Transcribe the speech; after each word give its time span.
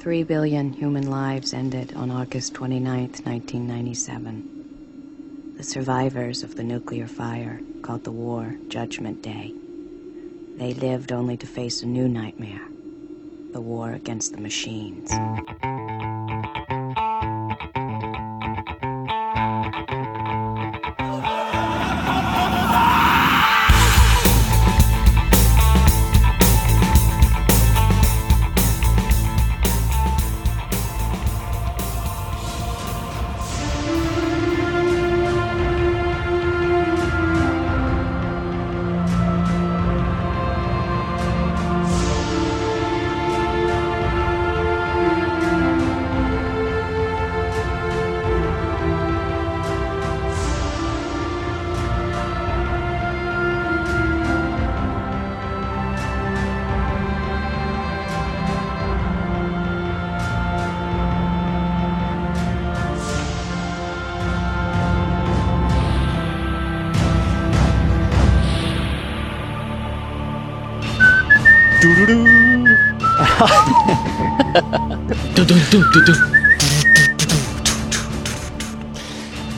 Three 0.00 0.22
billion 0.22 0.72
human 0.72 1.10
lives 1.10 1.52
ended 1.52 1.92
on 1.94 2.10
August 2.10 2.54
29th, 2.54 3.26
1997. 3.26 5.54
The 5.58 5.62
survivors 5.62 6.42
of 6.42 6.54
the 6.54 6.64
nuclear 6.64 7.06
fire 7.06 7.60
called 7.82 8.04
the 8.04 8.10
war 8.10 8.56
Judgment 8.68 9.20
Day. 9.20 9.52
They 10.56 10.72
lived 10.72 11.12
only 11.12 11.36
to 11.36 11.46
face 11.46 11.82
a 11.82 11.86
new 11.86 12.08
nightmare 12.08 12.62
the 13.52 13.60
war 13.60 13.92
against 13.92 14.32
the 14.32 14.40
machines. 14.40 15.10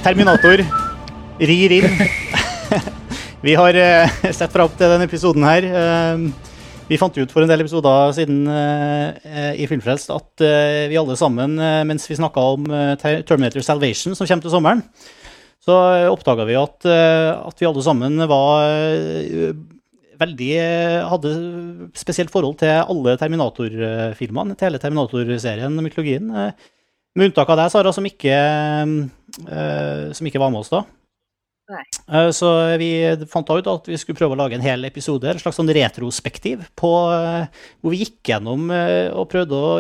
Terminator 0.04 0.60
rir 1.40 1.72
inn. 1.72 1.94
vi 3.46 3.54
har 3.56 3.78
eh, 3.80 4.18
sett 4.28 4.52
fram 4.52 4.68
til 4.76 4.92
denne 4.92 5.06
episoden 5.08 5.46
her. 5.48 5.64
Eh, 5.64 6.26
vi 6.90 6.98
fant 7.00 7.16
ut 7.16 7.32
for 7.32 7.40
en 7.40 7.48
del 7.48 7.64
episoder 7.64 8.12
siden 8.18 8.44
eh, 8.44 9.56
i 9.56 9.68
Filmfrelst 9.70 10.12
at 10.12 10.44
vi 10.92 11.00
alle 11.00 11.16
sammen, 11.16 11.56
mens 11.88 12.04
vi 12.10 12.20
snakka 12.20 12.44
om 12.58 12.68
Terminator 13.00 13.64
Salvation, 13.64 14.12
som 14.12 14.28
kommer 14.28 14.44
til 14.44 14.52
sommeren, 14.52 14.84
så 15.64 15.78
oppdaga 16.12 16.44
vi 16.44 16.60
at, 16.60 16.76
at 16.92 17.56
vi 17.56 17.70
alle 17.70 17.88
sammen 17.88 18.20
var 18.28 18.68
veldig 20.22 20.50
eh, 20.58 21.00
Hadde 21.10 21.34
spesielt 21.98 22.32
forhold 22.32 22.58
til 22.62 22.72
alle 22.80 23.16
Terminator-filmene, 23.20 24.56
til 24.56 24.70
hele 24.70 24.80
Terminator-serien 24.82 25.76
og 25.76 25.86
mytologien. 25.86 26.30
eh, 26.30 26.70
med 27.12 27.28
unntak 27.28 27.50
av 27.52 27.58
deg, 27.60 27.70
Sara, 27.74 27.92
som 27.92 28.06
ikke, 28.08 28.32
eh, 28.32 30.04
som 30.16 30.28
ikke 30.28 30.40
var 30.40 30.52
med 30.54 30.62
oss 30.62 30.72
da. 30.72 30.84
Nei. 31.72 31.82
Så 32.34 32.48
vi 32.80 32.88
fant 33.30 33.48
ut 33.48 33.68
at 33.70 33.86
vi 33.88 33.96
skulle 34.00 34.18
prøve 34.18 34.34
å 34.34 34.40
lage 34.40 34.56
en 34.58 34.64
hel 34.64 34.82
episode, 34.84 35.28
en 35.28 35.40
slags 35.40 35.56
sånn 35.56 35.70
retrospektiv, 35.72 36.64
på, 36.76 36.90
hvor 36.90 37.94
vi 37.94 38.00
gikk 38.02 38.32
gjennom 38.32 38.66
og 38.72 39.28
prøvde 39.30 39.56
å 39.56 39.70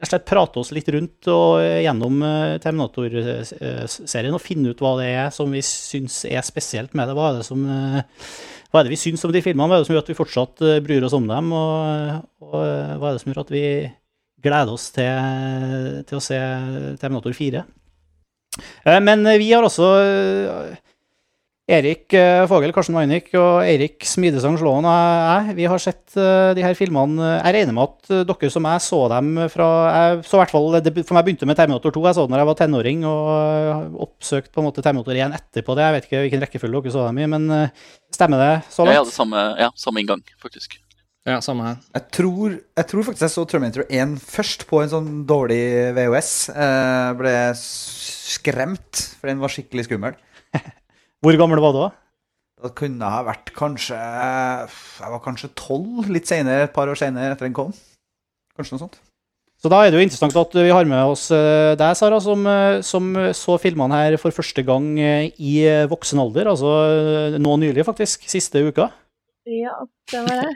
rett 0.00 0.08
slett 0.08 0.28
prate 0.28 0.60
oss 0.60 0.72
litt 0.72 0.88
rundt 0.94 1.28
og 1.28 1.60
eh, 1.60 1.82
gjennom 1.84 2.22
eh, 2.24 2.54
Terminator-serien 2.62 4.36
og 4.36 4.42
finne 4.42 4.72
ut 4.72 4.80
hva 4.80 4.94
det 5.00 5.10
er 5.12 5.34
som 5.34 5.52
vi 5.52 5.60
syns 5.64 6.22
er 6.28 6.40
spesielt 6.46 6.96
med 6.96 7.10
det. 7.10 7.16
Hva 7.18 7.30
er 7.30 7.40
det 7.40 7.46
som 7.48 7.66
eh, 7.68 8.00
hva 8.70 8.80
er 8.80 8.86
det 8.86 8.94
vi 8.94 9.00
syns 9.02 9.24
om 9.26 9.34
de 9.34 9.42
filmene? 9.44 9.68
Hva 9.68 9.76
er 9.76 9.82
det 9.82 9.88
som 9.90 9.96
gjør 9.96 10.04
at 10.04 10.12
vi 10.12 10.16
fortsatt 10.16 10.62
bryr 10.86 11.04
oss 11.04 11.16
om 11.18 11.26
dem? 11.28 11.50
Og, 11.52 12.20
og 12.46 12.54
hva 12.54 13.10
er 13.10 13.16
det 13.16 13.22
som 13.22 13.32
gjør 13.32 13.42
at 13.42 13.52
vi 13.52 13.64
gleder 14.40 14.72
oss 14.72 14.86
til, 14.94 16.00
til 16.08 16.20
å 16.20 16.22
se 16.24 16.38
Terminator 17.02 17.34
4? 17.36 17.64
Eh, 18.86 19.00
Men 19.04 19.26
vi 19.36 19.50
har 19.52 19.66
også 19.66 19.90
Erik 21.70 22.10
eh, 22.18 22.42
Fogel, 22.50 22.72
Karsten 22.74 22.96
Weinik 22.98 23.28
og 23.38 23.60
Eirik 23.62 24.02
Smidesang 24.08 24.56
Slåen 24.58 24.86
og 24.90 24.94
jeg, 24.96 25.54
vi 25.60 25.68
har 25.70 25.78
sett 25.82 26.16
eh, 26.18 26.50
de 26.58 26.64
her 26.64 26.74
filmene. 26.74 27.28
Jeg 27.36 27.54
regner 27.54 27.76
med 27.76 27.84
at 27.84 28.10
eh, 28.10 28.24
dere 28.26 28.50
som 28.50 28.66
jeg 28.66 28.82
så 28.82 28.98
dem 29.12 29.28
fra 29.52 29.68
jeg 29.94 30.24
så 30.26 30.38
i 30.38 30.40
hvert 30.40 30.54
fall, 30.56 30.66
For 31.06 31.14
meg 31.14 31.28
begynte 31.28 31.46
med 31.46 31.60
Terminator 31.60 31.94
2. 31.94 32.02
Jeg 32.08 32.18
så 32.18 32.24
den 32.26 32.34
da 32.34 32.40
jeg 32.42 32.48
var 32.50 32.58
tenåring 32.58 33.04
og 33.06 34.00
oppsøkte 34.08 34.50
på 34.56 34.64
en 34.64 34.66
måte 34.66 34.82
Terminator 34.82 35.20
1 35.28 35.36
etterpå 35.38 35.76
det. 35.78 35.84
Jeg 35.86 35.96
vet 35.96 36.08
ikke 36.08 36.24
hvilken 36.24 36.42
rekkefølge 36.46 36.82
dere 36.88 36.94
så 36.96 37.06
dem 37.06 37.22
i, 37.22 37.28
men 37.36 37.46
stemmer 38.18 38.42
det 38.42 38.50
så 38.66 38.82
Jeg 38.82 38.90
langt? 38.90 38.98
hadde 39.04 39.14
samme, 39.20 39.44
ja, 39.62 39.70
samme 39.78 40.02
inngang, 40.02 40.24
faktisk. 40.42 40.74
Ja, 41.28 41.38
samme 41.44 41.68
her. 41.68 41.78
Jeg 41.94 42.06
tror, 42.16 42.58
jeg 42.80 42.90
tror 42.90 43.06
faktisk 43.06 43.28
jeg 43.28 43.34
så 43.36 43.46
Terminator 43.46 43.86
1 43.86 44.18
først 44.24 44.66
på 44.66 44.82
en 44.82 44.90
sånn 44.90 45.14
dårlig 45.28 45.62
VHS. 45.94 46.34
Jeg 46.50 47.16
ble 47.22 47.38
skremt, 47.62 49.06
for 49.20 49.30
den 49.30 49.46
var 49.46 49.54
skikkelig 49.54 49.86
skummel. 49.86 50.18
Hvor 51.20 51.36
gammel 51.36 51.60
var 51.60 51.74
du 51.74 51.82
da? 51.82 51.90
Da 52.60 52.70
kunne 52.76 53.04
jeg 53.04 53.16
ha 53.16 53.20
vært 53.24 53.52
kanskje 53.56 53.96
Jeg 53.96 55.12
var 55.14 55.22
kanskje 55.24 55.52
tolv, 55.56 56.08
litt 56.12 56.28
senere, 56.28 56.66
et 56.66 56.74
par 56.74 56.90
år 56.92 56.98
senere 56.98 57.34
etter 57.34 57.48
den 57.48 57.56
kom. 57.56 57.72
Kanskje 58.56 58.76
noe 58.76 58.84
sånt. 58.84 59.00
Så 59.60 59.68
da 59.68 59.82
er 59.84 59.92
det 59.92 60.00
jo 60.00 60.04
interessant 60.06 60.36
at 60.40 60.54
vi 60.56 60.72
har 60.72 60.86
med 60.88 61.12
oss 61.12 61.26
eh, 61.36 61.74
deg, 61.76 61.92
Sara, 61.98 62.16
som, 62.24 62.46
eh, 62.48 62.78
som 62.84 63.10
så 63.36 63.58
filmene 63.60 63.98
her 63.98 64.16
for 64.20 64.32
første 64.32 64.64
gang 64.64 64.94
eh, 64.96 65.26
i 65.36 65.52
voksen 65.90 66.22
alder. 66.22 66.48
Altså 66.54 67.36
nå 67.36 67.56
nylig, 67.60 67.84
faktisk. 67.84 68.24
Siste 68.32 68.62
uka. 68.64 68.88
Ja, 69.44 69.76
det 70.12 70.24
var 70.24 70.40
det. 70.40 70.54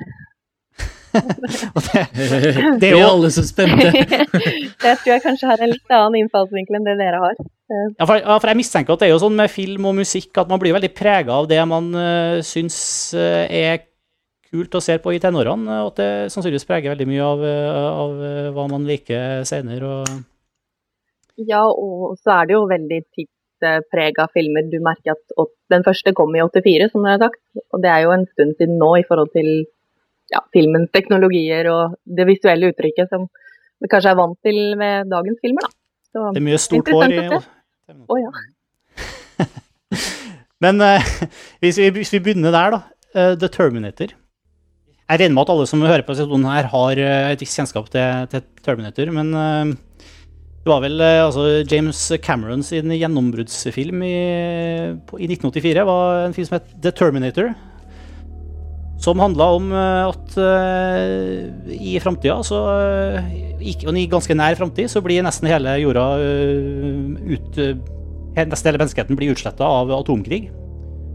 Det, 1.15 2.05
Det 2.83 2.91
er 2.91 2.97
jo 2.97 3.07
alle 3.07 3.31
så 3.35 3.45
spente. 3.47 3.91
det 4.85 4.95
tror 5.01 5.13
jeg 5.15 5.25
kanskje 5.25 5.51
har 5.51 5.65
en 5.65 5.73
litt 5.73 5.95
annen 5.95 6.21
innfallsvinkel 6.25 6.81
enn 6.81 6.87
det 6.89 6.99
dere 7.01 7.23
har. 7.23 7.41
ja, 7.71 8.05
for, 8.05 8.19
ja, 8.19 8.37
for 8.37 8.51
jeg 8.51 8.61
mistenker 8.61 8.97
at 8.97 9.03
det 9.03 9.09
er 9.09 9.15
jo 9.15 9.23
sånn 9.25 9.39
med 9.39 9.53
film 9.53 9.89
og 9.91 9.99
musikk 10.03 10.43
at 10.43 10.51
man 10.51 10.61
blir 10.63 10.77
veldig 10.77 10.93
prega 10.97 11.41
av 11.41 11.49
det 11.51 11.63
man 11.71 11.91
uh, 11.97 12.39
syns 12.45 12.77
uh, 13.17 13.45
er 13.49 13.85
kult 14.55 14.79
å 14.79 14.83
se 14.85 14.97
på 15.03 15.15
i 15.15 15.21
tenårene, 15.23 15.81
og 15.83 15.93
at 15.93 16.01
det 16.01 16.11
sannsynligvis 16.33 16.69
preger 16.69 16.95
veldig 16.95 17.09
mye 17.11 17.27
av, 17.27 17.45
eh, 17.49 17.79
av 18.05 18.25
eh, 18.29 18.51
hva 18.55 18.67
man 18.71 18.87
liker 18.89 19.43
senere. 19.49 19.91
Og... 19.99 20.13
Ja, 21.43 21.65
og 21.67 22.15
så 22.21 22.37
er 22.39 22.49
det 22.49 22.57
jo 22.57 22.65
veldig 22.71 23.01
tidsprega 23.17 24.29
filmer. 24.37 24.69
Du 24.71 24.79
merker 24.85 25.17
at 25.17 25.49
den 25.75 25.87
første 25.87 26.15
kom 26.17 26.37
i 26.37 26.45
84, 26.45 26.93
som 26.93 27.07
jeg 27.07 27.19
har 27.19 27.25
sagt. 27.27 27.43
Og 27.75 27.83
det 27.83 27.91
er 27.91 28.05
jo 28.05 28.15
en 28.15 28.29
stund 28.31 28.55
siden 28.61 28.79
nå 28.79 28.93
i 29.01 29.07
forhold 29.09 29.35
til 29.35 29.51
ja, 30.35 30.43
filmens 30.55 30.91
teknologier 30.95 31.69
og 31.73 31.97
det 32.05 32.27
visuelle 32.29 32.73
uttrykket 32.73 33.13
som 33.13 33.29
vi 33.83 33.91
kanskje 33.91 34.15
er 34.15 34.19
vant 34.19 34.39
til 34.45 34.59
ved 34.81 35.11
dagens 35.13 35.41
filmer, 35.45 35.67
da. 35.67 35.73
Så, 36.15 36.27
Det 36.33 36.41
er 36.41 36.47
mye 36.47 36.61
stort 36.63 36.91
hår 36.95 37.13
i 37.13 37.23
å 37.27 37.41
oh, 38.09 38.19
ja. 38.21 38.31
Men 40.65 40.81
uh, 40.81 41.09
hvis, 41.63 41.81
vi, 41.81 41.89
hvis 41.99 42.13
vi 42.15 42.23
begynner 42.23 42.55
der, 42.55 42.77
da. 42.77 42.85
Uh, 43.15 43.33
The 43.39 43.51
Terminator. 43.53 44.15
Jeg 45.05 45.21
regner 45.21 45.35
med 45.37 45.45
at 45.45 45.53
alle 45.53 45.67
som 45.69 45.83
hører 45.85 46.07
på 46.07 46.15
sesjonen 46.17 46.49
her, 46.49 46.71
har 46.73 47.01
eh, 47.03 47.33
et 47.35 47.43
visst 47.43 47.59
kjennskap 47.59 47.91
til, 47.93 48.25
til 48.33 48.41
Terminator. 48.65 49.11
Men 49.13 49.35
det 49.37 50.71
var 50.71 50.81
vel 50.81 50.97
altså 51.05 51.61
James 51.69 52.01
Cameron 52.25 52.65
sin 52.65 52.89
gjennombruddsfilm 52.89 54.01
i, 54.01 54.15
på, 55.05 55.21
i 55.21 55.29
1984 55.29 55.85
var 55.85 56.23
en 56.23 56.33
film 56.33 56.49
som 56.49 56.57
het 56.57 56.73
The 56.81 56.95
Terminator. 56.97 57.53
Som 59.05 59.21
handla 59.21 59.51
om 59.59 59.73
eh, 59.75 60.09
at 60.09 60.37
eh, 60.41 61.73
i 61.77 61.99
framtida, 62.01 62.39
eh, 62.41 63.27
og 63.85 63.99
i 64.01 64.07
ganske 64.11 64.37
nær 64.37 64.57
framtid, 64.57 64.89
så 64.93 65.03
blir 65.05 65.25
nesten 65.27 65.51
hele 65.51 65.77
jorda 65.83 66.07
ut 67.35 67.61
Nesten 68.35 68.67
hele 68.67 68.81
menneskeheten 68.81 69.15
blir 69.15 69.31
utsletta 69.31 69.63
av 69.63 69.93
atomkrig. 69.95 70.49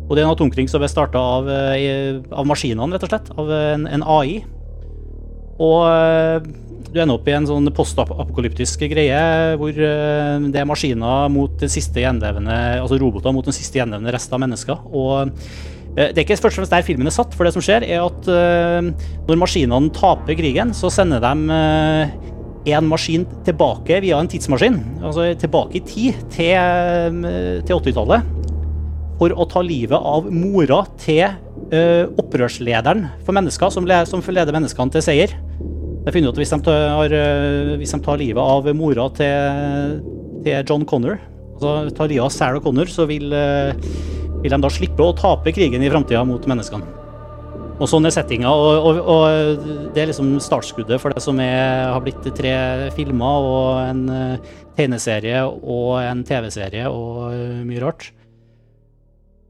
Og 0.06 0.14
det 0.16 0.22
er 0.22 0.24
en 0.24 0.32
atomkrig 0.32 0.70
som 0.72 0.80
er 0.86 0.88
starta 0.88 1.20
av, 1.20 1.50
av 1.52 2.46
maskinene, 2.48 2.94
rett 2.96 3.04
og 3.04 3.12
slett. 3.12 3.28
Av 3.36 3.52
en, 3.52 3.84
en 3.92 4.06
AI. 4.08 4.38
Og 5.60 6.48
du 6.88 6.96
ender 6.96 7.18
opp 7.18 7.28
i 7.28 7.36
en 7.36 7.50
sånn 7.50 7.68
postapokalyptisk 7.76 8.86
greie 8.94 9.20
hvor 9.60 9.76
det 9.76 10.62
er 10.62 10.70
maskiner 10.70 11.28
mot 11.36 11.60
den 11.60 11.74
siste 11.76 12.06
gjenlevende 12.06 12.56
Altså 12.80 13.02
roboter 13.04 13.36
mot 13.36 13.52
den 13.52 13.58
siste 13.60 13.82
gjenlevende 13.82 14.16
resten 14.16 14.40
av 14.40 14.44
mennesker. 14.46 14.88
Og 14.96 15.36
det 16.00 16.16
er 16.16 16.24
ikke 16.24 16.38
først 16.40 16.56
og 16.56 16.62
fremst 16.62 16.74
der 16.74 16.86
filmen 16.88 17.10
er 17.10 17.16
satt, 17.16 17.34
for 17.36 17.48
det 17.48 17.52
som 17.56 17.64
skjer, 17.64 17.84
er 17.84 18.06
at 18.06 18.28
eh, 18.32 18.92
når 19.28 19.40
maskinene 19.42 19.92
taper 19.96 20.38
krigen, 20.40 20.72
så 20.76 20.92
sender 20.94 21.20
de 21.24 21.56
eh, 21.56 22.14
en 22.72 22.88
maskin 22.88 23.26
tilbake 23.48 24.00
via 24.04 24.20
en 24.20 24.30
tidsmaskin, 24.30 24.78
altså 25.04 25.30
tilbake 25.40 25.80
i 25.80 25.84
tid, 25.84 26.20
til, 26.32 26.56
eh, 26.56 27.60
til 27.68 27.80
80-tallet, 27.80 28.36
for 29.20 29.36
å 29.36 29.48
ta 29.52 29.64
livet 29.66 29.98
av 30.00 30.30
mora 30.32 30.84
til 31.02 31.26
eh, 31.28 32.06
opprørslederen 32.20 33.08
for 33.26 33.36
mennesker, 33.36 33.74
som, 33.74 33.88
leder 33.88 34.56
menneskene 34.56 34.96
til 34.96 35.04
seier. 35.04 35.36
Jeg 36.06 36.16
finner 36.16 36.32
ut 36.32 36.38
at 36.38 36.40
hvis 36.40 36.54
de 36.56 36.62
tar, 36.64 37.16
eh, 37.16 37.74
hvis 37.82 37.96
de 37.96 38.00
tar 38.06 38.22
livet 38.22 38.40
av 38.40 38.70
mora 38.78 39.10
til, 39.20 40.00
til 40.46 40.64
John 40.64 40.88
Connor, 40.88 41.20
altså 41.58 41.92
tar 41.98 42.12
livet 42.12 42.30
av 42.30 42.34
Sarah 42.34 42.64
Connor, 42.64 42.88
så 42.92 43.08
vil, 43.10 43.28
eh, 43.36 43.76
vil 44.44 44.54
de 44.54 44.62
da 44.64 44.72
slippe 44.72 45.04
å 45.06 45.16
tape 45.18 45.54
krigen 45.56 45.84
i 45.84 45.92
framtida 45.92 46.24
mot 46.28 46.46
menneskene. 46.50 46.96
Og 47.80 47.88
sånn 47.88 48.04
er 48.10 48.12
settinga, 48.12 48.52
og, 48.52 48.88
og, 48.90 48.98
og 49.08 49.92
det 49.96 50.02
er 50.02 50.10
liksom 50.10 50.34
startskuddet 50.44 51.00
for 51.00 51.16
det 51.16 51.24
som 51.24 51.38
er, 51.40 51.88
har 51.94 52.02
blitt 52.04 52.26
tre 52.36 52.54
filmer 52.96 53.46
og 53.48 53.68
en 53.86 54.02
eh, 54.12 54.50
tegneserie 54.76 55.46
og 55.48 56.02
en 56.02 56.26
TV-serie 56.28 56.90
og 56.92 57.30
eh, 57.32 57.62
mye 57.64 57.84
rart. 57.86 58.10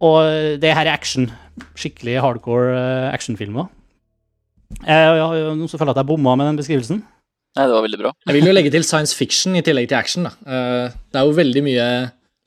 Og 0.05 0.61
det 0.61 0.75
her 0.77 0.85
er 0.85 0.93
action. 0.93 1.31
Skikkelig 1.73 2.19
hardcore 2.21 2.75
eh, 2.77 3.07
actionfilmer. 3.15 3.65
Jeg, 4.85 5.17
jeg, 5.17 5.41
jeg, 5.41 5.71
føler 5.73 5.95
at 5.95 6.03
jeg 6.03 6.09
bomma 6.11 6.37
med 6.37 6.51
den 6.51 6.61
beskrivelsen? 6.61 7.01
Nei, 7.57 7.65
det 7.65 7.73
var 7.73 7.83
veldig 7.83 7.99
bra. 7.99 8.13
Jeg 8.29 8.37
vil 8.37 8.45
jo 8.45 8.53
legge 8.53 8.71
til 8.73 8.85
science 8.85 9.17
fiction 9.17 9.57
i 9.57 9.63
tillegg 9.65 9.89
til 9.89 9.97
action. 9.97 10.29
da. 10.29 10.35
Eh, 10.45 10.97
Det 11.09 11.19
er 11.19 11.25
jo 11.25 11.37
veldig 11.39 11.65
mye 11.65 11.89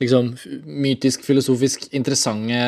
liksom, 0.03 0.33
mytisk, 0.83 1.23
filosofisk 1.25 1.87
interessante 1.95 2.59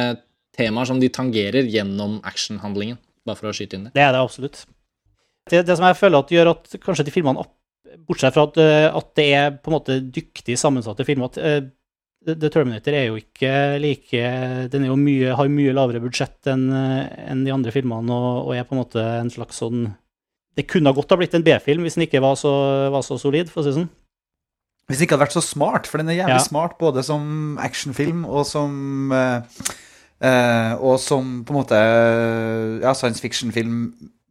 temaer 0.56 0.88
som 0.90 1.00
de 1.02 1.10
tangerer 1.12 1.68
gjennom 1.68 2.18
actionhandlingen. 2.28 2.98
Bare 3.26 3.40
for 3.40 3.50
å 3.52 3.56
skyte 3.56 3.78
inn 3.78 3.88
det. 3.90 3.96
Det 3.98 4.04
er 4.06 4.14
det 4.16 4.22
absolutt. 4.24 4.64
Det, 5.50 5.62
det 5.68 5.76
som 5.78 5.86
jeg 5.88 5.98
føler 6.00 6.24
at 6.24 6.32
gjør 6.34 6.52
at 6.56 6.76
kanskje 6.82 7.06
de 7.08 7.14
filmene, 7.14 7.42
opp- 7.44 7.54
bortsett 8.08 8.34
fra 8.36 8.44
at, 8.50 8.58
eh, 8.62 8.88
at 8.90 9.10
det 9.18 9.26
er 9.38 9.52
på 9.62 9.72
en 9.72 9.76
måte 9.78 9.98
dyktig 10.14 10.58
sammensatte 10.60 11.06
filmer 11.08 11.30
at 11.32 11.38
eh, 11.42 11.60
The 12.26 12.50
Terminator 12.50 12.96
er 12.98 13.04
jo 13.12 13.20
ikke 13.20 13.50
like 13.78 14.22
Den 14.74 14.88
jo 14.88 14.96
mye, 14.98 15.36
har 15.38 15.50
mye 15.54 15.76
lavere 15.78 16.02
budsjett 16.02 16.50
enn 16.50 16.64
en 16.74 17.44
de 17.46 17.54
andre 17.54 17.70
filmene 17.76 18.10
og, 18.10 18.48
og 18.50 18.56
er 18.58 18.66
på 18.66 18.74
en 18.74 18.82
måte 18.82 19.04
en 19.22 19.30
slags 19.30 19.60
sånn 19.62 19.84
Det 20.58 20.66
kunne 20.72 20.94
godt 20.98 21.14
ha 21.14 21.20
blitt 21.22 21.38
en 21.38 21.46
B-film 21.46 21.86
hvis 21.86 22.00
den 22.00 22.08
ikke 22.08 22.24
var 22.26 22.34
så, 22.42 22.50
var 22.90 23.06
så 23.06 23.20
solid, 23.22 23.52
for 23.54 23.62
å 23.62 23.66
si 23.68 23.72
det 23.76 23.78
sånn. 23.78 23.92
Hvis 24.86 25.00
det 25.00 25.08
ikke 25.08 25.16
hadde 25.18 25.26
vært 25.26 25.36
så 25.38 25.42
smart, 25.42 25.88
for 25.90 25.98
den 26.02 26.12
er 26.14 26.20
jævlig 26.20 26.38
Ja. 26.38 26.46
smart 26.46 26.78
både 26.78 27.02
som 27.04 27.58
actionfilm 27.58 28.26
og 28.26 28.46
som 28.46 29.12
uh, 29.12 29.42
uh, 30.22 30.74
Og 30.78 31.00
som 31.02 31.40
på 31.46 31.54
en 31.56 31.58
måte 31.58 31.80
ja, 32.84 32.94
science 32.94 33.20
fiction-film 33.24 33.80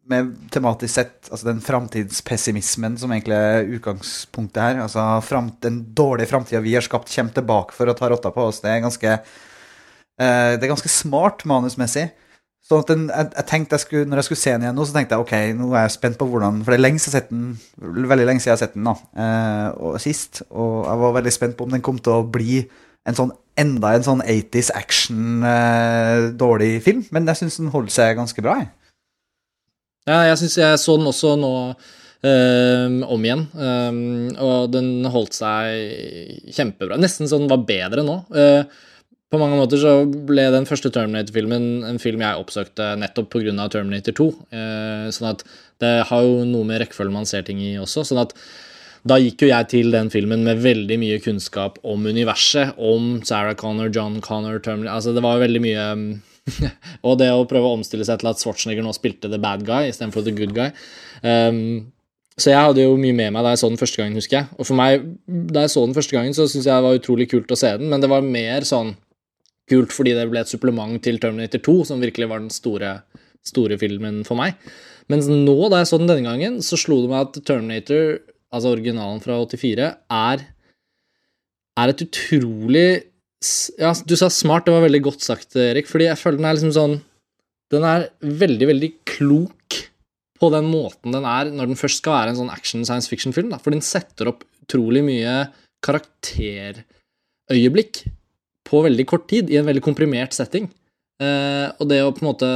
med 0.06 0.34
tematisk 0.52 0.94
sett 0.94 1.30
Altså 1.32 1.48
den 1.48 1.62
framtidspessimismen 1.64 2.98
som 3.00 3.10
egentlig 3.10 3.34
er 3.38 3.70
utgangspunktet 3.78 4.62
her. 4.62 4.82
Altså 4.84 5.04
frem, 5.26 5.50
den 5.64 5.80
dårlige 5.96 6.28
framtida 6.30 6.60
vi 6.62 6.74
har 6.76 6.84
skapt, 6.86 7.10
kommer 7.14 7.32
tilbake 7.34 7.74
for 7.74 7.88
å 7.90 7.96
ta 7.98 8.10
rotta 8.12 8.30
på 8.30 8.46
oss. 8.50 8.60
Det 8.62 8.70
er 8.70 8.84
ganske 8.84 9.14
uh, 9.18 10.52
Det 10.54 10.62
er 10.62 10.70
ganske 10.74 10.92
smart 10.92 11.42
manusmessig. 11.48 12.10
Så 12.64 12.78
at 12.80 12.88
den, 12.88 13.10
jeg, 13.12 13.28
jeg 13.36 13.44
tenkte 13.48 13.76
jeg 13.76 13.82
skulle, 13.82 14.08
når 14.08 14.22
jeg 14.22 14.24
skulle 14.24 14.40
se 14.40 14.52
den 14.54 14.62
igjen 14.64 14.78
nå, 14.78 14.84
så 14.88 14.94
tenkte 14.96 15.16
jeg 15.16 15.24
ok, 15.26 15.34
nå 15.58 15.66
er 15.74 15.82
jeg 15.84 15.96
spent 15.98 16.16
på 16.16 16.28
hvordan 16.30 16.62
For 16.64 16.72
det 16.72 16.78
er 16.78 16.84
lenge 16.86 17.02
siden 17.02 17.12
jeg 17.12 17.20
har 17.20 17.26
sett 17.26 17.34
den, 17.34 18.06
veldig 18.12 18.28
lenge 18.30 18.40
siden 18.40 18.50
jeg 18.50 18.56
har 18.56 18.62
sett 18.62 18.78
den 18.78 18.88
da, 18.88 18.94
eh, 19.24 19.66
og, 19.76 19.98
sist. 20.00 20.40
Og 20.48 20.78
jeg 20.88 21.02
var 21.02 21.18
veldig 21.18 21.34
spent 21.36 21.58
på 21.58 21.66
om 21.68 21.74
den 21.76 21.84
kom 21.84 21.98
til 22.00 22.16
å 22.16 22.24
bli 22.24 22.62
en 23.04 23.18
sånn, 23.18 23.34
enda 23.60 23.90
en 23.92 24.06
sånn 24.06 24.22
80s 24.24 24.70
action-dårlig 24.78 26.70
film. 26.86 27.04
Men 27.12 27.28
jeg 27.28 27.42
syns 27.42 27.60
den 27.60 27.68
holder 27.74 27.92
seg 27.92 28.16
ganske 28.16 28.44
bra. 28.44 28.56
Jeg. 28.62 28.72
Ja, 30.08 30.22
jeg 30.30 30.40
syns 30.40 30.56
jeg 30.60 30.80
så 30.80 30.96
den 30.96 31.08
også 31.08 31.34
nå 31.40 31.52
ehm, 32.24 32.98
om 33.04 33.28
igjen, 33.28 33.44
ehm, 33.60 34.00
og 34.40 34.72
den 34.72 35.04
holdt 35.12 35.36
seg 35.36 36.48
kjempebra. 36.56 36.96
Nesten 37.00 37.28
så 37.28 37.40
den 37.40 37.52
var 37.52 37.64
bedre 37.68 38.04
nå. 38.04 38.18
Eh, 38.32 38.64
på 39.34 39.40
mange 39.40 39.58
måter 39.58 39.80
så 39.82 39.94
ble 40.06 40.46
den 40.54 40.66
første 40.68 40.92
Terminator-filmen 40.94 41.84
en 41.88 42.00
film 42.02 42.22
jeg 42.24 42.40
oppsøkte 42.40 42.92
nettopp 43.00 43.32
pga. 43.34 43.68
Terminator 43.72 44.14
2. 44.16 44.28
Eh, 44.54 45.08
sånn 45.14 45.32
at 45.32 45.42
det 45.82 45.96
har 46.08 46.22
jo 46.22 46.44
noe 46.48 46.66
med 46.68 46.84
rekkefølgen 46.84 47.18
man 47.18 47.28
ser 47.28 47.44
ting 47.46 47.60
i 47.62 47.74
også. 47.82 48.06
sånn 48.06 48.22
at 48.22 48.36
da 49.04 49.18
gikk 49.20 49.44
jo 49.44 49.50
jeg 49.50 49.68
til 49.68 49.90
den 49.92 50.08
filmen 50.12 50.46
med 50.46 50.62
veldig 50.64 50.96
mye 51.00 51.18
kunnskap 51.20 51.76
om 51.84 52.06
universet, 52.08 52.72
om 52.80 53.18
Sarah 53.26 53.56
Connor, 53.60 53.90
John 53.92 54.22
Connor, 54.24 54.62
Terminator 54.64 54.96
Altså, 54.96 55.12
det 55.12 55.24
var 55.26 55.42
veldig 55.42 55.60
mye 55.60 55.88
um, 55.92 56.06
Og 57.06 57.18
det 57.20 57.28
å 57.32 57.44
prøve 57.48 57.68
å 57.68 57.76
omstille 57.76 58.04
seg 58.06 58.20
til 58.20 58.30
at 58.30 58.40
Schwarzenegger 58.40 58.84
nå 58.84 58.94
spilte 58.96 59.28
the 59.32 59.40
bad 59.40 59.64
guy 59.68 59.90
istedenfor 59.90 60.24
the 60.24 60.32
good 60.36 60.54
guy. 60.56 60.70
Um, 61.20 61.92
så 62.34 62.50
jeg 62.50 62.66
hadde 62.66 62.82
jo 62.82 62.96
mye 62.98 63.14
med 63.14 63.30
meg 63.34 63.44
da 63.46 63.52
jeg 63.52 63.60
så 63.62 63.70
den 63.70 63.78
første 63.78 64.00
gangen, 64.00 64.18
husker 64.18 64.40
jeg. 64.40 64.48
Og 64.58 64.66
for 64.66 64.78
meg, 64.78 65.04
da 65.54 65.64
jeg 65.64 65.72
så 65.76 65.84
den 65.86 65.94
første 65.96 66.16
gangen, 66.16 66.34
så 66.34 66.48
syntes 66.48 66.66
jeg 66.66 66.74
det 66.74 66.86
var 66.88 66.98
utrolig 66.98 67.28
kult 67.30 67.52
å 67.54 67.58
se 67.58 67.70
den, 67.78 67.92
men 67.92 68.02
det 68.02 68.10
var 68.10 68.26
mer 68.26 68.66
sånn 68.66 68.96
kult 69.70 69.94
fordi 69.94 70.12
det 70.16 70.26
ble 70.30 70.40
et 70.44 70.50
supplement 70.50 70.98
til 71.02 71.20
Terminator 71.22 71.60
2, 71.64 71.76
som 71.90 72.02
virkelig 72.02 72.28
var 72.30 72.40
den 72.42 72.52
store, 72.52 72.90
store 73.46 73.78
filmen 73.80 74.16
for 74.26 74.36
meg. 74.40 74.50
Mens 75.12 75.26
nå, 75.28 75.56
da 75.68 75.82
jeg 75.82 75.90
så 75.90 75.98
den 76.00 76.10
denne 76.10 76.28
gangen, 76.28 76.54
så 76.64 76.74
slo 76.80 76.96
det 77.02 77.10
meg 77.12 77.20
at 77.26 77.34
Terminator, 77.44 78.02
altså 78.54 78.72
originalen 78.72 79.20
fra 79.24 79.34
84, 79.44 79.88
er, 80.18 80.38
er 81.80 81.86
et 81.92 82.04
utrolig 82.06 82.88
Ja, 83.76 83.90
du 83.92 84.16
sa 84.16 84.30
smart, 84.32 84.64
det 84.64 84.72
var 84.72 84.86
veldig 84.86 85.02
godt 85.04 85.22
sagt, 85.24 85.56
Erik, 85.60 85.86
fordi 85.90 86.06
jeg 86.06 86.16
føler 86.16 86.38
den 86.40 86.46
er 86.48 86.54
liksom 86.56 86.72
sånn 86.72 86.94
Den 87.74 87.84
er 87.84 88.06
veldig, 88.24 88.66
veldig 88.70 88.90
klok 89.10 89.76
på 90.40 90.46
den 90.54 90.66
måten 90.70 91.12
den 91.14 91.24
er 91.28 91.44
når 91.52 91.66
den 91.70 91.78
først 91.78 91.98
skal 92.00 92.16
være 92.16 92.30
en 92.32 92.40
sånn 92.40 92.54
action 92.54 92.82
science 92.86 93.08
fiction-film, 93.10 93.48
da. 93.52 93.58
For 93.60 93.70
den 93.74 93.84
setter 93.84 94.24
opp 94.32 94.40
utrolig 94.64 95.02
mye 95.04 95.34
karakterøyeblikk 95.84 97.94
på 98.64 98.80
veldig 98.84 99.06
kort 99.08 99.28
tid, 99.30 99.50
i 99.52 99.58
en 99.60 99.68
veldig 99.68 99.84
komprimert 99.84 100.34
setting. 100.36 100.68
Eh, 101.22 101.68
og 101.78 101.88
det 101.90 102.00
å 102.02 102.10
på 102.10 102.24
en 102.24 102.30
måte 102.32 102.48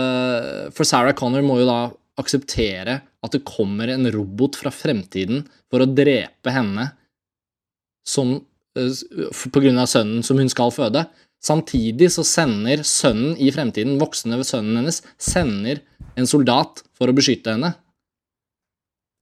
For 0.75 0.88
Sarah 0.88 1.14
Connor 1.14 1.44
må 1.46 1.60
jo 1.60 1.69
da 1.69 1.78
akseptere 2.19 2.96
at 3.22 3.34
det 3.34 3.44
kommer 3.46 3.90
en 3.93 4.08
robot 4.10 4.58
fra 4.58 4.72
fremtiden 4.75 5.44
for 5.70 5.84
å 5.84 5.87
drepe 5.87 6.50
henne 6.50 6.88
som 8.08 8.34
eh, 8.78 8.90
på 9.55 9.62
grunn 9.62 9.78
av 9.78 9.90
sønnen 9.90 10.26
som 10.26 10.40
hun 10.40 10.50
skal 10.50 10.75
føde. 10.75 11.05
Samtidig 11.44 12.11
så 12.11 12.25
sender 12.26 12.82
sønnen 12.87 13.37
i 13.38 13.52
fremtiden, 13.54 14.00
voksne 14.00 14.40
sønnen 14.43 14.81
hennes, 14.81 15.04
sender 15.22 15.84
en 16.19 16.26
soldat 16.26 16.82
for 16.99 17.11
å 17.11 17.14
beskytte 17.14 17.54
henne. 17.54 17.76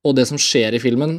Og 0.07 0.17
det 0.17 0.25
som 0.31 0.41
skjer 0.41 0.77
i 0.77 0.81
filmen 0.81 1.19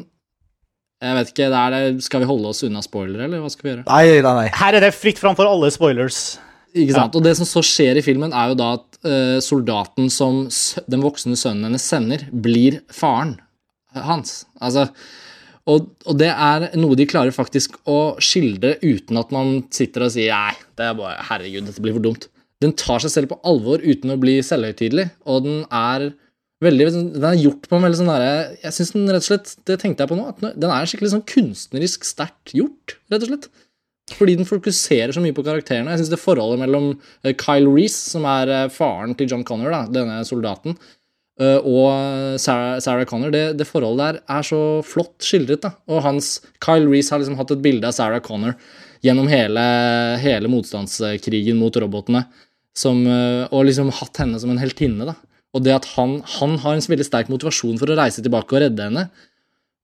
Jeg 0.98 1.14
vet 1.14 1.30
ikke, 1.30 1.48
det 1.54 1.60
er 1.62 1.74
det, 1.76 2.04
Skal 2.06 2.24
vi 2.24 2.30
holde 2.30 2.50
oss 2.50 2.64
unna 2.66 2.82
spoilere, 2.82 3.28
eller 3.28 3.44
hva 3.44 3.52
skal 3.54 3.68
vi 3.68 3.74
gjøre? 3.74 3.86
Nei, 3.86 4.22
nei, 4.26 4.34
nei. 4.42 4.48
Her 4.58 4.78
er 4.80 4.88
det 4.88 4.96
fritt 4.98 5.22
fram 5.22 5.38
for 5.38 5.50
alle 5.50 5.70
spoilers. 5.74 6.38
Ikke 6.78 6.96
sant? 6.96 7.16
Og 7.18 7.26
det 7.26 7.36
som 7.38 7.48
så 7.48 7.64
skjer 7.66 8.00
i 8.00 8.06
filmen, 8.06 8.34
er 8.36 8.52
jo 8.52 8.58
da 8.60 8.72
at 8.80 9.00
uh, 9.06 9.38
soldaten 9.44 10.10
som 10.14 10.46
den 10.90 11.06
voksne 11.06 11.38
sønnen 11.40 11.70
hennes 11.70 11.86
sender, 11.86 12.26
blir 12.32 12.82
faren 12.94 13.38
hans. 13.94 14.44
Altså, 14.62 14.88
og, 15.68 15.90
og 16.08 16.20
det 16.20 16.30
er 16.32 16.70
noe 16.80 16.98
de 16.98 17.08
klarer 17.10 17.36
faktisk 17.36 17.78
å 17.90 18.18
skildre 18.24 18.78
uten 18.84 19.20
at 19.20 19.34
man 19.36 19.62
sitter 19.74 20.06
og 20.06 20.14
sier 20.14 20.34
nei, 20.34 20.56
det 20.80 20.86
er 20.86 20.98
bare, 20.98 21.18
herregud, 21.30 21.68
dette 21.68 21.84
blir 21.84 21.98
for 21.98 22.06
dumt. 22.06 22.30
Den 22.64 22.74
tar 22.78 23.04
seg 23.04 23.14
selv 23.14 23.34
på 23.34 23.40
alvor 23.46 23.84
uten 23.84 24.14
å 24.14 24.20
bli 24.22 24.40
selvhøytidelig, 24.46 25.10
og 25.30 25.44
den 25.46 25.60
er 25.70 26.10
veldig, 26.64 26.88
den 27.16 27.28
er 27.28 27.38
gjort 27.40 27.68
på 27.70 27.78
en 27.78 27.86
veldig 27.86 28.00
sånn 28.00 28.10
derre 28.10 28.34
Jeg 28.64 28.76
syns 28.76 28.94
den 28.96 29.10
rett 29.12 29.24
og 29.26 29.30
slett, 29.30 29.54
det 29.70 29.78
tenkte 29.82 30.04
jeg 30.04 30.12
på 30.12 30.18
nå, 30.18 30.28
at 30.32 30.44
den 30.58 30.74
er 30.74 30.90
skikkelig 30.90 31.14
sånn 31.14 31.26
kunstnerisk 31.30 32.08
sterkt 32.08 32.54
gjort, 32.58 32.98
rett 33.12 33.26
og 33.26 33.32
slett. 33.32 33.50
Fordi 34.16 34.38
den 34.40 34.48
fokuserer 34.48 35.12
så 35.12 35.22
mye 35.24 35.36
på 35.36 35.44
karakterene. 35.44 35.92
Jeg 35.92 36.04
synes 36.04 36.14
det 36.14 36.22
forholdet 36.22 36.62
mellom 36.62 36.94
eh, 37.26 37.34
Kyle 37.36 37.68
Reese, 37.68 38.00
som 38.14 38.28
er 38.30 38.52
eh, 38.54 38.70
faren 38.72 39.18
til 39.20 39.28
John 39.28 39.44
Connor, 39.48 39.74
da, 39.74 39.82
denne 39.92 40.22
soldaten, 40.28 40.78
eh, 41.42 41.60
og 41.60 42.40
Sarah, 42.40 42.78
Sarah 42.84 43.08
Connor, 43.10 43.34
det, 43.36 43.58
det 43.60 43.68
forholdet 43.68 44.16
der 44.24 44.38
er 44.38 44.48
så 44.48 44.62
flott 44.88 45.18
skildret. 45.28 45.66
da. 45.68 45.74
Og 45.92 46.06
hans, 46.08 46.38
Kyle 46.64 46.88
Reese 46.88 47.12
har 47.14 47.22
liksom 47.22 47.38
hatt 47.40 47.52
et 47.52 47.64
bilde 47.66 47.90
av 47.90 47.98
Sarah 47.98 48.24
Connor 48.24 48.56
gjennom 49.04 49.28
hele, 49.30 49.64
hele 50.24 50.50
motstandskrigen 50.50 51.60
mot 51.60 51.76
robotene, 51.78 52.24
som, 52.78 53.04
og 53.06 53.68
liksom 53.68 53.92
hatt 53.94 54.20
henne 54.22 54.40
som 54.42 54.50
en 54.54 54.62
heltinne. 54.62 55.06
da. 55.06 55.14
Og 55.56 55.64
det 55.64 55.74
at 55.78 55.88
han, 55.96 56.20
han 56.38 56.58
har 56.62 56.76
en 56.76 56.86
veldig 56.92 57.08
sterk 57.08 57.32
motivasjon 57.32 57.80
for 57.80 57.90
å 57.90 57.98
reise 57.98 58.24
tilbake 58.24 58.58
og 58.58 58.64
redde 58.66 58.90
henne. 58.90 59.08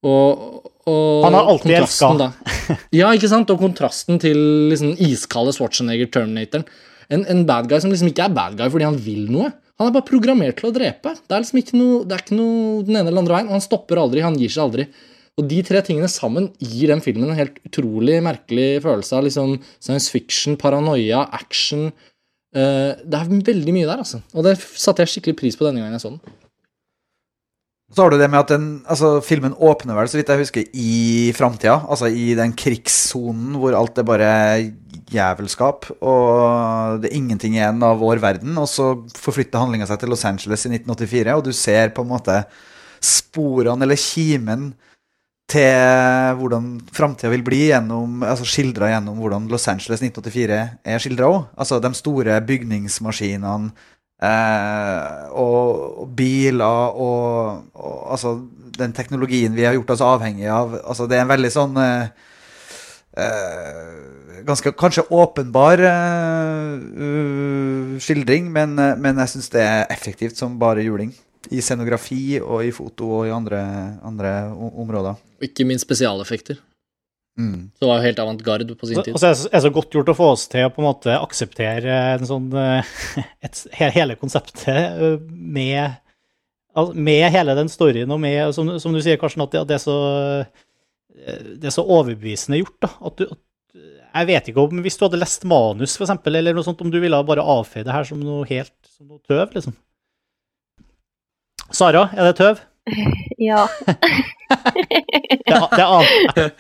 Og, 0.03 0.69
og 0.89 1.23
Han 1.23 1.37
har 1.37 1.49
alltid 1.53 1.77
elska. 1.79 2.31
Ja, 2.99 3.11
ikke 3.15 3.31
sant? 3.31 3.51
Og 3.53 3.61
kontrasten 3.61 4.19
til 4.21 4.39
liksom 4.71 4.93
iskalde 5.01 5.55
Schwarzenegger 5.55 6.11
Terminatoren. 6.11 6.67
En, 7.11 7.25
en 7.29 7.43
bad 7.47 7.67
guy 7.71 7.79
som 7.83 7.91
liksom 7.91 8.11
ikke 8.11 8.27
er 8.27 8.35
bad 8.35 8.57
guy 8.59 8.69
fordi 8.71 8.87
han 8.87 8.99
vil 8.99 9.27
noe. 9.31 9.51
Han 9.79 9.89
er 9.89 9.95
bare 9.95 10.07
programmert 10.07 10.59
til 10.59 10.69
å 10.69 10.75
drepe. 10.75 11.15
Det 11.17 11.35
er 11.35 11.43
liksom 11.43 11.59
ikke 11.63 11.79
noe, 11.79 12.03
det 12.07 12.15
er 12.15 12.23
ikke 12.23 12.37
noe 12.37 12.83
den 12.85 12.99
ene 12.99 13.09
eller 13.09 13.23
andre 13.23 13.37
veien. 13.37 13.49
Og 13.49 13.57
han 13.57 13.65
stopper 13.65 13.99
aldri, 14.03 14.23
han 14.23 14.37
gir 14.39 14.53
seg 14.53 14.67
aldri. 14.67 14.87
Og 15.39 15.47
de 15.49 15.59
tre 15.65 15.81
tingene 15.81 16.09
sammen 16.11 16.51
gir 16.61 16.91
den 16.93 17.01
filmen 17.01 17.31
en 17.31 17.39
helt 17.39 17.57
utrolig 17.65 18.19
merkelig 18.21 18.83
følelse 18.83 19.17
av 19.17 19.25
liksom 19.25 19.55
science 19.81 20.11
fiction, 20.13 20.59
paranoia, 20.61 21.23
action. 21.33 21.87
Eh, 22.53 22.93
det 23.01 23.19
er 23.19 23.35
veldig 23.49 23.73
mye 23.73 23.89
der, 23.89 24.01
altså. 24.03 24.21
Og 24.37 24.45
det 24.45 24.59
satte 24.61 25.03
jeg 25.03 25.15
skikkelig 25.15 25.37
pris 25.39 25.57
på 25.57 25.65
denne 25.65 25.81
gangen 25.81 25.97
jeg 25.97 26.05
så 26.05 26.13
den. 26.13 26.39
Så 27.93 28.01
har 28.01 28.09
du 28.09 28.17
det 28.17 28.29
med 28.31 28.39
at 28.39 28.49
den, 28.49 28.67
altså, 28.89 29.19
filmen 29.21 29.53
åpner 29.53 29.97
vel, 29.97 30.07
så 30.09 30.17
vidt 30.17 30.29
jeg 30.31 30.41
husker, 30.41 30.69
i 30.73 31.33
framtida. 31.37 31.75
Altså 31.85 32.09
i 32.09 32.31
den 32.37 32.55
krigssonen 32.57 33.59
hvor 33.61 33.77
alt 33.77 33.99
er 34.01 34.07
bare 34.07 34.29
jævelskap, 35.13 35.91
og 36.01 37.03
det 37.03 37.11
er 37.11 37.17
ingenting 37.19 37.57
igjen 37.57 37.83
av 37.85 37.99
vår 38.01 38.21
verden. 38.23 38.57
Og 38.57 38.69
så 38.69 38.95
forflytter 39.17 39.61
handlinga 39.61 39.89
seg 39.89 40.01
til 40.01 40.13
Los 40.13 40.25
Angeles 40.25 40.65
i 40.65 40.73
1984, 40.73 41.35
og 41.37 41.45
du 41.45 41.53
ser 41.53 41.93
på 41.93 42.05
en 42.05 42.13
måte 42.15 42.39
sporene 43.03 43.85
eller 43.85 43.99
kimen 43.99 44.71
til 45.51 46.37
hvordan 46.39 46.67
framtida 46.95 47.31
vil 47.33 47.43
bli, 47.45 47.65
gjennom, 47.69 48.23
altså 48.25 48.45
skildra 48.47 48.93
gjennom 48.93 49.19
hvordan 49.19 49.49
Los 49.51 49.67
Angeles 49.67 50.01
1984 50.01 50.59
er 50.85 51.03
skildra 51.03 51.29
òg. 51.29 51.41
Altså 51.59 51.81
de 51.83 51.91
store 51.97 52.39
bygningsmaskinene 52.47 53.73
eh, 54.23 55.29
og, 55.31 55.99
og 56.03 56.13
biler 56.17 56.95
og, 56.95 57.67
og 57.75 57.97
altså 58.15 58.37
den 58.77 58.93
teknologien 58.95 59.55
vi 59.55 59.67
har 59.67 59.75
gjort 59.77 59.95
oss 59.95 60.05
avhengig 60.05 60.47
av. 60.49 60.77
Altså 60.83 61.07
det 61.09 61.19
er 61.19 61.25
en 61.25 61.33
veldig 61.33 61.53
sånn 61.53 61.79
eh, 61.83 62.07
eh, 63.19 64.01
Ganske 64.43 64.73
kanskje 64.75 65.05
åpenbar 65.13 65.79
eh, 65.87 66.71
uh, 66.99 67.93
skildring, 68.03 68.49
men, 68.51 68.73
eh, 68.75 68.97
men 68.99 69.21
jeg 69.23 69.31
syns 69.31 69.47
det 69.53 69.61
er 69.63 69.85
effektivt 69.93 70.35
som 70.35 70.57
bare 70.59 70.83
juling. 70.83 71.13
I 71.51 71.59
scenografi 71.61 72.39
og 72.39 72.61
i 72.63 72.71
foto 72.71 73.09
og 73.19 73.25
i 73.27 73.33
andre, 73.35 73.59
andre 74.05 74.29
områder. 74.53 75.17
Og 75.39 75.43
ikke 75.49 75.65
minst 75.67 75.83
spesialeffekter. 75.87 76.59
Mm. 77.39 77.71
Det 77.81 77.87
var 77.89 77.97
jo 77.97 78.05
helt 78.05 78.19
avantgarde 78.21 78.75
på 78.77 78.85
sin 78.87 79.01
tid. 79.01 79.15
så 79.17 79.31
det 79.31 79.37
så- 79.37 79.47
er 79.49 79.57
det 79.57 79.63
så 79.63 79.73
godt 79.73 79.89
gjort 79.91 80.11
å 80.13 80.15
få 80.15 80.27
oss 80.35 80.47
til 80.47 80.67
å 80.67 80.69
på 80.69 80.83
en 80.83 80.87
måte 80.87 81.15
akseptere 81.17 81.95
en 82.13 82.25
sånn 82.29 82.53
eh, 82.53 82.83
et, 83.45 83.63
hele 83.73 84.15
konseptet 84.15 84.67
eh, 84.69 85.17
med 85.31 85.97
med 86.95 87.31
hele 87.31 87.53
den 87.53 87.69
storyen 87.69 88.09
og 88.09 88.19
med, 88.19 88.53
som, 88.55 88.79
som 88.81 88.93
du 88.93 89.01
sier, 89.01 89.17
Karsten, 89.21 89.43
at 89.45 89.51
det, 89.53 89.67
det 89.69 89.75
er 89.75 89.81
så 89.83 89.97
eh, 90.41 91.57
det 91.61 91.69
er 91.69 91.73
så 91.75 91.85
overbevisende 91.85 92.57
gjort. 92.63 92.79
da, 92.81 92.89
at 93.09 93.17
du, 93.17 93.27
at, 93.29 93.39
Jeg 94.13 94.27
vet 94.27 94.47
ikke 94.49 94.61
om 94.61 94.81
Hvis 94.81 94.97
du 94.97 95.05
hadde 95.05 95.19
lest 95.21 95.45
manus, 95.45 95.97
for 95.97 96.05
eksempel, 96.05 96.35
eller 96.35 96.53
noe 96.53 96.65
sånt, 96.65 96.81
om 96.81 96.89
du 96.93 96.99
ville 97.01 97.19
bare 97.25 97.45
avfeie 97.45 97.85
det 97.85 97.93
her 97.93 98.03
som 98.09 98.19
noe 98.21 98.45
helt 98.49 98.73
som 98.89 99.07
noe 99.07 99.21
tøv, 99.25 99.53
liksom. 99.53 99.73
Sara, 101.73 102.03
er 102.13 102.29
det 102.29 102.37
tøv? 102.37 102.61
Ja. 103.49 103.65
Det, 105.43 105.57
det 105.77 105.85
aner 105.85 106.11
jeg. 106.37 106.51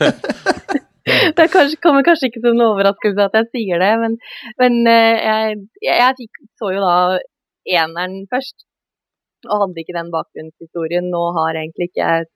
Det 1.37 1.45
kanskje, 1.51 1.77
kommer 1.83 2.03
kanskje 2.05 2.29
ikke 2.29 2.41
som 2.41 2.55
en 2.55 2.63
overraskelse 2.65 3.25
at 3.27 3.35
jeg 3.37 3.49
sier 3.51 3.81
det, 3.83 3.91
men, 3.99 4.13
men 4.61 4.77
eh, 4.87 5.17
jeg, 5.19 5.57
jeg, 5.83 5.97
jeg 5.99 6.15
fikk, 6.21 6.39
så 6.59 6.71
jo 6.73 6.83
da 6.83 6.93
eneren 7.77 8.15
først. 8.31 8.65
Og 9.49 9.65
hadde 9.65 9.83
ikke 9.83 9.97
den 9.97 10.11
bakgrunnshistorien. 10.13 11.09
Nå 11.11 11.23
har 11.37 11.59
egentlig 11.59 11.89
ikke 11.91 12.07
jeg 12.07 12.29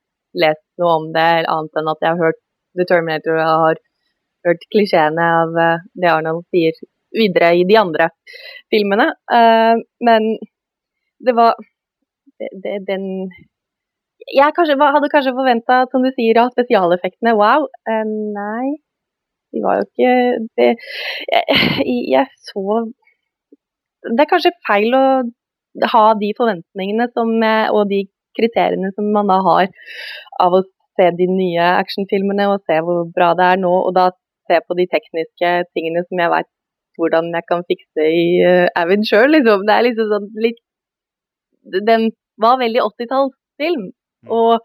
lest 0.44 0.64
noe 0.80 0.98
om 0.98 1.08
det, 1.16 1.26
annet 1.48 1.80
enn 1.80 1.90
at 1.94 2.04
jeg 2.04 2.12
har 2.12 2.28
hørt 2.28 2.40
The 2.76 2.86
Terminator 2.90 3.38
og 3.38 3.40
jeg 3.40 3.64
har 3.64 3.80
hørt 4.48 4.68
klisjeene 4.76 5.30
av 5.40 5.58
eh, 5.64 5.88
det 5.98 6.12
Arnold 6.12 6.44
sier 6.52 6.78
videre 7.16 7.54
i 7.56 7.64
de 7.68 7.80
andre 7.80 8.12
filmene. 8.70 9.08
Eh, 9.32 9.82
men 10.04 10.30
det 11.24 11.34
var 11.40 11.56
det, 12.38 12.74
den 12.88 13.06
jeg 14.34 14.54
kanskje, 14.56 14.76
hadde 14.76 15.08
kanskje 15.12 15.36
forventa, 15.36 15.84
som 15.92 16.04
du 16.04 16.10
sier, 16.12 16.40
av 16.42 16.50
spesialeffektene. 16.52 17.32
Wow. 17.38 17.68
Eh, 17.88 18.04
nei, 18.34 18.74
de 19.54 19.62
var 19.64 19.78
jo 19.78 19.86
ikke 19.86 20.12
det 20.58 20.68
jeg, 20.74 21.94
jeg 22.12 22.26
så 22.50 22.82
Det 24.04 24.24
er 24.24 24.30
kanskje 24.30 24.52
feil 24.66 24.94
å 24.94 25.04
ha 25.92 26.04
de 26.20 26.32
forventningene 26.36 27.08
som, 27.14 27.32
og 27.72 27.82
de 27.90 28.02
kriteriene 28.38 28.90
som 28.94 29.08
man 29.14 29.30
da 29.30 29.38
har 29.44 29.70
av 30.42 30.54
å 30.58 30.62
se 30.98 31.08
de 31.18 31.26
nye 31.30 31.66
actionfilmene 31.78 32.48
og 32.50 32.62
se 32.66 32.78
hvor 32.84 33.06
bra 33.14 33.32
det 33.38 33.48
er 33.54 33.60
nå, 33.62 33.72
og 33.88 33.94
da 33.96 34.10
se 34.48 34.60
på 34.64 34.76
de 34.78 34.86
tekniske 34.90 35.50
tingene 35.76 36.04
som 36.06 36.22
jeg 36.22 36.32
veit 36.34 36.50
hvordan 36.98 37.30
jeg 37.36 37.46
kan 37.46 37.62
fikse 37.68 38.06
i 38.10 38.24
uh, 38.42 38.66
Avid 38.80 39.04
sjøl, 39.06 39.30
liksom. 39.36 39.66
Det 39.68 39.74
er 39.74 39.84
liksom 39.86 40.08
sånn 40.12 40.30
litt 40.42 40.64
Den 41.86 42.08
var 42.42 42.60
veldig 42.62 42.82
80-tallsfilm. 42.84 43.88
Og 44.34 44.58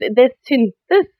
det, 0.00 0.12
det 0.16 0.28
syntes. 0.48 1.10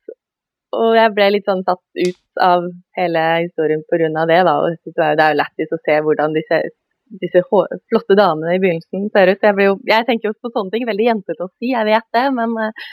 Og 0.75 0.97
jeg 0.99 1.13
ble 1.15 1.29
litt 1.37 1.47
sånn 1.47 1.63
satt 1.67 1.83
ut 2.01 2.43
av 2.43 2.65
hele 2.99 3.25
historien 3.45 3.85
pga. 3.87 4.25
det. 4.27 4.41
da, 4.49 4.57
og 4.59 4.75
Det 4.85 5.05
er 5.07 5.35
jo 5.35 5.41
lættis 5.41 5.75
å 5.75 5.81
se 5.85 5.99
hvordan 6.03 6.35
disse, 6.35 6.61
disse 7.23 7.43
flotte 7.47 8.17
damene 8.19 8.57
i 8.57 8.63
begynnelsen 8.63 9.11
ser 9.15 9.31
ut. 9.31 9.45
Jeg, 9.47 9.59
jo, 9.69 9.77
jeg 9.87 10.09
tenker 10.09 10.31
jo 10.31 10.39
på 10.41 10.51
sånne 10.51 10.75
ting. 10.75 10.87
Veldig 10.89 11.11
jentete 11.11 11.47
å 11.47 11.53
si, 11.53 11.71
jeg 11.73 11.91
vet 11.91 12.09
det, 12.17 12.25
men 12.35 12.57
eh, 12.65 12.89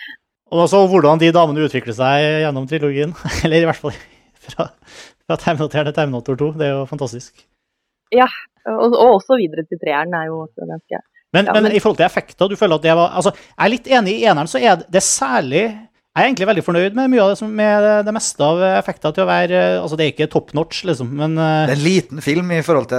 Og 0.51 0.65
også 0.67 0.83
hvordan 0.91 1.21
de 1.21 1.31
damene 1.33 1.65
utvikler 1.65 1.97
seg 1.97 2.27
gjennom 2.45 2.69
trilogien. 2.69 3.15
Eller 3.45 3.63
i 3.65 3.69
hvert 3.69 3.81
fall 3.81 3.97
fra, 4.45 4.69
fra 5.25 5.39
Terminator 5.41 5.89
til 5.89 5.97
Terminator 5.97 6.37
2. 6.43 6.51
Det 6.61 6.67
er 6.67 6.75
jo 6.75 6.85
fantastisk. 6.89 7.47
og, 8.67 8.93
og 8.93 9.15
også 9.15 9.39
videre 9.39 9.65
til 9.65 9.79
treeren 9.81 10.13
er 10.13 10.29
jo 10.29 10.43
også 10.43 10.67
ganske 10.69 11.01
Men, 11.33 11.45
Ja, 11.47 11.53
men, 11.53 11.63
men- 11.63 11.71
i 11.75 11.79
forhold 11.79 11.97
til 11.97 12.05
effekter, 12.05 12.49
du 12.49 12.55
føler 12.59 12.75
at 12.75 12.81
det 12.83 12.95
var 12.95 13.13
altså, 13.15 13.31
Jeg 13.35 13.65
er 13.65 13.69
litt 13.69 13.87
enig 13.87 14.17
i 14.19 14.25
eneren, 14.27 14.47
så 14.51 14.59
er 14.59 14.75
det, 14.81 14.87
det 14.91 14.99
er 14.99 15.07
særlig 15.07 15.63
Jeg 16.11 16.19
er 16.19 16.27
egentlig 16.27 16.47
veldig 16.49 16.63
fornøyd 16.65 16.93
med 16.97 17.09
mye 17.13 17.21
av 17.23 17.29
det, 17.31 17.37
som, 17.39 17.51
med 17.55 18.05
det 18.05 18.13
meste 18.13 18.43
av 18.43 18.59
effekter 18.77 19.13
til 19.15 19.23
å 19.23 19.29
være 19.29 19.61
Altså, 19.81 19.95
det 19.95 20.05
er 20.07 20.11
ikke 20.11 20.31
top 20.33 20.51
notch, 20.53 20.83
liksom, 20.83 21.07
men, 21.15 21.37
eh, 21.39 21.67
Det 21.69 21.77
er 21.77 21.79
en 21.79 21.85
liten 21.87 22.21
film 22.21 22.51
i 22.51 22.61
forhold 22.61 22.89
til 22.91 22.97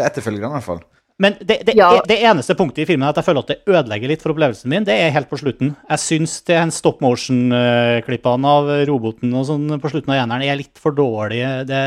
etterfølgerne, 0.00 0.48
i 0.48 0.56
hvert 0.56 0.64
fall. 0.70 0.80
men 1.20 1.34
det, 1.44 1.64
det, 1.66 1.74
Ja. 1.76 2.00
det 2.06 2.22
eneste 2.22 2.54
punktet 2.54 2.84
i 2.84 2.86
filmen 2.86 3.02
er 3.04 3.10
at 3.10 3.16
jeg 3.20 3.24
føler 3.26 3.40
at 3.44 3.48
det 3.52 3.60
ødelegger 3.66 4.08
litt 4.08 4.22
for 4.22 4.32
opplevelsen 4.32 4.70
min, 4.70 4.84
det 4.84 4.94
er 4.94 5.10
helt 5.10 5.28
på 5.28 5.36
slutten. 5.36 5.74
Jeg 5.90 5.98
syns 5.98 6.40
det 6.46 6.54
er 6.56 6.62
en 6.62 6.70
stop 6.70 7.00
motion-klippene 7.02 8.46
av 8.46 8.70
roboten 8.88 9.34
og 9.34 9.44
sånn 9.48 9.80
på 9.82 9.90
slutten 9.90 10.14
av 10.14 10.22
eneren 10.22 10.44
er 10.46 10.56
litt 10.60 10.78
for 10.78 10.92
dårlige. 10.96 11.66
Det, 11.66 11.82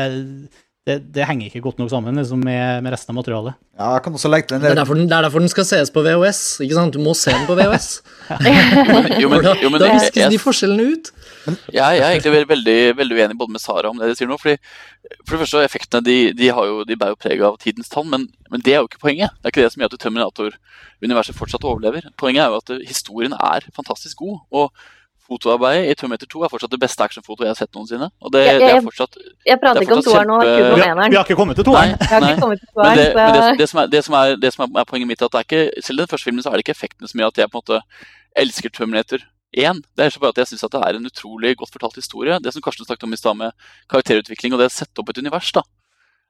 det, 0.82 0.96
det 1.14 1.26
henger 1.28 1.46
ikke 1.46 1.60
godt 1.62 1.78
nok 1.78 1.90
sammen 1.92 2.16
liksom, 2.18 2.40
med, 2.42 2.82
med 2.82 2.90
resten 2.90 3.12
av 3.12 3.20
materialet. 3.20 3.58
Ja, 3.78 3.92
jeg 3.94 4.02
kan 4.02 4.16
også 4.18 4.30
legge 4.32 4.48
til 4.50 4.56
en 4.56 4.64
Det 4.64 4.70
er, 4.72 4.78
derfor 4.80 4.98
den, 4.98 5.04
det 5.06 5.14
er 5.14 5.26
derfor 5.28 5.42
den 5.42 5.50
skal 5.52 5.66
ses 5.68 5.92
på 5.94 6.02
VHS. 6.02 6.40
ikke 6.64 6.74
sant? 6.74 6.96
Du 6.96 7.04
må 7.04 7.12
se 7.14 7.30
den 7.30 7.44
på 7.46 7.54
VHS. 7.58 7.90
Jo, 9.22 9.28
men, 9.30 9.46
jo, 9.62 9.68
men 9.70 9.78
da 9.78 9.92
viskes 9.92 10.32
de 10.32 10.40
forskjellene 10.42 10.86
ut. 10.90 11.10
jeg, 11.46 11.76
jeg 11.76 12.00
er 12.00 12.08
egentlig 12.08 12.32
veldig, 12.34 12.48
veldig, 12.50 12.76
veldig 12.98 13.18
uenig 13.18 13.36
både 13.38 13.54
med 13.54 13.62
Sara 13.62 13.90
om 13.92 14.00
det 14.00 14.08
de 14.10 14.16
sier 14.18 14.30
nå. 14.30 14.38
fordi 14.42 14.56
For 15.20 15.36
det 15.36 15.40
første, 15.44 15.62
effektene 15.68 16.06
de, 16.06 16.16
de, 16.38 16.48
har 16.56 16.66
jo, 16.66 16.80
de 16.88 16.96
bærer 16.98 17.14
jo 17.14 17.20
preg 17.20 17.44
av 17.46 17.60
tidens 17.62 17.92
tann, 17.92 18.08
men, 18.10 18.26
men 18.50 18.64
det 18.66 18.74
er 18.74 18.82
jo 18.82 18.90
ikke 18.90 19.04
poenget. 19.04 19.36
Det 19.38 19.50
er 19.50 19.54
ikke 19.54 19.66
det 19.66 19.74
som 19.76 19.84
gjør 19.84 19.94
at 19.94 20.02
Terminator-universet 20.02 21.38
fortsatt 21.38 21.68
overlever. 21.68 22.10
Poenget 22.18 22.42
er 22.48 22.56
jo 22.56 22.58
at 22.58 22.74
historien 22.90 23.38
er 23.38 23.70
fantastisk 23.70 24.24
god. 24.24 24.42
og 24.50 24.74
Fotoarbeidet 25.28 25.90
i 25.90 25.94
Terminator 25.98 26.26
2 26.26 26.44
er 26.44 26.50
fortsatt 26.50 26.72
det 26.72 26.80
beste 26.82 27.04
actionfotoet 27.04 27.46
jeg 27.46 27.52
har 27.54 27.58
sett 27.60 27.76
noensinne. 27.76 28.08
Og 28.20 28.32
det, 28.34 28.42
Ja, 28.46 28.54
det 28.58 28.70
er 28.70 28.80
fortsatt 28.82 29.18
Jeg 29.46 29.60
prater 29.62 29.80
Det 29.80 29.82
er 29.82 29.86
ikke 29.86 29.98
om 29.98 30.06
toeren 30.06 30.30
nå, 30.32 30.38
ikke 30.42 30.56
kjempe- 30.56 30.72
om 30.72 30.80
Vi 30.80 30.82
har, 30.82 31.10
vi 31.12 31.16
har 31.16 31.26
ikke 31.26 31.38
kommet 31.38 31.56
til 31.60 31.66
toeren. 31.68 31.94
Jeg 32.00 32.20
nei. 32.24 32.32
ikke 32.32 32.44
kommet 32.46 32.60
til 32.60 32.68
Men, 32.82 33.58
det, 33.60 33.68
som 33.70 33.78
er, 33.82 33.86
det, 33.92 34.04
som 34.04 34.16
det 34.42 34.52
som 34.52 34.80
poenget 34.90 35.08
mitt, 35.08 35.22
er 35.22 35.30
at 35.30 35.36
det 35.36 35.40
er 35.42 35.46
ikke, 35.48 35.82
selv 35.86 35.98
i 35.98 36.02
den 36.02 36.10
første 36.10 36.24
filmen 36.28 36.42
så 36.42 36.50
er 36.50 36.58
det 36.58 36.66
ikke 36.66 36.76
effektene 36.76 37.08
som 37.08 37.22
gjør 37.22 37.32
at 37.32 37.38
jeg 37.38 37.52
på 37.52 37.58
en 37.58 37.62
måte 37.62 37.80
elsker 38.42 38.74
Terminator 38.74 39.22
1. 39.52 39.82
Det 39.96 40.04
er 40.04 40.10
så 40.10 40.20
bare 40.20 40.34
at 40.34 40.42
jeg 40.42 40.52
syns 40.52 40.64
det 40.64 40.80
er 40.80 40.98
en 40.98 41.06
utrolig 41.06 41.56
godt 41.56 41.72
fortalt 41.72 41.96
historie. 42.00 42.38
Det 42.42 42.52
som 42.52 42.62
Karsten 42.64 42.88
snakket 42.88 43.04
om 43.04 43.12
i 43.12 43.20
stad 43.20 43.36
med 43.36 43.52
karakterutvikling 43.92 44.54
og 44.54 44.62
det 44.62 44.70
å 44.70 44.74
sette 44.74 44.98
opp 45.02 45.12
et 45.12 45.18
univers. 45.18 45.52
da. 45.52 45.62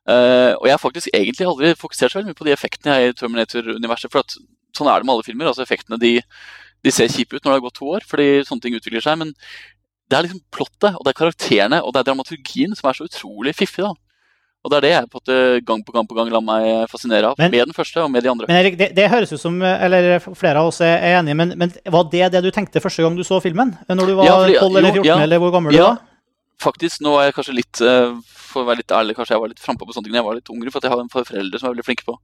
Uh, 0.02 0.58
og 0.58 0.66
jeg 0.66 0.74
har 0.74 0.82
faktisk 0.82 1.08
egentlig 1.14 1.46
aldri 1.46 1.74
fokusert 1.78 2.10
så 2.10 2.18
veldig 2.18 2.32
mye 2.32 2.40
på 2.40 2.46
de 2.48 2.54
effektene 2.56 2.96
jeg 2.98 3.12
i 3.12 3.16
Terminator-universet. 3.20 4.10
For 4.10 4.26
at 4.26 4.34
sånn 4.76 4.90
er 4.90 4.98
det 4.98 5.06
med 5.06 5.14
alle 5.14 5.26
filmer. 5.26 5.46
altså 5.46 5.62
Effektene 5.62 6.00
de, 6.02 6.16
de 6.84 6.90
ser 6.90 7.08
kjipe 7.08 7.36
ut 7.36 7.42
når 7.44 7.52
det 7.52 7.58
har 7.60 7.66
gått 7.68 7.78
to 7.78 7.90
år, 7.94 8.00
fordi 8.06 8.28
sånne 8.46 8.62
ting 8.62 8.74
utvikler 8.74 9.02
seg. 9.04 9.18
Men 9.18 9.32
det 10.10 10.18
er 10.18 10.26
liksom 10.26 10.40
plottet, 10.52 10.94
og 10.96 11.04
det 11.06 11.12
er 11.14 11.20
karakterene 11.20 11.82
og 11.82 11.92
det 11.94 12.00
er 12.02 12.08
dramaturgien 12.10 12.74
som 12.76 12.90
er 12.90 12.98
så 12.98 13.06
utrolig 13.08 13.54
fiffig. 13.54 13.84
da. 13.86 13.92
Og 14.62 14.70
det 14.70 14.76
er 14.78 14.84
det 14.84 14.90
jeg 14.92 15.06
på 15.10 15.20
gang 15.66 15.80
på 15.82 15.92
gang 15.94 16.06
på 16.06 16.14
gang 16.14 16.28
lar 16.30 16.40
meg 16.46 16.88
fascinere 16.90 17.30
av. 17.32 17.34
Men- 17.38 17.50
med 17.50 17.66
den 17.66 17.74
første 17.74 17.98
og 18.02 18.10
med 18.10 18.22
de 18.22 18.30
andre. 18.30 18.46
Men 18.46 18.60
Erik, 18.64 18.76
det, 18.78 18.94
det 18.94 19.08
høres 19.10 19.32
ut 19.32 19.40
som 19.40 19.60
Eller 19.62 20.20
flere 20.20 20.58
av 20.60 20.68
oss 20.68 20.80
er 20.80 20.98
enige, 21.18 21.34
men, 21.34 21.54
men 21.58 21.72
var 21.90 22.04
det 22.12 22.30
det 22.30 22.42
du 22.44 22.50
tenkte 22.54 22.78
første 22.80 23.02
gang 23.02 23.16
du 23.16 23.24
så 23.24 23.40
filmen? 23.42 23.76
Når 23.88 24.06
du 24.06 24.14
var 24.14 24.24
Ja, 24.24 24.36
fordi- 24.38 24.58
12 24.60 24.76
eller 24.76 24.88
jo, 24.88 25.02
14, 25.02 25.06
ja. 25.06 25.18
eller 25.22 25.38
hvor 25.38 25.50
gammel 25.52 25.72
du 25.72 25.78
Ja. 25.78 25.88
var? 25.88 25.98
Faktisk, 26.62 27.00
nå 27.02 27.18
er 27.18 27.24
jeg 27.30 27.34
kanskje 27.34 27.54
litt 27.56 27.80
eh, 27.80 28.14
For 28.52 28.62
å 28.62 28.66
være 28.68 28.76
litt 28.84 28.92
ærlig, 28.94 29.16
kanskje 29.16 29.34
jeg 29.34 29.40
var 29.40 29.48
litt 29.48 29.58
frampå 29.58 29.86
på 29.88 29.94
sånne 29.96 30.04
ting 30.04 30.12
da 30.12 30.18
jeg 30.20 30.26
var 30.28 30.34
litt 30.38 30.50
ung, 30.52 30.62
for 30.70 30.78
at 30.78 30.82
jeg 30.84 30.92
har 30.92 31.00
en 31.00 31.08
foreldre 31.08 31.58
som 31.58 31.66
er 31.70 31.74
veldig 31.74 31.86
flinke 31.88 32.04
på, 32.04 32.14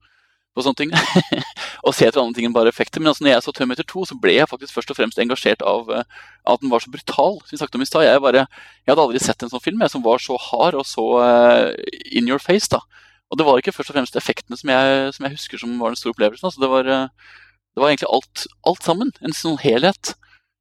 på 0.57 0.64
sånne 0.64 0.78
ting. 0.81 0.93
og 1.87 1.95
se 1.95 2.07
etter 2.09 2.21
andre 2.23 2.37
ting 2.38 2.49
enn 2.49 2.55
bare 2.57 2.71
effekter. 2.73 3.02
Men 3.02 3.12
altså, 3.12 3.25
når 3.25 3.35
jeg 3.35 3.45
så 3.47 3.55
Terminator 3.57 3.87
2, 3.93 4.05
så 4.11 4.17
ble 4.23 4.37
jeg 4.38 4.50
faktisk 4.50 4.75
først 4.76 4.93
og 4.95 4.99
fremst 4.99 5.21
engasjert 5.23 5.64
av 5.67 5.90
uh, 5.93 6.05
at 6.49 6.62
den 6.64 6.73
var 6.73 6.83
så 6.85 6.93
brutal. 6.95 7.38
Som 7.45 7.55
vi 7.55 7.61
snakket 7.61 7.78
om 7.78 7.85
i 7.85 7.90
stad. 7.90 8.07
Jeg, 8.09 8.23
bare- 8.25 8.45
jeg 8.47 8.93
hadde 8.93 9.05
aldri 9.05 9.23
sett 9.23 9.45
en 9.45 9.52
sånn 9.52 9.64
film 9.64 9.85
jeg, 9.85 9.93
som 9.95 10.05
var 10.07 10.23
så 10.25 10.38
hard 10.49 10.78
og 10.81 10.87
så 10.88 11.05
uh, 11.23 11.69
in 12.11 12.31
your 12.31 12.43
face. 12.43 12.71
da. 12.73 12.83
Og 13.28 13.38
det 13.40 13.45
var 13.47 13.61
ikke 13.61 13.75
først 13.76 13.93
og 13.93 13.99
fremst 13.99 14.17
effektene 14.17 14.57
som 14.57 14.73
jeg, 14.73 15.12
som 15.14 15.26
jeg 15.28 15.37
husker 15.37 15.61
som 15.61 15.76
var 15.83 15.93
den 15.93 16.00
store 16.00 16.14
opplevelsen. 16.17 16.49
Altså, 16.49 16.62
det, 16.64 16.73
var, 16.73 16.88
uh, 16.88 17.37
det 17.76 17.85
var 17.85 17.93
egentlig 17.93 18.11
alt, 18.17 18.47
alt 18.73 18.88
sammen. 18.88 19.12
En 19.23 19.37
sånn 19.37 19.61
helhet 19.62 20.14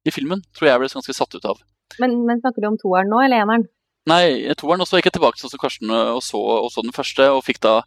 i 0.06 0.12
filmen 0.14 0.44
tror 0.56 0.70
jeg 0.70 0.82
ble 0.84 0.92
ganske 0.92 1.16
satt 1.16 1.34
ut 1.34 1.48
av. 1.48 1.58
Men, 2.02 2.20
men 2.28 2.40
snakker 2.42 2.62
du 2.62 2.68
om 2.68 2.76
toeren 2.80 3.08
nå, 3.10 3.22
eller 3.24 3.42
eneren? 3.42 3.64
Nei, 4.08 4.24
toeren, 4.56 4.82
og 4.82 4.88
så 4.88 4.98
gikk 4.98 5.10
jeg 5.10 5.18
tilbake 5.18 5.40
som 5.40 5.52
Karsten 5.60 5.92
og 5.92 6.22
så, 6.24 6.38
og 6.38 6.70
så 6.72 6.84
den 6.84 6.96
første, 6.96 7.28
og 7.34 7.44
fikk 7.46 7.60
da 7.64 7.80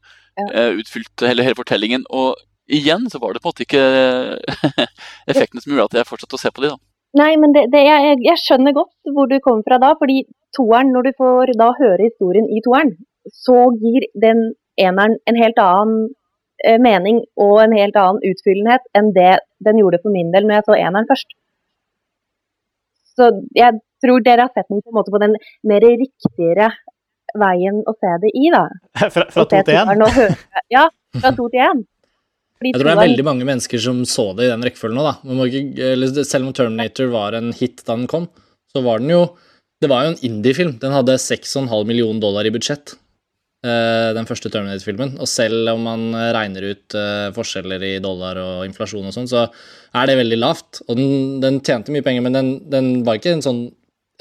eh, 0.51 0.77
utfylt 0.77 1.25
hele, 1.25 1.45
hele 1.45 1.57
fortellingen. 1.57 2.05
Og 2.09 2.35
igjen 2.71 3.09
så 3.11 3.19
var 3.21 3.33
det 3.33 3.41
på 3.41 3.49
en 3.49 3.55
måte 3.55 3.65
ikke 3.65 3.83
effektene 5.31 5.63
som 5.63 5.73
gjorde 5.73 5.89
at 5.89 5.99
jeg 6.01 6.09
fortsatte 6.11 6.37
å 6.37 6.41
se 6.41 6.53
på 6.53 6.65
de 6.65 6.73
da. 6.73 6.79
Nei, 7.19 7.33
men 7.41 7.51
det, 7.55 7.65
det, 7.73 7.81
jeg, 7.83 8.21
jeg 8.23 8.39
skjønner 8.39 8.75
godt 8.75 9.11
hvor 9.15 9.27
du 9.27 9.35
kommer 9.43 9.65
fra 9.67 9.81
da, 9.83 9.91
fordi 9.99 10.21
toeren, 10.55 10.93
når 10.95 11.09
du 11.09 11.11
får 11.17 11.53
da 11.59 11.71
høre 11.75 12.07
historien 12.07 12.47
i 12.47 12.61
toeren, 12.63 12.93
så 13.35 13.57
gir 13.81 14.07
den 14.23 14.51
eneren 14.79 15.17
en 15.27 15.39
helt 15.39 15.59
annen 15.61 16.07
eh, 16.63 16.79
mening 16.81 17.19
og 17.35 17.59
en 17.65 17.75
helt 17.75 17.99
annen 17.99 18.23
utfyllenhet 18.31 18.87
enn 18.97 19.11
det 19.17 19.35
den 19.65 19.81
gjorde 19.81 19.99
for 20.03 20.15
min 20.15 20.31
del 20.33 20.47
når 20.47 20.59
jeg 20.61 20.67
så 20.69 20.77
eneren 20.79 21.09
først. 21.11 21.35
så 23.11 23.27
jeg 23.57 23.81
tror 24.03 24.25
dere 24.25 24.47
har 24.47 24.55
sett 24.55 24.69
den 24.71 24.81
på 24.81 24.91
en 24.91 24.99
måte 24.99 25.13
på 25.13 25.21
den 25.21 25.37
mer 25.67 25.85
riktigere 25.85 26.71
veien 27.37 27.81
å 27.87 27.93
se 27.95 28.11
det 28.23 28.33
i, 28.35 28.49
da. 28.53 28.65
Fra, 29.13 29.25
fra 29.31 29.47
to 29.47 29.63
til 29.65 29.77
én. 29.77 30.05
Ja, 30.75 30.87
fra 31.17 31.33
to 31.35 31.47
til 31.51 31.63
én. 31.63 31.85
Jeg 32.61 32.77
tror 32.77 32.91
det 32.91 32.93
er 32.93 33.07
veldig 33.07 33.25
mange 33.25 33.45
mennesker 33.47 33.81
som 33.81 34.03
så 34.05 34.27
det 34.37 34.45
i 34.45 34.51
den 34.51 34.63
rekkefølgen 34.65 34.99
nå, 34.99 35.05
da. 35.07 35.15
Man 35.25 35.39
må 35.39 35.47
ikke, 35.49 35.93
eller 35.95 36.25
selv 36.27 36.45
om 36.45 36.53
Terminator 36.53 37.09
var 37.09 37.37
en 37.37 37.49
hit 37.57 37.81
da 37.87 37.95
den 37.95 38.09
kom, 38.11 38.27
så 38.69 38.83
var 38.85 39.01
den 39.01 39.15
jo 39.15 39.23
Det 39.81 39.89
var 39.89 40.03
jo 40.05 40.11
en 40.11 40.19
indie-film. 40.21 40.75
Den 40.77 40.93
hadde 40.93 41.15
6,5 41.17 41.71
millioner 41.89 42.21
dollar 42.21 42.45
i 42.45 42.51
budsjett, 42.53 42.91
eh, 43.65 44.11
den 44.13 44.27
første 44.29 44.51
Terminator-filmen. 44.53 45.15
Og 45.17 45.25
selv 45.25 45.71
om 45.71 45.81
man 45.89 46.03
regner 46.37 46.67
ut 46.69 46.93
eh, 46.93 47.31
forskjeller 47.33 47.81
i 47.87 47.95
dollar 47.97 48.37
og 48.37 48.67
inflasjon 48.67 49.09
og 49.09 49.15
sånn, 49.15 49.31
så 49.31 49.47
er 49.49 50.05
det 50.05 50.19
veldig 50.19 50.37
lavt. 50.37 50.83
Og 50.85 50.99
den, 50.99 51.41
den 51.41 51.57
tjente 51.65 51.89
mye 51.89 52.05
penger, 52.05 52.27
men 52.27 52.37
den, 52.37 52.51
den 52.69 52.91
var 53.07 53.17
ikke 53.17 53.33
en 53.33 53.41
sånn 53.41 53.63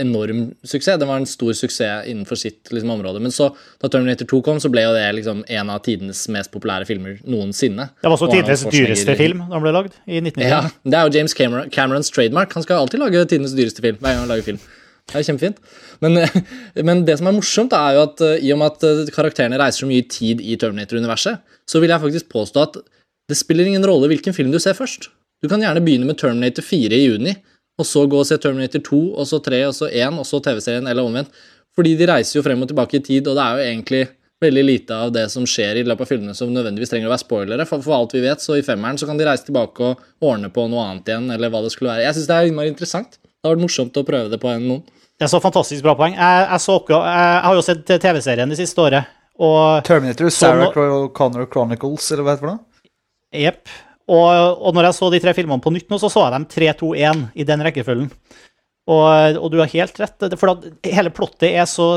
enorm 0.00 0.54
suksess. 0.64 0.99
Den 1.00 1.09
var 1.09 1.20
en 1.20 1.28
stor 1.28 1.52
suksess 1.56 2.09
innenfor 2.09 2.38
sitt 2.38 2.70
liksom, 2.73 2.90
område. 2.90 3.20
Men 3.20 3.32
så, 3.35 3.50
da 3.82 3.90
Terminator 3.92 4.28
2 4.30 4.40
kom, 4.47 4.61
så 4.62 4.70
ble 4.73 4.85
jo 4.87 4.94
det 4.97 5.04
liksom 5.18 5.42
en 5.49 5.73
av 5.73 5.82
tidenes 5.85 6.23
mest 6.32 6.52
populære 6.54 6.88
filmer 6.88 7.20
noensinne. 7.28 7.90
Det 8.00 8.09
var 8.09 8.16
også 8.16 8.30
Og 8.30 8.37
tidenes 8.37 8.66
dyreste 8.73 9.16
film 9.18 9.44
da 9.44 9.56
den 9.56 9.64
ble 9.66 9.75
lagd, 9.76 9.97
i 10.06 10.20
1990. 10.23 10.49
Ja, 10.49 10.62
det 10.85 11.00
er 11.00 11.09
jo 11.09 11.16
James 11.18 11.37
Cameron, 11.37 11.73
Camerons 11.75 12.12
trademark. 12.14 12.54
Han 12.56 12.66
skal 12.66 12.85
alltid 12.85 13.02
lage 13.02 13.25
tidenes 13.26 13.56
dyreste 13.56 13.85
film. 13.85 14.00
hver 14.00 14.14
gang 14.14 14.25
han 14.25 14.32
lager 14.32 14.52
film. 14.52 14.62
Det 15.11 15.18
er 15.18 15.26
kjempefint. 15.26 15.61
Men, 16.04 16.18
men 16.88 17.04
det 17.09 17.18
som 17.20 17.30
er 17.30 17.37
morsomt, 17.37 17.76
er 17.76 17.99
jo 17.99 18.06
at 18.06 18.25
eh, 18.25 18.40
i 18.47 18.52
og 18.54 18.61
med 18.62 18.75
at 18.75 18.88
eh, 18.88 19.14
karakterene 19.14 19.61
reiser 19.61 19.85
så 19.85 19.90
mye 19.90 20.06
tid 20.09 20.42
i 20.42 20.56
Terminator-universet, 20.61 21.42
så 21.68 21.82
vil 21.82 21.92
jeg 21.92 22.02
faktisk 22.02 22.30
påstå 22.32 22.66
at 22.66 22.82
det 23.30 23.38
spiller 23.38 23.68
ingen 23.68 23.87
rolle 23.87 24.09
hvilken 24.11 24.35
film 24.35 24.50
du 24.54 24.59
ser 24.62 24.75
først. 24.78 25.11
Du 25.40 25.49
kan 25.49 25.62
gjerne 25.62 25.82
begynne 25.85 26.09
med 26.09 26.18
Terminator 26.20 26.64
4 26.66 26.97
i 26.97 27.04
juni, 27.06 27.35
og 27.80 27.88
så 27.88 28.04
gå 28.10 28.20
og 28.20 28.28
se 28.28 28.38
Terminator 28.40 28.82
2, 28.87 29.00
og 29.16 29.28
så 29.28 29.40
3, 29.42 29.60
og 29.70 29.76
så 29.76 29.88
1, 29.88 30.20
og 30.20 30.28
så 30.28 30.40
TV-serien, 30.44 30.88
eller 30.90 31.06
omvendt. 31.06 31.32
Fordi 31.76 31.94
de 31.96 32.08
reiser 32.10 32.38
jo 32.38 32.44
frem 32.44 32.62
og 32.62 32.68
tilbake 32.70 32.99
i 32.99 33.04
tid, 33.04 33.28
og 33.30 33.38
det 33.38 33.44
er 33.44 33.56
jo 33.56 33.68
egentlig 33.70 34.02
veldig 34.40 34.62
lite 34.64 34.96
av 34.96 35.10
det 35.12 35.26
som 35.32 35.44
skjer 35.49 35.80
i 35.80 35.84
løpet 35.84 36.06
av 36.06 36.08
filmene 36.08 36.34
som 36.37 36.52
nødvendigvis 36.52 36.92
trenger 36.92 37.10
å 37.10 37.12
være 37.12 37.22
spoilere. 37.22 37.66
For, 37.68 37.82
for 37.84 37.96
alt 37.99 38.14
vi 38.16 38.22
vet, 38.25 38.42
så 38.42 38.56
i 38.56 38.64
femmeren 38.64 38.99
så 39.00 39.08
kan 39.08 39.20
de 39.20 39.26
reise 39.28 39.46
tilbake 39.46 39.84
og 39.84 40.30
ordne 40.30 40.49
på 40.52 40.64
noe 40.72 40.87
annet 40.87 41.12
igjen, 41.12 41.28
eller 41.34 41.52
hva 41.52 41.60
det 41.64 41.72
skulle 41.75 41.92
være. 41.92 42.06
Jeg 42.08 42.16
syns 42.16 42.30
det 42.30 42.38
er 42.38 42.49
innmari 42.49 42.72
interessant. 42.72 43.20
Det 43.20 43.49
har 43.49 43.56
vært 43.56 43.66
morsomt 43.66 44.00
å 44.00 44.06
prøve 44.08 44.32
det 44.32 44.40
på 44.40 44.50
en 44.52 44.66
noen. 44.66 44.82
Det 45.20 45.26
er 45.26 45.32
så 45.32 45.42
fantastisk 45.44 45.84
bra 45.84 45.92
poeng. 45.99 46.16
Jeg, 46.16 46.46
jeg, 46.49 46.64
så, 46.64 46.78
jeg, 46.88 47.04
jeg 47.04 47.44
har 47.44 47.58
jo 47.58 47.66
sett 47.66 47.94
TV-serien 48.00 48.52
det 48.54 48.58
siste 48.62 48.80
året, 48.80 49.16
og 49.40 49.84
Terminator, 49.84 50.32
Sarah 50.32 50.72
Connor 51.16 51.46
Chronicles, 51.52 52.08
eller 52.12 52.26
hva 52.26 52.37
heter 52.37 52.50
det? 52.50 52.58
Jepp. 53.40 53.72
Og, 54.11 54.59
og 54.59 54.75
når 54.75 54.88
jeg 54.88 54.99
så 54.99 55.09
de 55.12 55.21
tre 55.23 55.35
filmene 55.37 55.62
på 55.62 55.73
nytt 55.75 55.90
nå, 55.93 55.99
så 56.02 56.11
så 56.11 56.26
jeg 56.26 56.35
dem 56.35 56.47
3-2-1 56.50 57.26
i 57.38 57.47
den 57.47 57.62
rekkefølgen. 57.67 58.11
Og, 58.90 59.37
og 59.38 59.50
du 59.52 59.61
har 59.61 59.71
helt 59.71 59.99
rett, 60.02 60.25
for 60.40 60.64
hele 60.83 61.12
plottet 61.14 61.52
er 61.52 61.67
så, 61.71 61.93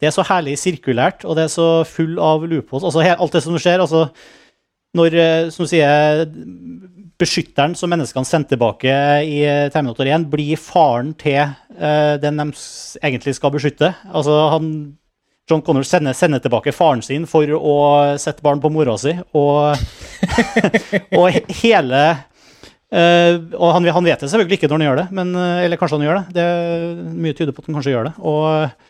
det 0.00 0.08
er 0.08 0.14
så 0.14 0.24
herlig 0.24 0.56
sirkulært, 0.60 1.26
og 1.26 1.36
det 1.36 1.44
er 1.44 1.52
så 1.52 1.68
full 1.88 2.16
av 2.22 2.46
loopholes. 2.48 2.86
Altså, 2.86 3.04
alt 3.12 3.36
det 3.36 3.44
som 3.44 3.58
skjer, 3.60 3.84
altså 3.84 4.08
Når, 4.96 5.14
eh, 5.20 5.50
som 5.52 5.66
sier, 5.68 6.22
beskytteren 7.20 7.74
som 7.76 7.90
menneskene 7.92 8.24
sendte 8.24 8.54
tilbake 8.54 8.88
i 9.26 9.42
eh, 9.44 9.66
Terminator 9.74 10.08
1, 10.08 10.24
blir 10.32 10.56
faren 10.56 11.10
til 11.18 11.42
eh, 11.42 12.14
den 12.22 12.40
de 12.40 12.46
egentlig 13.02 13.34
skal 13.36 13.52
beskytte. 13.52 13.90
Altså, 14.08 14.38
han 14.54 14.70
John 15.48 15.62
Connor 15.64 15.86
sender, 15.88 16.16
sender 16.16 16.42
tilbake 16.44 16.74
faren 16.76 17.02
sin 17.04 17.26
for 17.28 17.48
å 17.56 17.76
sette 18.20 18.44
barn 18.44 18.60
på 18.60 18.70
mora 18.72 18.96
si, 19.00 19.14
og, 19.36 19.76
og 21.18 21.54
hele 21.62 22.02
Uh, 22.88 23.36
Og 23.52 23.74
han, 23.74 23.84
han 23.92 24.06
vet 24.06 24.22
det 24.24 24.30
selvfølgelig 24.32 24.56
ikke 24.56 24.68
når 24.70 24.78
han 24.78 24.86
gjør 24.86 24.98
det, 25.02 25.02
men, 25.18 25.32
eh, 25.36 25.58
eller 25.66 25.76
kanskje 25.76 25.98
han 25.98 26.06
gjør 26.06 26.16
det. 26.16 26.38
det. 26.38 26.46
Mye 27.20 27.36
tyder 27.36 27.52
på 27.52 27.60
at 27.60 27.68
han 27.68 27.76
kanskje 27.76 27.92
gjør 27.92 28.06
det. 28.08 28.12
Og, 28.24 28.86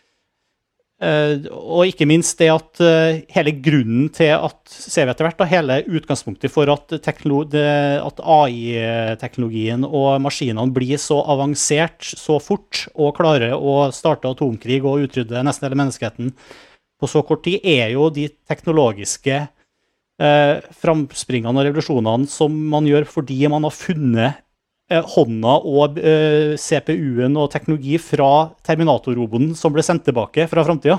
og 0.99 1.87
ikke 1.87 2.03
minst 2.09 2.41
det 2.41 2.49
at 2.51 2.81
eh, 2.83 3.21
hele 3.31 3.53
grunnen 3.63 4.09
til 4.11 4.33
at 4.35 4.57
ser 4.67 5.07
vi 5.07 5.13
etter 5.13 5.29
hvert 5.29 5.39
da, 5.39 5.47
hele 5.47 5.77
utgangspunktet 5.87 6.51
for 6.51 6.67
at, 6.73 6.91
at 6.99 8.19
AI-teknologien 8.19 9.85
og 9.87 10.19
maskinene 10.25 10.75
blir 10.75 10.99
så 10.99 11.21
avansert 11.23 12.03
så 12.03 12.35
fort 12.43 12.89
og 12.95 13.15
klarer 13.15 13.55
å 13.55 13.87
starte 13.95 14.27
atomkrig 14.27 14.81
og 14.83 15.07
utrydde 15.07 15.45
nesten 15.47 15.69
hele 15.69 15.79
menneskeheten 15.79 16.33
på 16.99 17.07
så 17.07 17.23
kort 17.23 17.45
tid, 17.47 17.63
er 17.63 17.93
jo 17.93 18.09
de 18.11 18.27
teknologiske 18.49 19.37
eh, 19.39 20.55
framspringene 20.83 21.55
og 21.55 21.69
revolusjonene 21.69 22.27
som 22.27 22.51
man 22.75 22.87
gjør 22.89 23.07
fordi 23.07 23.39
man 23.47 23.63
har 23.69 23.75
funnet 23.75 24.33
eh, 24.35 24.43
hånda 24.89 25.55
og 25.69 25.99
eh, 26.01 26.55
CPU-en 26.59 27.37
og 27.37 27.51
teknologi 27.53 27.99
fra 28.01 28.49
Terminator-roboten 28.65 29.53
som 29.57 29.73
ble 29.75 29.85
sendt 29.85 30.07
tilbake 30.07 30.47
fra 30.49 30.65
framtida. 30.65 30.97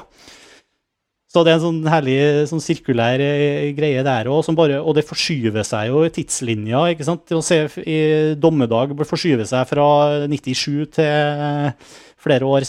Så 1.30 1.44
det 1.46 1.52
er 1.52 1.60
en 1.60 1.62
sånn 1.62 1.84
herlig 1.86 2.16
sånn 2.50 2.62
sirkulær 2.62 3.22
eh, 3.22 3.68
greie 3.76 4.02
der 4.02 4.30
òg, 4.30 4.42
og 4.50 4.94
det 4.96 5.06
forskyver 5.06 5.66
seg 5.66 5.92
jo 5.92 6.02
i 6.02 6.10
tidslinja. 6.14 6.88
ikke 6.90 7.06
sant? 7.06 7.30
Å 7.30 7.42
se 7.44 7.60
i 7.86 7.98
dommedag 8.34 8.96
forskyver 8.98 9.06
forskyve 9.06 9.46
seg 9.46 9.68
fra 9.70 9.86
97 10.26 10.90
til 10.96 11.06
eh, 11.06 11.92
flere 12.20 12.50
år 12.50 12.66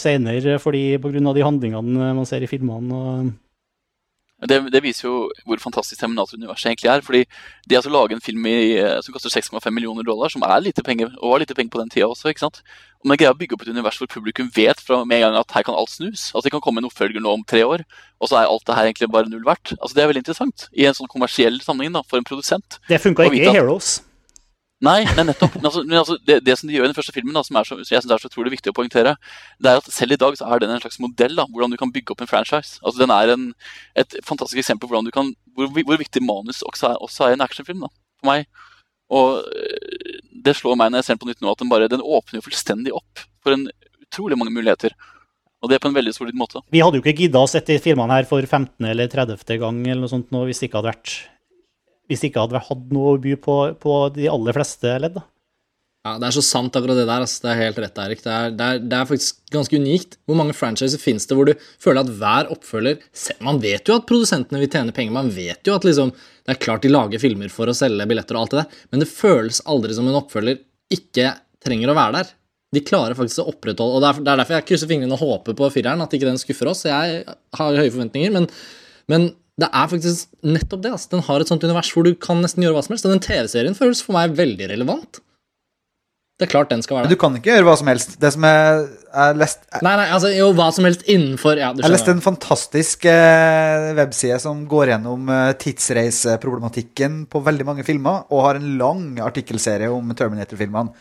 fordi 0.62 0.84
pga. 1.02 1.32
de 1.34 1.42
handlingene 1.42 2.12
man 2.14 2.28
ser 2.28 2.46
i 2.46 2.50
filmene. 2.50 2.94
og 2.94 3.32
Det, 4.48 4.58
det 4.72 4.82
viser 4.82 5.06
jo 5.08 5.30
hvor 5.46 5.60
fantastisk 5.62 6.00
Terminator-universet 6.00 6.70
egentlig 6.72 6.90
er. 6.90 7.00
fordi 7.06 7.24
de 7.68 7.76
altså 7.78 7.90
lager 7.92 8.16
en 8.16 8.20
film 8.24 8.46
i, 8.46 8.76
eh, 8.78 9.00
som 9.02 9.14
koster 9.14 9.30
6,5 9.30 9.70
millioner 9.70 10.02
dollar, 10.02 10.28
som 10.32 10.42
er 10.42 10.60
lite 10.60 10.82
penger, 10.82 11.12
og 11.22 11.30
var 11.34 11.38
lite 11.44 11.54
penger 11.54 11.70
på 11.70 11.78
den 11.82 11.90
tida 11.90 12.06
også. 12.08 12.28
ikke 12.32 12.40
sant? 12.46 12.62
Og 13.02 13.08
man 13.10 13.16
greier 13.18 13.34
å 13.34 13.38
bygge 13.38 13.54
opp 13.54 13.62
et 13.62 13.72
univers 13.74 13.98
hvor 13.98 14.06
publikum 14.06 14.50
vet 14.54 14.78
fra 14.80 15.04
med 15.04 15.18
en 15.18 15.32
gang 15.32 15.40
at 15.40 15.50
her 15.54 15.62
kan 15.66 15.74
alt 15.74 15.90
snus. 15.90 16.30
Altså 16.34 16.44
Det 16.46 16.52
kan 16.52 16.60
komme 16.60 16.78
en 16.78 16.86
oppfølger 16.90 17.20
nå 17.22 17.32
om 17.34 17.44
tre 17.44 17.62
år, 17.66 17.82
og 18.20 18.28
så 18.28 18.38
er 18.42 18.46
alt 18.50 18.64
det 18.66 18.74
her 18.78 18.84
egentlig 18.90 19.10
bare 19.10 19.28
null 19.30 19.44
verdt. 19.46 19.74
Altså 19.80 19.94
Det 19.94 20.02
er 20.04 20.10
veldig 20.12 20.22
interessant 20.26 20.68
i 20.72 20.86
en 20.86 20.94
sånn 20.94 21.10
kommersiell 21.10 21.58
sammenheng 21.60 21.92
da, 21.94 22.02
for 22.06 22.18
en 22.18 22.24
produsent. 22.24 22.78
Det 22.88 23.00
funka 23.02 23.26
ikke 23.26 23.42
i 23.42 23.46
at- 23.46 23.54
Heroes. 23.54 24.00
Nei, 24.82 25.04
nei 25.14 25.24
nettopp. 25.28 25.54
Men 25.60 25.68
altså, 25.68 25.82
men 25.86 25.98
altså, 26.00 26.16
det, 26.26 26.40
det 26.46 26.56
som 26.58 26.66
de 26.66 26.74
gjør 26.74 26.88
i 26.88 26.90
den 26.90 26.96
første 26.96 27.14
filmen, 27.14 27.36
da, 27.36 27.44
som 27.46 27.58
så, 27.62 27.78
jeg 27.84 28.02
synes 28.02 28.16
er 28.16 28.22
så 28.24 28.30
utrolig 28.30 28.54
viktig 28.56 28.72
å 28.72 28.76
poengtere, 28.76 29.14
det 29.62 29.70
er 29.70 29.78
at 29.78 29.90
selv 29.94 30.16
i 30.16 30.18
dag 30.18 30.34
så 30.38 30.48
er 30.50 30.64
den 30.64 30.74
en 30.74 30.82
slags 30.82 30.98
modell 31.02 31.36
da, 31.38 31.46
hvordan 31.46 31.74
du 31.74 31.78
kan 31.78 31.92
bygge 31.94 32.14
opp 32.14 32.24
en 32.24 32.30
franchise. 32.30 32.80
Altså, 32.82 33.04
Den 33.04 33.14
er 33.14 33.34
en, 33.36 33.46
et 34.02 34.18
fantastisk 34.26 34.58
eksempel 34.64 34.90
på 34.90 35.04
kan, 35.14 35.30
hvor, 35.54 35.70
hvor 35.70 36.00
viktig 36.00 36.24
manus 36.26 36.64
også 36.66 36.90
er, 36.90 36.98
også 36.98 37.28
er 37.28 37.34
i 37.34 37.38
en 37.38 37.46
actionfilm 37.46 37.86
da, 37.86 37.92
for 38.18 38.32
meg. 38.32 38.50
Og 39.12 39.44
øh, 39.44 40.20
det 40.42 40.56
slår 40.58 40.78
meg 40.80 40.90
når 40.90 41.02
jeg 41.02 41.06
ser 41.08 41.16
den 41.16 41.22
på 41.22 41.30
nytt 41.30 41.42
nå, 41.44 41.52
at 41.52 41.62
den, 41.62 41.70
bare, 41.70 41.90
den 41.92 42.02
åpner 42.02 42.40
jo 42.40 42.46
fullstendig 42.48 42.94
opp 42.96 43.26
for 43.44 43.54
en 43.54 43.68
utrolig 44.02 44.38
mange 44.40 44.54
muligheter. 44.54 44.96
Og 45.62 45.70
det 45.70 45.78
er 45.78 45.84
på 45.84 45.92
en 45.92 45.94
veldig 45.94 46.14
solid 46.16 46.34
måte. 46.34 46.64
Vi 46.74 46.82
hadde 46.82 46.98
jo 46.98 47.04
ikke 47.04 47.20
gidda 47.20 47.44
å 47.44 47.50
sette 47.50 47.78
filmene 47.82 48.18
her 48.18 48.26
for 48.26 48.42
15. 48.42 48.82
eller 48.88 49.10
30. 49.12 49.38
gang 49.62 49.78
eller 49.86 50.02
noe 50.02 50.10
sånt 50.10 50.34
nå, 50.34 50.42
hvis 50.48 50.58
det 50.58 50.70
ikke 50.70 50.80
hadde 50.80 50.90
vært 50.90 51.14
hvis 52.10 52.22
det 52.22 52.32
ikke 52.32 52.46
hadde 52.46 52.64
hatt 52.68 52.88
noe 52.94 53.14
å 53.14 53.20
by 53.22 53.36
på, 53.40 53.58
på 53.82 53.98
de 54.16 54.30
aller 54.30 54.56
fleste 54.56 54.96
ledd. 55.02 55.20
Ja, 56.02 56.16
Det 56.18 56.26
er 56.26 56.34
så 56.34 56.42
sant, 56.42 56.74
akkurat 56.74 56.98
det 56.98 57.06
der. 57.06 57.22
Altså. 57.22 57.44
Det 57.44 57.50
er 57.52 57.60
helt 57.60 57.78
rett, 57.78 57.98
Erik. 58.04 58.22
Det 58.24 58.32
er, 58.34 58.50
det, 58.58 58.66
er, 58.66 58.80
det 58.90 58.98
er 58.98 59.06
faktisk 59.06 59.38
ganske 59.54 59.78
unikt. 59.78 60.16
Hvor 60.26 60.38
mange 60.38 60.56
franchiser 60.58 60.98
finnes 60.98 61.28
det 61.30 61.38
hvor 61.38 61.46
du 61.46 61.54
føler 61.82 62.02
at 62.02 62.10
hver 62.18 62.50
oppfølger 62.50 62.98
Man 63.46 63.60
vet 63.62 63.86
jo 63.86 64.00
at 64.00 64.08
produsentene 64.08 64.58
vil 64.64 64.70
tjene 64.72 64.94
penger, 64.96 65.14
man 65.14 65.30
vet 65.30 65.62
jo 65.68 65.76
at 65.76 65.86
liksom, 65.86 66.10
det 66.42 66.56
er 66.56 66.62
klart 66.64 66.82
de 66.82 66.90
lager 66.90 67.22
filmer 67.22 67.52
for 67.54 67.70
å 67.70 67.76
selge 67.76 68.08
billetter 68.10 68.38
og 68.38 68.44
alt 68.44 68.54
det 68.54 68.62
der, 68.64 68.80
men 68.90 69.04
det 69.04 69.10
føles 69.12 69.62
aldri 69.70 69.94
som 69.94 70.08
en 70.10 70.18
oppfølger 70.18 70.58
ikke 70.92 71.36
trenger 71.62 71.92
å 71.92 71.96
være 71.96 72.18
der. 72.18 72.34
De 72.72 72.82
klarer 72.82 73.14
faktisk 73.14 73.42
å 73.42 73.50
opprettholde 73.52 73.98
Og 73.98 74.02
det 74.02 74.08
er, 74.08 74.20
det 74.24 74.32
er 74.32 74.40
derfor 74.40 74.56
jeg 74.56 74.66
krysser 74.70 74.90
fingrene 74.90 75.14
og 75.14 75.22
håper 75.22 75.54
på 75.54 75.70
fireren, 75.74 76.02
at 76.02 76.14
ikke 76.16 76.26
den 76.26 76.40
skuffer 76.40 76.72
oss. 76.72 76.86
Jeg 76.88 77.22
har 77.28 77.78
høye 77.78 77.92
forventninger, 77.92 78.32
men, 78.34 78.48
men 79.12 79.28
det 79.62 79.68
er 79.70 79.90
faktisk 79.90 80.30
nettopp 80.44 80.82
det. 80.84 80.94
Altså. 80.96 81.10
Den 81.14 81.26
har 81.26 81.42
et 81.42 81.50
sånt 81.50 81.64
univers 81.66 81.90
hvor 81.94 82.06
du 82.06 82.14
kan 82.18 82.42
nesten 82.42 82.64
gjøre 82.64 82.76
hva 82.76 82.84
som 82.86 82.96
helst. 82.96 83.08
Den 83.08 83.22
TV-serien 83.22 83.78
føles 83.78 84.02
for 84.04 84.16
meg 84.16 84.34
veldig 84.38 84.70
relevant. 84.72 85.22
Det 86.40 86.46
er 86.46 86.50
klart 86.50 86.70
den 86.72 86.80
skal 86.82 86.96
være 86.96 87.06
det. 87.06 87.14
du 87.14 87.20
kan 87.20 87.34
ikke 87.36 87.52
gjøre 87.52 87.66
hva 87.68 87.74
som 87.78 87.88
helst. 87.90 88.14
Det 88.18 88.30
som 88.34 88.44
er, 88.48 88.86
jeg 89.12 89.36
lest, 89.38 89.66
Nei, 89.84 89.92
nei, 90.00 90.06
altså 90.16 90.30
jo, 90.32 90.46
hva 90.56 90.70
som 90.74 90.86
helst 90.88 91.04
innenfor 91.04 91.58
Ja, 91.60 91.68
du 91.70 91.82
Jeg 91.82 91.92
leste 91.92 92.08
lest 92.08 92.08
en 92.10 92.22
fantastisk 92.24 93.04
eh, 93.10 93.90
webside 93.98 94.38
som 94.42 94.62
går 94.70 94.94
gjennom 94.94 95.28
eh, 95.30 95.50
tidsreiseproblematikken 95.60 97.18
på 97.30 97.42
veldig 97.46 97.66
mange 97.68 97.84
filmer, 97.86 98.24
og 98.32 98.46
har 98.46 98.58
en 98.58 98.70
lang 98.80 99.04
artikkelserie 99.22 99.90
om 99.92 100.08
Terminator-filmene. 100.16 100.96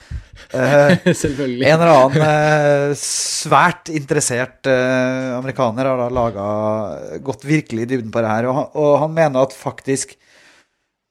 Eh, 0.52 1.08
Selvfølgelig. 1.24 1.63
en 1.72 1.86
eller 1.88 1.94
annen 1.96 2.28
eh, 2.28 2.98
svært 3.02 3.89
interessert 3.96 4.70
eh, 4.70 5.32
amerikaner 5.39 5.89
har 5.89 6.04
da 6.04 6.10
laga 6.12 6.50
Gått 7.24 7.48
virkelig 7.48 7.88
i 7.88 7.89
dybden 7.96 8.12
på 8.13 8.22
det 8.22 8.36
her, 8.36 8.52
og 8.52 8.60
han, 8.60 8.70
og 8.84 8.94
han 9.06 9.15
mener 9.15 9.48
at 9.48 9.56
faktisk 9.56 10.13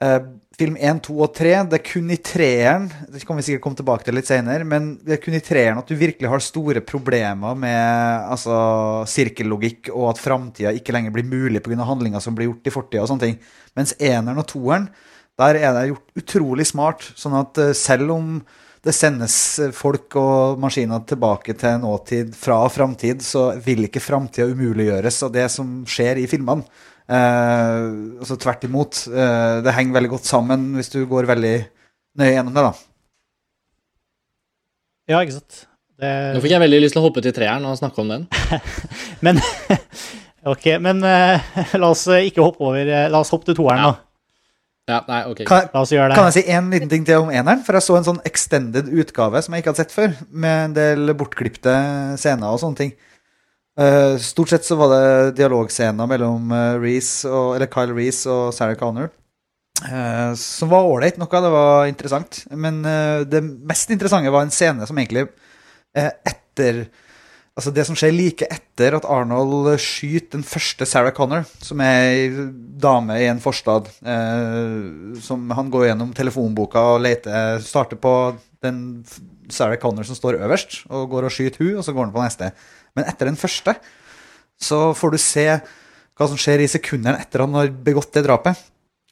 eh, 0.05 0.21
film 0.61 0.77
1, 0.77 1.01
2 1.07 1.17
og 1.25 1.33
3 1.37 1.53
Det 1.71 1.79
er 1.79 1.85
kun 1.87 2.13
i 2.13 2.19
treeren 2.21 2.89
Det 3.09 3.23
kan 3.27 3.39
vi 3.39 3.47
sikkert 3.47 3.65
komme 3.65 3.79
tilbake 3.81 4.07
til 4.07 4.17
litt 4.19 4.29
senere, 4.29 4.67
men 4.69 4.93
det 5.05 5.17
er 5.17 5.23
kun 5.23 5.37
i 5.37 5.43
treeren 5.45 5.81
at 5.81 5.89
du 5.89 5.97
virkelig 5.99 6.31
har 6.31 6.45
store 6.45 6.83
problemer 6.87 7.57
med 7.59 8.31
altså, 8.31 8.57
sirkellogikk, 9.11 9.93
og 9.95 10.11
at 10.13 10.23
framtida 10.23 10.75
ikke 10.77 10.95
lenger 10.97 11.15
blir 11.15 11.29
mulig 11.29 11.63
pga. 11.65 11.81
handlinger 11.89 12.23
som 12.23 12.37
blir 12.37 12.51
gjort 12.51 12.69
i 12.69 12.75
fortida. 12.75 13.05
og 13.05 13.11
sånne 13.11 13.27
ting. 13.27 13.39
Mens 13.79 13.95
eneren 13.99 14.41
og 14.43 14.49
toeren, 14.51 14.89
der 15.41 15.57
er 15.57 15.73
det 15.77 15.87
gjort 15.91 16.21
utrolig 16.23 16.67
smart. 16.69 17.07
Sånn 17.17 17.37
at 17.39 17.59
eh, 17.61 17.73
selv 17.77 18.13
om 18.17 18.35
det 18.85 18.95
sendes 18.97 19.35
folk 19.77 20.15
og 20.17 20.61
maskiner 20.61 21.03
tilbake 21.09 21.53
til 21.61 21.83
nåtid 21.83 22.33
fra 22.37 22.63
framtid, 22.73 23.21
så 23.25 23.51
vil 23.61 23.85
ikke 23.89 24.01
framtida 24.01 24.49
umuliggjøres 24.49 25.21
av 25.27 25.35
det 25.35 25.49
som 25.53 25.83
skjer 25.89 26.23
i 26.23 26.29
filmene. 26.31 26.65
Eh, 27.11 27.87
altså 28.23 28.37
tvert 28.39 28.65
imot. 28.69 29.03
Eh, 29.11 29.57
det 29.67 29.75
henger 29.75 29.97
veldig 29.99 30.13
godt 30.13 30.29
sammen 30.31 30.69
hvis 30.79 30.93
du 30.95 31.01
går 31.11 31.27
veldig 31.31 31.55
nøye 32.21 32.33
gjennom 32.37 32.55
det, 32.55 32.67
da. 32.69 32.73
Ja, 35.11 35.21
ikke 35.25 35.39
sant. 35.41 35.65
Det... 36.01 36.11
Nå 36.37 36.41
fikk 36.45 36.55
jeg 36.55 36.63
veldig 36.63 36.79
lyst 36.85 36.95
til 36.97 37.03
å 37.03 37.07
hoppe 37.09 37.23
til 37.25 37.35
treeren 37.37 37.67
og 37.69 37.77
snakke 37.81 38.01
om 38.05 38.13
den. 38.15 38.29
men 39.27 39.41
Ok, 40.51 40.71
men 40.81 41.03
uh, 41.05 41.51
la 41.77 41.89
oss 41.93 42.07
ikke 42.09 42.41
hoppe 42.41 42.65
over 42.65 42.87
La 43.13 43.19
oss 43.21 43.29
hoppe 43.35 43.51
til 43.51 43.59
toeren, 43.59 43.83
Ja. 43.83 43.91
da. 43.91 44.07
Ja, 44.91 44.97
nei, 45.07 45.19
ok. 45.29 45.43
Kan, 45.47 45.67
La 45.75 45.83
oss 45.85 45.91
gjøre 45.93 46.09
det. 46.11 46.17
kan 46.19 46.31
jeg 46.31 46.35
si 46.41 46.51
én 46.51 46.71
liten 46.73 46.89
ting 46.91 47.05
til 47.07 47.21
om 47.23 47.29
eneren? 47.31 47.61
For 47.63 47.77
jeg 47.77 47.85
så 47.85 47.99
en 47.99 48.07
sånn 48.09 48.23
extended 48.27 48.89
utgave 48.89 49.39
som 49.45 49.55
jeg 49.55 49.63
ikke 49.63 49.71
hadde 49.75 49.83
sett 49.85 49.93
før, 49.95 50.17
med 50.33 50.65
en 50.65 50.75
del 50.75 51.13
bortklipte 51.21 51.75
scener 52.19 52.49
og 52.51 52.59
sånne 52.63 52.81
ting. 52.81 52.91
Eh, 53.81 54.19
stort 54.21 54.53
sett 54.53 54.67
så 54.69 54.77
var 54.77 54.93
det 54.93 55.37
dialogscener 55.41 56.09
mellom 56.11 56.53
Reece 56.83 57.31
og, 57.31 57.55
eller 57.57 57.71
Kyle 57.73 57.97
Reese 57.97 58.29
og 58.29 58.55
Sarah 58.57 58.77
Connor. 58.81 59.09
Uh, 59.81 60.35
som 60.37 60.69
var 60.69 60.85
ålreit 60.85 61.17
noe, 61.17 61.41
det 61.41 61.53
var 61.55 61.87
interessant. 61.89 62.43
Men 62.53 62.83
uh, 62.85 63.23
det 63.25 63.41
mest 63.41 63.89
interessante 63.95 64.33
var 64.33 64.45
en 64.45 64.53
scene 64.53 64.85
som 64.85 64.99
egentlig 65.01 65.31
uh, 65.31 66.11
etter 66.29 66.85
Altså 67.59 67.73
det 67.75 67.83
som 67.85 67.97
skjer 67.99 68.15
like 68.15 68.47
etter 68.49 68.95
at 68.97 69.07
Arnold 69.11 69.67
skyter 69.83 70.39
den 70.39 70.45
første 70.47 70.87
Sarah 70.89 71.13
Connor, 71.13 71.43
som 71.61 71.83
er 71.85 72.07
ei 72.07 72.45
dame 72.81 73.19
i 73.21 73.27
en 73.29 73.43
forstad, 73.43 73.91
eh, 74.01 75.19
som 75.21 75.51
han 75.59 75.69
går 75.69 75.91
gjennom 75.91 76.15
telefonboka 76.17 76.87
og 76.95 77.03
leter 77.05 77.61
Starter 77.61 78.01
på 78.01 78.15
den 78.65 78.79
Sarah 79.53 79.77
Connor 79.83 80.09
som 80.09 80.17
står 80.17 80.39
øverst, 80.41 80.85
og 80.89 81.11
går 81.13 81.27
og 81.29 81.35
skyter 81.35 81.67
hun, 81.67 81.83
og 81.83 81.85
så 81.85 81.93
går 81.93 82.07
han 82.07 82.15
på 82.15 82.23
neste. 82.23 82.53
Men 82.97 83.07
etter 83.11 83.31
den 83.31 83.39
første 83.41 83.77
så 84.61 84.91
får 84.97 85.15
du 85.15 85.21
se 85.23 85.47
hva 85.51 86.29
som 86.29 86.39
skjer 86.41 86.65
i 86.65 86.69
sekundene 86.69 87.21
etter 87.23 87.47
han 87.47 87.57
har 87.57 87.71
begått 87.73 88.13
det 88.17 88.27
drapet. 88.27 88.59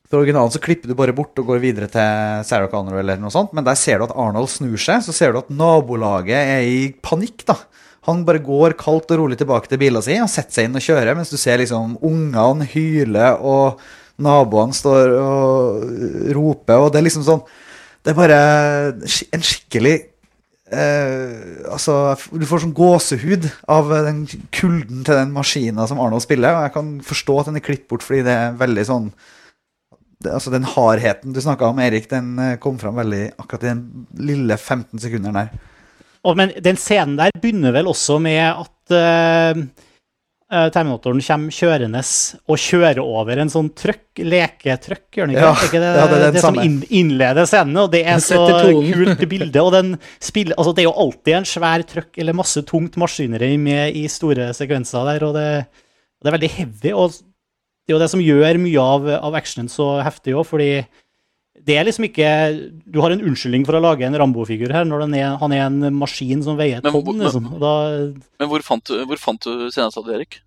For 0.08 0.22
originalen 0.22 0.52
så 0.52 0.60
klipper 0.60 0.88
du 0.88 0.96
bare 0.96 1.14
bort 1.16 1.36
og 1.40 1.50
går 1.50 1.60
videre 1.60 1.88
til 1.92 2.44
Sarah 2.48 2.70
Connor 2.72 3.00
eller 3.00 3.20
noe 3.20 3.32
sånt, 3.32 3.52
men 3.56 3.64
der 3.64 3.76
ser 3.76 4.00
du 4.00 4.06
at 4.06 4.14
Arnold 4.16 4.48
snur 4.52 4.80
seg, 4.80 5.02
så 5.04 5.12
ser 5.12 5.34
du 5.34 5.40
at 5.42 5.50
nabolaget 5.52 6.36
er 6.38 6.64
i 6.64 6.80
panikk, 7.04 7.44
da. 7.48 7.58
Han 8.08 8.22
bare 8.24 8.40
går 8.40 8.76
kaldt 8.80 9.12
og 9.12 9.20
rolig 9.20 9.36
tilbake 9.40 9.68
til 9.68 9.80
bilen 9.82 10.04
sin 10.04 10.24
og 10.24 10.30
setter 10.32 10.60
seg 10.60 10.68
inn 10.68 10.78
og 10.80 10.84
kjører, 10.84 11.16
mens 11.18 11.32
du 11.32 11.36
ser 11.40 11.60
liksom 11.60 11.98
ungene 12.04 12.68
hyle, 12.72 13.32
og 13.36 13.82
naboene 14.24 14.76
står 14.76 15.12
og 15.20 16.32
roper, 16.36 16.80
og 16.80 16.92
det 16.92 17.02
er 17.02 17.08
liksom 17.08 17.26
sånn 17.26 17.44
Det 18.02 18.14
er 18.14 18.16
bare 18.16 18.38
en 19.36 19.44
skikkelig 19.44 19.96
eh, 20.72 21.64
Altså, 21.68 22.16
du 22.32 22.44
får 22.48 22.64
sånn 22.64 22.76
gåsehud 22.76 23.48
av 23.70 23.90
den 24.06 24.22
kulden 24.54 25.02
til 25.06 25.18
den 25.18 25.34
maskina 25.34 25.86
som 25.88 26.00
Arnold 26.02 26.24
spiller, 26.24 26.56
og 26.56 26.66
jeg 26.66 26.76
kan 26.76 26.92
forstå 27.06 27.40
at 27.40 27.50
den 27.50 27.60
er 27.60 27.66
klippet 27.66 27.90
bort 27.92 28.06
fordi 28.06 28.24
det 28.26 28.36
er 28.36 28.56
veldig 28.60 28.86
sånn 28.88 29.10
det, 30.18 30.32
altså 30.34 30.50
Den 30.50 30.66
hardheten 30.66 31.34
du 31.34 31.40
snakka 31.42 31.70
om, 31.70 31.80
Erik, 31.82 32.08
den 32.10 32.32
eh, 32.42 32.56
kom 32.62 32.78
fram 32.80 32.98
veldig 32.98 33.24
akkurat 33.38 33.66
i 33.66 33.70
den 33.70 34.06
lille 34.18 34.56
15 34.56 34.98
sekunderen 34.98 35.38
der. 35.38 35.52
Og, 36.26 36.34
men 36.38 36.52
den 36.64 36.78
scenen 36.80 37.18
der 37.20 37.30
begynner 37.38 37.74
vel 37.76 37.90
også 37.90 38.18
med 38.22 38.42
at 38.48 38.94
eh, 38.94 39.52
eh, 39.52 39.62
Terminatoren 40.48 41.20
kommer 41.20 41.52
kjørende 41.52 42.00
og 42.48 42.60
kjører 42.62 43.00
over 43.02 43.40
en 43.42 43.50
sånn 43.52 43.66
trøkk, 43.76 44.22
leketrøkk, 44.24 45.02
gjør 45.12 45.26
den 45.28 45.34
ikke? 45.34 45.42
Ja, 45.44 45.66
ikke 45.66 45.80
det, 45.82 45.90
ja, 45.92 46.06
det 46.08 46.20
er 46.24 46.32
det 46.32 46.42
som 46.44 46.60
inn, 46.62 46.78
innleder 46.88 47.48
scenen, 47.50 47.76
og 47.82 47.90
det 47.92 48.00
er 48.08 48.22
så 48.24 48.38
kult 48.64 49.24
bilde. 49.34 49.60
Og 49.60 49.74
den 49.76 49.90
spiller, 50.24 50.56
altså 50.56 50.72
det 50.72 50.86
er 50.86 50.88
jo 50.88 50.94
alltid 51.04 51.36
en 51.36 51.48
svær 51.52 51.84
trøkk 51.90 52.22
eller 52.24 52.38
masse 52.38 52.62
tungt 52.68 52.96
maskineri 53.00 53.50
med 53.60 53.98
i 54.00 54.06
store 54.08 54.48
sekvenser 54.56 55.04
der, 55.10 55.26
og 55.28 55.36
det, 55.36 55.50
det 55.68 56.32
er 56.32 56.38
veldig 56.38 56.52
heavy. 56.56 56.94
og 56.94 57.12
det 57.12 57.92
er 57.92 57.98
jo 57.98 58.02
det 58.06 58.10
som 58.12 58.24
gjør 58.24 58.58
mye 58.64 58.88
av, 58.96 59.12
av 59.28 59.36
actionen 59.36 59.68
så 59.72 59.98
heftig 60.04 60.34
òg, 60.36 60.48
fordi 60.48 60.70
det 61.68 61.76
er 61.76 61.86
liksom 61.88 62.06
ikke 62.08 62.28
Du 62.88 62.98
har 63.04 63.12
en 63.12 63.22
unnskyldning 63.28 63.64
for 63.68 63.76
å 63.76 63.82
lage 63.84 64.06
en 64.06 64.16
Rambo-figur 64.18 64.72
her, 64.74 64.86
når 64.88 65.04
den 65.06 65.16
er, 65.20 65.36
han 65.40 65.54
er 65.54 65.66
en 65.66 65.78
maskin 65.98 66.42
som 66.44 66.58
veier 66.58 66.80
et 66.80 66.86
Men 66.88 66.96
tonn, 66.96 67.24
liksom. 67.24 67.48
Da, 67.60 67.72
Men 68.40 68.50
hvor 68.50 68.64
fant 68.66 68.84
du, 68.88 68.96
hvor 69.08 69.20
fant 69.20 69.42
du 69.44 69.68
senest 69.74 70.00
av 70.00 70.08
Erik? 70.16 70.40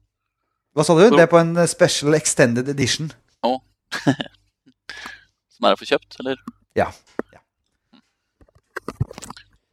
Hva 0.76 0.86
sa 0.88 0.96
du? 0.96 1.04
Det 1.12 1.26
er 1.26 1.32
på 1.32 1.40
en 1.42 1.54
eh, 1.60 1.70
special 1.70 2.16
extended 2.18 2.70
edition. 2.72 3.12
Som 5.52 5.68
er 5.68 5.76
å 5.76 5.80
få 5.80 5.88
kjøpt, 5.90 6.16
eller? 6.24 6.40
Ja. 6.80 6.88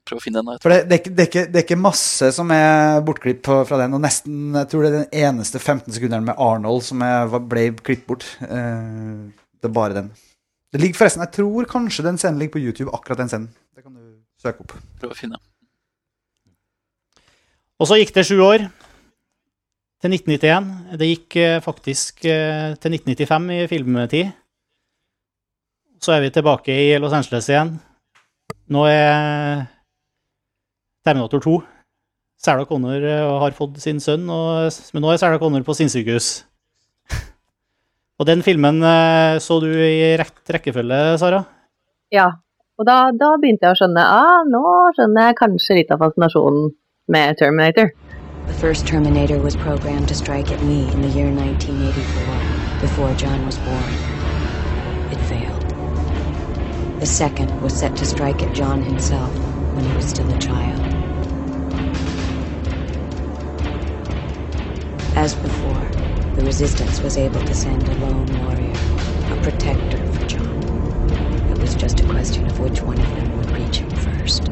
Prøv 0.09 0.19
å 0.19 0.23
finne 0.23 0.41
den. 0.41 0.49
da. 0.51 0.59
For 0.63 0.73
det, 0.73 0.81
det, 0.89 0.97
er 0.97 1.01
ikke, 1.03 1.13
det, 1.13 1.23
er 1.23 1.31
ikke, 1.31 1.45
det 1.53 1.61
er 1.61 1.67
ikke 1.67 1.81
masse 1.81 2.31
som 2.35 2.51
er 2.55 3.03
bortklipp 3.05 3.43
fra 3.45 3.81
den, 3.83 3.95
og 3.97 4.01
nesten 4.03 4.57
Jeg 4.57 4.71
tror 4.73 4.85
det 4.85 4.91
er 4.91 4.97
den 4.97 5.27
eneste 5.27 5.61
15 5.61 5.93
sekunderen 5.97 6.27
med 6.29 6.41
Arnold 6.41 6.87
som 6.87 7.05
er, 7.05 7.29
ble 7.51 7.69
klippet 7.77 8.09
bort. 8.09 8.27
Eh, 8.43 9.29
det 9.59 9.69
er 9.69 9.75
bare 9.75 9.99
den. 10.01 10.11
Det 10.73 10.81
ligger 10.81 10.99
forresten, 10.99 11.23
Jeg 11.25 11.33
tror 11.33 11.65
kanskje 11.65 12.05
den 12.05 12.19
scenen 12.19 12.39
ligger 12.39 12.53
på 12.59 12.65
YouTube, 12.65 12.93
akkurat 12.93 13.19
den 13.19 13.29
scenen. 13.29 13.49
Det 13.75 13.83
kan 13.83 13.95
du 13.95 14.21
søke 14.41 14.61
opp. 14.61 14.75
Prøv 15.01 15.15
å 15.15 15.17
finne. 15.17 15.41
og 17.79 17.87
så 17.87 17.95
gikk 17.95 18.13
det 18.15 18.27
sju 18.27 18.41
år 18.43 18.67
til 20.03 20.15
1991. 20.15 20.99
Det 20.99 21.09
gikk 21.09 21.37
eh, 21.37 21.61
faktisk 21.63 22.25
eh, 22.27 22.75
til 22.77 22.99
1995 22.99 23.51
i 23.55 23.67
filmtid. 23.71 24.31
Så 26.03 26.13
er 26.15 26.21
vi 26.21 26.31
tilbake 26.31 26.75
i 26.75 26.99
Los 26.99 27.15
Angeles 27.17 27.49
igjen. 27.49 27.79
Nå 28.69 28.85
er 28.91 29.65
Terminator 31.07 31.41
2 31.41 31.57
Sarah 32.39 32.67
Connor 32.67 33.03
eh, 33.03 33.41
har 33.43 33.57
fått 33.57 33.81
sin 33.83 33.99
sønn, 34.01 34.29
men 34.29 35.03
nå 35.03 35.11
er 35.11 35.19
Sarah 35.19 35.41
Connor 35.43 35.65
på 35.67 35.75
sinnssykehus. 35.75 36.45
Og 38.19 38.27
den 38.27 38.43
filmen 38.43 38.83
eh, 38.83 39.39
så 39.39 39.61
du 39.63 39.71
i 39.71 40.17
rett 40.19 40.51
rekkefølge, 40.51 41.19
Sara? 41.23 41.45
Ja. 42.11 42.33
Og 42.79 42.87
da, 42.87 43.11
da 43.15 43.33
begynte 43.39 43.67
jeg 43.67 43.75
å 43.75 43.79
skjønne 43.79 44.03
ah, 44.03 44.43
nå 44.47 44.63
skjønner 44.97 45.29
jeg 45.29 45.39
kanskje 45.39 45.77
litt 45.81 45.91
av 45.95 46.03
fascinasjonen 46.03 46.73
med 47.11 47.39
Terminator. 47.39 47.91
The 48.47 48.55
first 48.55 48.87
Terminator 48.87 49.39
was 49.43 49.57
programmed 49.57 50.09
to 50.09 50.15
strike 50.15 50.51
at 50.51 50.63
me 50.63 50.81
in 50.93 51.03
the 51.03 51.09
year 51.09 51.31
1984, 51.31 52.81
before 52.81 53.13
John 53.15 53.45
was 53.47 53.59
born. 53.59 53.93
It 55.13 55.21
failed. 55.31 55.63
The 57.01 57.07
second 57.07 57.61
was 57.63 57.73
set 57.79 57.97
to 57.97 58.07
strike 58.07 58.43
at 58.43 58.55
John 58.55 58.83
himself 58.83 59.35
when 59.75 59.85
he 59.85 59.95
was 59.95 60.09
still 60.09 60.31
a 60.33 60.39
child. 60.39 60.81
As 65.15 65.35
before, 65.35 66.08
the 66.39 66.45
Resistance 66.45 67.01
was 67.03 67.17
able 67.19 67.41
to 67.41 67.55
send 67.55 67.83
a 67.83 67.95
lone 67.99 68.29
warrior, 68.41 68.79
a 69.35 69.37
protector 69.43 69.99
for 70.15 70.25
John. 70.33 70.51
It 71.53 71.59
was 71.59 71.75
just 71.75 71.99
a 71.99 72.05
question 72.05 72.47
of 72.47 72.61
which 72.61 72.81
one 72.81 72.99
of 73.05 73.09
them 73.17 73.29
would 73.37 73.51
reach 73.59 73.79
him 73.83 73.91
first. 74.07 74.45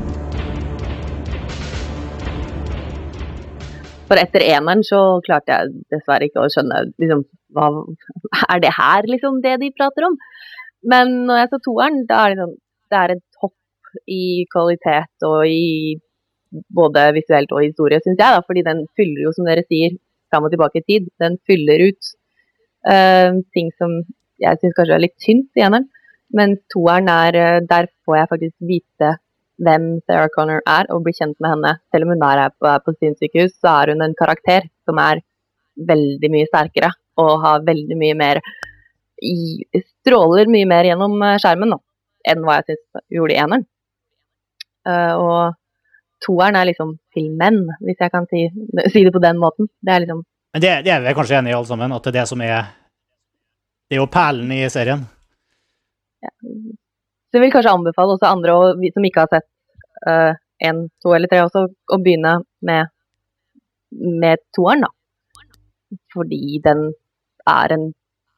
For 4.09 4.19
etter 4.23 4.43
eneren 4.49 4.83
så 4.89 4.99
klarte 5.27 5.55
jeg 5.55 5.77
dessverre 5.95 6.27
ikke 6.27 6.43
å 6.43 6.51
skjønne 6.55 6.81
liksom, 7.03 7.23
hva, 7.55 7.69
Er 8.55 8.65
det 8.65 8.73
her 8.79 9.07
liksom 9.13 9.39
det 9.47 9.55
de 9.63 9.71
prater 9.79 10.09
om? 10.09 10.19
Men 10.95 11.15
når 11.29 11.41
jeg 11.43 11.53
så 11.53 11.61
toeren, 11.69 12.03
da 12.11 12.25
er 12.25 12.35
det 12.35 12.41
sånn 12.43 12.57
Det 12.91 12.99
er 13.03 13.15
et 13.15 13.41
hopp 13.45 13.95
i 14.19 14.25
kvalitet 14.51 15.29
og 15.31 15.47
i 15.51 15.95
både 16.81 17.07
visuelt 17.15 17.55
og 17.55 17.63
historie, 17.63 18.03
syns 18.03 18.19
jeg. 18.19 18.27
da, 18.27 18.43
Fordi 18.47 18.67
den 18.67 18.85
fyller 18.99 19.23
jo, 19.27 19.35
som 19.39 19.47
dere 19.47 19.67
sier, 19.67 19.95
fram 20.31 20.47
og 20.47 20.55
tilbake 20.55 20.83
i 20.83 20.87
tid. 20.87 21.11
Den 21.23 21.39
fyller 21.49 21.89
ut 21.89 22.13
uh, 22.89 23.39
ting 23.55 23.71
som 23.81 24.01
jeg 24.43 24.61
syns 24.61 24.77
kanskje 24.77 24.97
er 24.97 25.05
litt 25.05 25.17
tynt 25.23 25.59
i 25.59 25.65
eneren. 25.67 25.89
Mens 26.37 26.59
toeren 26.73 27.09
er 27.09 27.37
eh, 27.39 27.61
Der 27.71 27.87
får 28.05 28.17
jeg 28.19 28.29
faktisk 28.33 28.55
vite 28.67 29.13
hvem 29.63 29.85
Sarah 30.05 30.29
Connor 30.35 30.61
er, 30.69 30.89
og 30.93 31.05
bli 31.05 31.15
kjent 31.17 31.39
med 31.41 31.55
henne. 31.55 31.73
Selv 31.93 32.05
om 32.05 32.13
hun 32.13 32.25
er 32.27 32.43
her 32.43 32.53
på, 32.53 32.73
på 32.85 32.95
sinnssykehus, 32.99 33.55
så 33.63 33.73
er 33.73 33.95
hun 33.95 34.05
en 34.05 34.17
karakter 34.19 34.67
som 34.85 34.99
er 35.01 35.23
veldig 35.89 36.31
mye 36.33 36.49
sterkere 36.51 36.91
og 37.21 37.31
har 37.45 37.65
veldig 37.65 37.97
mye 37.97 38.17
mer 38.19 38.41
i, 39.25 39.65
Stråler 39.81 40.51
mye 40.53 40.69
mer 40.69 40.87
gjennom 40.91 41.17
eh, 41.25 41.39
skjermen 41.43 41.73
nå, 41.73 41.79
enn 42.29 42.45
hva 42.45 42.59
jeg 42.59 42.75
syns 42.75 43.07
gjorde 43.17 43.35
i 43.35 43.41
eneren. 43.43 43.65
Uh, 44.87 45.15
og 45.19 45.57
toeren 46.27 46.59
er 46.59 46.69
liksom 46.71 46.97
til 47.15 47.29
menn, 47.39 47.61
hvis 47.85 48.01
jeg 48.03 48.13
kan 48.13 48.27
si, 48.31 48.47
si 48.93 49.05
det 49.07 49.13
på 49.15 49.23
den 49.23 49.39
måten. 49.43 49.71
Det 49.81 49.95
er 49.95 50.05
liksom 50.05 50.25
Men 50.57 50.63
det, 50.65 50.73
det 50.87 50.93
er 50.95 51.05
vi 51.05 51.15
kanskje 51.15 51.39
enige 51.39 51.55
i 51.55 51.59
alle 51.59 51.69
sammen, 51.69 51.93
at 51.93 52.07
det 52.07 52.13
er 52.13 52.19
det 52.21 52.29
som 52.31 52.43
er 52.43 52.73
Det 53.87 53.97
er 53.97 54.03
jo 54.03 54.11
perlen 54.11 54.51
i 54.53 54.65
serien. 54.73 55.05
Så 56.27 57.39
jeg 57.39 57.45
vil 57.45 57.53
kanskje 57.55 57.75
anbefale 57.77 58.17
også 58.17 58.27
andre 58.31 58.55
og 58.57 58.81
vi 58.81 58.91
som 58.95 59.05
ikke 59.07 59.23
har 59.23 59.31
sett 59.31 59.47
én, 60.67 60.87
to 61.03 61.15
eller 61.15 61.31
tre 61.31 61.43
også, 61.45 61.67
å 61.93 61.99
begynne 62.03 62.39
med, 62.67 62.91
med 63.93 64.43
toeren, 64.57 64.87
da. 64.87 64.91
Fordi 66.15 66.59
den 66.65 66.89
er 67.47 67.75
en 67.77 67.87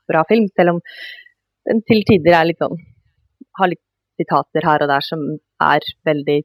bra 0.08 0.24
film, 0.28 0.48
selv 0.56 0.76
om 0.76 0.80
den 1.68 1.82
til 1.88 2.04
tider 2.08 2.36
er 2.36 2.48
litt 2.48 2.60
sånn 2.62 2.76
Har 3.58 3.70
litt 3.70 3.82
sitater 4.18 4.64
her 4.64 4.84
og 4.84 4.90
der 4.90 5.04
som 5.04 5.24
er 5.62 5.84
veldig 6.08 6.38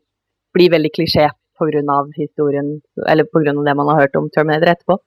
blir 0.53 0.69
veldig 0.73 0.91
klisjé 0.95 1.29
pga. 1.59 1.97
historien, 2.17 2.81
eller 3.07 3.23
pga. 3.23 3.53
det 3.65 3.75
man 3.75 3.87
har 3.87 4.01
hørt 4.01 4.15
om 4.15 4.29
Terminator 4.29 4.73
etterpå. 4.73 4.99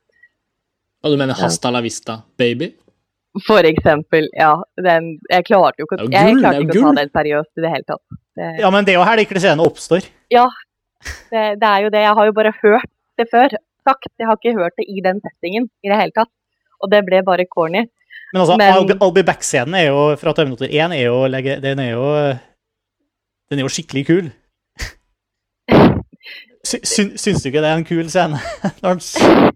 Og 1.05 1.13
du 1.13 1.17
mener 1.17 1.35
Hasta 1.35 1.71
la 1.71 1.81
vista, 1.81 2.23
baby? 2.39 2.73
For 3.47 3.67
eksempel, 3.69 4.29
ja. 4.33 4.55
Den, 4.81 5.19
jeg 5.29 5.45
klarte 5.45 5.83
jo 5.83 5.87
ikke, 5.87 5.99
Det 6.01 6.07
jo 6.07 6.13
jeg 6.15 6.33
gull, 6.33 6.41
klarte 6.41 6.63
ikke 6.63 6.79
å 6.79 6.87
ta 6.87 6.93
den 7.01 7.11
seriøst 7.19 7.61
i 7.61 7.65
det 7.65 7.73
hele 7.75 7.87
tatt. 7.91 8.05
Det, 8.37 8.53
Ja, 8.63 8.71
men 8.73 8.87
det 8.87 8.95
er 8.95 8.99
jo 9.01 9.05
her 9.09 9.21
de 9.21 9.27
klisjeene 9.29 9.67
oppstår. 9.67 10.07
det, 10.33 11.45
det 11.61 11.69
er 11.69 11.85
jo 11.85 11.91
det. 11.93 12.03
Jeg 12.07 12.15
har 12.19 12.31
jo 12.31 12.33
bare 12.33 12.53
hørt 12.63 12.91
det 13.21 13.29
før 13.31 13.53
sagt. 13.87 14.09
Jeg 14.19 14.27
har 14.31 14.41
ikke 14.41 14.57
hørt 14.57 14.81
det 14.81 14.89
i 14.89 15.05
den 15.05 15.21
settingen 15.21 15.69
i 15.85 15.93
det 15.93 16.01
hele 16.01 16.17
tatt. 16.17 16.33
Og 16.81 16.91
det 16.93 17.05
ble 17.07 17.23
bare 17.25 17.47
corny. 17.49 17.85
Men 18.33 18.43
altså, 18.43 18.57
Men- 18.57 18.73
I'll, 18.75 18.99
I'll 18.99 19.15
be 19.15 19.23
back-scenen 19.23 19.77
er 19.79 19.87
jo 19.93 20.17
fra 20.17 20.33
Terminator 20.33 20.67
1 20.67 20.97
er 20.97 21.05
jo, 21.07 21.21
den 21.63 21.79
er 21.79 21.91
jo 21.93 22.09
Den 23.47 23.61
er 23.61 23.63
jo 23.63 23.71
skikkelig 23.71 24.07
kul. 24.09 24.33
Sy, 26.67 26.81
syn- 26.89 27.15
syns 27.21 27.45
du 27.45 27.51
ikke 27.51 27.63
det 27.63 27.71
er 27.71 27.79
en 27.79 27.87
kul 27.87 28.09
scene? 28.11 28.41
Når 28.83 28.97
han, 28.97 29.53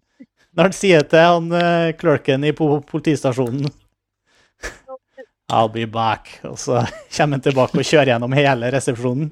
når 0.55 0.67
han 0.69 0.75
sier 0.77 1.05
til 1.11 1.23
han 1.25 1.47
uh, 1.55 1.91
clerken 1.99 2.45
i 2.47 2.53
politistasjonen 2.55 3.69
I'll 5.55 5.71
be 5.73 5.87
back. 5.91 6.31
Og 6.47 6.59
så 6.59 6.85
kommer 7.17 7.39
han 7.39 7.45
tilbake 7.45 7.79
og 7.79 7.87
kjører 7.87 8.13
gjennom 8.13 8.35
hele 8.39 8.71
resepsjonen. 8.75 9.31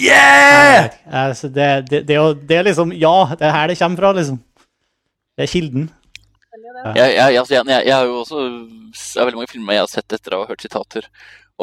Yeah! 0.00 0.90
Altså, 1.06 1.48
det, 1.48 1.68
det, 1.90 2.02
det, 2.08 2.16
er 2.16 2.20
jo, 2.20 2.32
det 2.34 2.56
er 2.58 2.66
liksom 2.66 2.92
Ja, 2.98 3.14
det 3.38 3.46
er 3.46 3.54
her 3.54 3.70
det 3.70 3.78
kommer 3.78 4.02
fra, 4.02 4.10
liksom. 4.18 4.40
Det 5.38 5.46
er 5.46 5.52
kilden. 5.52 5.86
Jeg, 6.94 7.14
jeg, 7.14 7.36
altså, 7.38 7.54
jeg, 7.54 7.66
jeg, 7.70 7.86
jeg 7.86 7.94
har 7.94 8.04
jo 8.04 8.18
også 8.20 8.40
Det 8.44 9.20
er 9.20 9.26
veldig 9.26 9.38
mange 9.38 9.50
filmer 9.50 9.76
jeg 9.76 9.84
har 9.84 9.90
sett 9.92 10.16
etter 10.16 10.34
å 10.36 10.42
ha 10.42 10.50
hørt 10.50 10.64
sitater 10.64 11.06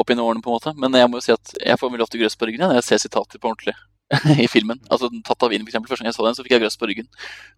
opp 0.00 0.08
gjennom 0.08 0.30
årene, 0.30 0.42
på 0.42 0.50
en 0.50 0.56
måte. 0.56 0.72
Men 0.80 0.96
jeg 0.96 1.10
må 1.12 1.20
jo 1.20 1.26
si 1.26 1.34
at 1.36 1.52
jeg 1.60 1.78
får 1.80 1.92
veldig 1.92 2.06
ofte 2.06 2.20
grøss 2.20 2.38
på 2.40 2.48
ryggen 2.48 2.62
igjen, 2.62 2.72
når 2.72 2.80
jeg 2.80 2.88
ser 2.88 3.02
sitater 3.04 3.38
på 3.42 3.52
ordentlig 3.52 3.76
i 4.44 4.48
filmen. 4.50 4.80
Altså 4.92 5.08
Tatt 5.26 5.46
av 5.46 5.52
Inn, 5.54 5.64
eksempel. 5.66 5.90
Første 5.90 6.04
gang 6.04 6.10
jeg 6.10 6.16
så 6.16 6.26
den, 6.26 6.36
så 6.36 6.44
fikk 6.44 6.56
jeg 6.56 6.64
grøss 6.64 6.78
på 6.80 6.88
ryggen 6.90 7.08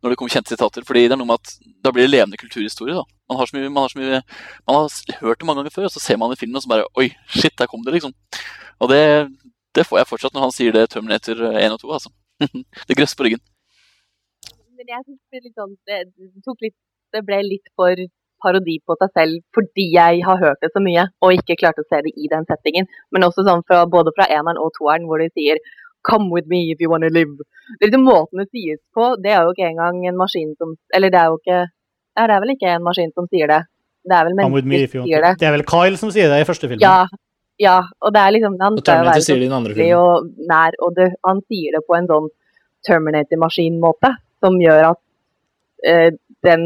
når 0.02 0.12
det 0.12 0.18
kom 0.20 0.30
kjente 0.32 0.54
sitater. 0.54 0.86
Fordi 0.86 1.06
det 1.06 1.16
er 1.16 1.20
noe 1.20 1.30
med 1.30 1.40
at 1.40 1.70
da 1.84 1.92
blir 1.94 2.06
det 2.06 2.12
levende 2.12 2.40
kulturhistorie. 2.40 2.96
da. 2.96 3.04
Man 3.30 3.40
har 3.40 3.50
så 3.50 3.56
mye, 3.56 3.70
man 3.70 3.86
har, 3.86 3.92
så 3.92 4.00
mye, 4.00 4.20
man 4.68 4.78
har 4.78 5.20
hørt 5.22 5.40
det 5.40 5.48
mange 5.48 5.62
ganger 5.62 5.74
før, 5.74 5.88
og 5.88 5.94
så 5.94 6.02
ser 6.04 6.20
man 6.20 6.34
i 6.34 6.40
filmen, 6.40 6.58
og 6.58 6.64
så 6.64 6.72
bare 6.74 6.88
Oi, 7.00 7.08
shit, 7.28 7.56
der 7.58 7.70
kom 7.70 7.84
det, 7.86 7.96
liksom. 7.96 8.14
Og 8.82 8.92
det, 8.92 9.02
det 9.74 9.86
får 9.88 10.02
jeg 10.02 10.10
fortsatt 10.10 10.36
når 10.36 10.46
han 10.46 10.54
sier 10.54 10.76
det 10.76 10.88
Terminator 10.92 11.46
1 11.52 11.76
og 11.76 11.80
2, 11.82 11.94
altså. 11.98 12.14
det 12.88 12.98
grøss 12.98 13.16
på 13.18 13.26
ryggen. 13.28 13.42
Men 14.74 14.90
jeg 14.90 15.06
synes 15.06 15.22
det, 15.32 15.54
sånn, 15.54 15.78
det, 15.88 16.04
det 16.14 16.74
Det 17.14 17.22
ble 17.22 17.36
litt 17.46 17.68
for 17.78 17.94
parodi 18.44 18.76
på 18.84 18.96
seg 19.00 19.12
selv 19.18 19.42
fordi 19.56 19.86
jeg 19.94 20.24
har 20.26 20.40
hørt 20.42 20.60
det 20.64 20.70
så 20.74 20.82
mye 20.82 21.06
og 21.24 21.36
ikke 21.38 21.56
klarte 21.60 21.84
å 21.84 21.88
se 21.88 22.02
det 22.04 22.12
i 22.18 22.30
den 22.32 22.46
settingen. 22.50 22.88
Men 23.14 23.26
også 23.28 23.46
sånn 23.46 23.64
fra, 23.68 23.84
både 23.90 24.12
fra 24.16 24.28
eneren 24.28 24.60
og 24.60 24.74
toeren 24.78 25.06
hvor 25.08 25.22
de 25.22 25.30
sier 25.32 25.60
'come 26.08 26.30
with 26.34 26.46
me 26.46 26.60
if 26.72 26.80
you 26.80 26.90
wanna 26.90 27.08
live'. 27.08 27.36
Det 27.78 27.82
er 27.82 27.86
liksom 27.88 28.04
Måten 28.04 28.38
det 28.40 28.48
sies 28.50 28.80
på, 28.94 29.04
det 29.22 29.32
er 29.32 29.42
jo 29.44 29.52
ikke 29.54 29.68
engang 29.72 30.06
en 30.06 30.16
maskin 30.16 30.54
som 30.58 30.76
Eller 30.94 31.08
det 31.10 31.20
er 31.20 31.28
jo 31.32 31.38
ikke 31.40 31.60
Ja, 32.16 32.26
det 32.28 32.34
er 32.34 32.40
vel 32.44 32.54
ikke 32.54 32.70
en 32.76 32.84
maskin 32.84 33.12
som 33.14 33.26
sier 33.26 33.48
det. 33.50 33.62
Det 34.08 34.14
er 34.14 34.24
vel 34.26 34.34
mennesker 34.38 34.86
som 34.92 35.06
sier 35.08 35.22
det. 35.26 35.32
Det 35.40 35.46
er 35.48 35.54
vel 35.56 35.66
Kyle 35.74 35.96
som 35.96 36.10
sier 36.14 36.28
det 36.30 36.40
i 36.40 36.48
første 36.50 36.68
filmen. 36.68 36.84
Ja, 36.84 37.06
ja. 37.58 37.78
Og 38.04 38.12
det 38.14 38.20
er 38.22 38.30
liksom 38.36 38.54
Han 38.60 38.78
Og 38.78 38.78
skal 38.78 38.92
jo 38.92 38.98
Terminator 38.98 39.14
være 39.14 39.24
sier 39.24 39.34
så 39.34 39.38
det 39.38 39.42
i 39.42 39.48
den 39.48 39.58
andre 39.58 39.74
filmen. 39.74 39.94
og 39.94 40.14
nær, 40.52 40.72
og 40.84 40.90
det, 40.98 41.08
han 41.26 41.40
sier 41.48 41.70
det 41.74 41.82
på 41.88 41.96
en 41.98 42.06
sånn 42.12 42.28
Terminator-maskin-måte 42.86 44.10
som 44.44 44.60
gjør 44.60 44.82
at 44.92 45.00
eh, 45.88 46.10
den 46.44 46.62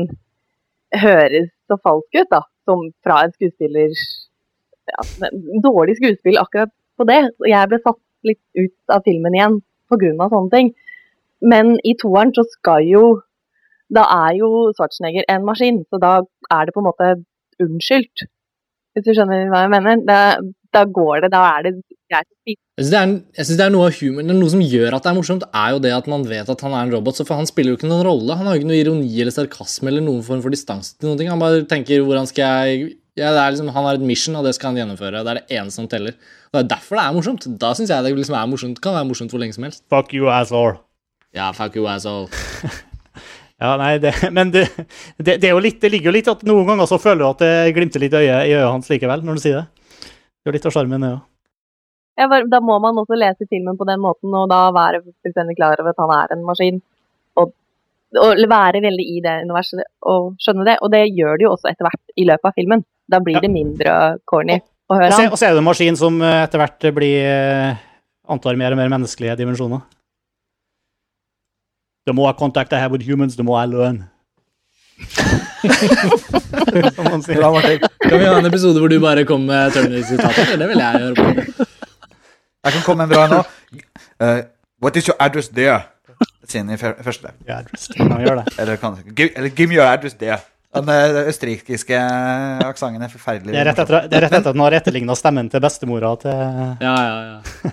høres 1.04 1.48
så 1.68 1.76
falsk 1.84 2.20
ut, 2.20 2.30
da, 2.32 2.42
som 2.66 2.90
fra 3.04 3.22
en 3.24 3.32
skuespiller 3.36 3.92
ja, 4.88 5.30
Dårlig 5.62 5.96
skuespill 5.98 6.40
akkurat 6.40 6.72
på 6.98 7.06
det. 7.08 7.22
Og 7.40 7.48
jeg 7.48 7.70
ble 7.70 7.80
satt 7.84 8.00
litt 8.26 8.42
ut 8.58 8.94
av 8.94 9.04
filmen 9.06 9.36
igjen 9.36 9.60
pga. 9.88 10.28
sånne 10.28 10.50
ting. 10.52 10.72
Men 11.40 11.76
i 11.84 11.94
toeren 11.94 12.34
så 12.34 12.44
skal 12.58 12.86
jo 12.86 13.04
Da 13.88 14.02
er 14.04 14.34
jo 14.36 14.48
Schwarzenegger 14.76 15.24
en 15.32 15.46
maskin, 15.48 15.78
så 15.88 15.96
da 15.96 16.20
er 16.52 16.66
det 16.66 16.74
på 16.74 16.82
en 16.82 16.88
måte 16.90 17.06
unnskyldt. 17.64 18.26
Hvis 18.92 19.06
du 19.06 19.14
skjønner 19.16 19.48
hva 19.48 19.62
jeg 19.64 19.70
mener? 19.72 20.02
Da, 20.04 20.18
da 20.76 20.82
går 20.84 21.22
det, 21.24 21.30
da 21.32 21.40
er 21.54 21.62
det 21.64 21.72
greit. 22.12 22.28
Jeg 22.44 22.84
synes, 22.84 23.56
det 23.56 23.64
er, 23.64 23.72
noe 23.72 23.88
av 23.88 23.96
er 23.96 24.28
noe 24.28 24.52
som 24.52 24.60
gjør 24.60 24.98
at 24.98 25.06
det 25.06 25.10
er 25.10 25.16
morsomt, 25.16 25.46
er 25.48 25.72
jo 25.72 25.80
det 25.86 25.94
at 25.96 26.10
man 26.12 26.26
vet 26.28 26.52
at 26.52 26.64
han 26.66 26.76
er 26.76 26.84
en 26.84 26.92
robot. 26.98 27.16
Så 27.16 27.24
for 27.24 27.40
han 27.40 27.48
spiller 27.48 27.72
jo 27.72 27.80
ikke 27.80 27.88
noen 27.88 28.04
rolle. 28.06 28.36
Han 28.36 28.44
har 28.44 28.56
jo 28.56 28.62
ikke 28.62 28.70
noe 28.74 28.80
ironi 28.82 29.10
eller 29.22 29.34
sarkasme 29.34 29.88
eller 29.88 30.04
noen 30.04 30.20
form 30.26 30.44
for 30.44 30.52
distanse 30.52 30.98
til 30.98 31.08
noen 31.08 31.22
ting. 31.22 31.32
Han 31.32 31.40
bare 31.40 31.64
tenker 31.70 32.04
hvordan 32.04 32.28
skal 32.28 32.68
jeg 32.68 32.92
ja, 33.18 33.30
det 33.34 33.42
er 33.42 33.54
liksom, 33.54 33.70
Han 33.74 33.86
har 33.88 33.98
et 33.98 34.04
mission, 34.08 34.36
og 34.38 34.46
det 34.46 34.54
skal 34.56 34.70
han 34.72 34.80
gjennomføre. 34.80 35.22
Det 35.26 35.32
er 35.32 35.40
det 35.40 35.58
eneste 35.58 35.80
som 35.82 35.88
teller. 35.90 36.16
Og 36.48 36.58
Det 36.58 36.64
er 36.64 36.68
derfor 36.76 36.98
det 36.98 37.04
er 37.04 37.16
morsomt. 37.16 37.46
Da 37.60 37.72
syns 37.76 37.90
jeg 37.92 38.04
det 38.06 38.14
liksom 38.16 38.36
er 38.38 38.50
morsomt. 38.50 38.80
Kan 38.84 38.96
være 38.96 39.08
morsomt 39.10 39.34
hvor 39.34 39.42
lenge 39.42 39.56
som 39.56 39.66
helst. 39.66 39.84
Fuck 39.92 40.14
you, 40.14 40.30
asshole. 40.32 40.78
Ja, 41.34 41.50
fuck 41.52 41.76
you, 41.76 41.88
asshole. 41.90 42.28
Ja, 43.58 43.72
nei, 43.74 43.96
det, 43.98 44.12
men 44.30 44.52
det, 44.54 44.68
det, 45.18 45.40
det, 45.42 45.48
er 45.48 45.56
jo 45.56 45.62
litt, 45.62 45.80
det 45.82 45.90
ligger 45.90 46.12
jo 46.12 46.14
litt 46.14 46.28
at 46.30 46.44
noen 46.46 46.68
ganger 46.68 46.86
så 46.86 46.94
føler 47.02 47.24
du 47.24 47.26
at 47.26 47.40
det 47.42 47.72
glimter 47.74 47.98
litt 48.04 48.14
i 48.14 48.20
øyet, 48.20 48.44
i 48.46 48.52
øyet 48.54 48.68
hans 48.70 48.90
likevel, 48.92 49.24
når 49.26 49.34
du 49.34 49.42
sier 49.42 49.56
det. 49.56 49.88
Det 49.98 50.46
er 50.46 50.50
jo 50.52 50.54
litt 50.54 50.68
av 50.70 50.74
sjarmen, 50.76 51.02
det 51.02 51.10
òg. 51.16 51.24
Ja, 52.18 52.28
bare- 52.30 52.46
da 52.50 52.60
må 52.62 52.76
man 52.82 53.00
også 53.02 53.18
lese 53.18 53.46
filmen 53.50 53.74
på 53.78 53.86
den 53.86 53.98
måten, 54.02 54.30
og 54.34 54.46
da 54.50 54.60
være 54.74 55.02
fullstendig 55.02 55.56
klar 55.58 55.74
over 55.82 55.90
at 55.90 56.02
han 56.04 56.14
er 56.14 56.36
en 56.36 56.46
maskin. 56.46 56.78
Og, 57.38 57.50
og 58.22 58.44
være 58.54 58.82
veldig 58.86 59.06
i 59.16 59.18
det 59.26 59.34
universet 59.46 59.82
og 60.06 60.38
skjønne 60.42 60.66
det. 60.70 60.78
Og 60.82 60.94
det 60.94 61.02
gjør 61.18 61.38
de 61.38 61.46
jo 61.46 61.52
også 61.56 61.70
etter 61.70 61.86
hvert 61.86 62.14
i 62.14 62.26
løpet 62.30 62.50
av 62.50 62.56
filmen. 62.58 62.86
Da 63.08 63.20
blir 63.24 63.38
Ja. 63.38 63.40
det 63.40 63.50
mindre 63.50 64.18
corny 64.28 64.58
å 64.88 64.94
høre 64.96 65.12
han. 65.12 65.30
og 65.32 65.38
så 65.38 65.46
er 65.48 65.54
det 65.54 65.58
en 65.62 65.64
maskin 65.64 65.96
som 65.96 66.20
eh, 66.22 66.42
etter 66.44 66.58
hvert 66.60 66.94
blir 66.94 67.24
eh, 67.24 67.76
antar 68.28 68.56
mer 68.56 68.72
og 68.72 68.78
mer 68.80 68.88
menneskelige 68.92 69.36
dimensjoner. 69.40 69.80
The 72.06 72.12
more 72.12 72.32
contact 72.34 72.72
I 72.72 72.78
have 72.80 72.92
with 72.92 73.02
humans, 73.04 73.36
the 73.36 73.42
more 73.44 73.60
I 73.62 73.66
learn. 73.66 74.04
Som 76.94 77.04
man 77.04 77.22
sier. 77.22 77.40
Kan 78.02 78.18
vi 78.18 78.24
ha 78.26 78.38
en 78.38 78.46
episode 78.48 78.80
hvor 78.80 78.88
du 78.90 78.98
bare 79.00 79.24
kommer 79.28 79.46
med 79.46 79.72
Turner-sitater? 79.76 80.56
Det 80.58 80.68
vil 80.68 80.78
jeg 80.82 81.02
gjøre 81.02 81.14
på. 81.14 81.66
Jeg 82.64 82.72
kan 82.72 82.82
komme 82.86 83.06
med 83.06 83.12
en 83.12 83.14
bra 83.14 83.26
nå. 83.30 83.42
Uh, 84.20 84.40
what 84.82 84.96
is 84.96 85.06
your 85.08 85.16
address 85.20 85.48
there? 85.48 85.80
Sier 86.48 86.64
han 86.64 86.72
i 86.74 86.76
første. 86.80 87.30
Ja, 87.46 87.60
address. 87.60 87.90
Eller, 88.58 88.76
kan, 88.76 88.96
give, 89.16 89.30
eller 89.36 89.48
give 89.50 89.68
me 89.68 89.76
your 89.78 89.86
address 89.86 90.14
there. 90.18 90.38
Den 90.76 90.90
østerrikske 91.30 91.98
aksenten 92.66 93.04
er 93.04 93.12
forferdelig. 93.12 93.54
Det 93.54 93.60
er 93.62 93.70
rett 93.70 93.78
etter, 93.80 94.08
det 94.08 94.18
er 94.18 94.24
rett 94.26 94.34
etter 94.36 94.50
at 94.50 94.56
han 94.56 94.64
har 94.66 94.76
etterligna 94.76 95.16
stemmen 95.16 95.48
til 95.48 95.62
bestemora 95.64 96.12
til 96.20 96.34
Ja, 96.84 96.94
ja, 96.94 97.16
ja. 97.30 97.72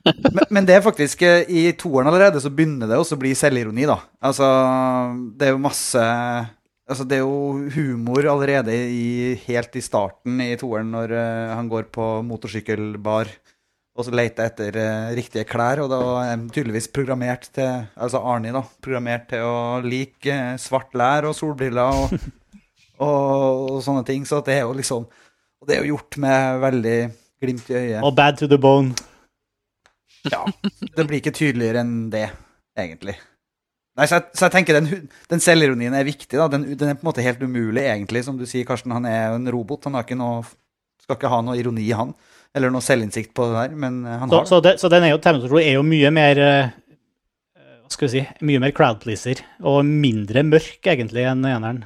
men, 0.36 0.44
men 0.48 0.68
det 0.68 0.78
er 0.78 0.84
faktisk 0.84 1.24
eh, 1.26 1.42
I 1.50 1.64
toeren 1.78 2.08
allerede 2.08 2.40
så 2.40 2.52
begynner 2.54 2.88
det 2.88 3.00
også 3.00 3.18
å 3.18 3.20
bli 3.20 3.34
selvironi, 3.36 3.84
da. 3.90 3.98
Altså, 4.22 4.46
det 5.36 5.50
er 5.50 5.56
jo 5.56 5.62
masse 5.66 6.06
Altså, 6.90 7.04
det 7.06 7.20
er 7.20 7.22
jo 7.22 7.68
humor 7.70 8.26
allerede 8.26 8.74
i, 8.74 9.36
helt 9.44 9.76
i 9.78 9.82
starten 9.84 10.40
i 10.42 10.56
toeren 10.58 10.88
når 10.90 11.12
eh, 11.14 11.52
han 11.54 11.68
går 11.70 11.86
på 11.94 12.06
motorsykkelbar 12.26 13.30
og 14.00 14.06
så 14.06 14.14
leter 14.16 14.48
etter 14.48 14.76
eh, 14.80 15.12
riktige 15.18 15.46
klær, 15.48 15.82
og 15.84 15.90
da 15.92 16.00
er 16.22 16.28
jeg 16.30 16.42
tydeligvis 16.56 16.90
programmert 16.96 17.48
til 17.54 17.84
Altså 18.00 18.22
Arnie, 18.32 18.54
da. 18.56 18.64
Programmert 18.82 19.28
til 19.32 19.44
å 19.44 19.80
like 19.84 20.32
eh, 20.32 20.56
svart 20.60 20.96
lær 20.96 21.28
og 21.28 21.36
solbriller 21.36 22.00
og, 22.04 22.14
og, 23.06 23.70
og 23.76 23.80
sånne 23.84 24.04
ting. 24.08 24.24
Så 24.28 24.40
det 24.46 24.58
er 24.58 24.64
jo 24.64 24.76
liksom 24.78 25.06
Og 25.60 25.68
det 25.68 25.76
er 25.76 25.84
jo 25.84 25.94
gjort 25.94 26.16
med 26.24 26.60
veldig 26.64 26.98
glimt 27.44 27.72
i 27.72 27.76
øyet. 27.76 28.02
Og 28.02 28.14
bad 28.16 28.40
to 28.40 28.48
the 28.48 28.58
bone. 28.60 28.94
Ja, 30.28 30.44
det 30.96 31.04
blir 31.08 31.20
ikke 31.20 31.32
tydeligere 31.36 31.80
enn 31.84 32.08
det, 32.12 32.26
egentlig. 32.76 33.14
Nei, 33.96 34.06
så 34.08 34.18
jeg, 34.18 34.30
så 34.36 34.46
jeg 34.46 34.54
tenker 34.54 34.76
den, 34.78 35.06
den 35.28 35.42
selvironien 35.42 35.94
er 35.96 36.06
viktig. 36.06 36.32
da. 36.32 36.46
Den, 36.52 36.64
den 36.78 36.92
er 36.92 36.96
på 36.96 37.04
en 37.04 37.10
måte 37.10 37.24
helt 37.24 37.42
umulig, 37.42 37.84
egentlig. 37.84 38.24
Som 38.24 38.38
du 38.40 38.46
sier, 38.48 38.64
Karsten, 38.68 38.92
han 38.96 39.08
er 39.08 39.30
jo 39.30 39.40
en 39.40 39.50
robot. 39.52 39.88
Han 39.88 39.98
har 39.98 40.06
ikke 40.06 40.18
noe, 40.20 40.44
skal 41.02 41.18
ikke 41.18 41.32
ha 41.32 41.40
noe 41.44 41.58
ironi, 41.60 41.88
han. 41.96 42.14
Eller 42.56 42.72
noe 42.74 42.82
selvinnsikt 42.82 43.30
på 43.36 43.46
det 43.46 43.58
der, 43.60 43.74
men 43.78 44.00
eh, 44.04 44.18
han 44.18 44.30
Så, 44.32 44.38
har 44.40 44.48
så, 44.50 44.58
det, 44.64 44.72
så 44.82 44.88
den 44.90 45.04
er 45.06 45.12
jo, 45.14 45.20
Terminator 45.22 45.60
er 45.62 45.76
jo 45.76 45.84
mye 45.86 46.10
mer 46.14 46.40
eh, 46.42 46.72
Hva 47.84 47.92
skal 47.94 48.08
vi 48.08 48.12
si 48.16 48.24
Mye 48.48 48.62
mer 48.62 48.74
crowd-pleaser. 48.74 49.44
Og 49.70 49.84
mindre 49.86 50.42
mørk, 50.48 50.80
egentlig, 50.90 51.24
enn 51.30 51.46
eneren. 51.46 51.84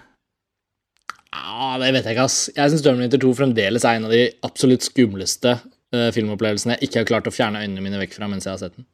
Ja, 1.34 1.74
det 1.82 1.90
vet 1.96 2.06
jeg 2.06 2.14
ikke, 2.16 2.24
ass. 2.28 2.38
Jeg 2.54 2.70
syns 2.72 2.84
Terminator 2.86 3.20
2 3.26 3.32
fremdeles 3.40 3.84
er 3.84 3.98
en 3.98 4.08
av 4.08 4.12
de 4.14 4.24
absolutt 4.46 4.84
skumleste 4.86 5.56
uh, 5.58 6.08
filmopplevelsene 6.14 6.76
jeg 6.78 6.88
ikke 6.88 7.00
har 7.02 7.08
klart 7.08 7.28
å 7.30 7.34
fjerne 7.34 7.64
øynene 7.64 7.82
mine 7.84 7.98
vekk 8.04 8.14
fra 8.16 8.28
mens 8.30 8.46
jeg 8.46 8.54
har 8.54 8.60
sett 8.62 8.76
den. 8.78 8.86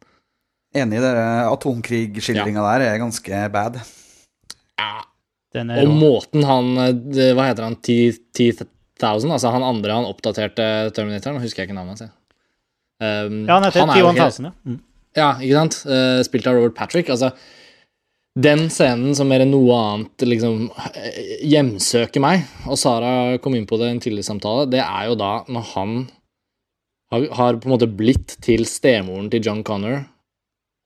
Enig 0.80 1.00
i 1.00 1.02
dere 1.02 1.24
atomkrigskildringa 1.50 2.62
der 2.64 2.86
er 2.86 3.00
ganske 3.02 3.42
bad. 3.52 3.80
Den 5.52 5.72
er 5.74 5.82
Og 5.82 5.90
rå. 5.90 5.96
måten 5.98 6.46
han 6.46 6.68
eh, 6.78 7.32
Hva 7.34 7.48
heter 7.50 7.66
han? 7.66 7.76
T-1000? 9.00 9.32
Altså 9.36 9.52
han 9.54 9.64
andre 9.66 9.96
han 9.96 10.08
oppdaterte 10.08 10.66
Terminatoren, 10.96 11.40
husker 11.42 11.62
jeg 11.64 11.70
ikke 11.70 11.78
navnet 11.78 12.04
hans. 12.04 12.12
Um, 13.00 13.40
Ja, 13.48 13.56
han 13.56 13.64
heter 13.66 13.82
er 13.86 13.98
jo 13.98 14.10
helt- 14.12 14.20
T1000, 14.20 14.50
ja. 14.50 14.52
Mm. 14.68 14.80
Ja, 15.16 15.30
ikke 15.40 15.56
sant? 15.58 15.78
Uh, 15.88 16.20
spilt 16.26 16.46
av 16.46 16.54
Robert 16.58 16.76
Patrick. 16.76 17.08
Altså, 17.10 17.32
den 18.38 18.68
scenen 18.70 19.16
som 19.18 19.26
mer 19.28 19.42
enn 19.42 19.50
noe 19.50 19.74
annet 19.74 20.22
liksom 20.28 20.68
eh, 20.94 21.40
hjemsøker 21.50 22.22
meg, 22.22 22.44
og 22.70 22.78
Sara 22.78 23.38
kom 23.42 23.56
inn 23.58 23.66
på 23.66 23.76
det 23.80 23.88
i 23.88 23.94
en 23.96 24.00
tidligere 24.04 24.28
samtale, 24.28 24.68
det 24.70 24.84
er 24.84 25.08
jo 25.10 25.16
da 25.18 25.32
når 25.50 25.64
han 25.72 25.96
har, 27.10 27.26
har 27.34 27.58
på 27.58 27.66
en 27.66 27.74
måte 27.74 27.88
blitt 27.90 28.36
til 28.44 28.62
stemoren 28.70 29.26
til 29.32 29.42
John 29.42 29.64
Connor 29.66 30.04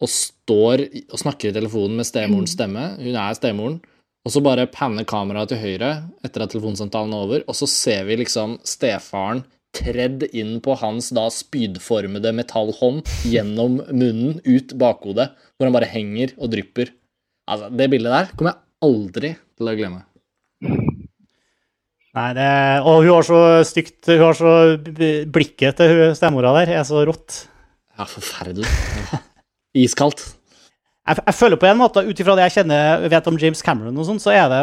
og 0.00 0.08
står 0.10 0.86
og 1.12 1.20
snakker 1.20 1.50
i 1.50 1.56
telefonen 1.56 2.00
med 2.00 2.08
stemorens 2.08 2.56
stemme. 2.56 2.86
Hun 2.96 3.14
er 3.20 3.36
stemoren. 3.36 3.76
Og 4.24 4.32
så 4.32 4.40
bare 4.40 4.64
panner 4.72 5.04
kameraet 5.04 5.50
til 5.52 5.60
høyre 5.60 5.90
etter 6.24 6.44
at 6.44 6.54
telefonsamtalen 6.54 7.12
er 7.12 7.24
over, 7.26 7.42
og 7.44 7.56
så 7.58 7.68
ser 7.68 8.06
vi 8.08 8.16
liksom 8.22 8.56
stefaren 8.64 9.42
tredd 9.74 10.22
inn 10.32 10.60
på 10.64 10.76
hans 10.80 11.10
da 11.12 11.26
spydformede 11.34 12.32
metallhånd 12.32 13.02
gjennom 13.28 13.80
munnen, 13.90 14.38
ut 14.46 14.72
bakhodet, 14.80 15.28
hvor 15.58 15.68
han 15.68 15.74
bare 15.76 15.90
henger 15.90 16.32
og 16.38 16.54
drypper. 16.54 16.94
Altså, 17.50 17.68
det 17.68 17.90
bildet 17.92 18.14
der 18.14 18.30
kommer 18.32 18.54
jeg 18.54 18.88
aldri 18.88 19.32
til 19.58 19.68
å 19.68 19.76
glemme. 19.76 20.04
Nei, 22.14 22.28
det, 22.38 22.48
og 22.86 23.02
hun 23.02 23.10
har 23.10 23.26
så 23.26 23.38
stygt 23.66 24.06
Hun 24.06 24.20
har 24.22 24.36
så 24.38 24.50
Blikket 25.34 25.80
til 25.80 26.12
stemora 26.14 26.52
der 26.60 26.70
er 26.78 26.86
så 26.86 27.02
rått. 27.04 27.42
Ja, 27.98 28.06
forferdelig. 28.08 28.70
Iskaldt. 29.84 30.22
Jeg, 31.04 31.20
jeg 31.20 31.36
føler 31.36 31.60
på 31.60 31.68
en 31.68 31.80
måte, 31.80 32.04
ut 32.04 32.20
ifra 32.20 32.36
det 32.38 32.48
jeg 32.48 32.60
kjenner 32.60 33.04
vet 33.12 33.28
om 33.28 33.38
James 33.40 33.62
Cameron, 33.64 33.98
og 34.00 34.08
sånn, 34.08 34.22
så 34.22 34.32
er 34.32 34.48
det 34.52 34.62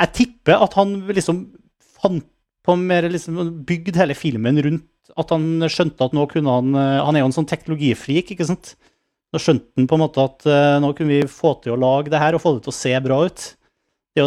Jeg 0.00 0.12
tipper 0.20 0.64
at 0.64 0.76
han 0.76 0.98
liksom 1.08 1.44
fant 2.00 2.26
på 2.66 2.74
mer 2.80 3.06
liksom 3.08 3.38
bygd 3.68 3.98
hele 4.00 4.16
filmen 4.18 4.58
rundt 4.64 5.12
at 5.16 5.30
han 5.30 5.62
skjønte 5.70 6.08
at 6.08 6.16
nå 6.16 6.24
kunne 6.28 6.50
han 6.50 6.74
eh, 6.74 7.02
Han 7.06 7.14
er 7.14 7.22
jo 7.22 7.28
en 7.28 7.36
sånn 7.36 7.48
teknologifrik, 7.48 8.32
ikke 8.34 8.48
sant? 8.48 8.72
Nå 9.32 9.40
skjønte 9.42 9.78
han 9.78 9.86
på 9.88 9.96
en 9.96 10.02
måte 10.02 10.22
at 10.22 10.44
uh, 10.48 10.76
nå 10.82 10.92
kunne 10.96 11.14
vi 11.14 11.30
få 11.30 11.56
til 11.62 11.74
å 11.74 11.78
lage 11.80 12.12
det 12.12 12.20
her 12.22 12.36
og 12.36 12.42
få 12.42 12.56
det 12.56 12.64
til 12.64 12.72
å 12.72 12.76
se 12.76 12.92
bra 13.02 13.16
ut. 13.26 13.46
Det 14.16 14.26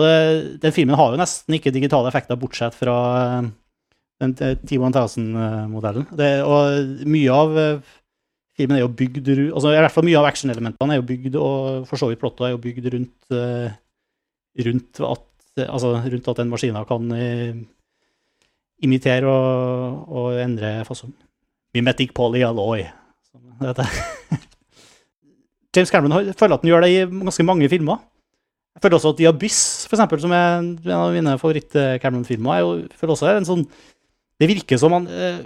den 0.62 0.76
filmen 0.76 0.98
har 1.00 1.14
jo 1.14 1.20
nesten 1.22 1.56
ikke 1.56 1.72
digitale 1.74 2.12
effekter, 2.12 2.38
bortsett 2.40 2.76
fra 2.78 2.98
uh, 3.40 3.48
den 4.20 4.36
eh, 4.44 4.58
T1000-modellen. 4.68 6.08
Og 6.46 7.08
mye 7.10 7.36
av 7.36 7.58
eh, 7.60 7.96
filmen 8.60 8.76
er 8.78 8.84
jo 8.84 8.92
bygd 8.92 9.30
altså 9.32 9.72
I 9.72 9.80
hvert 9.80 9.96
fall 9.96 10.06
mye 10.08 10.20
av 10.20 10.28
actionelementene 10.30 10.94
er 10.96 11.00
jo 11.02 11.08
bygd, 11.10 11.36
og 11.40 11.88
for 11.90 12.02
så 12.02 12.10
vidt 12.12 12.20
plottet 12.22 12.46
er 12.50 12.54
jo 12.54 12.60
bygd 12.64 12.90
rundt, 12.94 13.18
eh, 13.32 13.72
rundt, 14.68 15.00
at, 15.08 15.26
altså, 15.66 15.94
rundt 16.04 16.28
at 16.34 16.42
den 16.44 16.52
maskinen 16.52 16.86
kan 16.90 17.12
eh, 17.16 17.54
imitere 18.84 19.28
og, 19.28 20.06
og 20.12 20.38
endre 20.44 20.74
fasong. 20.88 21.16
Mimetic 21.76 22.12
polyalloy. 22.18 22.86
James 25.76 25.92
Cameron 25.94 26.12
har- 26.16 26.34
føler 26.34 26.56
at 26.58 26.62
han 26.64 26.70
gjør 26.72 26.82
det 26.86 26.90
i 26.94 27.04
ganske 27.06 27.46
mange 27.46 27.70
filmer. 27.70 28.00
Jeg 28.76 28.82
føler 28.84 28.98
også 28.98 29.10
at 29.14 29.18
The 29.20 29.28
Abyss, 29.30 29.60
for 29.90 29.96
eksempel, 29.98 30.22
som 30.24 30.32
er 30.32 30.60
en 30.64 30.92
av 30.96 31.12
mine 31.14 31.36
favoritt-Cameron-filmer, 31.42 32.52
er 32.56 32.88
føler 32.98 33.14
også 33.16 33.28
er 33.30 33.38
en 33.42 33.46
sånn 33.50 33.66
Det 34.40 34.48
virker 34.48 34.80
som 34.80 34.94
han 34.96 35.08
eh, 35.12 35.40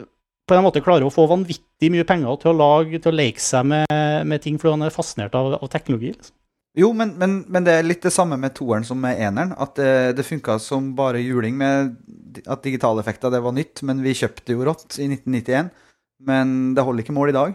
på 0.47 0.56
en 0.58 0.65
måte 0.65 0.84
klarer 0.84 1.08
å 1.08 1.13
få 1.13 1.25
vanvittig 1.32 1.89
mye 1.93 2.06
penger 2.08 2.39
til 2.41 2.51
å 2.51 2.58
lage, 2.60 2.99
til 2.99 3.13
å 3.13 3.15
leke 3.15 3.41
seg 3.41 3.67
med, 3.69 3.91
med 4.27 4.43
ting, 4.43 4.58
fordi 4.60 4.75
han 4.75 4.88
er 4.88 4.95
fascinert 4.95 5.36
av, 5.39 5.56
av 5.60 5.69
teknologi. 5.71 6.12
Liksom. 6.15 6.36
Jo, 6.79 6.89
men, 6.97 7.13
men, 7.21 7.36
men 7.53 7.65
det 7.67 7.75
er 7.77 7.86
litt 7.86 8.01
det 8.01 8.12
samme 8.15 8.38
med 8.41 8.56
toeren 8.58 8.86
som 8.88 8.97
med 8.99 9.19
eneren. 9.21 9.53
At 9.62 9.75
det, 9.77 10.17
det 10.17 10.25
funka 10.25 10.58
som 10.62 10.91
bare 10.97 11.21
juling 11.21 11.56
med 11.60 11.93
at 12.49 12.63
digitale 12.65 13.03
effekter 13.03 13.32
det 13.34 13.43
var 13.45 13.53
nytt, 13.53 13.84
men 13.86 14.01
vi 14.01 14.15
kjøpte 14.17 14.56
jo 14.56 14.65
rått 14.65 14.97
i 14.97 15.06
1991. 15.06 15.69
Men 16.25 16.73
det 16.73 16.86
holder 16.88 17.06
ikke 17.06 17.15
mål 17.15 17.29
i 17.29 17.38
dag. 17.38 17.53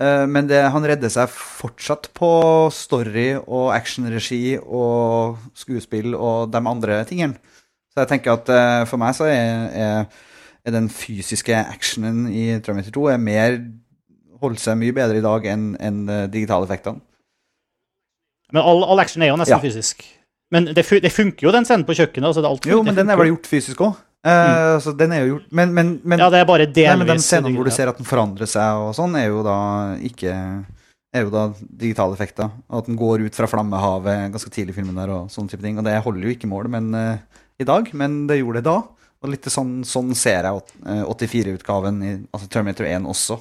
Eh, 0.00 0.26
Men 0.26 0.46
det, 0.50 0.60
han 0.74 0.86
redder 0.86 1.10
seg 1.12 1.30
fortsatt 1.30 2.10
på 2.14 2.30
story 2.74 3.32
og 3.42 3.72
actionregi 3.74 4.56
og 4.60 5.40
skuespill 5.58 6.14
og 6.14 6.54
de 6.54 6.62
andre 6.62 7.02
tingene. 7.10 7.38
Så 7.94 8.02
jeg 8.02 8.10
tenker 8.10 8.34
at 8.34 8.50
eh, 8.50 8.84
for 8.90 9.02
meg 9.02 9.14
så 9.18 9.28
er, 9.30 9.68
er 9.74 10.22
den 10.72 10.88
fysiske 10.88 11.56
actionen 11.60 12.28
i 12.32 12.46
Terminator 12.64 12.94
2 12.96 13.08
er 13.12 13.18
mer 13.20 13.58
holder 14.40 14.60
seg 14.60 14.78
mye 14.80 14.94
bedre 14.96 15.20
i 15.20 15.24
dag 15.24 15.46
enn 15.48 15.66
en, 15.80 16.04
de 16.08 16.20
digitale 16.32 16.66
effektene. 16.68 17.02
Men 18.52 18.62
all, 18.62 18.84
all 18.86 19.02
action 19.02 19.24
er 19.24 19.32
jo 19.32 19.38
nesten 19.40 19.56
Ja. 19.56 19.62
fysisk. 19.62 20.04
Men 20.52 20.68
det, 20.76 20.84
det 21.02 21.12
funker 21.12 21.48
jo, 21.48 21.52
den 21.52 21.64
scenen 21.66 21.86
på 21.88 21.96
kjøkkenet. 21.96 22.28
Altså 22.28 22.42
det 22.42 22.48
er 22.48 22.52
alt, 22.54 22.66
Jo, 22.68 22.82
men 22.86 22.94
den 22.94 23.10
er 23.10 23.18
vel 23.18 23.32
gjort 23.32 23.48
fysisk 23.50 23.80
òg. 23.82 23.96
altså, 24.24 24.92
den 24.96 25.12
er 25.12 25.24
jo 25.24 25.34
gjort 25.34 25.50
Men, 25.52 25.74
men, 25.74 26.00
men, 26.04 26.18
Ja, 26.18 26.30
det 26.30 26.38
er 26.40 26.46
bare 26.48 26.66
delvis 26.66 26.88
nei, 26.88 26.96
men 26.96 27.10
den 27.12 27.24
scenen 27.24 27.56
hvor 27.56 27.64
du 27.64 27.70
ser 27.74 27.90
at 27.90 27.98
den 27.98 28.08
forandrer 28.08 28.48
seg 28.48 28.80
og 28.80 28.94
sånn, 28.96 29.16
er 29.20 29.26
jo 29.28 29.42
da 29.44 29.96
ikke 30.00 30.32
er 31.14 31.26
jo 31.26 31.30
da 31.30 31.44
digitale 31.60 32.16
effekter. 32.16 32.50
Og 32.70 32.82
at 32.82 32.86
den 32.90 32.96
går 32.98 33.26
ut 33.26 33.36
fra 33.36 33.46
flammehavet 33.46 34.32
ganske 34.34 34.50
tidlig 34.50 34.74
i 34.74 34.78
filmen 34.80 34.96
der 34.98 35.12
og 35.14 35.30
sånne 35.30 35.52
type 35.52 35.62
ting. 35.62 35.78
Og 35.78 35.86
det 35.86 35.94
holder 36.02 36.26
jo 36.26 36.34
ikke 36.34 36.50
mål 36.50 36.70
men, 36.72 36.88
uh, 36.94 37.44
i 37.60 37.66
dag, 37.68 37.90
men 37.94 38.24
det 38.26 38.40
gjorde 38.40 38.62
det 38.62 38.66
da. 38.66 38.78
Og 39.24 39.32
litt 39.32 39.46
sånn, 39.48 39.78
sånn 39.88 40.12
ser 40.18 40.44
jeg 40.44 40.62
eh, 40.84 41.04
84-utgaven 41.08 42.00
i 42.04 42.12
altså 42.28 42.48
Terminator 42.52 42.84
1 42.84 43.08
også. 43.08 43.38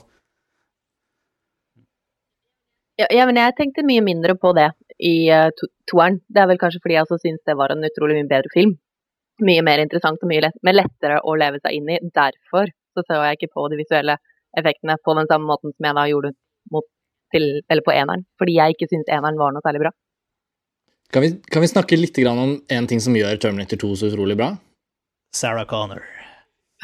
Ja, 3.01 3.09
ja, 3.09 3.25
men 3.27 3.39
jeg 3.41 3.55
tenkte 3.57 3.83
mye 3.83 4.03
mindre 4.05 4.37
på 4.39 4.53
det 4.55 4.69
i 5.01 5.27
uh, 5.33 5.49
to 5.57 5.67
toeren. 5.89 6.21
Det 6.29 6.39
er 6.39 6.47
vel 6.51 6.59
kanskje 6.61 6.79
fordi 6.83 6.95
jeg 6.95 7.07
også 7.07 7.17
syns 7.23 7.41
det 7.49 7.55
var 7.59 7.73
en 7.73 7.83
utrolig 7.83 8.19
mye 8.19 8.29
bedre 8.29 8.53
film. 8.53 8.75
Mye 9.43 9.63
mer 9.65 9.81
interessant 9.81 10.21
og 10.23 10.29
mye 10.29 10.45
lett, 10.45 10.59
men 10.63 10.77
lettere 10.77 11.17
å 11.25 11.33
leve 11.35 11.59
seg 11.59 11.75
inn 11.79 11.89
i. 11.89 11.99
Derfor 12.15 12.69
så 12.93 13.03
så 13.03 13.19
jeg 13.25 13.39
ikke 13.39 13.51
på 13.57 13.65
de 13.73 13.81
visuelle 13.81 14.19
effektene 14.55 14.95
på 15.03 15.17
den 15.17 15.27
samme 15.27 15.49
måten 15.49 15.73
som 15.73 15.89
jeg 15.89 15.97
da 15.97 16.05
gjorde 16.11 16.31
mot, 16.71 16.87
til, 17.33 17.49
eller 17.65 17.83
på 17.83 17.95
eneren. 17.97 18.27
Fordi 18.39 18.59
jeg 18.59 18.77
ikke 18.77 18.91
syns 18.93 19.09
eneren 19.09 19.41
var 19.41 19.51
noe 19.51 19.65
særlig 19.65 19.87
bra. 19.87 19.91
Kan 21.13 21.25
vi, 21.25 21.33
kan 21.51 21.65
vi 21.65 21.73
snakke 21.73 21.99
litt 21.99 22.15
grann 22.23 22.39
om 22.39 22.53
en 22.77 22.87
ting 22.89 23.01
som 23.03 23.17
gjør 23.17 23.41
Terminator 23.41 23.81
2 23.83 23.95
så 23.99 24.13
utrolig 24.13 24.37
bra? 24.39 24.53
Sarah 25.35 25.65
Connor. 25.69 26.03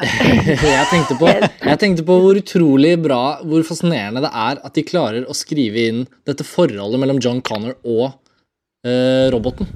jeg, 0.00 0.86
tenkte 0.88 1.16
på, 1.20 1.28
jeg 1.28 1.78
tenkte 1.80 2.04
på 2.08 2.16
hvor 2.22 2.38
utrolig 2.40 2.94
bra, 3.04 3.40
hvor 3.44 3.64
fascinerende 3.68 4.22
det 4.24 4.30
er 4.32 4.60
at 4.64 4.76
de 4.76 4.84
klarer 4.86 5.26
å 5.28 5.36
skrive 5.36 5.86
inn 5.90 6.06
dette 6.28 6.46
forholdet 6.46 7.02
mellom 7.02 7.20
John 7.20 7.42
Connor 7.44 7.76
og 7.84 8.06
uh, 8.86 9.26
roboten. 9.34 9.68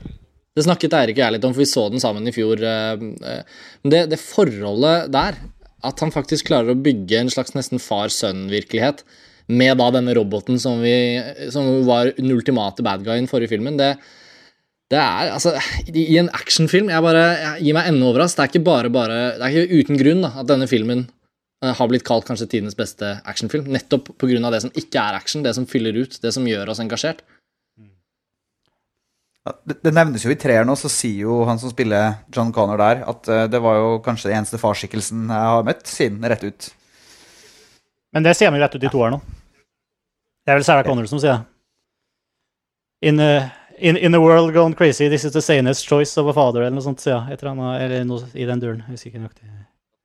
Det 0.54 0.64
snakket 0.64 0.96
Eirik 0.96 1.18
og 1.18 1.24
jeg 1.24 1.34
litt 1.34 1.44
om, 1.44 1.52
for 1.52 1.64
vi 1.64 1.68
så 1.68 1.88
den 1.90 2.02
sammen 2.02 2.30
i 2.30 2.32
fjor. 2.32 2.60
eh, 2.62 2.92
eh, 3.26 3.62
Men 3.82 3.90
det, 3.90 4.02
det 4.12 4.20
forholdet 4.22 5.08
der, 5.10 5.40
at 5.82 6.02
han 6.04 6.14
faktisk 6.14 6.46
klarer 6.46 6.70
å 6.70 6.78
bygge 6.78 7.24
en 7.24 7.30
slags 7.32 7.56
nesten 7.56 7.82
far-sønn-virkelighet 7.82 9.02
med 9.50 9.80
da 9.80 9.88
denne 9.96 10.14
roboten 10.14 10.60
som, 10.62 10.78
vi, 10.80 10.94
som 11.50 11.82
var 11.88 12.12
den 12.14 12.30
ultimate 12.32 12.87
bad 12.87 13.02
guyen 13.02 13.26
forrige 13.28 13.50
filmen, 13.50 13.80
det, 13.80 13.96
det 14.92 15.00
er 15.00 15.30
altså 15.32 15.54
I 15.88 16.18
en 16.20 16.30
actionfilm 16.36 16.90
jeg 16.92 17.04
bare, 17.04 17.22
jeg 17.40 17.68
gir 17.68 17.76
meg 17.76 17.90
ennå 17.90 18.10
overrasket. 18.10 18.36
Det 18.36 18.44
er 18.44 18.50
ikke 18.52 18.66
bare, 18.66 18.90
bare 18.92 19.20
Det 19.38 19.46
er 19.46 19.54
ikke 19.54 19.78
uten 19.80 20.00
grunn 20.00 20.24
da, 20.26 20.32
at 20.42 20.50
denne 20.50 20.68
filmen 20.70 21.06
eh, 21.64 21.72
har 21.78 21.88
blitt 21.90 22.04
kalt 22.06 22.26
kanskje 22.28 22.50
tidenes 22.52 22.76
beste 22.78 23.14
actionfilm. 23.24 23.70
Nettopp 23.72 24.12
pga. 24.20 24.50
det 24.52 24.60
som 24.66 24.74
ikke 24.74 25.00
er 25.00 25.16
action, 25.16 25.44
det 25.46 25.54
som 25.56 25.66
fyller 25.70 25.96
ut, 25.96 26.20
det 26.20 26.34
som 26.36 26.46
gjør 26.48 26.74
oss 26.74 26.82
engasjert. 26.84 27.24
Ja, 29.44 29.56
Det, 29.64 29.80
det 29.84 29.92
nevnes 29.92 30.24
jo 30.24 30.32
i 30.32 30.38
treeren 30.40 30.68
nå, 30.68 30.76
så 30.76 30.88
sier 30.92 31.24
jo 31.26 31.42
han 31.48 31.58
som 31.60 31.72
spiller 31.72 32.20
John 32.32 32.52
Connor 32.52 32.80
der, 32.80 33.02
at 33.08 33.28
eh, 33.28 33.48
det 33.48 33.60
var 33.64 33.80
jo 33.80 33.98
kanskje 34.04 34.30
den 34.30 34.42
eneste 34.42 34.60
farsskikkelsen 34.60 35.26
jeg 35.32 35.50
har 35.54 35.66
møtt 35.66 35.88
siden 35.88 36.24
rett 36.28 36.44
ut. 36.44 36.70
Men 38.14 38.24
det 38.24 38.36
sier 38.36 38.52
vi 38.54 38.60
rett 38.62 38.76
ut 38.76 38.84
i 38.84 38.92
toeren 38.92 39.16
nå. 39.16 39.24
Det 40.44 40.52
er 40.52 40.60
vel 40.60 40.64
Sarah 40.64 40.84
Connor 40.84 41.08
som 41.08 41.18
sier 41.20 41.40
det. 41.40 41.50
In, 43.08 43.20
uh, 43.20 43.48
in, 43.78 43.96
in 43.96 44.14
a 44.14 44.20
world 44.20 44.52
gone 44.54 44.74
crazy, 44.74 45.08
this 45.08 45.24
is 45.24 45.32
the 45.32 45.42
sanest 45.42 45.87
choice 45.87 46.16
of 46.20 46.26
a 46.26 46.32
father, 46.32 46.62
eller 46.62 46.76
noe 46.76 46.84
sånt, 46.84 47.06
Ja. 47.06 47.24
Et 47.30 47.42
eller 47.42 47.52
annet, 47.52 47.82
eller 47.82 48.04
noe 48.08 48.26
i 48.34 48.46
den 48.48 48.60
duren. 48.60 48.82
Jeg 48.87 48.96
husker 48.96 49.10
ikke 49.10 49.22
nøyaktig. 49.22 49.50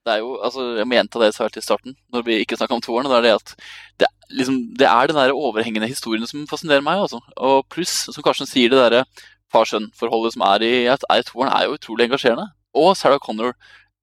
Det 0.06 0.14
er 0.14 0.22
jo, 0.24 0.38
altså, 0.42 0.78
Jeg 0.78 0.88
må 0.88 0.96
gjenta 0.96 1.20
det 1.20 1.26
jeg 1.30 1.34
sa 1.36 1.48
helt 1.48 1.64
starten, 1.64 1.96
når 2.14 2.24
vi 2.26 2.40
ikke 2.44 2.58
snakka 2.58 2.78
om 2.78 2.82
toeren. 2.82 3.10
Det 3.10 3.18
er 3.18 3.28
det 3.28 3.34
at 3.36 3.56
det, 4.00 4.08
liksom, 4.30 4.62
det 4.80 4.88
er 4.88 5.08
den 5.08 5.20
der 5.20 5.36
overhengende 5.36 5.88
historien 5.88 6.26
som 6.28 6.48
fascinerer 6.48 6.82
meg. 6.82 7.00
altså. 7.00 7.20
Og 7.38 7.68
pluss, 7.70 8.08
som 8.10 8.24
Karsten 8.24 8.48
sier, 8.48 8.70
det 8.70 8.80
derre 8.80 9.04
far-sønn-forholdet 9.52 10.34
som 10.34 10.46
er 10.46 10.64
i, 10.64 10.74
er 10.86 10.98
i 10.98 11.28
toeren, 11.28 11.52
er 11.52 11.68
jo 11.68 11.76
utrolig 11.78 12.08
engasjerende. 12.08 12.48
Og 12.74 12.96
Sarah 12.98 13.20
Connor 13.20 13.54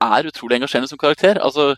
er 0.03 0.29
utrolig 0.29 0.57
engasjerende 0.57 0.91
som 0.91 0.99
karakter. 0.99 1.39
altså 1.39 1.75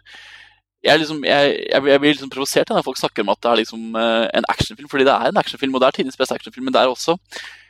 jeg, 0.85 0.99
liksom, 0.99 1.25
jeg, 1.27 1.55
jeg, 1.73 1.87
jeg 1.91 2.01
blir 2.01 2.13
liksom 2.15 2.31
provosert 2.31 2.71
når 2.71 2.85
folk 2.87 2.99
snakker 3.01 3.25
om 3.25 3.33
at 3.33 3.41
det 3.43 3.51
er 3.51 3.61
liksom 3.61 3.97
uh, 3.99 4.27
en 4.31 4.47
actionfilm, 4.49 4.89
fordi 4.89 5.07
det 5.09 5.15
er 5.15 5.33
en 5.33 5.41
actionfilm, 5.41 5.75
og 5.75 5.83
det 5.83 5.89
er 5.89 5.97
tidens 5.97 6.17
beste 6.17 6.37
actionfilm, 6.39 6.69
men 6.69 6.75
det 6.75 6.83
er 6.83 6.93
også 6.93 7.17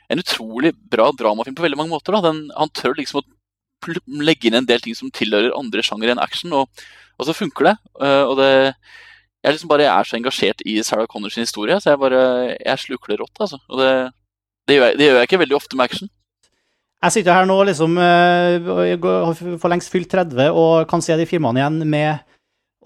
en 0.09 0.21
utrolig 0.23 0.73
bra 0.91 1.09
dramafilm 1.15 1.57
på 1.57 1.65
veldig 1.65 1.77
mange 1.79 1.93
måter. 1.93 2.17
Den, 2.25 2.47
han 2.57 2.71
tør 2.73 2.97
liksom 2.97 3.21
å 3.21 3.27
legge 4.25 4.49
inn 4.49 4.57
en 4.59 4.67
del 4.67 4.81
ting 4.83 4.97
som 4.97 5.11
tilhører 5.13 5.55
andre 5.55 5.83
sjangere 5.85 6.15
enn 6.15 6.23
action, 6.23 6.53
og, 6.55 6.67
og 7.19 7.27
så 7.27 7.35
funker 7.37 7.71
det. 7.71 7.75
Eh, 8.01 8.23
og 8.25 8.35
det 8.41 8.51
jeg, 9.39 9.53
liksom 9.53 9.69
bare, 9.71 9.85
jeg 9.85 9.93
er 9.93 10.07
så 10.07 10.17
engasjert 10.17 10.63
i 10.67 10.79
Sarah 10.83 11.07
Connors 11.07 11.37
historie, 11.39 11.77
så 11.79 11.93
jeg 11.93 12.01
bare 12.01 12.23
jeg 12.57 12.81
sluker 12.81 13.13
det 13.13 13.21
rått. 13.21 13.37
altså. 13.39 13.61
Og 13.69 13.79
det, 13.79 13.91
det, 14.67 14.75
gjør 14.75 14.89
jeg, 14.89 14.97
det 14.99 15.05
gjør 15.05 15.19
jeg 15.21 15.29
ikke 15.29 15.43
veldig 15.45 15.59
ofte 15.59 15.79
med 15.79 15.87
action. 15.87 16.11
Jeg 16.99 17.15
sitter 17.15 17.37
her 17.37 17.45
nå 17.47 17.55
liksom 17.69 17.93
eh, 18.03 18.65
og 18.67 19.05
har 19.07 19.37
for 19.61 19.71
lengst 19.71 19.93
fylt 19.93 20.11
30 20.11 20.49
og 20.51 20.89
kan 20.89 21.03
se 21.03 21.15
de 21.15 21.27
filmene 21.29 21.61
igjen 21.61 21.77
med 21.87 22.25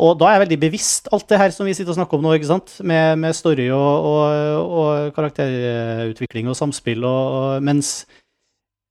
Og 0.02 0.16
da 0.18 0.26
er 0.26 0.38
jeg 0.38 0.44
veldig 0.48 0.58
bevisst 0.64 1.08
alt 1.14 1.28
det 1.30 1.38
her 1.38 1.52
som 1.54 1.68
vi 1.70 1.76
sitter 1.78 1.94
og 1.94 2.00
snakker 2.00 2.18
om 2.18 2.24
nå, 2.26 2.34
ikke 2.34 2.50
sant? 2.50 2.72
Med, 2.82 3.20
med 3.22 3.36
story 3.38 3.68
og, 3.70 4.08
og, 4.10 4.72
og 4.80 5.12
karakterutvikling 5.14 6.50
og 6.50 6.58
samspill 6.58 7.06
og, 7.06 7.60
mens, 7.62 7.92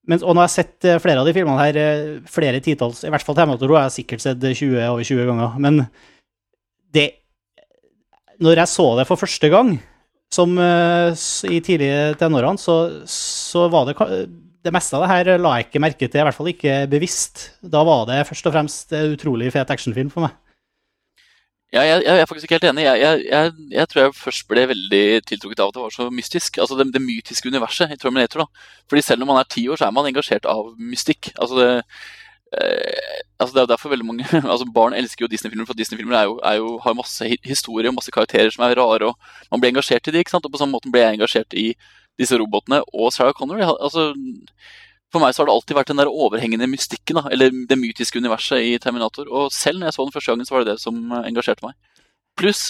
mens 0.07 0.23
Og 0.23 0.37
nå 0.37 0.45
har 0.45 0.47
jeg 0.47 0.61
sett 0.61 0.87
eh, 0.87 1.01
flere 1.03 1.25
av 1.25 1.27
de 1.27 1.35
filmene 1.35 1.59
her, 1.59 1.79
eh, 1.81 2.13
flere 2.31 2.63
titalls 2.63 3.03
I 3.03 3.11
hvert 3.11 3.27
fall 3.27 3.39
Terminator 3.39 3.75
har 3.75 3.89
jeg 3.89 3.97
sikkert 3.99 4.23
sett 4.23 4.47
20 4.47 4.79
over 4.93 5.03
20 5.09 5.27
ganger. 5.33 5.59
Men 5.67 5.83
det 6.95 7.09
når 8.43 8.63
jeg 8.63 8.71
så 8.71 8.87
det 8.99 9.07
for 9.07 9.21
første 9.21 9.51
gang, 9.51 9.75
som 10.33 10.55
eh, 10.59 11.25
i 11.51 11.59
tidlige 11.63 12.15
tenårene, 12.23 12.59
så, 12.59 12.77
så 13.11 13.67
var 13.71 13.91
det 13.91 13.99
Det 14.63 14.71
meste 14.75 14.95
av 14.97 15.03
det 15.03 15.11
her 15.11 15.43
la 15.43 15.57
jeg 15.59 15.67
ikke 15.67 15.83
merke 15.83 16.07
til, 16.07 16.21
i 16.23 16.27
hvert 16.27 16.39
fall 16.39 16.51
ikke 16.53 16.75
bevisst. 16.91 17.49
Da 17.67 17.83
var 17.83 18.07
det 18.07 18.23
først 18.29 18.47
og 18.47 18.55
fremst 18.55 18.95
en 18.95 19.17
utrolig 19.17 19.51
fet 19.51 19.71
actionfilm 19.75 20.11
for 20.15 20.29
meg. 20.29 20.39
Ja, 21.73 21.83
jeg, 21.89 22.03
jeg 22.05 22.21
er 22.21 22.27
faktisk 22.29 22.45
ikke 22.45 22.59
helt 22.59 22.67
enig. 22.69 22.83
Jeg, 22.85 23.23
jeg, 23.31 23.53
jeg, 23.73 23.89
tror 23.89 24.01
jeg 24.03 24.15
først 24.19 24.45
ble 24.51 24.67
veldig 24.69 25.05
tiltrukket 25.25 25.63
av 25.65 25.71
at 25.71 25.77
det 25.79 25.85
var 25.87 25.95
så 25.95 26.09
mystisk. 26.13 26.59
Altså 26.61 26.77
det, 26.77 26.91
det 26.93 27.01
mytiske 27.01 27.49
universet 27.49 27.95
i 27.95 27.97
Terminator. 27.97 28.45
da. 28.45 28.67
Fordi 28.93 29.03
selv 29.07 29.23
når 29.23 29.31
man 29.31 29.41
er 29.41 29.49
ti 29.49 29.65
år, 29.73 29.81
så 29.81 29.87
er 29.87 29.95
man 29.97 30.09
engasjert 30.11 30.49
av 30.53 30.75
mystikk. 30.77 31.31
Altså 31.41 31.57
det, 31.57 31.71
eh, 32.61 33.23
altså 33.41 33.57
det 33.57 33.63
er 33.63 33.71
derfor 33.73 33.95
veldig 33.95 34.09
mange 34.11 34.27
altså 34.53 34.69
Barn 34.75 34.93
elsker 34.99 35.25
jo 35.25 35.31
Disney-filmer, 35.33 35.65
for 35.71 35.79
Disney-filmer 35.81 36.19
er 36.19 36.35
er 36.53 36.69
har 36.85 36.99
masse 36.99 37.25
hi- 37.33 37.41
historie 37.49 37.89
og 37.89 37.97
masse 37.97 38.13
karakterer 38.13 38.53
som 38.53 38.67
er 38.69 38.77
rare. 38.77 39.09
og 39.09 39.17
Man 39.51 39.65
blir 39.65 39.73
engasjert 39.73 40.09
i 40.09 40.13
de, 40.13 40.21
ikke 40.21 40.37
sant? 40.37 40.45
Og 40.45 40.53
på 40.53 40.61
samme 40.61 40.77
måte 40.77 40.93
ble 40.93 41.01
jeg 41.07 41.17
engasjert 41.17 41.57
i 41.57 41.71
disse 42.21 42.37
robotene 42.37 42.83
og 42.93 43.13
Sarah 43.17 43.33
Connor. 43.33 43.65
Altså, 43.81 44.11
for 45.13 45.23
meg 45.23 45.35
så 45.35 45.43
har 45.43 45.51
det 45.51 45.57
alltid 45.57 45.77
vært 45.77 45.91
den 45.93 46.01
der 46.01 46.11
overhengende 46.11 46.69
mystikken, 46.71 47.21
da, 47.21 47.27
eller 47.35 47.53
det 47.69 47.79
mytiske 47.79 48.21
universet 48.23 48.65
i 48.65 48.77
Terminator. 48.81 49.29
Og 49.29 49.51
selv 49.55 49.81
når 49.81 49.91
jeg 49.91 49.97
så 49.97 50.07
den 50.07 50.15
første 50.15 50.33
gangen, 50.33 50.49
så 50.49 50.57
var 50.57 50.65
det 50.65 50.75
det 50.75 50.85
som 50.85 51.03
eh, 51.13 51.27
engasjerte 51.29 51.67
meg. 51.67 51.77
Pluss, 52.41 52.63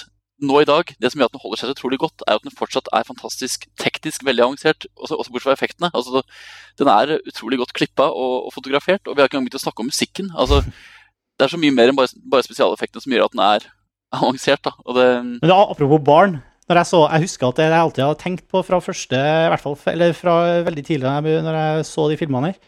nå 0.42 0.58
i 0.58 0.66
dag, 0.66 0.90
det 0.98 1.12
som 1.12 1.22
gjør 1.22 1.30
at 1.30 1.36
den 1.36 1.42
holder 1.44 1.60
seg 1.60 1.70
så 1.70 1.76
utrolig 1.76 2.00
godt, 2.02 2.24
er 2.26 2.40
at 2.40 2.46
den 2.46 2.54
fortsatt 2.58 2.90
er 2.90 3.06
fantastisk 3.06 3.68
teknisk 3.78 4.24
veldig 4.26 4.46
avansert, 4.48 4.88
også, 4.98 5.20
også 5.20 5.34
bortsett 5.34 5.48
fra 5.48 5.54
effektene. 5.54 5.92
Altså, 5.94 6.24
den 6.82 6.90
er 6.90 7.14
utrolig 7.20 7.60
godt 7.62 7.76
klippa 7.78 8.08
og, 8.10 8.48
og 8.48 8.56
fotografert, 8.56 9.06
og 9.06 9.14
vi 9.14 9.22
har 9.22 9.30
ikke 9.30 9.38
engang 9.38 9.50
begynt 9.50 9.60
å 9.60 9.64
snakke 9.68 9.84
om 9.84 9.90
musikken. 9.92 10.32
Altså, 10.34 10.64
det 11.38 11.46
er 11.46 11.54
så 11.54 11.60
mye 11.62 11.74
mer 11.74 11.92
enn 11.92 11.98
bare, 11.98 12.10
bare 12.32 12.46
spesialeffektene 12.46 13.04
som 13.04 13.14
gjør 13.14 13.28
at 13.28 13.36
den 13.36 13.44
er 13.46 13.68
avansert. 14.18 14.66
Da. 14.66 14.74
Det, 14.98 15.06
Men 15.38 15.52
da, 15.52 15.60
apropos 15.62 16.02
barn. 16.04 16.40
Når 16.70 16.78
jeg, 16.78 16.88
så, 16.92 17.00
jeg 17.10 17.24
husker 17.26 17.48
at 17.48 17.58
det 17.58 17.64
jeg 17.66 17.78
alltid 17.78 18.04
hadde 18.04 18.20
tenkt 18.22 18.44
på 18.50 18.62
fra 18.64 18.78
første, 18.80 19.18
i 19.18 19.48
hvert 19.50 19.62
fall, 19.64 19.74
eller 19.92 20.14
fra 20.14 20.36
veldig 20.66 20.84
tidlig 20.86 21.10
når 21.42 21.58
jeg, 21.58 21.88
så 21.88 22.06
de 22.10 22.18
filmene 22.20 22.52
her. 22.52 22.60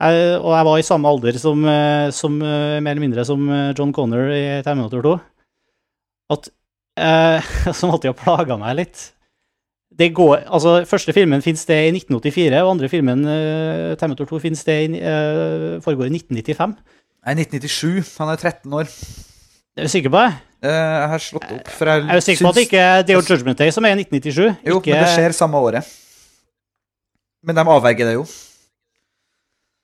Jeg, 0.00 0.38
og 0.40 0.54
jeg 0.56 0.66
var 0.70 0.80
i 0.80 0.86
samme 0.86 1.10
alder 1.12 1.36
som, 1.36 1.64
eh, 1.68 2.08
som 2.16 2.38
eh, 2.40 2.78
mer 2.80 2.94
eller 2.94 3.04
mindre 3.04 3.24
som 3.28 3.42
eh, 3.52 3.72
John 3.76 3.92
Connor 3.92 4.32
i 4.32 4.44
Terminator 4.64 5.04
2. 5.04 5.12
At 6.32 6.48
eh, 6.96 7.50
Som 7.76 7.92
alltid 7.92 8.14
har 8.14 8.16
plaga 8.16 8.56
meg 8.60 8.78
litt. 8.78 9.10
Det 10.00 10.08
går, 10.16 10.46
altså, 10.48 10.78
første 10.88 11.12
filmen 11.12 11.42
finnes 11.44 11.66
det 11.68 11.76
i 11.76 11.90
1984, 11.92 12.62
og 12.62 12.70
andre 12.72 12.88
filmen, 12.88 13.26
eh, 13.28 13.90
Terminator 14.00 14.30
2, 14.30 14.40
finnes 14.40 14.64
det 14.64 14.76
i, 14.86 15.00
eh, 15.04 15.80
foregår 15.84 16.08
i 16.08 16.14
1995. 16.16 16.78
Nei, 17.26 17.34
1997. 17.36 18.14
Han 18.22 18.32
er 18.32 18.40
13 18.40 18.72
år. 18.80 18.88
Er 19.76 19.84
du 19.84 19.92
sikker 19.92 20.14
på 20.14 20.22
det? 20.24 20.49
Eh, 20.62 20.68
Jeg 20.68 21.08
har 21.14 21.22
slått 21.24 21.48
opp. 21.56 21.68
For 21.72 21.88
jeg, 21.88 22.04
Jeg 22.04 22.16
er 22.16 22.26
sikker 22.26 22.44
på 22.44 22.50
at 22.52 22.58
det 22.60 22.66
ikke 22.68 22.84
er 22.84 23.02
Deo 23.08 23.20
Judgment 23.24 23.58
Day 23.58 23.70
som 23.72 23.84
er 23.88 23.94
i 23.96 24.02
1997. 24.04 24.60
Jo, 24.68 24.78
ikke, 24.80 24.92
men 24.94 25.04
det 25.06 25.14
skjer 25.16 25.32
samme 25.36 25.56
året. 25.60 25.88
Men 27.42 27.56
de 27.56 27.64
avverger 27.64 28.10
det 28.10 28.14
jo. 28.18 28.24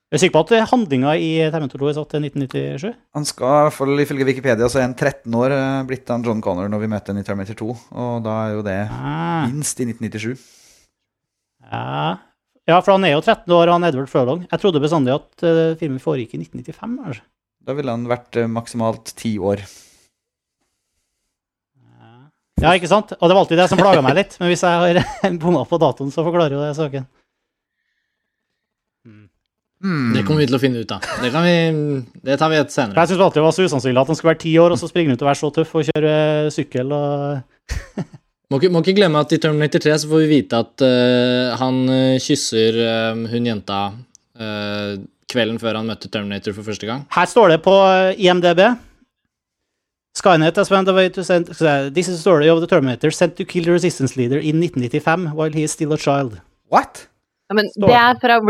Jeg 0.07 0.21
Er 0.21 0.23
sikker 0.23 0.37
på 0.37 0.43
at 0.55 0.69
handlinga 0.71 1.17
i 1.19 1.31
Terminator 1.51 1.81
2 1.83 1.89
er 1.91 1.95
satt 1.97 2.11
til 2.13 2.23
1997? 2.29 2.93
Han 3.17 3.25
skal 3.27 3.47
i 3.49 3.63
hvert 3.67 3.75
fall 3.75 4.03
ifølge 4.05 4.27
Wikipedia 4.29 4.69
så 4.71 4.79
er 4.79 4.85
han 4.87 4.95
13 4.95 5.35
år 5.35 5.51
eh, 5.57 5.81
blitt 5.89 6.13
han 6.13 6.23
John 6.23 6.43
Connor 6.45 6.69
når 6.71 6.85
vi 6.85 6.91
møter 6.93 7.11
han 7.13 7.19
i 7.19 7.25
Terminator 7.27 7.59
2. 7.59 7.71
Og 7.97 8.21
da 8.23 8.37
er 8.45 8.53
jo 8.55 8.63
det 8.69 8.77
Ah, 8.93 9.49
minst 9.51 9.81
i 9.83 9.89
1997. 9.89 10.37
ja. 11.73 12.19
ja, 12.69 12.79
for 12.85 12.93
han 12.95 13.05
er 13.09 13.17
jo 13.17 13.25
13 13.25 13.51
år, 13.57 13.73
han 13.73 13.89
Edward 13.89 14.13
Furlong. 14.13 14.45
Jeg 14.47 14.63
trodde 14.63 14.85
bestandig 14.85 15.17
at 15.17 15.43
eh, 15.43 15.75
filmen 15.81 15.99
foregikk 16.05 16.37
i 16.37 16.43
1995. 16.45 17.01
Altså. 17.09 17.27
Da 17.67 17.75
ville 17.75 17.91
han 17.97 18.07
vært 18.07 18.39
eh, 18.39 18.47
maksimalt 18.47 19.11
10 19.17 19.35
år. 19.43 19.65
Ja, 22.63 22.73
ikke 22.73 22.89
sant? 22.89 23.13
Og 23.19 23.29
det 23.29 23.37
var 23.37 23.43
alltid 23.43 23.61
det 23.61 23.69
som 23.69 23.81
plaga 23.81 24.01
meg 24.05 24.17
litt. 24.17 24.37
Men 24.41 24.53
hvis 24.53 24.65
jeg 24.65 24.97
har 24.97 25.39
bomma 25.43 25.67
på 25.69 25.79
datoen, 25.81 26.13
så 26.15 26.25
forklarer 26.25 26.57
jo 26.57 26.65
det 26.65 26.73
saken. 26.79 27.07
Hmm. 29.85 30.15
Det 30.17 30.23
kommer 30.25 30.41
vi 30.41 30.49
til 30.49 30.57
å 30.57 30.61
finne 30.63 30.81
ut 30.81 30.93
av. 30.95 31.05
Det, 31.21 31.31
vi, 31.31 31.57
det 32.25 32.39
tar 32.41 32.49
vi 32.51 32.59
et 32.59 32.73
senere. 32.73 33.03
jeg 33.03 33.13
syns 33.13 33.25
alltid 33.27 33.43
det 33.43 33.45
var 33.45 33.55
så 33.55 33.67
usannsynlig 33.69 34.01
at 34.01 34.09
han 34.11 34.19
skulle 34.19 34.33
være 34.33 34.43
ti 34.47 34.55
år, 34.59 34.73
og 34.73 34.81
så 34.81 34.89
springer 34.89 35.13
han 35.13 35.19
ut 35.19 35.25
og 35.27 35.29
være 35.29 35.41
så 35.43 35.51
tøff 35.53 35.75
og 35.77 35.91
kjøre 35.91 36.15
eh, 36.47 36.49
sykkel 36.55 36.95
og 36.97 37.75
Må 38.47 38.61
ikke, 38.61 38.71
må 38.71 38.79
ikke 38.79 38.95
glemme 38.95 39.19
at 39.19 39.33
i 39.35 39.41
Terminator 39.43 39.83
3 39.83 39.95
så 39.99 40.09
får 40.11 40.21
vi 40.23 40.27
vite 40.31 40.59
at 40.63 40.83
uh, 40.87 41.57
han 41.59 41.81
eh, 41.91 42.19
kysser 42.23 42.77
eh, 42.79 43.25
hun 43.33 43.49
jenta 43.49 43.79
uh, 43.91 44.93
kvelden 45.27 45.59
før 45.59 45.81
han 45.81 45.89
møtte 45.91 46.07
Terminator 46.07 46.55
for 46.55 46.69
første 46.69 46.87
gang. 46.87 47.03
Her 47.11 47.27
står 47.27 47.57
det 47.57 47.59
på 47.65 47.75
IMDb 48.23 48.63
Skynet 50.17 50.57
has 50.57 50.69
found 50.69 50.89
a 50.89 50.95
way 50.95 51.09
to 51.11 51.23
send 51.23 51.47
This 51.47 52.09
is 52.09 52.17
the 52.17 52.21
story 52.21 52.49
of 52.49 52.61
the 52.61 52.67
Terminator 52.67 53.11
sent 53.11 53.37
to 53.37 53.45
kill 53.45 53.65
the 53.65 53.73
resistance 53.73 54.17
leader 54.17 54.39
in 54.39 54.61
1995 54.61 55.35
while 55.35 55.53
he 55.53 55.63
is 55.63 55.73
still 55.73 55.93
a 55.93 55.99
child. 55.99 56.41
What? 56.69 57.09
I 57.51 57.55
mean, 57.55 57.69
det 57.77 57.93
er, 57.95 58.15
fra, 58.21 58.41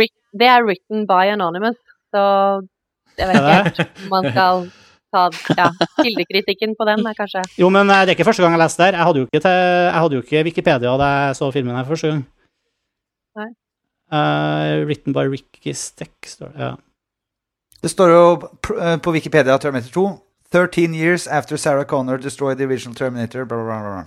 det 0.40 0.46
er 0.46 0.62
written 0.64 1.06
by 1.06 1.26
Anonymous, 1.34 1.76
så 2.14 2.22
jeg 3.18 3.28
vet 3.28 3.36
ikke 3.40 3.86
om 4.04 4.12
man 4.14 4.28
skal 4.30 4.62
ta 5.12 5.24
ja, 5.58 5.66
kildekritikken 6.04 6.72
på 6.78 6.86
den, 6.88 7.02
kanskje. 7.18 7.42
Jo, 7.58 7.68
men 7.68 7.90
eh, 7.90 8.04
det 8.06 8.14
er 8.14 8.16
ikke 8.16 8.28
første 8.30 8.44
gang 8.44 8.54
jeg 8.56 8.62
leste 8.62 8.82
der. 8.84 8.96
Jeg 8.96 9.08
hadde 9.08 9.20
jo 9.20 9.28
ikke, 9.28 9.42
til, 9.42 9.60
jeg 9.90 10.00
hadde 10.00 10.16
jo 10.16 10.24
ikke 10.24 10.44
Wikipedia 10.48 10.96
da 11.02 11.10
jeg 11.12 11.36
så 11.40 11.50
filmen 11.52 11.76
her 11.76 11.88
første 11.88 12.12
gang. 12.12 12.22
Nei. 13.36 13.50
Uh, 14.06 14.86
written 14.86 15.12
by 15.12 15.26
Ricky 15.32 15.74
Steck, 15.74 16.14
står 16.30 16.54
det. 16.54 16.62
Ja. 16.62 16.74
Det 17.82 17.90
står 17.90 18.14
jo 18.14 18.22
eh, 18.78 18.96
på 19.02 19.12
Wikipedia 19.18 19.58
Terminator 19.58 19.92
2 19.98 20.06
13 20.52 20.94
years 20.94 21.26
after 21.26 21.56
Sarah 21.56 21.84
Connor 21.84 22.18
destroyed 22.18 22.58
the 22.58 22.64
original 22.64 22.94
Terminator 22.94 23.44
blah, 23.44 23.58
blah, 23.58 23.80
blah, 23.80 23.92
blah. 23.92 24.04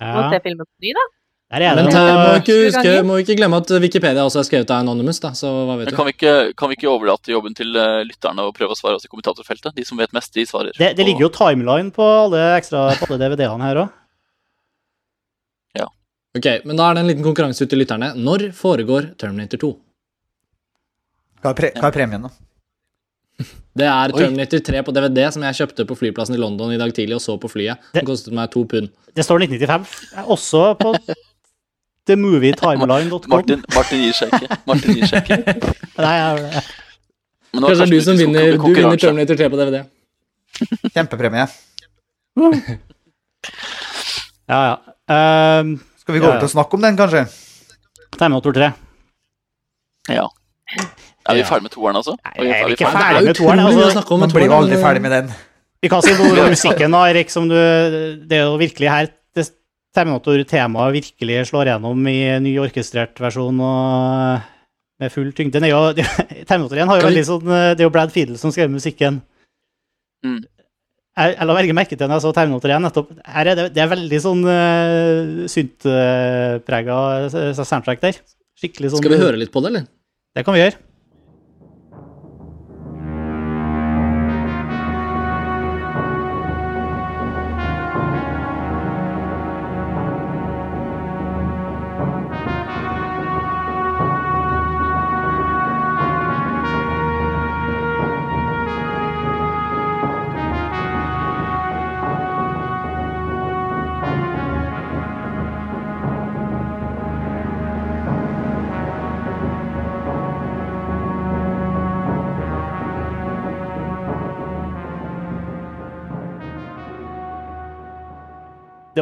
Ja. 0.00 0.14
Må 0.16 0.30
se 0.32 0.40
filmen 0.42 0.66
på 0.66 0.82
ny, 0.82 0.94
da. 0.96 1.04
Men 1.54 1.86
det 1.86 1.94
må, 1.94 2.30
ikke 2.40 2.54
huske, 2.64 2.92
må 3.06 3.16
ikke 3.22 3.36
glemme 3.38 3.60
at 3.62 3.68
Wikipedia 3.78 4.24
også 4.26 4.40
er 4.40 4.46
skrevet 4.48 4.70
av 4.74 4.80
Anonymous, 4.82 5.20
da, 5.22 5.30
så 5.38 5.52
hva 5.68 5.76
vet 5.78 5.92
du. 5.92 5.94
kan 5.94 6.08
vi, 6.08 6.14
ikke, 6.16 6.32
kan 6.58 6.72
vi 6.72 6.74
ikke 6.74 6.88
overlate 6.90 7.30
jobben 7.30 7.54
til 7.54 7.76
eh, 7.78 8.00
lytterne 8.08 8.48
og 8.48 8.56
prøve 8.56 8.74
å 8.74 8.78
svare 8.78 8.98
oss 8.98 9.06
i 9.06 9.10
kommentatorfeltet? 9.12 9.76
De 9.76 9.84
som 9.86 10.00
vet 10.00 10.10
mest, 10.16 10.32
de 10.34 10.46
svarer. 10.48 10.74
det, 10.80 10.96
det 10.98 11.06
ligger 11.06 11.28
jo 11.28 11.34
timeline 11.36 11.94
på 11.94 12.08
alle 12.24 12.42
ekstra 12.56 12.88
DVD-ene 12.98 13.68
her 13.68 13.84
òg. 13.84 13.92
Ok, 16.34 16.48
men 16.66 16.74
da 16.74 16.88
er 16.88 16.96
det 16.96 17.02
en 17.04 17.10
liten 17.12 17.22
konkurranse 17.22 17.62
ut 17.62 17.70
til 17.70 17.78
lytterne. 17.78 18.08
Når 18.18 18.48
foregår 18.58 19.12
Terminator 19.22 19.60
2? 19.62 19.68
Hva 21.44 21.52
er, 21.52 21.56
pre 21.58 21.68
hva 21.76 21.88
er 21.90 21.94
premien, 21.94 22.22
da? 22.24 22.30
Det 23.74 23.84
er. 23.90 24.12
Terminator 24.14 24.60
3 24.64 24.80
på 24.86 24.92
DVD, 24.94 25.24
som 25.34 25.42
jeg 25.44 25.56
kjøpte 25.58 25.84
på 25.88 25.96
flyplassen 25.98 26.36
i 26.36 26.38
London 26.40 26.70
i 26.72 26.78
dag 26.80 26.92
tidlig 26.94 27.16
og 27.18 27.22
så 27.24 27.34
på 27.42 27.50
flyet. 27.50 27.80
Det- 27.92 28.00
Den 28.00 28.06
kostet 28.08 28.32
meg 28.36 28.50
to 28.54 28.62
pund. 28.70 28.88
Det 29.14 29.24
står 29.26 29.42
1995. 29.44 30.24
Også 30.30 30.62
på 30.78 30.94
themovietimeline.com. 32.08 33.30
Martin, 33.34 33.64
Martin 33.74 33.98
gir 34.04 34.14
seg 34.16 34.32
ikke. 34.38 34.58
Martin 34.70 34.94
gir 35.00 35.06
seg 35.10 35.20
ikke. 35.26 35.36
Nei, 36.04 36.14
jeg, 36.20 36.62
Kanskje 37.54 37.54
Men 37.54 37.62
nå 37.62 37.68
det 37.68 37.74
er 37.84 37.90
du 37.90 38.00
som 38.02 38.16
vinner, 38.18 38.56
du 38.58 38.64
vinner. 38.74 38.96
Terminator 38.98 39.36
3 39.38 39.50
på 39.52 39.58
DVD. 39.60 39.82
Kjempepremie. 40.94 41.44
ja, 44.50 44.58
ja. 44.70 44.74
Um, 45.60 45.74
Skal 46.00 46.14
vi 46.16 46.20
gå 46.22 46.24
Ja, 46.24 46.30
over 46.30 46.38
ja. 46.38 46.42
til 46.42 46.48
å 46.48 46.54
snakke 46.54 46.78
om 46.78 46.82
den, 46.86 46.96
kanskje? 46.98 47.22
Terminator 48.14 48.56
3. 48.56 48.70
Ja. 50.14 50.26
Er 51.24 51.34
vi 51.38 51.40
Ja. 51.40 51.48
ferdig 51.48 51.62
med 51.64 51.72
toeren, 51.72 51.96
altså? 51.96 52.14
Nei, 52.20 52.32
jeg 52.44 52.60
er 52.60 52.66
vi 52.68 52.72
ikke 52.76 52.86
ferdig? 52.92 53.04
ferdig 53.04 53.24
med 53.24 53.28
er 53.34 53.38
toeren. 53.40 53.60
Altså. 53.64 54.18
Man 54.20 54.32
blir 54.34 54.46
jo 54.46 54.56
aldri 54.58 54.76
ferdig 54.82 55.02
med 55.02 55.12
den. 55.16 55.30
vi 55.82 55.88
kan 55.88 56.02
si 56.04 56.12
noe 56.16 56.40
om 56.44 56.50
musikken, 56.52 56.90
da, 56.96 57.04
Erik, 57.10 57.30
som 57.30 57.48
du 57.48 57.54
Det 57.54 58.32
er 58.38 58.44
jo 58.44 58.56
virkelig 58.60 58.90
her 58.90 59.08
det 59.34 59.50
Terminator-temaet 59.96 60.92
virkelig 60.92 61.46
slår 61.48 61.70
gjennom 61.70 62.08
i 62.10 62.18
ny 62.40 62.56
orkestrert 62.58 63.14
versjon 63.20 63.60
og 63.60 64.40
med 65.00 65.10
full 65.12 65.32
tyngde. 65.32 65.52
Den 65.58 65.64
er 65.64 65.70
jo, 65.74 65.92
Terminator 66.48 66.76
1 66.76 66.88
har 66.88 66.96
jo 66.98 67.02
Kan 67.04 67.10
veldig 67.12 67.26
sånn 67.28 67.44
Det 67.46 67.80
er 67.80 67.86
jo 67.86 67.94
Brad 67.94 68.12
Fiedel 68.12 68.38
som 68.38 68.52
skrev 68.52 68.70
musikken. 68.70 69.22
Mm. 70.24 70.42
Jeg, 71.14 71.36
jeg 71.38 71.46
la 71.46 71.54
velge 71.54 71.74
merke 71.78 71.96
til 71.96 72.08
når 72.10 72.18
jeg 72.18 72.24
så 72.26 72.32
Terminator 72.34 72.72
1 72.74 72.82
nettopp. 72.82 73.10
Her 73.36 73.46
er 73.52 73.54
det, 73.58 73.66
det 73.76 73.82
er 73.84 73.92
veldig 73.92 74.20
sånn 74.24 74.42
uh, 74.44 75.44
syntprega 75.52 76.96
soundtrack 77.62 78.02
der. 78.02 78.18
Skikkelig 78.58 78.90
sånn 78.92 79.02
Skal 79.02 79.14
vi 79.14 79.20
høre 79.22 79.38
litt 79.38 79.52
på 79.54 79.62
det, 79.62 79.70
eller? 79.72 79.86
Det 80.34 80.44
kan 80.46 80.56
vi 80.56 80.64
gjøre. 80.64 80.78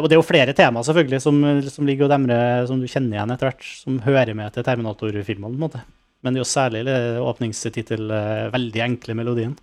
Og 0.02 0.10
det 0.10 0.16
er 0.16 0.20
jo 0.20 0.26
flere 0.26 0.54
tema 0.58 0.82
selvfølgelig 0.84 1.22
som, 1.22 1.38
som 1.70 1.86
ligger 1.88 2.08
og 2.08 2.12
demrer, 2.12 2.66
som 2.68 2.80
du 2.82 2.88
kjenner 2.90 3.16
igjen 3.16 3.34
etter 3.34 3.48
hvert, 3.48 3.66
som 3.84 4.00
hører 4.04 4.34
med 4.36 4.52
til 4.54 4.66
Terminator-filmene. 4.66 5.70
Men 6.22 6.34
det 6.34 6.40
er 6.40 6.44
jo 6.44 6.50
særlig 6.50 6.82
åpningstittel, 7.22 8.10
eh, 8.14 8.50
veldig 8.52 8.82
enkle 8.84 9.16
melodien. 9.18 9.56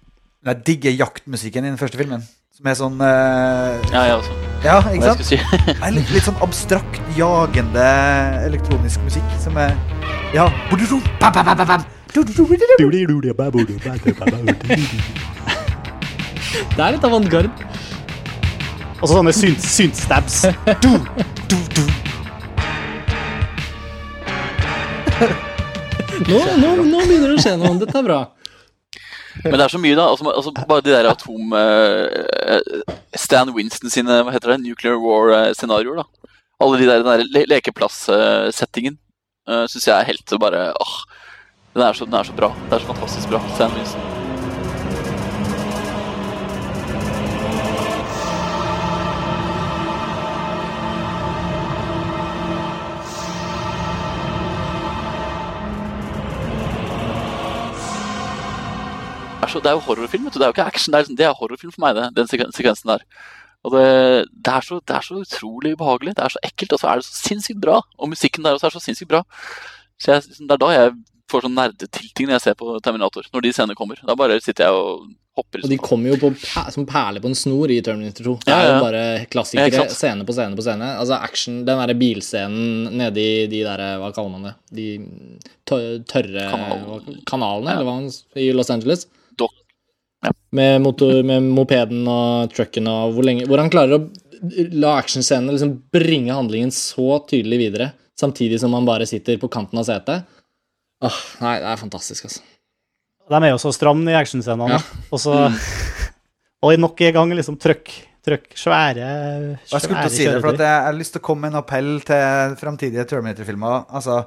Jeg 0.48 0.64
digger 0.68 0.96
jaktmusikken 0.96 1.66
i 1.68 1.72
den 1.74 1.80
første 1.80 2.00
filmen. 2.00 2.24
Som 2.60 2.68
er 2.68 2.76
sånn 2.76 2.98
uh, 3.00 3.80
Ja, 3.94 4.02
jeg 4.04 4.16
også. 4.18 4.34
Ja, 4.66 4.80
ikke 4.92 5.12
sant? 5.14 5.24
si. 5.28 5.38
Er 5.78 5.94
litt, 5.96 6.10
litt 6.12 6.26
sånn 6.26 6.40
abstrakt, 6.44 7.00
jagende 7.16 7.86
elektronisk 8.48 9.04
musikk 9.06 9.38
som 9.44 9.56
er 9.60 9.76
Ja. 10.36 10.50
Bam, 10.68 10.80
bam, 11.20 11.46
bam, 11.46 11.56
bam, 11.56 11.68
bam. 11.68 11.88
Det 16.76 16.84
er 16.84 16.96
litt 16.96 17.06
avantgarde. 17.06 17.50
Og 19.00 19.08
så 19.08 19.16
sånne 19.16 19.32
synt, 19.36 19.64
syntstabs. 19.64 20.42
Du, 20.84 20.92
du, 21.48 21.58
du. 21.76 21.84
Nå, 26.28 26.40
nå, 26.60 26.74
nå 26.84 27.06
begynner 27.08 27.32
det 27.32 27.38
å 27.38 27.44
skje 27.44 27.56
noe. 27.62 27.78
Dette 27.80 27.96
er 28.02 28.06
bra. 28.06 28.20
Men 29.46 29.56
det 29.56 29.66
er 29.66 29.72
så 29.72 29.80
mye, 29.80 29.96
da. 29.96 30.10
Altså, 30.12 30.28
altså, 30.34 30.54
bare 30.68 30.84
de 30.84 30.96
der 30.96 31.08
atom... 31.14 31.56
Uh, 31.56 32.98
Stan 33.16 33.52
Winston 33.56 33.92
sine 33.94 34.20
hva 34.24 34.36
heter 34.36 34.54
det, 34.54 34.60
nuclear 34.66 35.00
war-scenarioer. 35.00 36.04
da. 36.04 36.36
Alle 36.60 36.82
de 36.82 36.90
der, 36.90 37.04
den 37.04 37.08
der 37.08 37.26
le 37.32 37.46
lekeplass-settingen 37.56 39.00
uh, 39.48 39.64
syns 39.72 39.88
jeg 39.88 39.96
er 39.96 40.12
helt 40.12 40.40
bare 40.44 40.70
åh, 40.76 40.96
den, 41.72 41.86
er 41.88 41.96
så, 41.96 42.06
den 42.06 42.20
er 42.20 42.28
så 42.28 42.36
bra. 42.36 42.52
Det 42.68 42.78
er 42.78 42.84
så 42.84 42.94
fantastisk 42.94 43.32
bra. 43.32 43.44
Stan 43.56 43.78
Winston. 43.80 44.19
Er, 59.50 59.54
så, 59.58 59.62
det 59.66 59.74
er 59.74 59.78
jo 59.80 59.86
horrorfilm, 59.90 60.30
vet 60.30 60.38
du. 60.38 60.40
Det 60.40 60.46
er 60.48 60.54
jo 60.54 60.58
ikke 60.58 60.70
action. 60.70 60.94
Det 60.94 61.00
er, 61.00 61.04
liksom- 61.08 61.20
det 61.20 61.28
er 61.28 61.38
horrorfilm 61.42 61.74
for 61.76 61.86
meg, 61.88 61.98
det, 61.98 62.08
den 62.22 62.30
sekvensen 62.54 62.94
der. 62.94 63.06
Og 63.68 63.74
det, 63.76 63.86
det, 64.32 64.54
er 64.56 64.64
så, 64.64 64.80
det 64.88 64.96
er 64.96 65.04
så 65.04 65.20
utrolig 65.20 65.74
ubehagelig. 65.76 66.16
Det 66.16 66.24
er 66.24 66.36
så 66.38 66.42
ekkelt, 66.48 66.74
og 66.78 66.80
så 66.80 66.88
er 66.94 67.02
det 67.02 67.08
så 67.10 67.18
sinnssykt 67.28 67.60
bra. 67.60 67.82
Og 68.00 68.12
musikken 68.14 68.46
der 68.46 68.56
også 68.56 68.70
er 68.70 68.78
så 68.78 68.84
sinnssykt 68.86 69.12
bra. 69.12 69.24
Så 70.00 70.14
jeg, 70.14 70.30
Det 70.40 70.54
er 70.56 70.62
da 70.62 70.70
jeg 70.72 70.94
får 71.30 71.44
sånn 71.46 71.58
nerdetilting 71.60 72.30
når 72.30 72.38
jeg 72.38 72.46
ser 72.48 72.56
på 72.62 72.78
Terminator. 72.86 73.28
Når 73.34 73.44
de 73.46 73.52
scenene 73.54 73.76
kommer. 73.78 74.00
Da 74.08 74.16
bare 74.18 74.40
sitter 74.42 74.70
jeg 74.70 74.80
og 74.80 75.10
hopper. 75.38 75.66
Og 75.68 75.74
de 75.74 75.78
kommer 75.84 76.14
jo 76.14 76.18
på, 76.24 76.32
som 76.72 76.88
perler 76.90 77.22
på 77.22 77.30
en 77.30 77.38
snor 77.38 77.70
i 77.76 77.82
Terminator 77.86 78.32
2. 78.32 78.38
Det 78.48 78.56
er 78.56 78.64
ja, 78.64 78.72
jo 78.72 78.82
bare 78.88 79.04
klassikere, 79.36 79.84
Ja, 79.84 79.86
scene 79.92 80.26
på 80.26 80.36
scene 80.40 80.58
på 80.58 80.66
scene. 80.66 80.90
Altså 81.04 81.20
action, 81.20 81.62
Den 81.68 81.84
derre 81.84 82.00
bilscenen 82.00 82.96
nedi 83.04 83.30
de 83.52 83.64
der 83.68 83.86
Hva 84.02 84.14
kaller 84.16 84.34
man 84.38 84.48
det? 84.50 84.56
De 84.80 84.88
tørre 85.70 86.48
Kanalen. 86.56 87.24
kanalene, 87.30 87.76
eller 87.76 87.88
hva 87.92 88.40
i 88.40 88.52
Los 88.56 88.72
Angeles? 88.74 89.06
Ja. 90.26 90.34
Med, 90.52 90.82
motor, 90.84 91.22
med 91.24 91.46
mopeden 91.56 92.08
og 92.12 92.52
trucken 92.52 92.90
og 92.92 93.14
hvor 93.16 93.24
lenge 93.24 93.46
Hvor 93.48 93.62
han 93.62 93.70
klarer 93.72 93.96
å 93.96 94.08
la 94.76 94.98
actionscenene 95.00 95.54
liksom 95.56 95.74
bringe 95.94 96.36
handlingen 96.36 96.72
så 96.76 97.20
tydelig 97.28 97.60
videre, 97.60 97.90
samtidig 98.20 98.60
som 98.62 98.76
han 98.76 98.88
bare 98.88 99.08
sitter 99.10 99.40
på 99.40 99.50
kanten 99.52 99.80
av 99.82 99.88
setet. 99.88 100.28
Åh, 101.04 101.20
nei, 101.44 101.58
det 101.64 101.68
er 101.72 101.80
fantastisk, 101.80 102.28
altså. 102.30 102.44
De 103.30 103.40
er 103.44 103.52
jo 103.52 103.60
så 103.62 103.72
stramme 103.76 104.10
i 104.12 104.18
actionscenene. 104.18 104.80
Ja. 104.80 104.84
Og 105.14 105.22
så 105.22 105.36
Og 106.60 106.74
i 106.74 106.80
nok 106.82 107.00
en 107.06 107.16
gang 107.16 107.34
liksom 107.38 107.56
trøkk, 107.62 107.92
trøkk 108.26 108.48
svære, 108.60 109.10
Og 109.54 109.76
Jeg 109.76 109.86
skulle 109.86 110.04
til 110.04 110.12
å 110.12 110.16
si 110.16 110.28
det, 110.28 110.42
for 110.44 110.60
jeg 110.60 110.86
har 110.88 110.98
lyst 110.98 111.16
til 111.16 111.24
å 111.24 111.28
komme 111.30 111.48
med 111.48 111.56
en 111.56 111.62
appell 111.62 111.92
til 112.08 112.58
framtidige 112.60 113.06
Terminator-filmer. 113.08 113.86
Altså, 113.96 114.24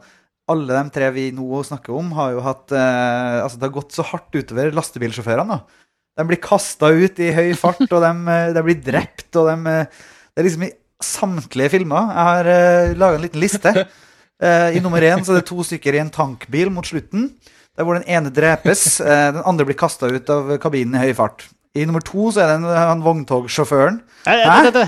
alle 0.53 0.79
de 0.79 0.95
tre 0.95 1.11
vi 1.15 1.27
nå 1.35 1.61
snakker 1.67 1.95
om, 1.99 2.09
har 2.17 2.33
jo 2.37 2.41
hatt 2.47 2.73
eh, 2.75 3.43
Altså, 3.43 3.59
det 3.59 3.69
har 3.69 3.77
gått 3.77 3.97
så 3.97 4.07
hardt 4.07 4.39
utover 4.39 4.73
lastebilsjåførene, 4.77 5.59
da. 5.59 5.82
De 6.19 6.27
blir 6.29 6.41
kasta 6.43 6.91
ut 6.93 7.21
i 7.23 7.31
høy 7.33 7.53
fart, 7.57 7.85
og 7.87 7.99
de, 8.05 8.13
eh, 8.33 8.53
de 8.53 8.65
blir 8.67 8.81
drept, 8.85 9.31
og 9.41 9.49
de 9.49 9.73
eh, 9.73 10.01
Det 10.33 10.41
er 10.41 10.49
liksom 10.49 10.65
i 10.65 10.73
samtlige 11.03 11.73
filmer. 11.75 12.13
Jeg 12.15 12.29
har 12.29 12.49
uh, 12.49 12.93
laga 12.97 13.19
en 13.19 13.25
liten 13.27 13.43
liste. 13.43 13.73
Uh, 14.43 14.71
I 14.73 14.81
nummer 14.81 15.05
én 15.05 15.21
så 15.25 15.35
er 15.35 15.43
det 15.43 15.49
to 15.51 15.65
stykker 15.67 15.99
i 15.99 16.01
en 16.01 16.13
tankbil 16.15 16.71
mot 16.73 16.87
slutten, 16.89 17.27
der 17.77 17.85
hvor 17.85 17.99
den 17.99 18.07
ene 18.09 18.33
drepes, 18.33 19.01
uh, 19.03 19.29
den 19.35 19.43
andre 19.45 19.67
blir 19.69 19.77
kasta 19.77 20.09
ut 20.09 20.33
av 20.33 20.55
kabinen 20.63 20.97
i 20.97 21.03
høy 21.05 21.13
fart. 21.19 21.45
I 21.77 21.85
nummer 21.89 22.05
to 22.05 22.31
så 22.33 22.45
er 22.45 22.53
det 22.53 22.57
en, 22.61 22.69
han 22.71 23.05
vogntogsjåføren. 23.05 24.01
Hæ? 24.25 24.87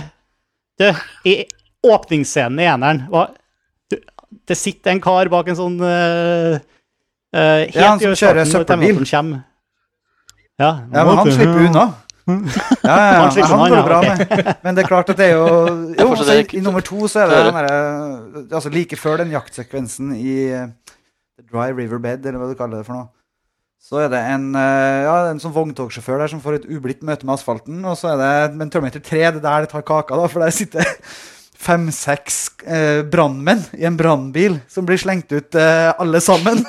Du, 0.81 0.89
I 1.29 1.35
åpningsscenen 1.87 2.59
i 2.59 2.67
eneren 2.67 3.05
var 3.13 3.35
Det 4.49 4.57
sitter 4.59 4.91
en 4.91 5.01
kar 5.05 5.29
bak 5.31 5.47
en 5.53 5.59
sånn 5.59 5.77
uh, 5.79 6.57
Helt 7.35 7.77
Ja, 7.77 7.93
han 7.93 8.03
som 8.03 8.17
kjører 8.19 8.49
søppelbil. 8.49 9.05
Ja, 10.61 10.71
Ja, 10.93 11.05
men 11.05 11.17
han 11.21 11.33
slipper 11.33 11.67
unna. 11.69 11.85
Ja, 12.25 12.35
ja, 12.85 13.09
ja, 13.13 13.45
Han 13.45 13.59
han 13.61 13.71
går 13.71 13.77
det 13.77 13.85
bra 13.85 13.99
med. 14.01 14.55
Men 14.63 14.77
det 14.77 14.85
er 14.85 14.89
klart 14.89 15.11
at 15.13 15.19
det 15.21 15.27
er 15.27 15.35
jo 15.37 15.49
Jo, 16.01 16.15
så 16.17 16.39
i, 16.39 16.47
i 16.57 16.63
nummer 16.65 16.81
to 16.81 17.05
så 17.11 17.21
er 17.25 17.29
det 17.29 17.41
den 17.51 17.59
derre 17.59 18.47
Altså 18.57 18.73
like 18.73 18.97
før 18.97 19.21
den 19.21 19.35
jaktsekvensen 19.35 20.15
i 20.17 20.39
eh, 20.49 20.71
Dry 21.51 21.69
River 21.77 22.01
Bed, 22.01 22.25
eller 22.25 22.41
hva 22.41 22.49
du 22.49 22.57
kaller 22.57 22.81
det 22.81 22.87
for 22.89 22.97
noe, 22.97 23.11
så 23.83 24.01
er 24.07 24.09
det 24.09 24.23
en, 24.33 24.47
eh, 24.57 25.03
ja, 25.05 25.15
en 25.29 25.43
sånn 25.43 25.53
vogntogsjåfør 25.53 26.23
der 26.23 26.33
som 26.33 26.41
får 26.41 26.61
et 26.63 26.69
ublidt 26.73 27.03
møte 27.05 27.27
med 27.27 27.35
asfalten, 27.37 27.83
og 27.85 27.99
så 28.01 28.15
er 28.15 28.23
det 28.23 28.57
Men 28.57 28.71
Terminator 28.73 29.03
3, 29.05 29.19
det 29.19 29.43
er 29.43 29.45
der 29.45 29.67
det 29.67 29.73
tar 29.75 29.85
kaka, 29.85 30.17
da, 30.17 30.31
for 30.31 30.47
der 30.47 30.55
sitter 30.55 30.89
fem-seks 31.65 32.39
eh, 32.67 33.03
brannmenn 33.09 33.63
i 33.79 33.87
en 33.89 33.97
brannbil 33.97 34.59
som 34.69 34.85
blir 34.87 34.99
slengt 35.01 35.33
ut 35.33 35.55
eh, 35.59 35.91
alle 35.99 36.21
sammen. 36.25 36.65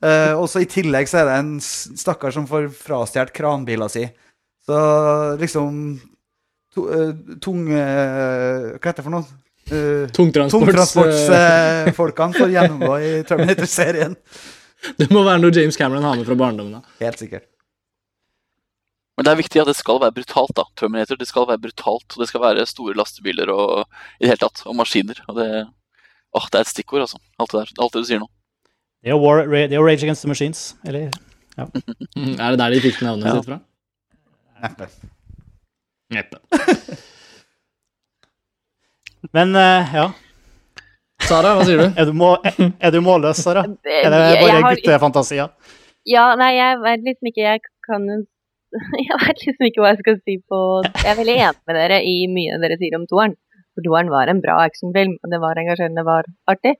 Eh, 0.00 0.32
og 0.34 0.48
så 0.50 0.60
I 0.64 0.66
tillegg 0.68 1.08
så 1.08 1.20
er 1.20 1.28
det 1.28 1.34
en 1.38 1.50
stakkar 1.62 2.32
som 2.34 2.46
får 2.48 2.66
frastjålet 2.74 3.30
kranbila 3.36 3.86
si. 3.92 4.02
Så 4.66 4.76
liksom 5.40 6.00
to, 6.74 6.80
eh, 6.92 7.12
Tung 7.40 7.68
eh, 7.72 8.74
Hva 8.74 8.90
heter 8.90 9.00
det 9.00 9.06
for 9.06 9.14
noe? 9.14 9.24
Uh, 9.70 9.76
eh, 9.76 10.08
Tungtransportsfolkene 10.16 12.38
får 12.40 12.50
gjennomgå 12.56 12.94
i 12.98 13.10
Terminator-serien. 13.28 14.14
Det 14.98 15.08
må 15.12 15.22
være 15.22 15.40
noe 15.44 15.54
James 15.54 15.78
Cameron 15.78 16.08
har 16.08 16.16
med 16.18 16.26
fra 16.26 16.36
barndommen. 16.40 16.80
da. 16.80 16.84
Helt 17.04 17.18
sikkert. 17.22 17.46
Men 19.20 19.26
det 19.26 19.32
er 19.34 19.38
viktig 19.42 19.60
at 19.60 19.68
det 19.68 19.74
skal 19.76 19.98
være 20.00 20.14
brutalt. 20.16 20.54
da, 20.56 20.62
Terminator. 20.80 21.18
Det 21.20 21.26
skal 21.28 21.44
være 21.50 21.60
brutalt, 21.60 22.06
og 22.16 22.22
det 22.22 22.28
skal 22.30 22.40
være 22.40 22.62
store 22.64 22.94
lastebiler 22.96 23.50
og 23.52 23.82
i 24.16 24.24
det 24.24 24.30
hele 24.30 24.40
tatt, 24.40 24.62
og 24.64 24.78
maskiner. 24.78 25.18
og 25.28 25.36
Det, 25.36 25.48
åh, 26.40 26.46
det 26.48 26.56
er 26.56 26.64
et 26.64 26.70
stikkord, 26.70 27.04
altså. 27.04 27.20
Alt 27.36 27.52
det, 27.52 27.60
der, 27.60 27.82
alt 27.84 27.92
det 27.98 28.00
du 28.00 28.08
sier 28.08 28.22
nå. 28.22 28.30
Det 29.04 29.10
er 29.12 29.12
jo 29.12 29.20
War, 29.20 29.42
det 29.44 29.76
er 29.76 29.84
Rage 29.84 30.06
Against 30.08 30.24
the 30.24 30.30
Machines. 30.32 30.62
Eller 30.88 31.10
Ja. 31.58 31.66
Er 31.68 32.54
det 32.54 32.58
der 32.62 32.70
de 32.72 32.80
fikk 32.80 33.02
navnet 33.04 33.26
Ja. 33.28 33.34
sitt 33.36 33.44
fra? 33.50 33.60
Neppe. 34.64 34.88
Neppe. 36.16 36.40
Men 39.36 39.52
uh, 39.56 39.94
ja. 40.00 40.06
Sara, 41.28 41.52
hva 41.58 41.64
sier 41.68 41.76
du? 41.82 41.86
Er 42.00 42.08
du, 42.08 42.12
må, 42.16 42.32
er, 42.48 42.72
er 42.80 42.90
du 42.94 43.02
målløs, 43.04 43.42
Sara? 43.44 43.66
Er 43.84 44.08
det 44.14 44.20
bare 44.40 44.62
guttefantasier? 44.70 45.52
Ja, 46.08 46.30
nei, 46.40 46.54
jeg 46.56 46.78
vet 46.80 47.02
liksom 47.04 47.28
ikke 47.28 47.42
Jeg 47.44 47.60
kan 47.84 48.06
jo 48.08 48.22
Jeg 49.08 49.16
vet 49.24 49.40
liksom 49.46 49.66
ikke 49.66 49.82
hva 49.82 49.88
jeg 49.94 50.00
skal 50.04 50.18
si 50.22 50.36
på 50.46 50.58
Jeg 51.02 51.08
er 51.12 51.18
veldig 51.18 51.36
enig 51.42 51.64
med 51.66 51.76
dere 51.80 51.96
i 52.06 52.14
mye 52.30 52.58
dere 52.62 52.76
sier 52.78 52.94
om 52.98 53.06
toeren. 53.10 53.34
For 53.74 53.86
toeren 53.86 54.10
var 54.12 54.30
en 54.30 54.42
bra 54.44 54.60
actionfilm, 54.66 55.16
og 55.22 55.32
det 55.32 55.40
var 55.42 55.58
engasjerende, 55.58 55.98
det 56.02 56.06
var 56.06 56.28
artig. 56.50 56.76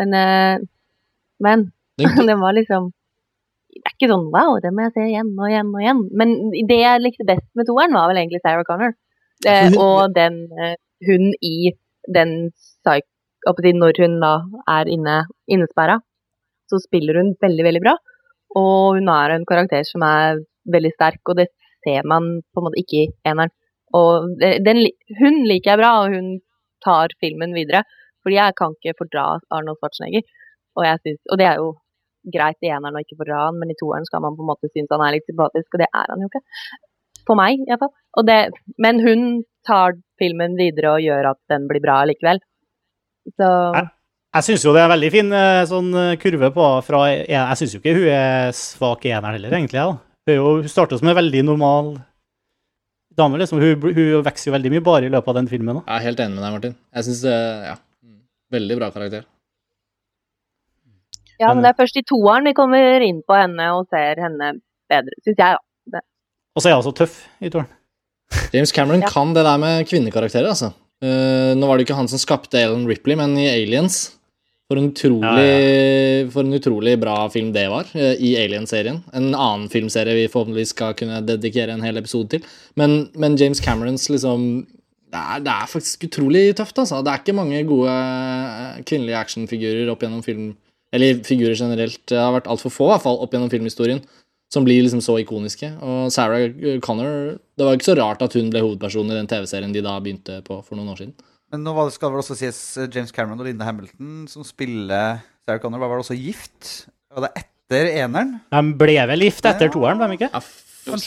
Men 0.00 0.16
eh, 0.16 0.64
Men 1.44 1.66
Den- 2.00 2.26
det 2.30 2.36
var 2.40 2.54
liksom 2.56 2.88
Det 3.70 3.82
er 3.84 3.92
ikke 3.96 4.08
sånn 4.10 4.28
wow, 4.32 4.56
det 4.64 4.72
må 4.74 4.86
jeg 4.86 4.94
se 4.96 5.04
igjen 5.10 5.28
og 5.36 5.46
igjen 5.50 5.68
og 5.74 5.82
igjen. 5.84 6.00
Men 6.16 6.30
det 6.68 6.78
jeg 6.80 7.02
likte 7.04 7.26
best 7.28 7.46
med 7.54 7.68
toeren, 7.68 7.94
var 7.94 8.08
vel 8.10 8.18
egentlig 8.22 8.40
Sarah 8.42 8.64
Connor. 8.66 8.96
Eh, 9.46 9.70
og 9.78 10.14
den 10.16 10.40
eh, 10.58 10.74
hun 11.06 11.30
i 11.44 11.72
den 12.08 12.50
psych... 12.56 13.06
Når 13.46 13.96
hun 14.02 14.18
da 14.20 14.32
er 14.68 14.88
inne, 14.92 15.14
innesperra, 15.48 15.94
så 16.68 16.76
spiller 16.82 17.16
hun 17.16 17.30
veldig, 17.40 17.64
veldig 17.64 17.80
bra. 17.84 17.94
Og 18.58 18.98
hun 18.98 19.08
er 19.08 19.32
en 19.36 19.46
karakter 19.48 19.86
som 19.88 20.02
er 20.04 20.42
veldig 20.72 20.92
sterk, 20.94 21.22
og 21.28 21.40
det 21.40 21.48
ser 21.84 22.06
man 22.08 22.40
på 22.52 22.60
en 22.60 22.68
måte 22.68 22.80
ikke 22.82 23.04
i 23.04 23.10
eneren. 23.28 23.52
Og 23.96 24.36
den, 24.38 24.84
hun 25.18 25.40
liker 25.48 25.72
jeg 25.72 25.80
bra, 25.80 25.92
og 26.02 26.14
hun 26.14 26.34
tar 26.84 27.14
filmen 27.22 27.54
videre. 27.56 27.84
Fordi 28.24 28.36
jeg 28.36 28.56
kan 28.58 28.76
ikke 28.76 28.98
fordra 28.98 29.24
Arnold 29.50 29.80
Schwarzenegger. 29.80 30.26
Og, 30.78 30.84
synes, 31.02 31.20
og 31.32 31.40
det 31.40 31.48
er 31.48 31.60
jo 31.60 31.70
greit 32.34 32.60
i 32.62 32.70
eneren 32.70 32.98
å 32.98 33.02
ikke 33.02 33.18
fordra 33.18 33.46
han, 33.46 33.58
men 33.60 33.72
i 33.72 33.78
toeren 33.80 34.06
skal 34.06 34.22
man 34.24 34.36
på 34.36 34.44
en 34.44 34.50
måte 34.52 34.70
synes 34.70 34.92
han 34.92 35.02
er 35.04 35.16
litt 35.16 35.28
sympatisk, 35.28 35.72
og 35.72 35.82
det 35.82 35.88
er 35.88 36.12
han 36.12 36.22
jo 36.22 36.28
ikke. 36.30 36.42
For 37.28 37.38
meg, 37.38 37.62
iallfall. 37.68 38.60
Men 38.80 39.00
hun 39.04 39.24
tar 39.66 39.96
filmen 40.20 40.56
videre 40.58 40.96
og 40.96 41.04
gjør 41.04 41.32
at 41.32 41.40
den 41.52 41.66
blir 41.70 41.82
bra 41.84 42.02
likevel. 42.08 42.40
Så 43.36 43.48
Nei. 43.76 43.88
Jeg 44.30 44.46
syns 44.46 44.62
jo 44.62 44.72
det 44.76 44.82
er 44.84 44.92
veldig 44.92 45.08
fin 45.10 45.32
eh, 45.34 45.64
sånn 45.66 45.88
eh, 45.98 46.16
kurve 46.22 46.52
på 46.54 46.66
fra 46.86 47.00
Jeg, 47.10 47.24
Jeg 47.34 47.58
syns 47.58 47.72
jo 47.74 47.80
ikke 47.80 47.94
hun 47.96 48.04
er 48.14 48.52
svak 48.54 49.02
i 49.08 49.10
eneren 49.10 49.34
heller, 49.34 49.56
egentlig. 49.58 49.82
Da. 49.82 50.09
Hun, 50.38 50.60
er 50.60 50.62
hun 50.64 50.70
starter 50.70 51.00
som 51.00 51.08
en 51.10 51.16
veldig 51.18 51.42
normal 51.48 51.92
dame, 53.18 53.40
liksom. 53.42 53.58
Hun, 53.60 53.90
hun 53.96 54.22
vokser 54.24 54.50
jo 54.50 54.54
veldig 54.56 54.70
mye 54.76 54.84
bare 54.86 55.08
i 55.08 55.12
løpet 55.12 55.32
av 55.32 55.38
den 55.40 55.50
filmen. 55.50 55.80
Da. 55.80 55.84
Jeg 55.88 55.96
er 56.00 56.06
helt 56.08 56.22
enig 56.24 56.36
med 56.38 56.44
deg, 56.46 56.56
Martin. 56.58 56.76
Jeg 56.94 57.08
synes, 57.08 57.24
Ja. 57.70 57.76
Veldig 58.50 58.76
bra 58.80 58.88
karakter. 58.90 59.24
Ja, 61.40 61.52
men 61.54 61.62
det 61.64 61.70
er 61.70 61.76
først 61.78 61.96
i 61.96 62.02
toeren 62.04 62.44
vi 62.50 62.52
kommer 62.56 63.00
inn 63.06 63.22
på 63.24 63.36
henne 63.38 63.68
og 63.76 63.86
ser 63.88 64.18
henne 64.20 64.52
bedre, 64.90 65.14
syns 65.24 65.38
jeg, 65.40 65.60
da. 65.94 66.02
Og 66.58 66.62
så 66.64 66.68
er 66.68 66.76
hun 66.76 66.84
så 66.84 66.92
tøff 66.98 67.14
i 67.40 67.48
toeren. 67.52 67.70
James 68.54 68.72
Cameron 68.74 69.04
Ja. 69.06 69.08
kan 69.08 69.32
det 69.34 69.44
der 69.46 69.60
med 69.62 69.86
kvinnekarakterer, 69.88 70.50
altså. 70.50 70.72
Uh, 71.00 71.54
nå 71.56 71.64
var 71.64 71.78
det 71.78 71.86
ikke 71.86 71.96
han 71.96 72.10
som 72.12 72.20
skapte 72.20 72.58
Ellen 72.60 72.84
Ripley, 72.90 73.16
men 73.16 73.32
i 73.40 73.46
Aliens. 73.48 74.18
For 74.70 74.78
en 74.78 74.92
utrolig, 74.92 76.30
For 76.30 76.46
en 76.46 76.54
utrolig 76.54 76.94
bra 77.02 77.16
film 77.34 77.50
det 77.52 77.66
var, 77.72 77.88
eh, 77.98 78.14
i 78.22 78.36
Alien-serien. 78.38 79.02
En 79.12 79.32
annen 79.34 79.68
filmserie 79.68 80.14
vi 80.14 80.28
forhåpentligvis 80.30 80.76
skal 80.76 80.94
kunne 80.94 81.18
dedikere 81.26 81.74
en 81.74 81.82
hel 81.82 81.98
episode 81.98 82.36
til. 82.36 82.44
Men, 82.78 83.10
men 83.18 83.34
James 83.36 83.60
Camerons 83.60 84.06
liksom 84.08 84.68
det 85.10 85.18
er, 85.18 85.40
det 85.42 85.50
er 85.50 85.66
faktisk 85.66 86.04
utrolig 86.06 86.54
tøft, 86.54 86.78
altså. 86.78 87.00
Det 87.02 87.10
er 87.10 87.18
ikke 87.18 87.34
mange 87.34 87.64
gode 87.66 87.90
eh, 87.90 88.82
kvinnelige 88.86 89.18
actionfigurer 89.18 89.90
opp 89.90 90.06
gjennom 90.06 90.22
film... 90.22 90.52
Eller 90.94 91.20
figurer 91.22 91.54
generelt. 91.54 92.00
Det 92.10 92.18
har 92.18 92.32
vært 92.34 92.48
altfor 92.50 92.70
få, 92.74 92.86
i 92.88 92.92
hvert 92.94 93.04
fall, 93.04 93.18
opp 93.22 93.34
gjennom 93.34 93.50
filmhistorien 93.50 94.00
som 94.50 94.64
blir 94.66 94.82
liksom 94.82 95.02
så 95.02 95.16
ikoniske. 95.22 95.68
Og 95.82 96.12
Sarah 96.14 96.50
Connor 96.82 97.38
Det 97.58 97.66
var 97.66 97.76
ikke 97.76 97.90
så 97.90 97.98
rart 97.98 98.22
at 98.22 98.34
hun 98.34 98.50
ble 98.50 98.62
hovedpersonen 98.64 99.14
i 99.14 99.18
den 99.20 99.30
TV-serien 99.30 99.74
de 99.74 99.82
da 99.84 99.98
begynte 100.02 100.40
på 100.46 100.58
for 100.66 100.78
noen 100.78 100.90
år 100.94 101.02
siden. 101.02 101.14
Men 101.50 101.64
nå 101.66 101.74
skal 101.90 102.08
det, 102.08 102.14
vel 102.14 102.22
også 102.22 102.36
sies 102.38 102.58
eh, 102.78 102.88
James 102.94 103.10
Cameron 103.14 103.40
og 103.42 103.46
Linda 103.48 103.66
Hamilton 103.66 104.26
som 104.30 104.44
spiller 104.46 105.18
Sarah 105.46 105.60
Connor, 105.62 105.80
var 105.82 105.90
vel 105.90 106.02
også 106.04 106.14
gift? 106.18 106.86
Var 107.10 107.26
det 107.26 107.30
etter 107.42 107.88
eneren? 108.04 108.36
De 108.54 108.60
ble 108.78 108.98
vel 109.10 109.24
gift 109.26 109.46
etter 109.50 109.72
toeren, 109.74 109.98
ble 109.98 110.10
de 110.12 110.18
ikke? 110.20 110.28
Ja, 110.30 110.42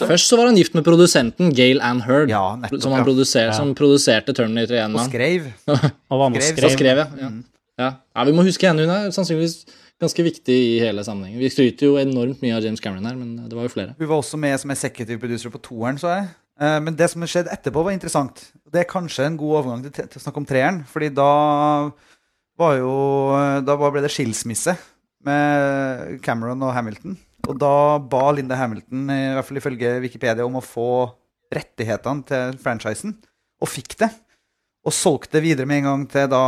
først 0.04 0.28
så 0.30 0.38
var 0.40 0.50
han 0.52 0.58
gift 0.60 0.76
med 0.78 0.84
produsenten 0.86 1.54
Gail 1.56 1.80
Ann 1.84 2.02
Hurd, 2.06 2.30
Ja, 2.32 2.44
nettopp. 2.60 2.84
som, 2.84 2.92
han 2.96 3.02
ja. 3.04 3.08
produser, 3.08 3.48
Ja. 3.50 3.56
som 3.56 3.72
produserte 3.78 4.36
Terminator 4.36 4.76
1. 4.82 4.98
Og 5.00 5.08
skrev. 5.08 5.48
Og 6.12 6.20
var 6.26 6.30
med 6.36 6.44
Skrev, 6.44 6.76
skrev. 6.76 6.78
skrev. 6.78 7.02
Ja. 7.24 7.30
Mm. 7.32 7.40
Ja. 7.80 7.88
ja, 8.16 8.24
vi 8.28 8.36
må 8.38 8.44
huske 8.46 8.68
henne. 8.70 8.84
Hun 8.86 8.92
er 8.94 9.10
sannsynligvis 9.16 9.64
ganske 10.04 10.24
viktig 10.28 10.54
i 10.54 10.80
hele 10.84 11.02
sammenhengen. 11.08 11.40
Vi 11.42 11.50
skryter 11.50 11.88
jo 11.88 11.96
enormt 12.02 12.44
mye 12.44 12.54
av 12.58 12.62
James 12.68 12.84
Cameron 12.84 13.08
her, 13.08 13.16
men 13.18 13.38
det 13.48 13.56
var 13.58 13.66
jo 13.66 13.72
flere. 13.74 13.96
Hun 13.98 14.10
var 14.12 14.20
også 14.20 14.38
med 14.38 14.60
som 14.62 14.74
executive 14.76 15.18
producer 15.24 15.50
på 15.54 15.62
toeren, 15.64 15.98
så 16.02 16.12
jeg. 16.20 16.28
Eh, 16.60 16.80
Men 16.80 16.96
det 16.96 17.10
som 17.12 17.24
skjedde 17.26 17.54
etterpå, 17.54 17.84
var 17.84 17.96
interessant. 17.96 18.52
Det 18.70 18.84
er 18.84 18.90
kanskje 18.90 19.28
en 19.28 19.38
god 19.38 19.60
overgang 19.60 19.86
til, 19.86 20.08
til 20.08 20.20
å 20.20 20.24
snakke 20.24 20.42
om 20.42 20.48
treeren, 20.50 20.82
fordi 20.90 21.10
da 21.14 21.30
var 22.60 22.76
jo 22.78 22.94
Da 23.66 23.76
ble 23.78 24.02
det 24.04 24.12
skilsmisse 24.14 24.76
med 25.26 26.20
Cameron 26.22 26.62
og 26.62 26.74
Hamilton. 26.76 27.18
Og 27.48 27.58
da 27.60 28.00
ba 28.00 28.32
Linda 28.32 28.56
Hamilton, 28.56 29.08
i 29.10 29.34
hvert 29.36 29.48
fall 29.48 29.60
ifølge 29.60 29.98
Wikipedia, 30.04 30.46
om 30.46 30.60
å 30.60 30.64
få 30.64 30.90
rettighetene 31.54 32.26
til 32.28 32.60
franchisen, 32.62 33.18
og 33.62 33.70
fikk 33.70 33.98
det. 34.00 34.10
Og 34.84 34.96
solgte 34.96 35.42
videre 35.44 35.68
med 35.68 35.82
en 35.82 35.90
gang 35.90 36.06
til 36.12 36.30
da 36.32 36.44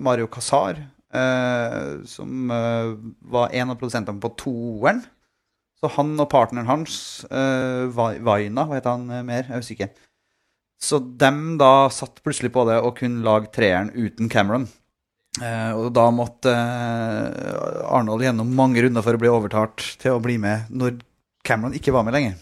Mario 0.00 0.28
Casar, 0.32 0.78
eh, 1.12 2.04
som 2.08 2.50
eh, 2.52 2.92
var 3.32 3.52
en 3.56 3.72
av 3.74 3.80
produsentene 3.80 4.20
på 4.22 4.32
toeren. 4.40 5.02
Så 5.78 5.90
han 5.94 6.16
og 6.18 6.26
partneren 6.32 6.66
hans, 6.66 6.98
uh, 7.30 7.86
Vaina, 7.94 8.64
hva 8.66 8.78
heter 8.78 8.96
han 8.96 9.10
eh, 9.14 9.26
mer? 9.26 9.46
Jeg 9.46 9.54
er 9.54 9.62
usikker. 9.62 9.92
Så 10.82 10.98
dem 10.98 11.56
da 11.58 11.86
satt 11.94 12.18
plutselig 12.24 12.50
på 12.54 12.64
det 12.66 12.80
og 12.82 12.96
kunne 12.98 13.22
lage 13.26 13.52
treeren 13.54 13.92
uten 13.94 14.30
Cameron. 14.30 14.66
Uh, 15.38 15.70
og 15.78 15.92
da 15.94 16.08
måtte 16.10 16.50
uh, 16.50 17.94
Arnold 17.94 18.26
gjennom 18.26 18.50
mange 18.58 18.82
runder 18.82 19.06
for 19.06 19.14
å 19.14 19.22
bli 19.22 19.30
overtalt 19.30 19.84
til 20.02 20.16
å 20.16 20.22
bli 20.22 20.34
med 20.42 20.66
når 20.74 20.98
Cameron 21.46 21.78
ikke 21.78 21.94
var 21.94 22.06
med 22.06 22.16
lenger. 22.18 22.36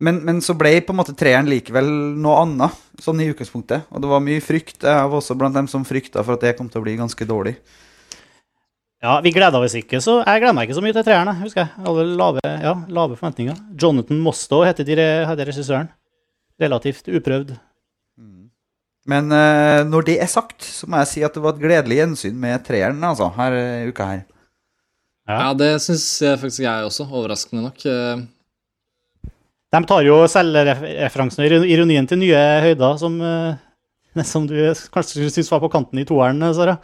Men, 0.00 0.22
men 0.24 0.38
så 0.40 0.54
ble 0.56 0.78
på 0.80 0.94
en 0.94 1.00
måte 1.02 1.16
treeren 1.18 1.50
likevel 1.50 1.90
noe 2.22 2.38
annet, 2.46 2.78
sånn 3.02 3.20
i 3.20 3.28
utgangspunktet. 3.34 3.90
Og 3.90 4.00
det 4.00 4.08
var 4.08 4.22
mye 4.24 4.40
frykt. 4.40 4.78
Jeg 4.86 5.10
var 5.10 5.18
også 5.18 5.36
blant 5.36 5.58
dem 5.58 5.68
som 5.68 5.84
frykta 5.84 6.22
for 6.24 6.38
at 6.38 6.46
det 6.46 6.54
kom 6.56 6.70
til 6.72 6.80
å 6.80 6.86
bli 6.86 6.94
ganske 7.02 7.26
dårlig. 7.28 7.58
Ja, 9.00 9.14
vi 9.24 9.32
gleda 9.32 9.56
oss 9.56 9.72
ikke, 9.78 9.96
så 10.04 10.18
jeg 10.20 10.42
gleder 10.42 10.52
meg 10.56 10.68
ikke 10.68 10.76
så 10.76 10.82
mye 10.84 10.92
til 10.92 11.04
treeren, 11.06 11.30
husker 11.40 11.62
jeg. 11.62 11.84
Alle 11.88 12.02
lave, 12.20 12.40
ja, 12.44 12.74
lave 12.92 13.16
forventninger. 13.16 13.56
Jonathan 13.80 14.18
Mostow 14.20 14.60
heter 14.66 14.84
de, 14.84 14.96
heter 15.24 15.48
regissøren. 15.48 15.88
Relativt 16.60 17.08
uprøvd. 17.08 17.54
Men 19.08 19.32
uh, 19.32 19.80
når 19.88 20.04
det 20.04 20.16
er 20.20 20.28
sagt, 20.28 20.60
så 20.60 20.84
må 20.84 21.00
jeg 21.00 21.08
si 21.08 21.22
at 21.24 21.32
det 21.32 21.40
var 21.40 21.56
et 21.56 21.62
gledelig 21.62 21.96
gjensyn 22.02 22.36
med 22.36 22.60
treeren 22.66 23.00
altså, 23.08 23.30
her 23.38 23.56
uh, 23.56 23.88
uka 23.88 24.08
her. 24.10 24.20
Ja, 25.30 25.46
det 25.56 25.70
syns 25.80 26.04
faktisk 26.42 26.66
jeg 26.66 26.84
også, 26.84 27.06
overraskende 27.06 27.62
nok. 27.62 27.84
Eh, 27.86 29.32
De 29.70 29.80
tar 29.86 30.02
jo 30.02 30.16
selvreferansen 30.28 31.44
og 31.44 31.66
ironien 31.70 32.08
til 32.10 32.18
nye 32.18 32.40
høyder, 32.64 32.96
som, 32.98 33.14
som 34.32 34.48
du 34.50 34.56
kanskje 34.90 35.30
syns 35.30 35.52
var 35.52 35.62
på 35.62 35.70
kanten 35.70 36.02
i 36.02 36.06
toeren, 36.08 36.42
Sara. 36.56 36.80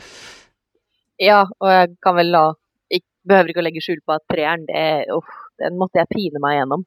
Ja, 1.22 1.44
og 1.60 1.70
jeg 1.72 1.94
kan 2.04 2.16
vel 2.18 2.30
la 2.34 2.44
jeg 2.92 3.02
Behøver 3.26 3.50
ikke 3.50 3.62
å 3.62 3.66
legge 3.66 3.82
skjul 3.82 4.02
på 4.06 4.14
at 4.14 4.22
treeren, 4.30 4.66
det, 4.68 4.82
uff, 5.14 5.30
den 5.58 5.78
måtte 5.80 5.98
jeg 5.98 6.10
pine 6.12 6.38
meg 6.42 6.60
gjennom. 6.60 6.84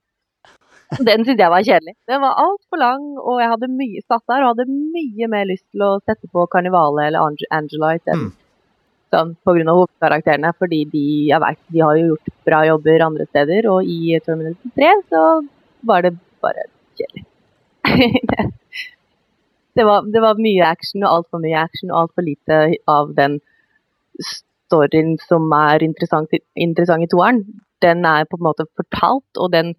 Den 0.98 1.22
syntes 1.26 1.44
jeg 1.44 1.52
var 1.54 1.66
kjedelig. 1.68 1.94
Den 2.10 2.22
var 2.24 2.38
altfor 2.42 2.80
lang, 2.82 3.04
og 3.20 3.42
jeg 3.44 3.50
hadde 3.52 3.68
mye 3.76 4.02
satt 4.06 4.24
der 4.32 4.46
og 4.46 4.54
hadde 4.56 4.66
mye 4.72 5.28
mer 5.30 5.50
lyst 5.50 5.66
til 5.70 5.84
å 5.86 5.90
sette 6.02 6.30
på 6.32 6.46
Karnivale 6.50 7.10
eller 7.10 7.28
Ange- 7.28 7.50
Angelite 7.54 8.14
enn 8.16 8.24
Mm. 8.30 8.32
sånn 9.14 9.36
av 9.70 9.76
hovedkarakterene, 9.76 10.54
fordi 10.58 10.80
de, 10.90 11.04
jeg 11.30 11.42
vet, 11.42 11.60
de 11.74 11.80
har 11.82 11.98
jo 11.98 12.08
gjort 12.14 12.34
bra 12.46 12.64
jobber 12.66 13.06
andre 13.06 13.26
steder, 13.26 13.68
og 13.70 13.84
i 13.84 14.20
Terminal 14.26 14.56
3 14.78 14.92
så 15.10 15.24
var 15.84 16.02
det 16.06 16.14
bare 16.42 16.66
kjedelig. 16.98 17.26
det, 19.76 19.84
var, 19.84 20.04
det 20.06 20.22
var 20.22 20.36
mye 20.42 20.66
action, 20.66 21.04
og 21.04 21.10
altfor 21.20 21.42
mye 21.42 21.58
action, 21.58 21.92
og 21.92 22.04
altfor 22.06 22.26
lite 22.26 22.60
av 22.88 23.16
den 23.18 23.40
storyen 24.20 25.16
som 25.24 25.50
er 25.56 25.84
interessant, 25.86 26.34
interessant 26.56 27.06
i 27.06 27.10
toeren. 27.12 27.44
Den 27.84 28.06
er 28.06 28.28
på 28.30 28.40
en 28.40 28.48
måte 28.50 28.68
fortalt, 28.78 29.30
og 29.38 29.52
den 29.56 29.74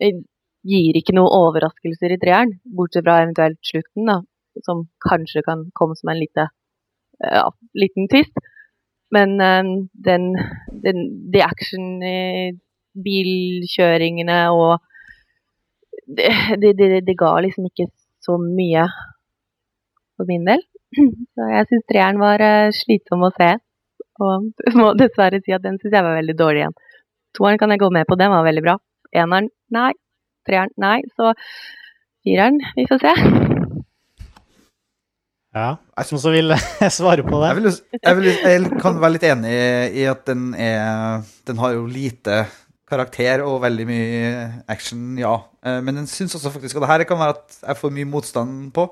eh, 0.00 0.22
gir 0.66 0.98
ikke 0.98 1.14
noen 1.16 1.32
overraskelser 1.36 2.14
i 2.14 2.20
treeren, 2.22 2.56
bortsett 2.76 3.06
fra 3.06 3.20
eventuelt 3.24 3.60
slutten, 3.66 4.08
da, 4.08 4.20
som 4.66 4.86
kanskje 5.04 5.44
kan 5.46 5.66
komme 5.78 5.98
som 5.98 6.12
en 6.12 6.20
lite, 6.20 6.48
ja, 7.22 7.46
liten 7.78 8.08
twist. 8.12 8.34
Men 9.12 9.36
eh, 9.40 9.72
den, 10.08 10.28
den 10.84 11.02
the 11.32 11.44
action, 11.44 11.96
eh, 12.02 12.52
bilkjøringene 12.92 14.38
og 14.52 14.82
det, 16.06 16.28
det, 16.60 16.72
det, 16.76 16.88
det 17.06 17.16
ga 17.16 17.32
liksom 17.40 17.68
ikke 17.70 17.88
så 18.22 18.36
mye 18.40 18.86
for 20.16 20.28
min 20.28 20.44
del. 20.46 20.62
Så 21.34 21.48
jeg 21.54 21.68
syns 21.68 21.86
treeren 21.88 22.20
var 22.20 22.42
eh, 22.44 22.72
slitsom 22.76 23.24
å 23.26 23.32
se. 23.36 23.54
Og 24.22 24.48
må 24.80 24.92
dessverre 24.98 25.42
si 25.42 25.54
at 25.56 25.64
den 25.64 25.80
syns 25.80 25.96
jeg 25.98 26.06
var 26.06 26.18
veldig 26.20 26.38
dårlig 26.38 26.64
igjen. 26.64 26.78
Toeren 27.36 27.60
kan 27.60 27.72
jeg 27.72 27.80
gå 27.80 27.88
med 27.94 28.08
på, 28.08 28.18
den 28.20 28.32
var 28.32 28.46
veldig 28.46 28.64
bra. 28.64 28.78
Eneren, 29.12 29.48
nei. 29.72 29.92
Treeren, 30.48 30.72
nei. 30.80 30.98
Så 31.16 31.32
fireren, 32.24 32.60
vi 32.76 32.86
får 32.90 33.02
se. 33.02 33.14
Ja. 35.52 35.76
jeg 35.98 36.08
som 36.08 36.32
vil 36.32 36.54
svare 36.98 37.24
på 37.26 37.40
det? 37.42 37.48
Jeg, 37.48 37.56
vil, 37.56 37.72
jeg, 38.00 38.16
vil, 38.16 38.28
jeg 38.32 38.80
kan 38.80 39.00
være 39.02 39.16
litt 39.18 39.26
enig 39.28 39.56
i 40.00 40.06
at 40.08 40.22
den 40.24 40.52
er 40.56 41.26
Den 41.44 41.60
har 41.60 41.74
jo 41.76 41.82
lite 41.84 42.46
karakter 42.88 43.44
og 43.44 43.60
veldig 43.62 43.86
mye 43.88 44.30
action, 44.72 45.12
ja. 45.20 45.34
Eh, 45.64 45.80
Men 45.84 46.00
den 46.00 46.08
syns 46.10 46.36
også 46.36 46.52
faktisk 46.54 46.78
Og 46.78 46.84
det 46.84 46.92
her 46.92 47.04
kan 47.08 47.20
være 47.20 47.36
at 47.36 47.58
jeg 47.60 47.80
får 47.82 47.94
mye 47.98 48.08
motstand 48.08 48.72
på, 48.76 48.86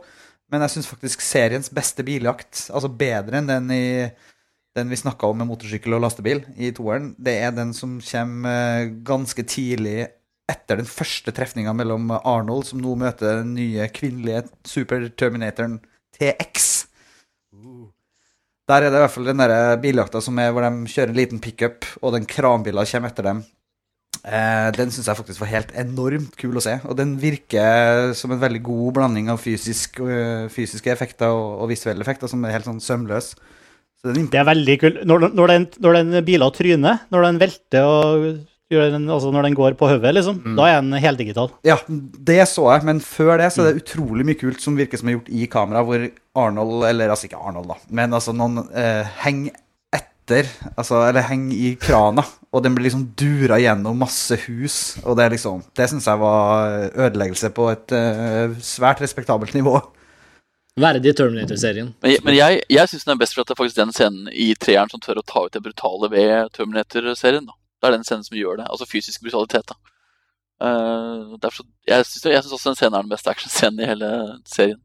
men 0.52 0.64
jeg 0.64 0.74
syns 0.74 0.90
faktisk 0.90 1.24
seriens 1.24 1.70
beste 1.72 2.04
biljakt, 2.04 2.66
altså 2.74 2.90
bedre 2.90 3.38
enn 3.38 3.48
den 3.48 3.70
i 3.70 3.84
den 4.78 4.90
vi 4.90 4.98
snakka 4.98 5.26
om 5.26 5.40
med 5.40 5.48
motorsykkel 5.50 5.96
og 5.96 6.04
lastebil 6.04 6.44
i 6.56 6.70
toeren, 6.74 7.12
det 7.18 7.36
er 7.42 7.54
den 7.54 7.72
som 7.76 7.98
kommer 8.04 8.84
eh, 8.84 8.92
ganske 9.06 9.44
tidlig 9.48 10.10
etter 10.50 10.80
den 10.80 10.88
første 10.88 11.34
trefninga 11.34 11.72
mellom 11.76 12.10
Arnold, 12.18 12.66
som 12.70 12.82
nå 12.82 12.96
møter 12.98 13.42
den 13.42 13.54
nye 13.58 13.86
kvinnelige 13.94 14.48
super-terminatoren 14.66 15.78
TX. 16.18 16.68
Der 18.70 18.84
er 18.84 18.92
det 18.92 18.98
i 18.98 19.02
hvert 19.02 19.14
fall 19.14 19.26
den 19.26 19.42
der 19.42 19.54
biljakta 19.82 20.20
som 20.22 20.38
er 20.38 20.52
hvor 20.54 20.62
de 20.66 20.90
kjører 20.90 21.10
en 21.10 21.18
liten 21.18 21.42
pickup, 21.42 21.86
og 22.02 22.14
den 22.14 22.28
kranbila 22.30 22.86
kommer 22.86 23.10
etter 23.10 23.26
dem. 23.26 23.42
Eh, 24.20 24.68
den 24.76 24.90
syns 24.92 25.08
jeg 25.08 25.18
faktisk 25.18 25.42
var 25.42 25.50
helt 25.50 25.70
enormt 25.78 26.36
kul 26.38 26.58
å 26.58 26.62
se. 26.62 26.76
Og 26.86 26.98
den 26.98 27.16
virker 27.18 28.12
som 28.18 28.34
en 28.34 28.42
veldig 28.42 28.62
god 28.66 28.92
blanding 28.98 29.30
av 29.32 29.40
fysisk, 29.42 30.02
fysiske 30.54 30.92
effekter 30.92 31.34
og, 31.34 31.64
og 31.64 31.72
visuelle 31.72 32.04
effekter, 32.04 32.30
som 32.30 32.44
er 32.44 32.54
helt 32.54 32.68
sånn 32.68 32.82
sømløs. 32.84 33.32
Det 34.04 34.38
er 34.40 34.46
veldig 34.48 34.76
kult. 34.80 35.02
Når, 35.08 35.26
når, 35.36 35.52
den, 35.52 35.66
når 35.84 35.98
den 35.98 36.24
biler 36.24 36.54
tryner, 36.56 37.02
når 37.12 37.26
den 37.26 37.40
velter 37.42 37.84
og 37.84 38.30
den, 38.70 39.08
altså 39.10 39.32
når 39.34 39.48
den 39.48 39.56
går 39.58 39.74
på 39.78 39.88
hodet, 39.90 40.12
liksom, 40.14 40.36
da 40.54 40.68
er 40.70 40.76
den 40.78 40.94
heldigital. 41.02 41.50
ja, 41.66 41.76
det 41.88 42.44
så 42.48 42.68
jeg, 42.70 42.84
men 42.86 43.00
før 43.02 43.40
det 43.40 43.48
så 43.50 43.64
er 43.64 43.72
det 43.72 43.82
utrolig 43.82 44.26
mye 44.28 44.38
kult 44.38 44.62
som 44.62 44.76
virker 44.78 45.00
som 45.00 45.10
er 45.10 45.18
gjort 45.18 45.32
i 45.34 45.48
kamera, 45.50 45.82
hvor 45.86 46.04
Arnold, 46.38 46.84
eller 46.86 47.10
altså 47.10 47.26
ikke 47.26 47.40
Arnold, 47.40 47.72
da, 47.72 47.80
men 47.98 48.14
altså 48.14 48.34
noen 48.36 48.62
eh, 48.70 49.10
henger 49.24 49.58
etter, 49.96 50.46
altså, 50.76 51.00
eller 51.08 51.26
henger 51.26 51.56
i 51.58 51.72
krana, 51.82 52.22
og 52.54 52.62
den 52.62 52.76
blir 52.76 52.86
liksom 52.86 53.08
dura 53.18 53.58
gjennom 53.58 53.98
masse 54.04 54.38
hus, 54.46 54.76
og 55.02 55.18
det 55.18 55.26
er 55.26 55.34
liksom 55.34 55.64
Det 55.74 55.88
syns 55.90 56.06
jeg 56.06 56.22
var 56.22 56.92
ødeleggelse 56.94 57.50
på 57.56 57.72
et 57.72 57.96
eh, 57.98 58.54
svært 58.62 59.02
respektabelt 59.02 59.56
nivå. 59.58 59.80
Verdig 60.80 61.12
Terminator-serien. 61.16 61.92
Men, 62.02 62.16
men 62.26 62.36
jeg, 62.36 62.62
jeg 62.72 62.90
syns 62.90 63.06
den 63.06 63.14
er 63.14 63.20
best 63.20 63.36
for 63.36 63.44
at 63.44 63.50
det 63.50 63.54
er 63.56 63.60
faktisk 63.60 63.78
den 63.78 63.94
scenen 63.96 64.28
i 64.32 64.50
treeren 64.58 64.90
som 64.92 65.02
tør 65.02 65.20
å 65.20 65.26
ta 65.26 65.44
ut 65.46 65.54
det 65.54 65.62
brutale 65.64 66.10
ved 66.12 66.52
Terminator-serien. 66.56 67.48
Det 67.80 67.88
er 67.88 67.96
den 67.96 68.06
scenen 68.06 68.26
som 68.26 68.38
gjør 68.38 68.60
det. 68.60 68.68
Altså 68.72 68.88
fysisk 68.88 69.24
brutalitet. 69.24 69.72
da. 69.72 69.78
Uh, 70.60 71.38
derfor, 71.40 71.64
jeg 71.88 72.04
syns 72.04 72.52
også 72.52 72.72
den 72.72 72.76
scenen 72.76 72.98
er 72.98 73.06
den 73.06 73.12
beste 73.12 73.32
actionscenen 73.32 73.80
i 73.80 73.88
hele 73.88 74.10
serien. 74.48 74.80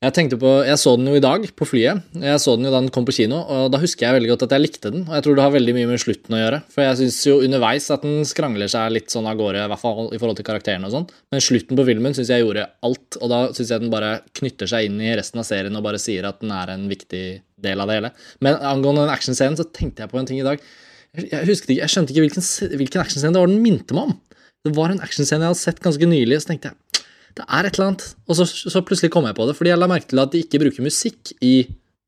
Jeg 0.00 0.14
tenkte 0.16 0.36
på, 0.40 0.50
jeg 0.64 0.80
så 0.80 0.94
den 0.96 1.10
jo 1.10 1.18
i 1.18 1.20
dag 1.20 1.42
på 1.60 1.66
flyet. 1.68 2.06
Jeg 2.24 2.40
så 2.40 2.54
den 2.56 2.64
jo 2.64 2.70
da 2.72 2.78
den 2.80 2.92
kom 2.94 3.04
på 3.04 3.12
kino, 3.12 3.42
og 3.52 3.66
da 3.74 3.76
husker 3.82 4.06
jeg 4.06 4.16
veldig 4.16 4.30
godt 4.30 4.44
at 4.46 4.54
jeg 4.56 4.62
likte 4.62 4.92
den. 4.94 5.02
Og 5.04 5.12
jeg 5.12 5.24
tror 5.26 5.34
det 5.36 5.42
har 5.44 5.52
veldig 5.52 5.74
mye 5.76 5.88
med 5.90 6.00
slutten 6.00 6.36
å 6.38 6.38
gjøre. 6.40 6.60
For 6.72 6.86
jeg 6.86 6.96
syns 7.02 7.18
jo 7.28 7.34
underveis 7.44 7.90
at 7.92 8.06
den 8.06 8.24
skrangler 8.24 8.72
seg 8.72 8.94
litt 8.94 9.12
sånn 9.12 9.28
av 9.28 9.36
gårde, 9.36 9.66
i 9.66 9.68
hvert 9.68 9.82
fall 9.82 10.08
i 10.08 10.20
forhold 10.22 10.40
til 10.40 10.48
karakterene 10.48 10.88
og 10.88 10.94
sånn. 10.94 11.06
Men 11.36 11.44
slutten 11.44 11.76
på 11.76 11.86
filmen 11.90 12.16
syns 12.16 12.32
jeg 12.32 12.46
gjorde 12.46 12.64
alt, 12.88 13.20
og 13.20 13.28
da 13.34 13.42
syns 13.52 13.74
jeg 13.74 13.84
den 13.84 13.92
bare 13.92 14.14
knytter 14.40 14.72
seg 14.72 14.88
inn 14.88 14.96
i 15.04 15.12
resten 15.20 15.44
av 15.44 15.48
serien 15.50 15.76
og 15.76 15.84
bare 15.84 16.00
sier 16.00 16.30
at 16.30 16.40
den 16.40 16.56
er 16.56 16.72
en 16.78 16.88
viktig 16.88 17.24
del 17.60 17.84
av 17.84 17.92
det 17.92 18.00
hele. 18.00 18.14
Men 18.40 18.56
angående 18.56 19.04
den 19.04 19.12
actionscenen 19.12 19.60
så 19.60 19.68
tenkte 19.68 20.06
jeg 20.06 20.14
på 20.14 20.22
en 20.22 20.32
ting 20.32 20.40
i 20.40 20.48
dag. 20.48 20.64
Jeg, 21.12 21.44
husket 21.44 21.74
ikke, 21.74 21.82
jeg 21.82 21.92
skjønte 21.92 22.16
ikke 22.16 22.24
hvilken, 22.24 22.48
hvilken 22.86 23.04
actionscene 23.04 23.36
det 23.36 23.44
var 23.44 23.52
den 23.52 23.60
minte 23.68 24.00
meg 24.00 24.14
om. 24.14 24.16
Det 24.64 24.72
var 24.80 24.94
en 24.94 25.04
actionscene 25.04 25.44
jeg 25.44 25.52
hadde 25.52 25.66
sett 25.66 25.84
ganske 25.84 26.08
nylig, 26.08 26.38
og 26.38 26.46
så 26.46 26.54
tenkte 26.54 26.72
jeg 26.72 27.04
det 27.38 27.46
er 27.46 27.66
et 27.66 27.76
eller 27.76 27.92
annet. 27.92 28.06
Og 28.26 28.38
så, 28.38 28.46
så 28.46 28.82
plutselig 28.86 29.12
kom 29.14 29.28
jeg 29.28 29.36
på 29.38 29.46
det, 29.48 29.54
fordi 29.58 29.72
jeg 29.72 29.80
la 29.80 29.88
merke 29.90 30.10
til 30.10 30.22
at 30.22 30.32
de 30.34 30.42
ikke 30.44 30.60
bruker 30.62 30.86
musikk 30.86 31.32
i 31.44 31.54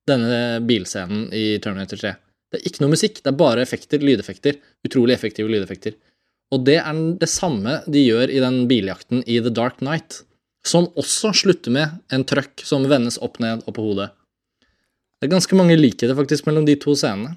denne 0.09 0.62
bilscenen 0.66 1.29
i 1.37 1.45
Terminator 1.62 2.01
3. 2.01 2.14
Det 2.53 2.61
er 2.61 2.68
ikke 2.68 2.83
noe 2.83 2.93
musikk, 2.93 3.20
det 3.23 3.31
er 3.31 3.39
bare 3.39 3.62
effekter, 3.64 4.03
lydeffekter. 4.05 4.59
Utrolig 4.85 5.14
effektive 5.16 5.49
lydeffekter. 5.53 5.95
Og 6.53 6.66
det 6.66 6.77
er 6.83 6.99
det 7.20 7.31
samme 7.33 7.79
de 7.89 8.03
gjør 8.05 8.29
i 8.29 8.43
den 8.43 8.66
biljakten 8.68 9.23
i 9.25 9.39
The 9.41 9.53
Dark 9.55 9.81
Night, 9.85 10.20
som 10.66 10.91
også 11.01 11.33
slutter 11.35 11.73
med 11.75 11.97
en 12.12 12.27
trøkk 12.29 12.64
som 12.66 12.85
vendes 12.91 13.16
opp 13.25 13.41
ned 13.43 13.64
og 13.64 13.77
på 13.79 13.87
hodet. 13.87 14.11
Det 15.16 15.29
er 15.29 15.37
ganske 15.37 15.57
mange 15.57 15.79
likheter 15.79 16.18
faktisk 16.18 16.49
mellom 16.49 16.66
de 16.68 16.77
to 16.83 16.97
scenene. 16.99 17.37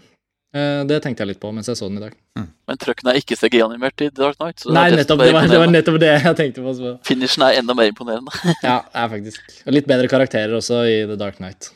Eh, 0.56 0.82
Det 0.88 1.02
tenkte 1.04 1.26
jeg 1.26 1.34
litt 1.34 1.42
på 1.42 1.52
mens 1.52 1.68
jeg 1.68 1.78
så 1.78 1.90
den 1.90 2.00
i 2.00 2.06
dag. 2.06 2.14
Men 2.40 2.80
trucken 2.82 3.10
er 3.12 3.20
ikke 3.20 3.36
CG-animert 3.38 4.02
i 4.02 4.10
The 4.10 4.22
Dark 4.24 4.38
Knight. 4.40 4.64
Nei, 4.72 4.90
det 4.94 5.02
nettopp, 5.04 5.22
det 5.22 5.34
var, 5.36 5.48
det 5.52 5.60
var 5.62 5.72
nettopp 5.72 5.98
det 6.02 6.12
jeg 6.14 6.38
tenkte 6.40 6.64
på. 6.66 6.74
Så. 6.78 6.94
Finishen 7.06 7.44
er 7.46 7.60
enda 7.62 7.76
mer 7.78 7.92
imponerende. 7.92 8.32
Ja, 8.66 8.80
er 8.96 9.10
faktisk. 9.12 9.42
Og 9.66 9.76
litt 9.76 9.90
bedre 9.90 10.10
karakterer 10.12 10.56
også 10.58 10.86
i 10.88 11.02
The 11.10 11.18
Dark 11.20 11.42
Knight. 11.42 11.72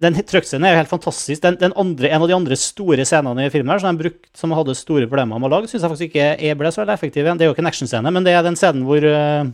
Den 0.00 0.16
truckscenen 0.16 0.64
er 0.64 0.72
jo 0.72 0.80
helt 0.80 0.88
fantastisk. 0.94 1.42
Den, 1.44 1.58
den 1.60 1.74
andre, 1.76 2.08
en 2.08 2.22
av 2.24 2.30
de 2.30 2.32
andre 2.32 2.56
store 2.56 3.04
scenene 3.04 3.44
i 3.44 3.50
filmen 3.52 3.74
her, 3.74 3.82
som 3.82 3.92
de 3.92 4.06
brukte, 4.06 4.30
som 4.32 4.54
hadde 4.56 4.76
store 4.78 5.04
problemer 5.10 5.36
med 5.36 5.50
å 5.50 5.58
lage, 5.58 5.68
syns 5.68 5.84
jeg 5.84 5.92
faktisk 5.92 6.08
ikke 6.08 6.28
er 6.40 6.56
ble 6.56 6.70
så 6.72 6.80
veldig 6.80 6.94
effektiv. 6.96 7.26
igjen. 7.26 7.36
Det 7.36 7.44
er 7.44 7.50
jo 7.50 7.56
ikke 7.56 7.66
en 7.66 7.68
actionscene, 7.68 8.12
men 8.16 8.24
det 8.24 8.32
er 8.32 8.46
den 8.46 8.56
scenen 8.56 8.86
hvor 8.88 9.04
uh, 9.04 9.44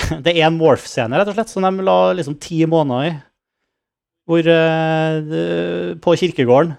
Det 0.24 0.32
er 0.32 0.46
en 0.48 0.56
morph-scene, 0.56 1.20
rett 1.20 1.28
og 1.28 1.36
slett, 1.36 1.52
som 1.52 1.66
de 1.68 1.84
la 1.84 1.98
liksom 2.16 2.38
ti 2.40 2.62
måneder 2.64 3.10
i. 3.10 3.12
Hvor 4.24 4.48
uh, 4.48 5.92
På 6.00 6.16
kirkegården, 6.16 6.72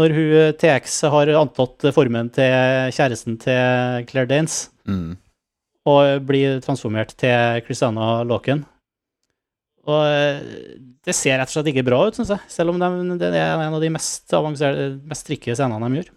når 0.00 0.14
hun 0.16 0.36
eh, 0.40 0.52
TX 0.56 1.00
har 1.12 1.30
antatt 1.38 1.90
formen 1.96 2.30
til 2.34 2.92
kjæresten 2.96 3.36
til 3.42 4.06
Claire 4.10 4.30
Danes 4.30 4.62
Mm. 4.88 5.12
og 5.86 6.24
blir 6.26 6.58
transformert 6.64 7.12
til 7.20 7.60
Christiana 7.66 8.22
Lauken. 8.26 8.64
Og 9.86 10.00
eh, 10.08 10.40
det 11.04 11.14
ser 11.16 11.38
rett 11.38 11.48
og 11.48 11.54
slett 11.54 11.70
ikke 11.72 11.84
bra 11.86 12.00
ut, 12.08 12.16
syns 12.16 12.32
jeg. 12.34 12.42
Selv 12.52 12.72
om 12.72 12.80
de, 12.80 13.18
det 13.20 13.30
er 13.30 13.54
en 13.54 13.76
av 13.76 13.80
de 13.82 13.92
mest 13.92 14.34
avanserte, 14.36 14.88
mest 15.08 15.26
tricky 15.28 15.54
scenene 15.54 15.86
de 15.86 16.00
gjør. 16.00 16.10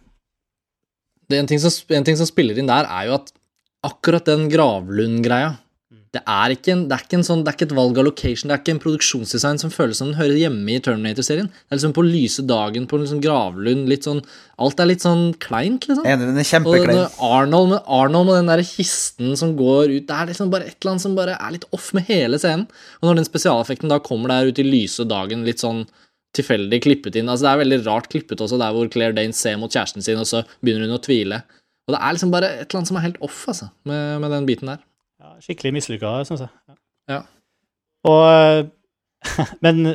Det 1.31 1.39
en, 1.39 1.47
ting 1.49 1.61
som, 1.63 1.71
en 1.95 2.07
ting 2.07 2.17
som 2.19 2.27
spiller 2.27 2.57
inn 2.59 2.67
der, 2.71 2.89
er 2.89 3.07
jo 3.07 3.15
at 3.19 3.31
akkurat 3.88 4.27
den 4.27 4.49
Gravlund-greia 4.51 5.53
det 6.14 6.22
er, 6.30 6.53
en, 6.70 6.82
det, 6.86 6.97
er 7.09 7.22
sånn, 7.26 7.39
det 7.41 7.49
er 7.49 7.55
ikke 7.57 7.66
et 7.72 7.74
valg 7.74 7.97
av 7.97 8.05
location, 8.05 8.51
det 8.51 8.53
er 8.53 8.59
ikke 8.61 8.74
en 8.76 8.82
produksjonsdesign 8.84 9.57
som 9.64 9.72
føles 9.74 9.97
som 9.97 10.11
den 10.11 10.20
hører 10.20 10.38
hjemme 10.38 10.76
i 10.76 10.82
Terminator-serien. 10.86 11.47
Det 11.49 11.74
er 11.74 11.80
liksom 11.80 11.95
på 11.97 12.03
lyse 12.05 12.43
dagen 12.45 12.86
på 12.89 12.99
liksom 13.01 13.22
Gravlund, 13.24 13.88
litt 13.89 14.05
sånn 14.05 14.22
Alt 14.61 14.84
er 14.84 14.91
litt 14.91 15.01
sånn 15.01 15.32
kleint, 15.41 15.88
liksom. 15.89 16.05
Enig, 16.05 16.28
den 16.30 16.38
er 16.38 16.45
Og 16.45 16.51
kjempeklein. 16.51 16.99
når 16.99 17.16
Arnold 17.26 17.72
med, 17.72 17.80
Arnold 17.97 18.30
med 18.30 18.38
den 18.38 18.51
der 18.51 18.61
kisten 18.68 19.34
som 19.39 19.55
går 19.57 19.95
ut 19.95 20.05
Det 20.05 20.14
er 20.14 20.30
liksom 20.30 20.53
bare 20.53 20.68
et 20.70 20.78
eller 20.78 20.91
annet 20.93 21.05
som 21.07 21.18
bare 21.18 21.39
er 21.39 21.55
litt 21.55 21.66
off 21.74 21.89
med 21.97 22.05
hele 22.11 22.38
scenen. 22.38 22.68
Og 23.01 23.09
når 23.09 23.18
den 23.24 23.30
spesialeffekten 23.32 23.89
da 23.89 23.97
kommer 24.05 24.36
der 24.36 24.53
ut 24.53 24.61
i 24.61 24.68
lyse 24.68 25.07
dagen, 25.09 25.41
litt 25.49 25.66
sånn 25.66 25.82
tilfeldig 26.38 26.84
klippet 26.86 27.18
inn 27.18 27.30
Altså 27.30 27.47
Det 27.47 27.51
er 27.55 27.64
veldig 27.64 27.82
rart 27.89 28.14
klippet 28.14 28.45
også, 28.45 28.61
der 28.61 28.78
hvor 28.78 28.93
Claire 28.93 29.18
Dane 29.18 29.34
ser 29.34 29.57
mot 29.57 29.74
kjæresten 29.74 30.05
sin, 30.05 30.22
og 30.22 30.30
så 30.30 30.45
begynner 30.61 30.86
hun 30.86 30.99
å 30.99 31.01
tvile. 31.01 31.41
Og 31.89 31.97
det 31.97 32.05
er 32.05 32.16
liksom 32.16 32.38
bare 32.38 32.53
et 32.53 32.68
eller 32.70 32.84
annet 32.84 32.93
som 32.93 33.01
er 33.01 33.09
helt 33.09 33.22
off, 33.26 33.45
altså, 33.49 33.74
med, 33.89 34.22
med 34.22 34.38
den 34.38 34.45
biten 34.53 34.70
der. 34.70 34.86
Ja, 35.44 35.50
skikkelig 35.50 35.74
mislykka, 35.76 36.16
syns 36.28 36.46
jeg. 36.46 36.78
Ja. 37.12 37.20
Og 38.08 38.24
eh, 38.32 38.66
Men 39.64 39.86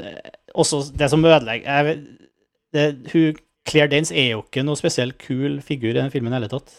også 0.56 0.82
det 0.96 1.10
som 1.12 1.24
ødelegger 1.24 1.68
jeg 1.68 1.96
det, 2.72 2.84
hun, 3.12 3.36
Claire 3.68 3.90
Danes 3.92 4.12
er 4.12 4.30
jo 4.32 4.42
ikke 4.44 4.64
noe 4.64 4.78
spesielt 4.80 5.18
kul 5.20 5.58
figur 5.64 5.92
i 5.92 5.98
den 5.98 6.12
filmen 6.12 6.32
i 6.32 6.38
hele 6.38 6.50
tatt, 6.52 6.70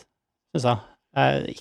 syns 0.53 0.65
jeg. 0.65 0.79
jeg. 1.17 1.59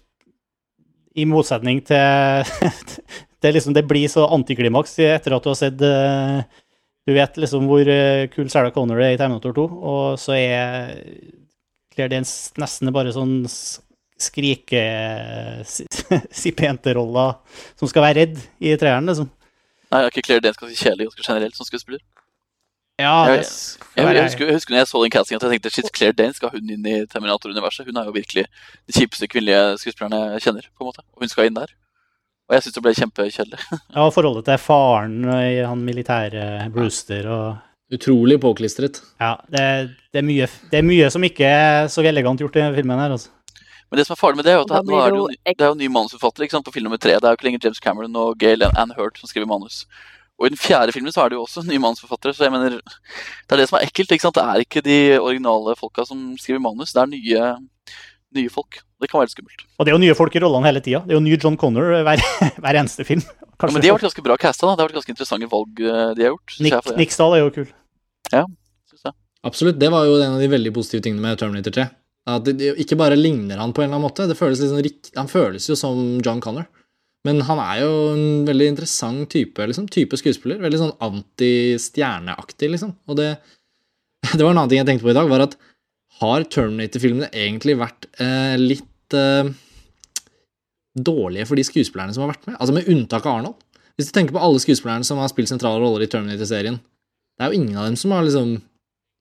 I 1.18 1.26
motsetning 1.28 1.82
til 1.88 2.48
det, 3.42 3.52
liksom, 3.54 3.74
det 3.76 3.86
blir 3.88 4.08
så 4.12 4.28
antiklimaks 4.32 4.98
etter 5.04 5.36
at 5.36 5.44
du 5.44 5.50
har 5.50 5.58
sett 5.58 5.82
eh, 5.84 6.40
Du 7.08 7.14
vet 7.16 7.40
liksom 7.40 7.68
hvor 7.68 7.88
eh, 7.88 8.28
kul 8.32 8.48
Sarah 8.52 8.72
Connor 8.72 9.00
er 9.00 9.16
i 9.16 9.20
Terminator 9.20 9.56
2, 9.56 9.66
og 9.92 10.20
så 10.20 10.36
er 10.36 10.96
Claire 11.92 12.12
Danes 12.12 12.34
nesten 12.60 12.92
bare 12.94 13.12
sånn 13.16 13.40
skrike 14.18 14.82
sipenteroller 16.34 17.34
som 17.78 17.88
skal 17.90 18.04
være 18.08 18.22
redd 18.24 18.38
i 18.60 18.74
treeren, 18.80 19.08
liksom. 19.10 19.30
Nei, 19.88 20.02
er 20.04 20.10
ikke 20.12 20.24
Claire 20.26 20.44
Danes 20.44 20.58
ganske 20.60 20.76
kjedelig 20.76 21.06
ganske 21.08 21.24
generelt 21.24 21.56
som 21.56 21.68
skuespiller? 21.68 22.02
Ja, 22.98 23.12
Jeg- 23.30 23.44
Jeg, 23.96 24.14
jeg, 24.16 24.24
husker, 24.24 24.46
jeg 24.46 24.54
husker 24.58 24.74
når 24.74 24.78
jeg 24.82 24.88
så 24.90 25.02
den 25.04 25.10
castingen 25.14 25.38
at 25.38 25.44
jeg 25.46 25.52
tenkte 25.60 25.70
shit, 25.70 25.90
Claire 25.96 26.12
Dane 26.18 26.34
skal 26.34 26.50
hun 26.50 26.70
inn 26.70 26.86
i 26.86 26.96
Terminator-universet. 27.06 27.86
Hun 27.86 27.96
er 27.96 28.08
jo 28.08 28.14
virkelig 28.16 28.44
de 28.88 28.92
kjipeste 28.96 29.28
kvinnelige 29.30 29.78
skuespillerne 29.78 30.32
jeg 30.34 30.42
kjenner. 30.42 30.66
på 30.76 30.82
en 30.82 30.88
måte. 30.90 31.04
Og 31.14 31.22
hun 31.22 31.28
skal 31.30 31.46
inn 31.46 31.54
der. 31.54 31.70
Og 32.48 32.56
jeg 32.56 32.62
syns 32.66 32.74
det 32.74 32.82
ble 32.82 32.94
kjempekjedelig. 32.98 33.60
Ja, 33.94 34.08
forholdet 34.10 34.44
til 34.50 34.58
faren 34.58 35.16
i 35.30 35.62
han 35.62 35.82
militære 35.86 36.68
Brewster 36.74 37.28
og 37.30 37.48
Utrolig 37.94 38.36
påklistret. 38.42 38.98
Ja, 39.20 39.36
det, 39.48 39.62
det, 40.12 40.18
er 40.20 40.26
mye, 40.26 40.46
det 40.70 40.76
er 40.76 40.84
mye 40.84 41.06
som 41.10 41.22
ikke 41.24 41.46
er 41.48 41.86
så 41.88 42.02
elegant 42.04 42.36
gjort 42.42 42.58
i 42.60 42.66
filmen 42.76 42.98
her, 43.00 43.14
altså. 43.14 43.30
Men 43.88 44.00
det 44.00 44.04
som 44.04 44.14
er 44.14 44.20
farlig 44.20 44.36
med 44.40 44.44
det, 44.44 44.52
er 44.52 44.58
jo 44.58 44.66
at 44.66 44.72
det, 44.74 44.82
nå 44.84 44.98
er 45.00 45.08
det 45.08 45.16
det, 45.16 45.20
jo, 45.22 45.54
det 45.56 45.64
er 45.64 45.72
jo 45.72 45.78
ny 45.80 45.88
manusforfatter 45.94 46.44
ikke 46.44 46.56
sant, 46.58 46.66
på 46.66 46.74
film 46.74 46.88
nummer 46.88 47.00
tre. 47.00 47.14
Det 47.16 47.24
er 47.24 47.32
jo 47.32 47.38
ikke 47.38 47.48
lenger 47.48 47.64
James 47.64 47.80
Cameron 47.84 48.18
og 48.20 48.36
Gail 48.40 48.66
Ann 48.68 48.92
Hurt 48.98 49.20
som 49.20 49.30
skriver 49.30 49.48
manus. 49.48 49.84
Og 50.38 50.46
i 50.46 50.52
den 50.52 50.60
fjerde 50.60 50.94
filmen 50.94 51.14
så 51.14 51.24
er 51.24 51.32
det 51.32 51.38
jo 51.38 51.46
også 51.46 51.64
nye 51.70 51.82
manusforfattere, 51.82 52.36
så 52.36 52.46
jeg 52.46 52.54
mener 52.54 52.76
Det 52.78 53.56
er 53.56 53.62
det 53.62 53.68
som 53.70 53.78
er 53.80 53.88
ekkelt. 53.88 54.12
ikke 54.12 54.26
sant? 54.28 54.36
Det 54.38 54.44
er 54.44 54.66
ikke 54.66 54.84
de 54.84 54.98
originale 55.18 55.74
folka 55.78 56.04
som 56.08 56.30
skriver 56.40 56.62
manus, 56.62 56.92
det 56.94 57.02
er 57.02 57.10
nye, 57.14 57.48
nye 58.38 58.52
folk. 58.52 58.82
Det 58.98 59.10
kan 59.10 59.22
være 59.22 59.32
skummelt. 59.32 59.64
Og 59.78 59.86
det 59.86 59.92
er 59.92 59.96
jo 59.96 60.02
nye 60.02 60.16
folk 60.18 60.34
i 60.34 60.42
rollene 60.42 60.66
hele 60.68 60.82
tida. 60.84 61.00
Det 61.06 61.14
er 61.14 61.20
jo 61.20 61.24
ny 61.24 61.36
John 61.38 61.56
Connor 61.58 62.02
hver, 62.06 62.22
hver 62.62 62.80
eneste 62.82 63.06
film. 63.06 63.22
Ja, 63.58 63.70
men 63.72 63.82
de 63.82 63.90
har 63.90 63.96
vært 63.96 64.06
ganske 64.06 64.22
bra 64.22 64.36
casta. 64.38 64.66
da. 64.66 64.74
Det 64.76 64.84
har 64.84 64.90
vært 64.90 64.98
ganske 65.00 65.14
interessante 65.14 65.48
valg 65.50 65.80
eh, 65.82 66.10
de 66.18 66.26
har 66.26 66.34
gjort. 66.34 66.58
Nick 66.98 67.14
Stahl 67.14 67.34
er 67.34 67.44
jo 67.44 67.54
kul. 67.54 67.70
Ja, 68.34 68.44
synes 68.90 69.08
jeg. 69.08 69.16
Absolutt. 69.48 69.78
Det 69.80 69.90
var 69.94 70.06
jo 70.06 70.18
en 70.20 70.36
av 70.36 70.42
de 70.42 70.50
veldig 70.50 70.74
positive 70.76 71.02
tingene 71.06 71.24
med 71.24 71.40
Terminator 71.40 71.74
3. 71.74 71.86
At 72.28 72.48
det, 72.48 72.74
ikke 72.82 72.98
bare 73.00 73.16
ligner 73.16 73.60
han 73.60 73.72
på 73.72 73.82
en 73.82 73.88
eller 73.88 73.98
annen 73.98 74.08
måte, 74.08 74.36
føles 74.36 74.60
liksom, 74.60 75.12
han 75.16 75.30
føles 75.30 75.68
jo 75.70 75.76
som 75.78 76.18
John 76.24 76.42
Connor. 76.44 76.68
Men 77.26 77.40
han 77.48 77.60
er 77.60 77.80
jo 77.82 77.92
en 78.12 78.26
veldig 78.46 78.68
interessant 78.74 79.28
type, 79.32 79.64
liksom, 79.70 79.88
type 79.92 80.18
skuespiller. 80.20 80.60
Veldig 80.62 80.80
sånn 80.80 80.94
anti-stjerneaktig, 81.04 82.70
liksom. 82.74 82.92
Og 83.10 83.18
det, 83.18 83.32
det 84.36 84.42
var 84.42 84.52
en 84.52 84.60
annen 84.60 84.72
ting 84.72 84.82
jeg 84.82 84.90
tenkte 84.90 85.08
på 85.08 85.14
i 85.14 85.18
dag, 85.18 85.30
var 85.30 85.48
at 85.48 85.56
har 86.18 86.46
Terminator-filmene 86.50 87.30
egentlig 87.30 87.76
vært 87.78 88.08
eh, 88.22 88.54
litt 88.58 89.14
eh, 89.14 89.50
dårlige 90.98 91.46
for 91.46 91.58
de 91.58 91.66
skuespillerne 91.66 92.14
som 92.14 92.24
har 92.24 92.32
vært 92.32 92.48
med? 92.48 92.56
Altså 92.58 92.74
med 92.74 92.88
unntak 92.90 93.26
av 93.26 93.38
Arnold. 93.38 93.60
Hvis 93.98 94.10
du 94.10 94.14
tenker 94.14 94.34
på 94.34 94.42
alle 94.42 94.62
skuespillerne 94.62 95.06
som 95.06 95.18
har 95.22 95.30
spilt 95.30 95.50
sentrale 95.50 95.80
roller 95.82 96.04
i 96.04 96.10
Terminator-serien, 96.10 96.78
det 96.78 97.44
er 97.44 97.52
jo 97.52 97.60
ingen 97.60 97.78
av 97.78 97.86
dem 97.86 97.98
som 97.98 98.14
har 98.14 98.26
liksom 98.26 98.56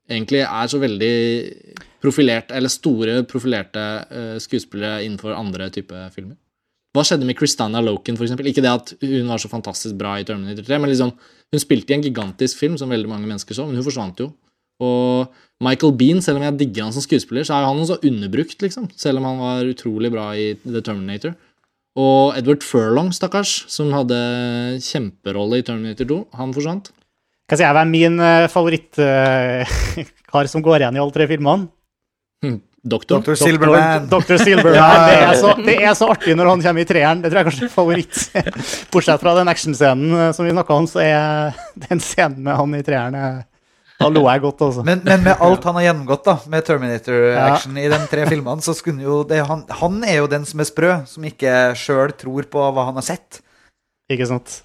egentlig 0.10 0.44
er 0.46 0.70
så 0.72 0.80
veldig 0.82 1.14
profilert, 2.04 2.52
eller 2.56 2.72
store 2.72 3.22
profilerte 3.30 3.86
eh, 4.10 4.36
skuespillere 4.44 5.04
innenfor 5.06 5.36
andre 5.36 5.70
type 5.74 6.04
filmer. 6.14 6.38
Hva 6.96 7.04
skjedde 7.06 7.28
med 7.30 7.38
Christina 7.38 7.82
Loken, 7.84 8.18
eksempel? 8.18 8.50
Ikke 8.50 8.64
det 8.66 8.74
at 8.74 8.94
hun 9.04 9.30
var 9.30 9.42
så 9.42 9.50
fantastisk 9.52 9.98
bra 10.00 10.16
i 10.18 10.26
Terminator 10.26 10.66
3, 10.66 10.80
men 10.82 10.90
liksom, 10.90 11.12
hun 11.54 11.62
spilte 11.62 11.94
i 11.94 11.98
en 11.98 12.06
gigantisk 12.06 12.58
film 12.58 12.78
som 12.80 12.90
veldig 12.90 13.12
mange 13.12 13.30
mennesker 13.30 13.58
så, 13.58 13.68
men 13.68 13.78
hun 13.78 13.86
forsvant 13.86 14.24
jo. 14.24 14.32
Og 14.84 15.34
Michael 15.64 15.94
Bean, 15.98 16.22
selv 16.22 16.40
om 16.40 16.46
jeg 16.46 16.58
digger 16.60 16.88
han 16.88 16.96
som 16.96 17.06
skuespiller, 17.06 17.46
så 17.46 17.58
er 17.58 17.68
han 17.68 17.82
også 17.82 18.00
underbrukt, 18.06 18.60
liksom. 18.62 18.90
Selv 18.98 19.22
om 19.22 19.28
han 19.30 19.40
var 19.42 19.70
utrolig 19.72 20.12
bra 20.14 20.30
i 20.38 20.52
The 20.64 20.82
Terminator. 20.86 21.34
Og 21.98 22.38
Edward 22.38 22.66
Furlong, 22.66 23.10
stakkars, 23.16 23.64
som 23.74 23.90
hadde 23.94 24.18
kjemperolle 24.86 25.62
i 25.62 25.66
Terminator 25.66 26.10
2, 26.10 26.20
han 26.38 26.54
forsvant. 26.54 26.92
Hva 27.48 27.58
sier 27.58 27.70
jeg, 27.70 27.78
hvem 27.78 27.94
min 27.96 28.22
uh, 28.22 28.50
favorittkar 28.52 30.50
som 30.52 30.66
går 30.66 30.84
igjen 30.84 30.98
i 30.98 31.02
alle 31.02 31.16
tre 31.16 31.30
filmene? 31.30 31.72
Doktor. 32.88 33.22
Dr. 33.22 33.36
Silverman. 33.36 34.08
Doktor 34.12 34.40
Silverman. 34.42 34.78
Ja, 34.78 34.88
ja, 34.96 35.08
Det, 35.08 35.18
er 35.26 35.42
så, 35.42 35.52
det 35.66 35.76
er 35.84 35.94
så 35.98 36.08
artig 36.14 36.36
når 36.38 36.52
han 36.54 36.64
kommer 36.64 36.84
i 36.84 36.88
treeren. 36.88 37.22
Det 37.24 37.32
tror 37.32 37.42
jeg 37.42 37.50
kanskje 37.50 37.68
er 37.68 37.74
favoritt. 37.74 38.24
Bortsett 38.94 39.24
fra 39.24 39.36
den 39.38 39.52
actionscenen 39.52 40.16
eh, 40.16 40.32
som 40.38 40.48
vi 40.48 40.56
snakka 40.56 40.78
om, 40.78 40.88
så 40.90 41.04
er 41.04 41.58
den 41.88 42.04
scenen 42.04 42.42
med 42.46 42.60
han 42.60 42.76
i 42.78 42.84
treeren 42.88 43.18
eh, 43.20 43.42
Da 43.98 44.12
lo 44.14 44.28
jeg 44.30 44.44
godt, 44.44 44.62
altså. 44.68 44.86
Men, 44.88 45.02
men 45.08 45.26
med 45.26 45.42
alt 45.44 45.66
han 45.68 45.80
har 45.80 45.88
gjennomgått 45.88 46.28
da 46.28 46.38
med 46.54 46.68
Terminator-action 46.68 47.80
i 47.82 47.88
de 47.90 48.00
tre 48.12 48.28
filmene, 48.30 48.62
så 48.62 48.76
skulle 48.78 49.04
jo 49.04 49.24
det, 49.28 49.42
han, 49.50 49.66
han 49.82 50.00
er 50.06 50.20
jo 50.22 50.30
den 50.32 50.46
som 50.46 50.62
er 50.62 50.70
sprø, 50.70 50.92
som 51.10 51.26
ikke 51.26 51.58
sjøl 51.80 52.14
tror 52.14 52.46
på 52.52 52.70
hva 52.72 52.88
han 52.92 53.00
har 53.02 53.08
sett. 53.08 53.42
Ikke 54.14 54.30
sant? 54.30 54.62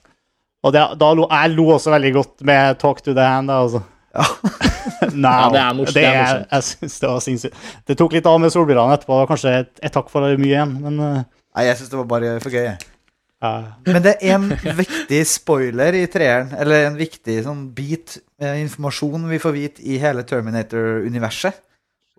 Og 0.62 0.75
det, 0.77 0.83
da 1.01 1.09
lo, 1.16 1.27
jeg 1.33 1.57
lo 1.57 1.64
også 1.75 1.91
veldig 1.95 2.12
godt 2.14 2.45
med 2.47 2.79
'Talk 2.79 3.03
to 3.03 3.16
the 3.16 3.25
Hand', 3.25 3.51
da, 3.51 3.62
altså. 3.64 3.83
Now. 5.14 5.48
Ja, 5.48 5.50
det 5.52 5.60
er 5.62 5.76
morsomt, 5.76 5.96
det 5.96 6.04
er. 6.06 6.40
Jeg 6.52 6.66
synes 6.68 6.96
det 7.00 7.10
var 7.10 7.20
sinnssykt. 7.24 7.60
Det 7.88 7.96
tok 7.98 8.16
litt 8.16 8.28
av 8.28 8.40
med 8.42 8.52
solbrillene 8.54 8.96
etterpå. 8.96 9.14
Det 9.14 9.22
var 9.24 9.30
kanskje 9.30 9.52
et, 9.62 9.72
et 9.88 9.94
takk 9.94 10.10
for 10.12 10.26
mye 10.40 10.50
igjen, 10.50 10.74
men 10.84 10.98
eh, 11.02 11.22
Nei, 11.52 11.64
jeg 11.68 11.78
syns 11.80 11.92
det 11.92 11.98
var 12.00 12.10
bare 12.10 12.34
for 12.44 12.54
gøy. 12.54 12.68
ja. 12.68 13.54
Men 13.88 14.04
det 14.04 14.14
er 14.22 14.36
en 14.36 14.52
viktig 14.78 15.18
spoiler 15.28 15.96
i 15.98 16.04
treeren, 16.12 16.52
eller 16.62 16.86
en 16.86 16.98
viktig 17.00 17.40
sånn 17.44 17.66
bit 17.76 18.20
med 18.40 18.60
informasjon 18.62 19.26
vi 19.32 19.40
får 19.42 19.56
vite 19.56 19.84
i 19.84 19.98
hele 20.00 20.22
Terminator-universet. 20.28 21.58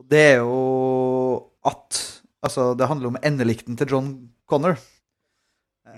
Det 0.09 0.25
er 0.33 0.41
jo 0.43 0.59
at 1.69 2.01
Altså, 2.43 2.73
det 2.75 2.89
handler 2.89 3.07
om 3.13 3.17
endelikten 3.23 3.77
til 3.79 3.87
John 3.87 4.07
Connor. 4.51 4.73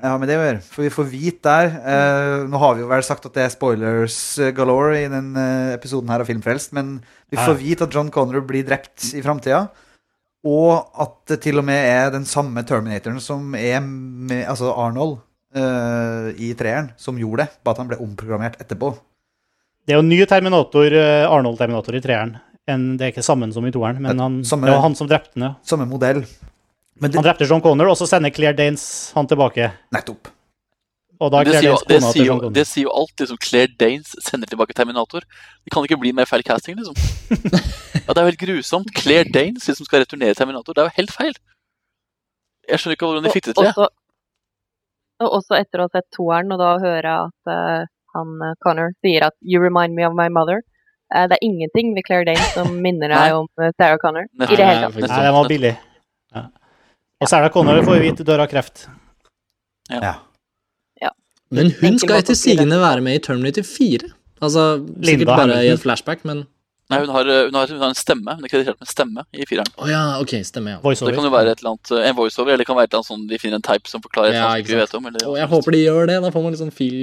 Ja, 0.03 0.17
med 0.19 0.27
det 0.29 0.35
å 0.37 0.43
gjøre. 0.43 0.61
For 0.67 0.83
vi 0.85 0.89
får 0.93 1.05
vite 1.09 1.51
der 1.55 1.69
eh, 1.79 2.43
Nå 2.51 2.59
har 2.61 2.75
vi 2.75 2.83
jo 2.83 2.89
vel 2.91 3.03
sagt 3.07 3.25
at 3.29 3.33
det 3.37 3.45
er 3.45 3.53
spoilers 3.53 4.17
eh, 4.43 4.51
galore 4.55 4.99
i 5.05 5.07
den 5.11 5.31
eh, 5.39 5.71
episoden 5.77 6.11
her 6.11 6.21
av 6.23 6.27
Filmfrelst, 6.29 6.73
men 6.75 6.97
vi 7.31 7.39
får 7.39 7.55
vite 7.61 7.87
at 7.87 7.95
John 7.95 8.11
Connor 8.13 8.43
blir 8.45 8.65
drept 8.67 9.13
i 9.15 9.23
framtida. 9.25 9.63
Og 10.45 10.99
at 11.01 11.15
det 11.31 11.39
til 11.47 11.57
og 11.57 11.65
med 11.65 11.79
er 11.89 12.11
den 12.13 12.27
samme 12.29 12.61
Terminatoren 12.67 13.17
som 13.23 13.55
er 13.57 13.79
med 13.81 14.43
Altså 14.51 14.69
Arnold 14.77 15.15
eh, 15.57 16.27
i 16.37 16.51
treeren, 16.59 16.91
som 17.01 17.17
gjorde 17.17 17.45
det, 17.47 17.55
bare 17.65 17.77
at 17.79 17.81
han 17.81 17.89
ble 17.89 18.01
omprogrammert 18.03 18.59
etterpå. 18.61 18.91
Det 19.85 19.93
er 19.95 20.01
jo 20.01 20.05
ny 20.05 20.19
Terminator, 20.29 20.91
eh, 20.97 21.23
Arnold-Terminator 21.29 21.97
i 21.97 22.03
treeren. 22.03 22.35
En, 22.69 22.85
det 22.97 23.05
er 23.07 23.11
ikke 23.13 23.25
sammen 23.25 23.51
som 23.53 23.65
i 23.65 23.71
toeren, 23.73 23.99
men 24.01 24.17
han, 24.21 24.37
Samme- 24.45 24.65
det 24.69 24.73
var 24.75 24.85
han 24.85 24.95
som 24.97 25.09
drepte 25.09 25.33
den. 25.37 25.47
Ja. 25.47 25.55
Samme 25.65 25.85
modell. 25.89 26.23
Men 27.01 27.11
det, 27.11 27.17
Han 27.19 27.25
drepte 27.27 27.47
John 27.49 27.61
Connor, 27.61 27.91
og 27.91 27.97
så 27.99 28.07
sender 28.07 28.31
Claire 28.31 28.55
Danes 28.55 29.11
han 29.15 29.27
tilbake. 29.27 29.71
nettopp. 29.91 30.31
Og 31.19 31.31
da 31.31 31.43
Det 31.43 31.51
Claire 31.51 31.61
sier, 31.61 31.71
jo, 31.71 31.75
Danes 31.75 31.87
det, 31.87 31.99
kona 31.99 32.11
sier 32.11 32.13
til 32.13 32.25
jo, 32.25 32.31
John 32.31 32.39
Connor. 32.39 32.53
det 32.55 32.67
sier 32.67 32.83
jo 32.83 32.93
alt. 33.01 33.13
Liksom, 33.19 33.37
Claire 33.37 33.71
Danes 33.79 34.15
sender 34.23 34.47
tilbake 34.51 34.73
Terminator. 34.75 35.25
Det 35.63 35.73
kan 35.73 35.87
ikke 35.87 35.99
bli 35.99 36.11
mer 36.15 36.25
feil 36.29 36.43
casting, 36.43 36.79
liksom. 36.79 36.95
Ja, 38.05 38.13
det 38.13 38.19
er 38.19 38.25
jo 38.25 38.31
helt 38.31 38.41
grusomt. 38.43 38.91
Claire 38.95 39.25
Danes 39.33 39.67
liksom 39.67 39.87
skal 39.87 40.03
returnere 40.03 40.35
Terminator. 40.37 40.75
Det 40.75 40.83
er 40.83 40.89
jo 40.91 40.97
helt 40.99 41.13
feil. 41.15 41.37
Jeg 42.69 42.81
skjønner 42.81 42.97
ikke 42.97 43.07
hvordan 43.09 43.25
de 43.25 43.31
fikk 43.33 43.47
det 43.47 43.55
til. 43.57 43.69
Også, 43.71 43.87
og 45.23 45.37
også 45.39 45.57
etter 45.57 45.81
å 45.81 45.87
ha 45.87 45.93
sett 45.95 46.07
toeren, 46.15 46.51
og 46.53 46.61
da 46.61 46.71
høre 46.83 47.15
at 47.25 47.51
uh, 47.51 47.87
han 48.15 48.35
eh, 48.45 48.55
Connor 48.63 48.93
sier 49.03 49.25
at 49.27 49.35
'you 49.41 49.61
remind 49.63 49.95
me 49.95 50.05
of 50.07 50.13
my 50.17 50.27
mother'. 50.29 50.61
Uh, 51.13 51.25
det 51.29 51.37
er 51.37 51.45
ingenting 51.45 51.95
ved 51.95 52.05
Claire 52.07 52.25
Danes 52.29 52.53
som 52.53 52.69
minner 52.85 53.09
deg 53.13 53.35
om 53.37 53.47
Sarah 53.77 53.97
Connor. 54.01 54.29
I 54.37 54.45
det 54.45 54.59
Nei, 54.59 54.69
hele 54.69 54.91
tatt. 54.91 55.09
Nei, 55.09 55.23
den 55.25 55.35
var 55.37 55.49
billig. 55.49 55.73
Ja. 56.35 56.45
Og 57.23 57.31
Sarah 57.31 57.51
Connor 57.53 57.83
får 57.85 57.99
vi 57.99 58.09
vite 58.09 58.27
dør 58.27 58.43
av 58.43 58.51
kreft. 58.51 58.87
Ja. 59.91 60.17
Men 61.53 61.71
hun 61.79 61.99
skal 62.01 62.19
etter 62.19 62.33
det. 62.33 62.41
sigende 62.41 62.79
være 62.81 63.03
med 63.05 63.19
i 63.19 63.23
Terminator 63.23 63.65
4. 63.67 64.09
Altså, 64.43 64.65
sikkert 64.81 65.07
Linda 65.07 65.37
bare 65.37 65.61
i 65.63 65.71
et 65.71 65.81
flashback, 65.81 66.25
men 66.27 66.45
Nei, 66.85 66.99
hun 67.01 67.09
har, 67.09 67.25
hun, 67.25 67.55
har, 67.57 67.71
hun 67.73 67.81
har 67.81 67.89
en 67.89 67.97
stemme. 67.97 68.33
Hun 68.37 68.45
er 68.45 68.51
kreditert 68.51 68.77
med 68.77 68.89
stemme 68.91 69.23
i 69.33 69.45
fireren. 69.49 69.71
Oh, 69.81 69.87
ja, 69.89 70.19
ok, 70.21 70.35
stemme, 70.45 70.75
ja. 70.75 70.81
Så 70.93 71.07
det 71.07 71.15
kan 71.17 71.25
jo 71.25 71.31
være 71.33 71.55
et 71.55 71.63
eller 71.63 71.71
annet, 71.71 71.93
en 72.11 72.17
voiceover, 72.19 72.51
eller 72.53 72.61
det 72.61 72.67
kan 72.69 72.77
være 72.77 72.85
et 72.85 72.93
eller 72.93 73.01
annet 73.01 73.09
sånn 73.09 73.23
de 73.31 73.39
finner 73.41 73.57
en 73.57 73.65
type 73.65 73.89
som 73.89 74.03
forklarer 74.03 74.35
et 74.35 74.37
Ja, 74.37 74.51
ikke 74.61 74.75
vi 74.75 74.77
vet 74.83 74.93
om. 74.93 75.07
Eller, 75.09 75.25
oh, 75.25 75.37
jeg 75.39 75.49
håper 75.49 75.73
de 75.73 75.79
gjør 75.81 76.11
det. 76.11 76.19
Da 76.21 76.29
får 76.35 76.45
man 76.45 76.53
litt 76.53 76.61
sånn 76.61 76.75
feel 76.75 76.99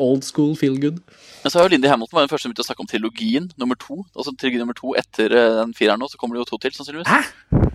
Old 0.00 0.24
school 0.26 0.56
feel 0.58 0.80
good. 0.80 0.96
Men 1.44 1.52
så 1.52 1.60
har 1.60 1.68
jo 1.68 1.74
Lindy 1.74 1.86
Hamilton 1.86 2.16
var 2.16 2.24
den 2.24 2.30
første 2.32 2.48
som 2.48 2.50
begynte 2.50 2.64
å 2.64 2.66
snakke 2.66 2.82
om 2.82 2.88
trilogien 2.90 3.44
nummer 3.60 3.78
to. 3.78 4.00
Altså 4.16 4.32
trilogi 4.40 4.58
nummer 4.58 4.74
to 4.74 4.96
etter 4.98 5.30
eh, 5.30 5.58
den 5.60 5.76
fireren 5.76 6.02
nå, 6.02 6.08
så 6.10 6.18
kommer 6.18 6.34
det 6.34 6.42
jo 6.42 6.48
to 6.48 6.58
til, 6.64 6.74
sannsynligvis. 6.74 7.12
Hæ? 7.12 7.20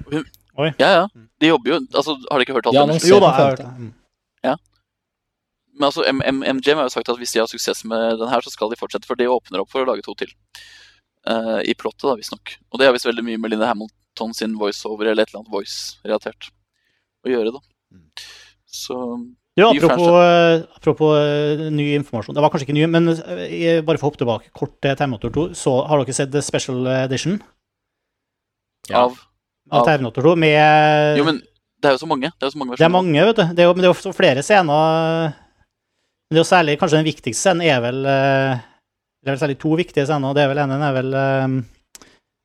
Hun, 0.10 0.26
Oi. 0.60 0.70
Ja, 0.82 0.90
ja. 0.92 1.04
De 1.40 1.52
jobber 1.54 1.72
jo 1.72 1.78
Altså, 1.96 2.18
har 2.26 2.40
de 2.42 2.46
ikke 2.46 2.58
hørt 2.58 2.68
alt 2.68 2.76
Ja, 2.76 2.84
om 2.84 2.92
det? 2.92 3.00
Jo 3.08 3.20
da, 3.24 3.30
jeg 3.32 3.38
har 3.38 3.54
hørt 3.54 3.62
det. 3.64 3.92
Ja. 4.44 4.56
Men 5.80 5.88
altså, 5.88 6.04
MGM 6.12 6.82
har 6.82 6.90
jo 6.90 6.92
sagt 6.92 7.10
at 7.12 7.20
hvis 7.22 7.32
de 7.36 7.40
har 7.40 7.48
suksess 7.48 7.86
med 7.88 8.20
den 8.20 8.28
her, 8.32 8.44
så 8.44 8.52
skal 8.52 8.72
de 8.72 8.80
fortsette, 8.80 9.08
for 9.08 9.16
det 9.20 9.30
åpner 9.32 9.64
opp 9.64 9.72
for 9.72 9.86
å 9.86 9.88
lage 9.88 10.04
to 10.04 10.16
til. 10.20 10.34
Uh, 11.28 11.60
I 11.64 11.76
plottet, 11.80 12.04
da, 12.04 12.18
visstnok. 12.20 12.58
Og 12.72 12.80
det 12.82 12.88
har 12.90 12.96
visst 12.96 13.08
veldig 13.08 13.24
mye 13.28 13.40
med 13.40 13.54
Linda 13.54 13.70
Hamilton 13.72 14.36
sin 14.36 14.58
voiceover 14.60 15.08
eller 15.12 15.24
et 15.24 15.32
eller 15.32 15.46
annet 15.46 15.54
voice-relatert 15.56 16.50
å 17.24 17.32
gjøre, 17.32 17.56
da. 17.56 17.64
Så 18.70 18.96
ja, 19.60 19.70
apropos, 19.72 20.12
eh, 20.24 20.62
apropos 20.78 21.16
eh, 21.20 21.64
ny 21.74 21.90
informasjon. 21.98 22.36
Det 22.38 22.44
var 22.44 22.52
kanskje 22.54 22.68
ikke 22.68 22.76
ny, 22.78 22.86
men 22.92 23.10
bare 23.10 23.98
for 24.00 24.06
å 24.06 24.12
hoppe 24.12 24.22
tilbake 24.22 24.52
kort 24.56 24.76
til 24.84 24.96
Terminator 24.96 25.34
2, 25.36 25.48
så 25.58 25.74
har 25.90 26.04
dere 26.04 26.16
sett 26.16 26.32
The 26.32 26.44
Special 26.46 26.88
Edition 26.94 27.40
Ja. 28.92 29.06
av, 29.08 29.18
av 29.70 29.86
Terminator 29.88 30.26
2 30.30 30.36
med 30.40 31.20
Jo, 31.20 31.26
men 31.28 31.42
det 31.80 31.90
er 31.90 31.96
jo 31.96 32.02
så 32.02 32.10
mange. 32.10 32.32
Det 32.36 32.46
er 32.46 32.50
jo 32.50 32.56
så 32.56 32.62
mange 32.62 32.78
Det 32.80 32.86
er 32.86 32.94
mange, 32.94 33.26
vet 33.30 33.38
du. 33.40 33.44
Det 33.56 33.64
er 33.64 33.70
jo, 33.70 33.76
men 33.76 33.86
det 33.86 33.90
er 33.90 33.94
jo 33.94 34.14
flere 34.16 34.44
scener. 34.44 35.36
Men 36.28 36.36
det 36.36 36.40
er 36.40 36.44
jo 36.44 36.50
særlig, 36.52 36.80
kanskje 36.82 37.00
den 37.00 37.08
viktigste 37.08 37.42
scenen 37.42 37.66
er 37.66 37.84
vel 37.84 38.02
eh, 38.06 38.64
Det 39.20 39.30
er 39.30 39.36
vel 39.36 39.44
særlig 39.44 39.60
to 39.62 39.76
viktige 39.80 40.08
scener. 40.10 40.36
Det 40.36 40.44
er 40.44 40.52
vel 40.52 40.64
ene 40.66 40.80
er 40.90 40.98
vel 40.98 41.14
eh, 41.20 41.60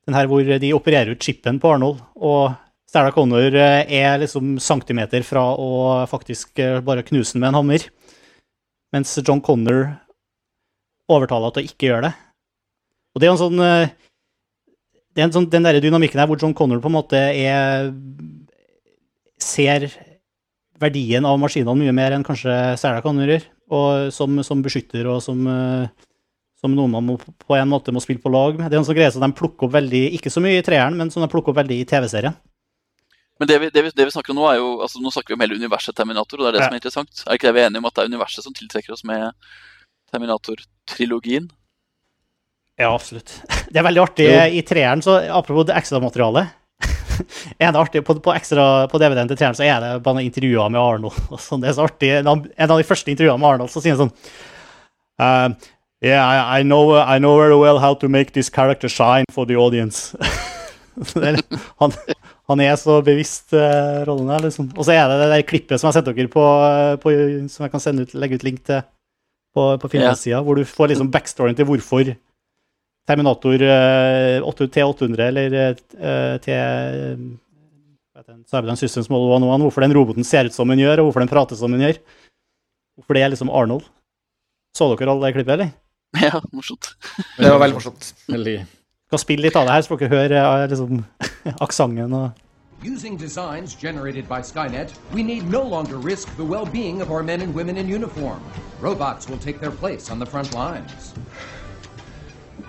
den 0.05 0.17
her 0.17 0.29
hvor 0.29 0.45
de 0.61 0.71
opererer 0.77 1.15
ut 1.15 1.25
chipen 1.25 1.59
på 1.61 1.73
Arnold, 1.75 2.01
og 2.15 2.53
Stella 2.89 3.11
Connor 3.11 3.55
eh, 3.57 3.83
er 3.97 4.19
liksom 4.21 4.55
centimeter 4.61 5.25
fra 5.25 5.47
å 5.57 6.05
faktisk 6.09 6.61
eh, 6.61 6.79
bare 6.85 7.03
knuse 7.07 7.35
den 7.35 7.43
med 7.43 7.51
en 7.51 7.59
hammer, 7.59 7.87
mens 8.93 9.17
John 9.25 9.41
Connor 9.43 9.89
overtaler 11.11 11.53
til 11.53 11.65
å 11.65 11.71
ikke 11.71 11.89
gjøre 11.89 12.07
det. 12.07 12.13
Og 13.15 13.21
det 13.21 13.27
er 13.27 13.31
jo 13.31 13.37
en 13.37 13.41
sånn 13.41 13.65
eh, 13.65 13.95
det 15.15 15.23
er 15.23 15.27
en 15.29 15.35
sånn, 15.35 15.49
Den 15.49 15.63
der 15.63 15.79
dynamikken 15.79 16.19
der 16.19 16.27
hvor 16.27 16.39
John 16.41 16.53
Connor 16.53 16.81
på 16.83 16.89
en 16.91 16.97
måte 16.97 17.19
er 17.19 17.91
ser 19.41 19.87
verdien 20.81 21.25
av 21.27 21.37
maskinene 21.39 21.75
mye 21.79 21.93
mer 21.95 22.15
enn 22.15 22.25
kanskje 22.25 22.51
Sarah 22.79 23.03
Connor 23.03 23.29
gjør, 23.31 23.45
og 23.75 24.09
som, 24.15 24.41
som 24.43 24.63
beskytter 24.63 25.07
og 25.11 25.21
som, 25.23 25.39
eh, 25.47 25.87
som 26.59 26.75
noen 26.75 26.91
man 26.91 27.07
må, 27.07 27.15
på 27.19 27.55
en 27.55 27.71
måte 27.71 27.93
må 27.95 28.03
spille 28.03 28.19
på 28.23 28.31
lag 28.33 28.57
med. 28.59 28.67
Det 28.69 28.75
er 28.75 28.81
en 28.83 28.87
sånn 28.87 28.97
greie 28.97 29.13
som 29.13 29.23
de 29.23 29.31
plukker 29.35 29.67
opp 29.69 29.75
veldig, 29.77 30.03
ikke 30.17 30.31
så 30.33 30.43
mye 30.43 30.59
i 30.59 30.65
treeren, 30.65 30.97
men 30.99 31.11
som 31.13 31.23
de 31.23 31.31
plukker 31.31 31.53
opp 31.53 31.61
veldig 31.61 31.79
i 31.83 31.87
TV-serien. 31.89 32.35
Men 33.39 33.49
det 33.51 33.57
vi, 33.59 33.69
det, 33.75 33.81
vi, 33.83 33.91
det 33.95 34.05
vi 34.07 34.13
snakker 34.15 34.31
om 34.31 34.37
nå, 34.39 34.45
er 34.47 34.59
jo 34.61 34.67
altså 34.85 35.01
Nå 35.03 35.11
snakker 35.11 35.33
vi 35.33 35.35
om 35.35 35.41
hele 35.43 35.57
universet 35.59 35.95
Terminator, 35.95 36.39
og 36.39 36.45
det 36.45 36.51
er 36.53 36.55
det 36.55 36.61
Ja. 36.63 36.67
som 36.69 36.75
er 36.75 36.79
interessant. 36.79 37.23
Er 37.25 37.35
ikke 37.39 37.49
det 37.49 37.55
vi 37.57 37.63
er 37.63 37.67
enige 37.69 37.83
om 37.83 37.87
at 37.89 37.95
det 37.95 38.03
er 38.05 38.11
universet 38.13 38.45
som 38.45 38.55
tiltrekker 38.55 38.95
oss 38.95 39.03
med 39.03 39.31
Terminator-trilogien? 40.13 41.49
Ja, 42.79 42.91
absolutt. 42.91 43.41
Det 43.71 43.79
er 43.79 43.87
veldig 43.87 44.03
artig 44.03 44.27
Jo. 44.27 44.39
i 44.59 44.61
treeren, 44.67 45.01
så 45.03 45.17
apropos 45.31 45.67
det 45.67 45.75
ekstramaterialet. 45.79 46.53
Er 47.63 47.71
det 47.71 47.79
artig, 47.79 48.01
på, 48.03 48.17
på, 48.19 48.33
ekstra, 48.35 48.87
på 48.91 48.99
DVD-en 48.99 49.29
til 49.31 49.39
treeren 49.39 49.55
så 49.55 49.63
er 49.63 49.79
det 49.79 49.91
bare 50.03 50.17
noen 50.17 50.27
intervjuer 50.27 50.71
med 50.73 50.81
Arnold. 50.81 51.21
og 51.31 51.39
sånn. 51.39 51.63
Det 51.63 51.71
er 51.71 51.77
så 51.77 51.85
artig. 51.87 52.09
En 52.19 52.27
av, 52.27 52.75
de 52.75 52.87
første 52.87 53.13
intervjuene 53.13 53.39
med 53.39 53.53
Arnold 53.53 53.71
så 53.71 53.83
sier 53.83 53.95
han 53.95 54.05
sånn 54.05 54.11
um, 55.23 55.55
Yeah, 56.03 56.21
I, 56.21 56.59
I, 56.59 56.63
know, 56.63 56.91
I 56.93 57.17
know 57.17 57.37
very 57.39 57.55
well 57.57 57.79
how 57.79 57.93
to 57.95 58.09
make 58.11 58.33
this 58.35 58.49
character 58.49 58.89
shine 58.91 59.25
for 59.31 59.47
the 59.47 59.55
audience. 59.55 60.11
Han, 61.81 61.91
han 62.47 62.61
er 62.63 62.75
så 62.79 63.01
bevisst 63.03 63.51
uh, 63.51 64.05
rollen 64.07 64.29
her, 64.31 64.45
liksom. 64.45 64.69
Og 64.77 64.85
så 64.87 64.93
er 64.93 65.09
det 65.11 65.17
det 65.19 65.31
der 65.33 65.41
klippet 65.47 65.81
som 65.81 65.89
jeg 65.89 65.97
har 65.97 66.05
dere 66.07 66.29
på, 66.31 66.43
eh, 66.43 66.93
på 67.01 67.11
som 67.51 67.65
jeg 67.65 67.73
kan 67.73 67.83
sende 67.83 68.05
ut, 68.05 68.13
legge 68.15 68.39
ut 68.39 68.45
link 68.47 68.61
til 68.63 68.79
på, 69.55 69.65
på 69.81 69.89
filmsida, 69.91 70.39
hvor 70.45 70.55
du 70.55 70.63
får 70.67 70.93
liksom 70.93 71.09
backstoryen 71.11 71.57
til 71.57 71.67
hvorfor 71.67 72.13
Terminator 73.05 73.61
eh, 73.61 74.41
8 74.41 74.67
T800 74.73 75.27
eller 75.29 75.55
uh, 75.55 76.37
T 76.41 76.55
den, 78.25 78.43
Cyberdyne 78.49 78.77
Systems 78.79 79.09
Model 79.09 79.35
101, 79.35 79.61
hvorfor 79.61 79.83
den 79.83 79.93
roboten 79.93 80.23
ser 80.23 80.47
ut 80.47 80.55
som 80.55 80.71
den 80.71 80.81
gjør, 80.81 81.01
og 81.01 81.09
hvorfor 81.09 81.21
den 81.21 81.29
prater 81.29 81.59
som 81.59 81.73
den 81.73 81.83
gjør. 81.83 81.99
Hvorfor 82.95 83.17
det 83.17 83.25
er 83.25 83.33
liksom 83.33 83.51
Arnold. 83.51 83.85
Så 84.75 84.87
dere 84.91 85.11
alle 85.11 85.27
det 85.27 85.35
klippet, 85.37 85.53
eller? 85.53 85.73
Ja, 86.25 86.39
morsomt. 86.55 86.95
Det 87.37 87.51
var 87.51 87.59
veldig 87.59 87.75
morsomt. 87.75 88.13
Veldig 88.31 88.55
Kan 89.11 89.19
spille 89.19 89.45
litt 89.45 89.55
av 89.59 89.67
det 89.67 89.75
her, 89.75 89.83
så 89.83 89.91
får 89.91 90.01
dere 90.01 90.15
høre 90.15 90.41
eh, 90.41 90.67
liksom, 90.71 91.03
aksenten 91.67 92.17
og 92.17 92.41
Using 92.85 93.17
designs 93.17 93.73
generated 93.73 94.27
by 94.27 94.41
Skynet, 94.41 94.93
we 95.13 95.23
need 95.23 95.49
no 95.49 95.61
longer 95.63 95.97
risk 95.97 96.27
the 96.37 96.43
well-being 96.43 97.01
of 97.01 97.09
our 97.09 97.23
men 97.23 97.41
and 97.41 97.55
women 97.55 97.77
in 97.77 97.87
uniform. 97.87 98.43
Robots 98.81 99.29
will 99.29 99.39
take 99.39 99.59
their 99.59 99.71
place 99.71 100.11
on 100.11 100.19
the 100.19 100.25
front 100.25 100.53
lines. 100.53 101.13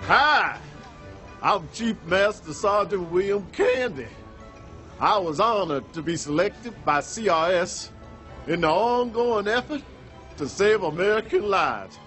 Hi, 0.07 0.57
I'm 1.43 1.67
Chief 1.73 1.97
Master 2.05 2.53
Sergeant 2.53 3.11
William 3.11 3.45
Candy. 3.51 4.07
I 5.01 5.17
was 5.17 5.41
honored 5.41 5.83
to 5.91 6.01
be 6.01 6.15
selected 6.15 6.73
by 6.85 7.01
CRS 7.01 7.89
in 8.47 8.61
the 8.61 8.69
ongoing 8.69 9.49
effort 9.49 9.81
to 10.37 10.47
save 10.47 10.83
American 10.83 11.49
lives. 11.49 11.99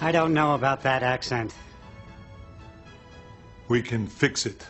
I 0.00 0.10
don't 0.10 0.34
know 0.34 0.54
about 0.54 0.82
that 0.82 1.04
accent. 1.04 1.54
We 3.68 3.82
can 3.82 4.08
fix 4.08 4.44
it. 4.44 4.66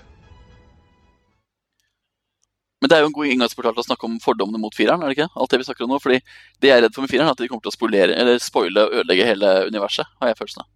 Men 2.82 2.90
det 2.90 2.96
er 2.96 3.00
jo 3.00 3.06
en 3.06 3.16
god 3.16 3.32
inngangsportal 3.32 3.72
til 3.72 3.80
å 3.80 3.88
snakke 3.88 4.06
om 4.06 4.20
fordommene 4.20 4.60
mot 4.60 4.76
fireren, 4.76 5.00
er 5.00 5.08
det 5.08 5.16
ikke? 5.16 5.32
Alt 5.40 5.50
det 5.50 5.64
vi 5.64 5.72
snakker 5.72 5.88
om 5.88 5.96
nå, 5.96 6.04
fordi 6.04 6.20
det 6.60 6.68
jeg 6.68 6.76
er 6.76 6.84
redd 6.84 6.94
for 6.94 7.00
med 7.00 7.16
fireren, 7.16 7.32
er 7.32 7.32
at 7.32 7.40
de 7.40 7.48
kommer 7.48 7.64
til 7.64 7.72
å 7.72 7.78
spolere, 7.80 8.12
eller 8.12 8.44
spoile 8.44 8.84
og 8.84 9.00
ødelegge 9.00 9.32
hele 9.32 9.62
universet, 9.72 10.18
har 10.20 10.30
jeg 10.30 10.44
følelsen 10.44 10.68
av. 10.68 10.74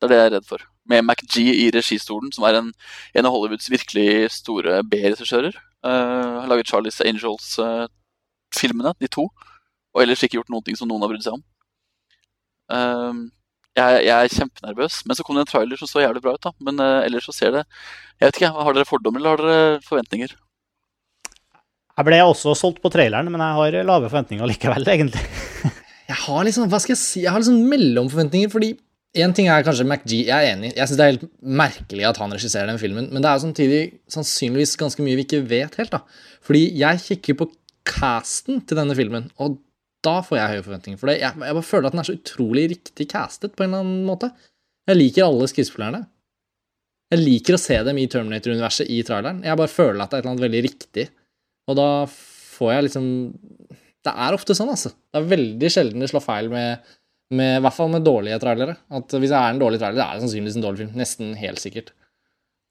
Det 0.00 0.08
er 0.08 0.12
det 0.12 0.18
jeg 0.18 0.28
er 0.30 0.34
redd 0.38 0.46
for. 0.48 0.62
Med 0.88 1.04
MacG 1.04 1.34
i 1.44 1.66
registolen, 1.74 2.32
som 2.32 2.46
er 2.48 2.56
en, 2.56 2.70
en 3.12 3.26
av 3.28 3.34
Hollywoods 3.34 3.68
virkelig 3.68 4.30
store 4.32 4.80
B-regissører. 4.88 5.58
Uh, 5.84 6.40
har 6.40 6.48
laget 6.48 6.72
Charlies 6.72 7.02
Angels-filmene, 7.04 8.94
de 8.96 9.10
to. 9.12 9.26
Og 9.92 10.02
ellers 10.02 10.24
ikke 10.24 10.38
gjort 10.38 10.52
noen 10.52 10.64
ting 10.64 10.78
som 10.78 10.88
noen 10.88 11.04
har 11.04 11.12
brydd 11.12 11.26
seg 11.26 11.36
om. 11.36 11.44
Uh, 12.72 13.28
jeg, 13.76 14.02
jeg, 14.06 14.16
er 14.16 14.36
kjempenervøs. 14.38 15.02
Men 15.04 15.18
så 15.18 15.26
kom 15.26 15.36
det 15.36 15.44
en 15.44 15.52
trailer 15.52 15.80
som 15.80 15.90
så 15.90 16.04
jævlig 16.06 16.24
bra 16.24 16.36
ut. 16.36 16.44
da. 16.48 16.56
Men 16.64 16.80
uh, 16.80 17.04
ellers 17.04 17.28
så 17.28 17.36
ser 17.36 17.58
det 17.58 17.66
Jeg 17.66 18.30
vet 18.30 18.40
ikke, 18.40 18.54
Har 18.56 18.76
dere 18.76 18.88
fordommer, 18.88 19.20
eller 19.20 19.36
har 19.36 19.44
dere 19.44 19.84
forventninger? 19.84 20.32
Jeg 22.00 22.08
ble 22.08 22.24
også 22.24 22.56
solgt 22.56 22.80
på 22.80 22.88
traileren, 22.88 23.28
men 23.28 23.42
jeg 23.44 23.56
har 23.58 23.84
lave 23.84 24.08
forventninger 24.08 24.48
likevel, 24.48 24.86
egentlig. 24.88 25.20
jeg 26.10 26.16
har 26.24 26.46
liksom, 26.48 26.70
hva 26.72 26.80
skal 26.80 26.94
jeg 26.94 27.00
si, 27.02 27.24
jeg 27.26 27.34
har 27.34 27.42
liksom 27.42 27.66
mellomforventninger, 27.68 28.48
fordi 28.48 28.70
en 29.18 29.32
ting 29.34 29.48
er 29.50 29.64
kanskje 29.66 29.86
MacG, 29.88 30.12
jeg 30.28 30.34
er 30.34 30.52
enig. 30.54 30.70
Jeg 30.76 30.86
syns 30.86 30.98
det 30.98 31.06
er 31.06 31.14
helt 31.14 31.24
merkelig 31.42 32.04
at 32.06 32.20
han 32.22 32.34
regisserer 32.34 32.70
den 32.70 32.78
filmen, 32.78 33.08
men 33.10 33.24
det 33.24 33.30
er 33.30 33.42
samtidig 33.42 33.80
sannsynligvis 34.12 34.76
ganske 34.78 35.02
mye 35.02 35.18
vi 35.18 35.26
ikke 35.26 35.42
vet 35.50 35.74
helt, 35.80 35.96
da. 35.96 36.04
Fordi 36.46 36.62
jeg 36.78 37.02
kikker 37.08 37.40
på 37.40 37.50
casten 37.88 38.62
til 38.62 38.78
denne 38.78 38.94
filmen, 38.98 39.26
og 39.42 39.58
da 40.06 40.20
får 40.24 40.38
jeg 40.38 40.52
høye 40.54 40.66
forventninger. 40.68 41.00
For 41.00 41.10
det. 41.10 41.18
Jeg, 41.20 41.36
jeg 41.42 41.56
bare 41.58 41.66
føler 41.66 41.90
at 41.90 41.96
den 41.96 42.02
er 42.02 42.08
så 42.08 42.16
utrolig 42.16 42.68
riktig 42.72 43.08
castet 43.10 43.52
på 43.56 43.66
en 43.66 43.72
eller 43.72 43.84
annen 43.84 44.06
måte. 44.08 44.30
Jeg 44.88 44.96
liker 44.96 45.26
alle 45.26 45.48
skuespillerne. 45.50 46.04
Jeg 47.10 47.20
liker 47.20 47.56
å 47.56 47.60
se 47.60 47.76
dem 47.84 47.98
i 47.98 48.06
Terminator-universet 48.08 48.88
i 48.94 49.02
traileren. 49.04 49.42
Jeg 49.44 49.58
bare 49.60 49.72
føler 49.72 50.00
at 50.00 50.12
det 50.12 50.16
er 50.16 50.22
et 50.22 50.24
eller 50.24 50.36
annet 50.36 50.46
veldig 50.46 50.62
riktig 50.70 51.10
og 51.70 51.78
da 51.78 51.90
får 52.10 52.74
jeg 52.74 52.86
liksom 52.88 53.06
Det 54.06 54.12
er 54.24 54.36
ofte 54.36 54.56
sånn, 54.56 54.72
altså. 54.72 54.94
Det 55.12 55.20
er 55.20 55.30
veldig 55.34 55.70
sjelden 55.72 56.02
det 56.02 56.08
slår 56.08 56.24
feil 56.24 56.46
med, 56.52 56.92
med 57.30 57.56
I 57.58 57.62
hvert 57.64 57.76
fall 57.76 57.90
med 57.92 58.04
dårlige 58.06 58.40
trailere. 58.42 58.76
At 58.90 59.14
hvis 59.14 59.32
det 59.32 59.38
er 59.38 59.54
en 59.54 59.62
dårlig 59.62 59.80
trailer, 59.80 59.98
det 60.00 60.06
er 60.06 60.22
sannsynligvis 60.22 60.58
en 60.58 60.64
dårlig 60.66 60.82
film. 60.82 60.94
Nesten 60.98 61.34
helt 61.38 61.62
sikkert. 61.62 61.92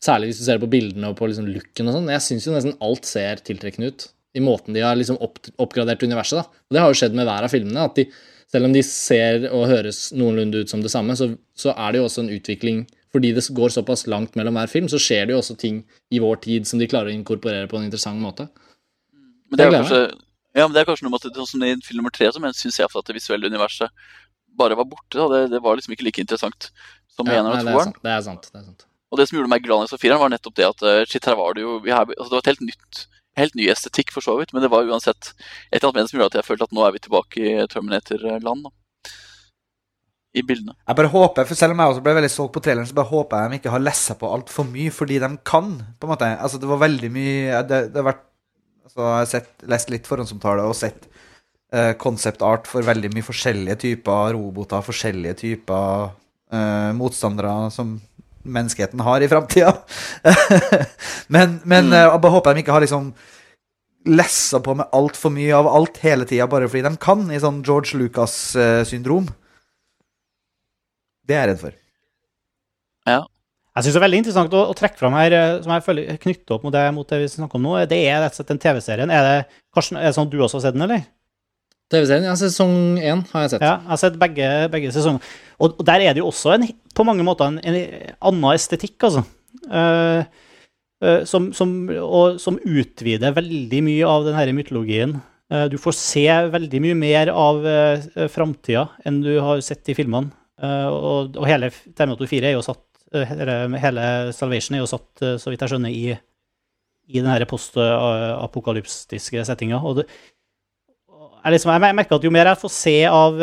Særlig 0.03 0.29
hvis 0.29 0.41
du 0.41 0.45
ser 0.47 0.61
på 0.61 0.71
bildene 0.71 1.11
og 1.11 1.17
på 1.19 1.27
liksom 1.27 1.47
looken 1.49 1.91
og 1.91 1.97
sånn. 1.97 2.11
Jeg 2.13 2.25
syns 2.25 2.47
jo 2.47 2.55
nesten 2.55 2.77
alt 2.83 3.07
ser 3.07 3.43
tiltrekkende 3.43 3.91
ut. 3.91 4.07
I 4.37 4.43
måten 4.45 4.75
de 4.75 4.83
har 4.85 4.99
liksom 4.99 5.17
opp, 5.25 5.41
oppgradert 5.59 6.03
universet, 6.05 6.43
da. 6.43 6.61
Og 6.69 6.75
det 6.75 6.83
har 6.83 6.91
jo 6.91 6.99
skjedd 6.99 7.17
med 7.17 7.27
hver 7.27 7.47
av 7.47 7.53
filmene. 7.53 7.87
at 7.89 7.97
de, 7.97 8.05
Selv 8.49 8.69
om 8.69 8.73
de 8.73 8.83
ser 8.85 9.49
og 9.49 9.67
høres 9.69 10.09
noenlunde 10.15 10.63
ut 10.63 10.71
som 10.71 10.83
det 10.85 10.91
samme, 10.93 11.15
så, 11.17 11.31
så 11.57 11.73
er 11.75 11.91
det 11.91 12.01
jo 12.01 12.07
også 12.07 12.25
en 12.25 12.33
utvikling 12.37 12.87
fordi 13.09 13.31
det 13.33 13.41
går 13.57 13.71
såpass 13.73 14.05
langt 14.05 14.35
mellom 14.37 14.53
hver 14.53 14.69
film, 14.69 14.85
så 14.89 14.99
skjer 15.01 15.25
det 15.25 15.33
jo 15.33 15.39
også 15.41 15.55
ting 15.57 15.79
i 16.13 16.19
vår 16.21 16.43
tid 16.43 16.67
som 16.69 16.77
de 16.77 16.87
klarer 16.89 17.09
å 17.09 17.15
inkorporere 17.15 17.69
på 17.69 17.79
en 17.79 17.87
interessant 17.87 18.21
måte. 18.21 18.45
Men 19.49 19.57
det 19.57 19.65
er, 19.65 19.73
kanskje, 19.73 20.01
ja, 20.53 20.67
men 20.67 20.75
det 20.75 20.83
er 20.83 20.89
kanskje 20.91 21.07
noe 21.07 21.15
med 21.15 21.25
at 21.25 21.39
sånn 21.39 21.49
som 21.49 21.65
i 21.65 21.71
film 21.85 22.03
nummer 22.03 22.13
tre 22.13 22.29
så 22.29 22.51
syns 22.53 22.77
jeg 22.77 22.85
at 22.85 23.09
det 23.09 23.15
visuelle 23.17 23.49
universet 23.49 23.89
bare 24.59 24.77
var 24.79 24.87
borte. 24.89 25.15
Da. 25.15 25.27
Det, 25.33 25.45
det 25.55 25.63
var 25.65 25.79
liksom 25.79 25.95
ikke 25.95 26.07
like 26.09 26.23
interessant 26.23 26.71
som 27.15 27.27
ja, 27.27 27.39
eneren 27.39 27.63
og 27.63 27.71
toeren. 27.71 27.95
Det 28.03 28.15
er 28.15 28.25
sant. 28.25 28.51
Det 28.51 28.61
er 28.61 28.67
sant. 28.67 28.85
Og 29.09 29.17
det 29.17 29.25
som 29.25 29.39
gjorde 29.39 29.49
meg 29.49 29.63
glad 29.65 29.89
i 29.89 29.97
fireren, 29.97 30.21
var 30.21 30.29
nettopp 30.29 30.59
det 30.59 30.67
at 30.67 30.83
uh, 30.85 30.99
shit, 31.09 31.25
her 31.25 31.39
var 31.39 31.55
det 31.57 31.63
jo 31.65 31.79
har, 31.87 32.05
altså, 32.05 32.29
Det 32.29 32.37
var 32.37 32.45
et 32.45 32.51
helt 32.53 32.67
nytt 32.67 33.07
helt 33.39 33.55
ny 33.57 33.69
estetikk, 33.71 34.11
for 34.15 34.25
så 34.25 34.35
vidt, 34.39 34.53
men 34.53 34.63
det 34.63 34.71
var 34.71 34.87
uansett 34.87 35.31
et 35.71 35.79
eller 35.79 35.93
annet 35.93 36.11
som 36.11 36.19
gjorde 36.19 36.33
at 36.33 36.41
jeg 36.41 36.47
følte 36.49 36.67
at 36.67 36.75
nå 36.75 36.85
er 36.85 36.95
vi 36.95 37.01
tilbake 37.05 37.43
i 37.45 37.55
Terminator-land. 37.71 38.69
I 40.37 40.43
bildene. 40.45 40.75
Jeg 40.85 40.97
bare 40.99 41.09
håper, 41.09 41.45
for 41.49 41.57
Selv 41.57 41.73
om 41.73 41.79
jeg 41.81 41.89
også 41.89 42.01
ble 42.05 42.11
veldig 42.13 42.29
solgt 42.29 42.51
på 42.53 42.61
traileren, 42.61 42.85
så 42.85 42.93
bare 42.99 43.09
håper 43.09 43.39
jeg 43.39 43.49
de 43.49 43.57
ikke 43.57 43.71
har 43.73 43.81
lest 43.81 44.11
seg 44.11 44.19
på 44.19 44.29
altfor 44.29 44.67
mye, 44.69 44.91
fordi 44.93 45.17
de 45.23 45.29
kan. 45.41 45.71
på 45.97 46.05
en 46.05 46.11
måte. 46.13 46.27
Altså, 46.37 46.59
Det 46.61 46.69
var 46.69 46.83
veldig 46.83 47.09
mye 47.15 47.63
Det, 47.65 47.79
det 47.89 47.97
har 47.97 48.05
vært 48.11 48.21
altså, 48.85 48.99
jeg 48.99 49.15
har 49.15 49.31
sett, 49.31 49.49
lest 49.73 49.89
litt 49.89 50.05
forhåndsomtale 50.05 50.67
og 50.69 50.77
sett 50.77 51.09
concept 52.01 52.41
art 52.41 52.65
for 52.65 52.81
veldig 52.81 53.11
mye 53.13 53.25
forskjellige 53.27 53.75
typer 53.83 54.31
roboter, 54.33 54.81
forskjellige 54.81 55.35
typer 55.43 56.07
uh, 56.53 56.91
motstandere 56.97 57.69
som 57.73 57.99
menneskeheten 58.49 59.03
har 59.05 59.21
i 59.21 59.29
framtida. 59.29 59.73
men 61.33 61.59
men 61.63 61.91
mm. 61.91 61.97
jeg 61.97 62.21
bare 62.23 62.33
håper 62.33 62.55
de 62.55 62.63
ikke 62.63 62.73
har 62.73 62.85
liksom 62.85 63.11
lessa 64.09 64.61
på 64.63 64.75
med 64.79 64.89
altfor 64.95 65.33
mye 65.35 65.55
av 65.55 65.67
alt 65.67 65.99
hele 66.03 66.25
tida 66.25 66.47
bare 66.49 66.69
fordi 66.71 66.85
de 66.87 66.95
kan, 67.01 67.25
i 67.31 67.41
sånn 67.41 67.61
George 67.67 67.99
Lucas-syndrom. 67.99 69.27
Det 71.27 71.35
er 71.35 71.43
jeg 71.43 71.51
redd 71.51 71.61
for. 71.61 71.75
Ja. 73.09 73.19
Jeg 73.75 73.85
synes 73.85 73.95
det 73.95 73.99
er 73.99 74.05
veldig 74.07 74.19
interessant 74.23 74.55
å, 74.57 74.63
å, 74.71 74.75
trekke 74.75 74.97
fram 74.99 75.13
her, 75.15 75.35
eh, 75.35 75.59
som 75.63 75.71
jeg 75.75 75.83
føler 75.85 76.17
knytter 76.23 76.55
opp 76.55 76.65
mot 76.65 76.73
det, 76.73 76.81
mot 76.95 77.11
det 77.11 77.19
vi 77.21 77.29
snakker 77.31 77.59
om 77.59 77.67
nå. 77.67 77.75
Det 77.91 77.99
er 78.07 78.23
rett 78.23 78.33
og 78.33 78.39
slett 78.39 78.49
den 78.49 78.61
TV-serien. 78.63 79.13
Er 79.13 79.27
det 79.27 79.35
Karsten, 79.75 79.99
er 79.99 80.09
det 80.09 80.15
sånn 80.17 80.31
du 80.31 80.39
også 80.41 80.57
har 80.57 80.65
sett 80.65 80.75
den, 80.75 80.87
eller? 80.87 81.05
TV-serien? 81.89 82.27
Ja, 82.29 82.35
sesong 82.37 82.99
én 83.01 83.23
har 83.31 83.45
jeg 83.45 83.55
sett. 83.55 83.63
Ja, 83.65 83.77
jeg 83.81 83.91
har 83.91 84.01
sett 84.01 84.19
begge, 84.21 84.49
begge 84.73 84.91
sesonger. 84.93 85.25
Og, 85.57 85.73
og, 85.73 85.81
der 85.87 86.05
er 86.05 86.13
det 86.13 86.21
jo 86.21 86.29
også 86.29 86.53
en, 86.55 86.67
på 86.95 87.05
mange 87.07 87.25
måter 87.25 87.49
en, 87.49 87.57
en 87.59 87.79
annen 88.29 88.53
estetikk, 88.53 88.97
altså. 89.09 89.25
Uh, 89.65 90.21
uh, 91.03 91.21
som, 91.29 91.49
som, 91.57 91.73
og, 92.03 92.37
som, 92.41 92.59
utvider 92.61 93.33
veldig 93.35 93.81
mye 93.87 94.05
av 94.09 94.29
denne 94.29 94.55
mytologien. 94.59 95.17
Uh, 95.49 95.65
du 95.71 95.79
får 95.81 95.97
se 95.97 96.27
veldig 96.53 96.83
mye 96.85 96.99
mer 96.99 97.33
av 97.33 97.65
uh, 97.65 98.27
framtida 98.29 98.85
enn 99.09 99.23
du 99.25 99.33
har 99.41 99.65
sett 99.65 99.89
i 99.89 99.97
filmene. 99.97 100.35
og, 100.59 101.37
og 101.39 101.45
hele 101.47 101.69
Terminator 101.71 102.27
4 102.27 102.49
er 102.49 102.57
jo 102.57 102.63
satt 102.65 102.83
hele 103.15 104.33
Salvation 104.35 104.75
er 104.75 104.81
jo 104.83 104.89
satt, 104.91 105.21
så 105.39 105.49
vidt 105.49 105.63
jeg 105.63 105.71
skjønner, 105.71 105.89
i, 105.89 106.11
i 107.09 107.23
den 107.23 107.45
postapokalyptiske 107.49 109.45
settinga. 109.47 109.79
Og 109.81 110.01
det, 110.01 110.05
jeg, 111.43 111.55
liksom, 111.55 111.71
jeg 111.75 111.97
merker 111.97 112.19
at 112.19 112.27
jo 112.27 112.33
mer 112.33 112.51
jeg 112.51 112.61
får 112.61 112.73
se 112.75 112.97
av, 113.07 113.39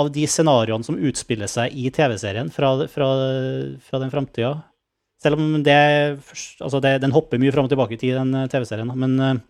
av 0.00 0.10
de 0.14 0.26
scenarioene 0.30 0.86
som 0.86 0.98
utspiller 0.98 1.50
seg 1.50 1.76
i 1.76 1.92
TV-serien 1.94 2.50
fra, 2.54 2.74
fra, 2.90 3.08
fra, 3.84 4.02
den 4.02 4.12
framtida 4.12 4.54
Selv 5.20 5.36
om 5.36 5.58
det, 5.64 5.78
altså 6.64 6.80
det, 6.80 6.94
den 7.02 7.12
hopper 7.12 7.40
mye 7.40 7.52
fram 7.52 7.66
og 7.68 7.72
tilbake 7.72 7.98
i 7.98 8.00
tid, 8.00 8.14
den 8.16 8.32
eh, 8.40 8.48
TV-serien, 8.48 8.88
men 8.96 9.40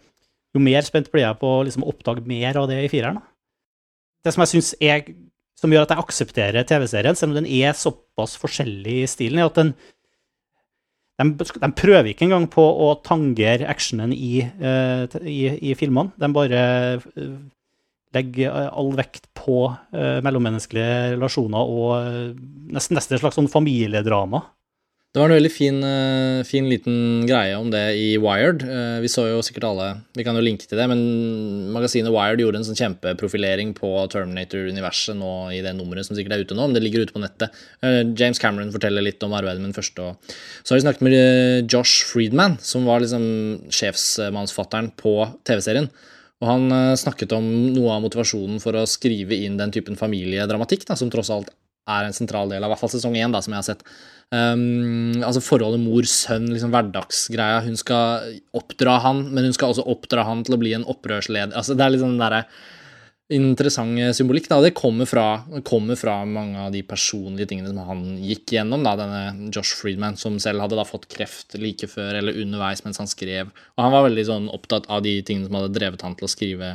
jo 0.51 0.63
mer 0.63 0.83
spent 0.83 1.11
blir 1.13 1.29
jeg 1.29 1.39
på 1.39 1.47
å 1.47 1.61
liksom 1.67 1.87
oppdage 1.87 2.27
mer 2.27 2.59
av 2.59 2.67
det 2.71 2.81
i 2.83 2.89
fireren. 2.91 3.21
Det 4.25 4.33
som 4.35 4.43
jeg 4.43 4.51
syns 4.51 4.73
er 4.83 5.05
som 5.61 5.73
gjør 5.73 5.85
at 5.85 5.95
jeg 5.95 6.03
aksepterer 6.03 6.67
TV-serien, 6.67 7.17
selv 7.19 7.35
om 7.35 7.41
den 7.41 7.49
er 7.53 7.77
såpass 7.77 8.37
forskjellig 8.41 9.03
i 9.03 9.09
stilen. 9.11 9.41
er 9.41 9.51
at 9.51 9.61
den 9.61 9.75
de, 11.21 11.45
de, 11.45 11.69
prøver 11.77 12.15
ikke 12.15 12.25
engang 12.25 12.47
på 12.49 12.63
å 12.65 12.95
tangere 13.05 13.69
actionen 13.69 14.15
i, 14.17 14.41
uh, 14.41 15.05
i, 15.21 15.41
i 15.69 15.75
filmene. 15.77 16.15
De 16.17 16.31
bare 16.33 16.63
legger 18.17 18.71
all 18.71 18.95
vekt 18.99 19.29
på 19.39 19.67
uh, 19.71 20.21
mellommenneskelige 20.25 21.17
relasjoner 21.17 21.75
og 21.75 21.93
nesten, 22.75 22.97
nesten 22.99 23.17
et 23.17 23.23
slags 23.23 23.39
sånn 23.39 23.51
familiedrama. 23.51 24.45
Det 25.11 25.19
var 25.19 25.27
en 25.27 25.41
veldig 25.41 25.51
fin, 25.51 25.79
fin, 26.47 26.69
liten 26.71 27.25
greie 27.27 27.57
om 27.59 27.67
det 27.73 27.81
i 27.99 28.13
Wired. 28.23 28.63
Vi 29.03 29.09
så 29.11 29.25
jo 29.27 29.41
sikkert 29.43 29.65
alle 29.67 29.89
Vi 30.15 30.23
kan 30.23 30.37
jo 30.39 30.45
linke 30.47 30.69
til 30.71 30.79
det, 30.79 30.87
men 30.87 31.01
magasinet 31.75 32.15
Wired 32.15 32.39
gjorde 32.39 32.61
en 32.61 32.67
sånn 32.69 32.79
kjempeprofilering 32.79 33.73
på 33.75 33.91
Terminator-universet 34.13 35.19
nå 35.19 35.33
i 35.57 35.59
det 35.67 35.73
nummeret 35.75 36.07
som 36.07 36.15
sikkert 36.15 36.37
er 36.37 36.45
ute 36.45 36.55
nå, 36.55 36.63
men 36.63 36.79
det 36.79 36.85
ligger 36.85 37.03
ute 37.03 37.17
på 37.17 37.25
nettet. 37.25 37.59
James 37.83 38.39
Cameron 38.39 38.71
forteller 38.71 39.03
litt 39.03 39.27
om 39.27 39.35
arbeidet 39.35 39.59
med 39.59 39.73
den 39.73 39.81
første. 39.81 40.13
Så 40.63 40.77
har 40.77 40.79
vi 40.79 40.87
snakket 40.87 41.07
med 41.09 41.75
Josh 41.75 42.07
Friedman, 42.13 42.61
som 42.63 42.87
var 42.87 43.03
liksom 43.03 43.27
sjefsmannsfatteren 43.67 44.93
på 45.03 45.17
TV-serien. 45.43 45.91
Og 46.41 46.49
han 46.49 46.97
snakket 46.97 47.35
om 47.37 47.45
noe 47.75 47.97
av 47.97 48.05
motivasjonen 48.05 48.63
for 48.63 48.79
å 48.79 48.87
skrive 48.89 49.37
inn 49.45 49.59
den 49.61 49.73
typen 49.75 49.99
familiedramatikk, 50.01 50.87
da, 50.89 50.97
som 50.97 51.11
tross 51.13 51.29
alt 51.35 51.51
er 51.91 52.07
en 52.07 52.17
sentral 52.17 52.51
del 52.51 52.63
av 52.63 52.71
i 52.71 52.73
hvert 52.75 52.83
fall 52.83 52.93
sesong 52.93 53.17
én, 53.19 53.35
som 53.43 53.55
jeg 53.55 53.61
har 53.61 53.67
sett. 53.67 53.85
Um, 54.31 55.17
altså 55.27 55.43
forholdet 55.43 55.83
mor-sønn, 55.83 56.51
liksom 56.53 56.73
hverdagsgreia. 56.75 57.63
Hun 57.67 57.79
skal 57.81 58.37
oppdra 58.57 58.99
han, 59.05 59.25
men 59.35 59.49
hun 59.49 59.57
skal 59.57 59.75
også 59.75 59.87
oppdra 59.91 60.27
han 60.29 60.45
til 60.47 60.57
å 60.57 60.61
bli 60.61 60.75
en 60.77 60.87
opprørsleder. 60.91 61.57
Altså, 61.57 61.77
det 61.77 61.87
er 61.87 61.99
sånn 61.99 62.17
den 62.17 62.23
derre 62.23 62.45
interessant 63.35 63.99
symbolikk. 64.17 64.49
Da. 64.51 64.61
Det 64.65 64.73
kommer 64.79 65.09
fra, 65.09 65.25
kommer 65.67 65.99
fra, 65.99 66.19
mange 66.27 66.61
av 66.67 66.73
de 66.75 66.83
personlige 66.87 67.51
tingene 67.53 67.71
som 67.71 67.81
han 67.87 68.05
gikk 68.25 68.57
gjennom. 68.57 68.85
Da, 68.87 68.97
denne 68.99 69.51
Josh 69.55 69.79
Friedman, 69.79 70.19
som 70.21 70.39
selv 70.43 70.65
hadde 70.65 70.79
da 70.79 70.87
fått 70.89 71.09
kreft 71.13 71.57
like 71.61 71.89
før 71.91 72.19
eller 72.21 72.41
underveis 72.43 72.85
mens 72.87 73.01
han 73.03 73.11
skrev. 73.11 73.53
Og 73.77 73.85
han 73.85 73.95
var 73.95 74.09
veldig 74.09 74.27
sånn 74.29 74.49
opptatt 74.53 74.89
av 74.91 75.05
de 75.07 75.19
tingene 75.27 75.49
som 75.49 75.61
hadde 75.61 75.75
drevet 75.77 76.03
han 76.07 76.17
til 76.19 76.29
å 76.29 76.33
skrive 76.33 76.75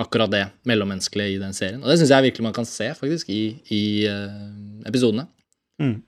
akkurat 0.00 0.32
det 0.32 0.42
mellommenneskelige 0.66 1.36
i 1.36 1.42
den 1.42 1.54
serien. 1.54 1.82
Og 1.82 1.90
det 1.90 2.00
syns 2.00 2.10
jeg 2.10 2.26
virkelig 2.26 2.48
man 2.48 2.56
kan 2.56 2.66
se 2.66 2.90
faktisk 2.98 3.30
i, 3.30 3.44
i 3.70 3.84
uh, 4.10 4.82
episodene. 4.88 5.28
Mm. 5.82 6.00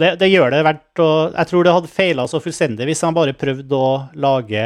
Det, 0.00 0.14
det, 0.22 0.28
gjør 0.32 0.50
det 0.52 0.62
verdt 0.64 1.00
å 1.04 1.10
Jeg 1.30 1.48
tror 1.50 1.64
det 1.64 1.72
hadde 1.76 1.90
feila 1.92 2.24
så 2.28 2.40
fullstendig 2.42 2.86
hvis 2.88 3.02
han 3.04 3.14
bare 3.16 3.36
prøvde 3.36 3.76
å 3.76 3.90
lage 4.16 4.64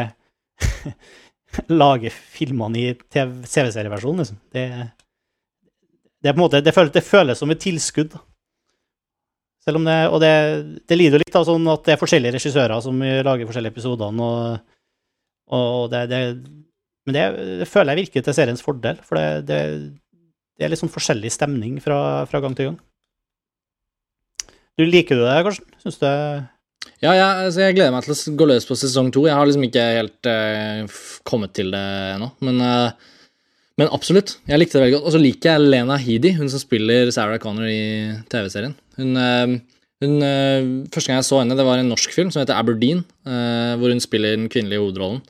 lage 1.83 2.13
filmene 2.13 2.81
i 2.81 2.95
CV-serieversjonen, 2.95 4.23
liksom. 4.23 4.39
Det, 4.55 4.65
det, 6.25 6.37
måte, 6.39 6.63
det 6.65 6.75
føles, 6.77 6.95
det 6.95 7.05
føles 7.07 7.43
som 7.43 7.53
et 7.53 7.63
tilskudd. 7.63 8.17
Selv 9.67 9.81
om 9.81 9.87
det, 9.89 9.99
og 10.15 10.21
det, 10.23 10.33
det 10.87 10.99
lider 10.99 11.23
litt 11.23 11.37
av 11.37 11.47
sånn 11.49 11.67
at 11.73 11.87
det 11.87 11.97
er 11.97 12.01
forskjellige 12.01 12.37
regissører 12.37 12.83
som 12.85 13.01
lager 13.03 13.49
forskjellige 13.49 13.75
episoder. 13.75 14.21
Og, 14.23 14.75
og 15.59 15.89
det, 15.91 16.05
det, 16.13 16.21
men 17.07 17.17
det, 17.17 17.25
det 17.63 17.71
føler 17.71 17.95
jeg 17.95 18.07
virker 18.07 18.27
til 18.27 18.37
seriens 18.37 18.63
fordel, 18.63 19.01
for 19.07 19.19
det, 19.19 19.47
det, 19.49 19.61
det 20.57 20.67
er 20.67 20.73
litt 20.73 20.83
sånn 20.83 20.93
forskjellig 20.93 21.33
stemning 21.35 21.81
fra, 21.83 21.99
fra 22.31 22.43
gang 22.45 22.55
til 22.59 22.71
gang. 22.71 22.79
Du 24.77 24.85
Liker 24.85 25.17
du 25.17 25.25
det, 25.25 25.41
Karsten? 25.47 25.69
Syns 25.81 25.99
du 26.03 26.07
Ja, 27.05 27.13
ja 27.13 27.27
altså 27.45 27.67
jeg 27.67 27.77
gleder 27.77 27.93
meg 27.93 28.07
til 28.07 28.15
å 28.15 28.39
gå 28.41 28.49
løs 28.49 28.67
på 28.69 28.77
sesong 28.79 29.11
to. 29.13 29.27
Jeg 29.29 29.37
har 29.37 29.49
liksom 29.49 29.67
ikke 29.67 29.85
helt 29.99 30.31
uh, 30.31 30.97
kommet 31.29 31.53
til 31.57 31.71
det 31.75 31.85
ennå, 32.15 32.31
men, 32.47 32.63
uh, 32.65 33.37
men 33.77 33.93
absolutt. 33.93 34.39
Jeg 34.49 34.63
likte 34.63 34.79
det 34.79 34.87
veldig 34.87 34.97
godt. 34.97 35.09
Og 35.11 35.17
så 35.17 35.21
liker 35.21 35.53
jeg 35.53 35.67
Lena 35.67 35.99
Headey, 36.01 36.37
hun 36.39 36.51
som 36.53 36.63
spiller 36.63 37.13
Sarah 37.15 37.41
Connor 37.43 37.69
i 37.69 38.17
TV-serien. 38.33 38.77
Hun, 38.97 39.13
uh, 39.21 39.77
hun 40.05 40.19
Første 40.93 41.09
gang 41.11 41.21
jeg 41.21 41.29
så 41.29 41.41
henne, 41.43 41.57
det 41.57 41.69
var 41.69 41.81
en 41.81 41.93
norsk 41.93 42.13
film 42.13 42.33
som 42.33 42.43
heter 42.43 42.57
Aberdeen, 42.57 42.99
hvor 43.25 43.89
hun 43.89 44.03
spiller 44.05 44.35
den 44.35 44.51
kvinnelige 44.53 44.83
hovedrollen. 44.83 45.23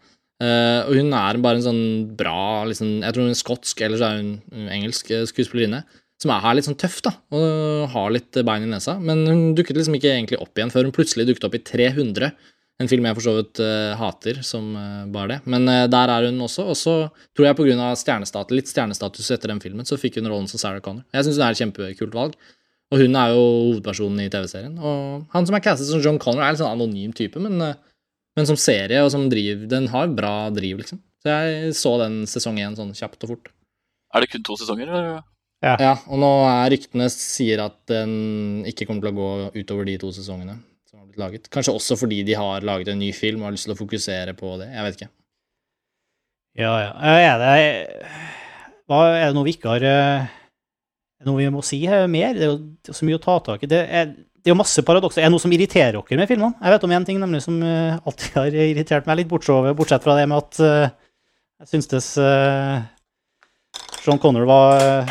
og 0.42 0.90
hun 0.90 1.14
er 1.14 1.38
bare 1.38 1.60
en 1.60 1.62
sånn 1.62 1.84
bra 2.18 2.64
liksom, 2.66 2.98
Jeg 3.04 3.14
tror 3.14 3.22
hun 3.28 3.30
er 3.30 3.38
skotsk, 3.38 3.84
eller 3.86 4.00
så 4.00 4.08
er 4.08 4.18
hun 4.24 4.66
engelsk 4.74 5.12
skuespillerinne 5.30 5.84
som 6.22 6.32
er 6.32 6.44
her 6.44 6.56
litt 6.56 6.66
sånn 6.66 6.78
tøff, 6.80 7.00
da, 7.04 7.12
og 7.36 7.88
har 7.92 8.12
litt 8.14 8.38
bein 8.46 8.64
i 8.64 8.70
nesa. 8.70 8.96
Men 9.02 9.24
hun 9.28 9.40
dukket 9.56 9.76
liksom 9.76 9.98
ikke 9.98 10.14
egentlig 10.14 10.40
opp 10.40 10.56
igjen 10.56 10.72
før 10.72 10.88
hun 10.88 10.94
plutselig 10.96 11.26
dukket 11.28 11.48
opp 11.48 11.56
i 11.58 11.64
300. 11.66 12.30
En 12.80 12.90
film 12.90 13.06
jeg 13.08 13.16
for 13.16 13.24
så 13.24 13.32
vidt 13.38 13.60
uh, 13.64 13.94
hater 13.96 14.42
som 14.44 14.68
uh, 14.76 15.04
bare 15.12 15.34
det. 15.34 15.38
Men 15.48 15.68
uh, 15.68 15.84
der 15.88 16.12
er 16.12 16.28
hun 16.28 16.42
også. 16.44 16.66
Og 16.72 16.76
så 16.76 16.94
tror 17.36 17.48
jeg 17.48 17.56
pga. 17.56 17.88
Stjernestatus, 18.00 18.56
litt 18.56 18.68
stjernestatus 18.68 19.30
etter 19.32 19.52
den 19.52 19.62
filmen, 19.64 19.88
så 19.88 19.96
fikk 20.00 20.18
hun 20.20 20.28
rollen 20.32 20.48
som 20.50 20.60
Sarah 20.60 20.84
Connor. 20.84 21.04
Jeg 21.16 21.24
syns 21.24 21.40
hun 21.40 21.46
er 21.46 21.56
et 21.56 21.62
kjempekult 21.62 22.16
valg. 22.16 22.36
Og 22.92 23.00
hun 23.02 23.16
er 23.18 23.32
jo 23.34 23.44
hovedpersonen 23.44 24.24
i 24.24 24.30
TV-serien. 24.32 24.76
Og 24.78 25.24
han 25.32 25.48
som 25.48 25.56
er 25.56 25.64
castet 25.64 25.88
som 25.88 26.04
John 26.04 26.20
Connor, 26.22 26.44
er 26.44 26.54
en 26.54 26.60
sånn 26.60 26.76
anonym 26.76 27.16
type, 27.16 27.40
men, 27.42 27.58
men 28.38 28.46
som 28.46 28.60
serie 28.60 29.00
og 29.02 29.10
som 29.10 29.24
driv, 29.32 29.64
den 29.72 29.88
har 29.90 30.12
bra 30.14 30.52
driv, 30.54 30.84
liksom. 30.84 31.00
Så 31.24 31.32
jeg 31.32 31.72
så 31.74 31.96
den 31.98 32.20
sesong 32.30 32.60
én 32.62 32.76
sånn 32.78 32.94
kjapt 32.94 33.26
og 33.26 33.32
fort. 33.32 33.50
Er 34.14 34.22
det 34.22 34.30
kun 34.30 34.46
to 34.46 34.54
sesonger, 34.60 34.92
eller? 34.92 35.24
Ja. 35.66 35.74
ja. 35.82 35.92
og 36.06 36.20
nå 36.22 36.30
er 36.46 36.70
ryktene 36.76 37.08
sier 37.12 37.64
at 37.64 37.78
den 37.90 38.62
ikke 38.68 38.86
kommer 38.86 39.06
til 39.06 39.12
å 39.12 39.16
gå 39.16 39.30
utover 39.62 39.88
de 39.88 39.96
to 40.02 40.12
sesongene 40.14 40.58
som 40.86 41.00
har 41.00 41.08
blitt 41.08 41.22
laget. 41.22 41.50
Kanskje 41.52 41.74
også 41.74 41.98
fordi 41.98 42.22
de 42.26 42.36
har 42.38 42.66
laget 42.66 42.92
en 42.92 43.00
ny 43.02 43.10
film 43.16 43.42
og 43.42 43.50
har 43.50 43.56
lyst 43.56 43.66
til 43.68 43.74
å 43.74 43.78
fokusere 43.78 44.36
på 44.38 44.54
det. 44.60 44.70
Jeg 44.70 44.86
vet 44.86 45.00
ikke. 45.00 45.10
Ja, 46.56 46.72
ja. 46.80 46.92
Er 47.04 47.42
det, 47.42 47.50
er 48.88 49.26
det 49.26 49.34
noe 49.36 49.44
vi 49.48 49.56
ikke 49.58 49.74
har 49.74 49.82
det 49.82 51.26
noe 51.26 51.40
vi 51.40 51.50
må 51.50 51.64
si 51.66 51.82
mer? 51.84 52.36
Det 52.36 52.46
er 52.46 52.54
jo 52.54 52.94
så 52.94 53.08
mye 53.08 53.18
å 53.18 53.24
ta 53.24 53.36
tak 53.44 53.66
i. 53.66 53.70
Det 53.70 53.80
er, 53.82 54.12
det 54.14 54.48
er 54.48 54.54
jo 54.54 54.60
masse 54.60 54.84
paradokser. 54.86 55.24
Er 55.24 55.28
det 55.28 55.34
noe 55.34 55.42
som 55.42 55.52
irriterer 55.52 55.98
dere 55.98 56.20
med 56.20 56.30
filmene? 56.30 56.54
Jeg 56.62 56.76
vet 56.76 56.86
om 56.86 56.94
én 56.94 57.08
ting 57.08 57.18
nemlig 57.20 57.42
som 57.44 57.58
alltid 57.66 58.38
har 58.38 58.58
irritert 58.68 59.08
meg 59.10 59.20
litt, 59.20 59.30
bortsett 59.32 60.06
fra 60.06 60.14
det 60.20 60.28
med 60.30 60.38
at 60.38 60.60
jeg 60.62 61.72
syntes 61.72 62.12
Sean 64.06 64.20
Connor 64.22 64.46
var 64.46 65.08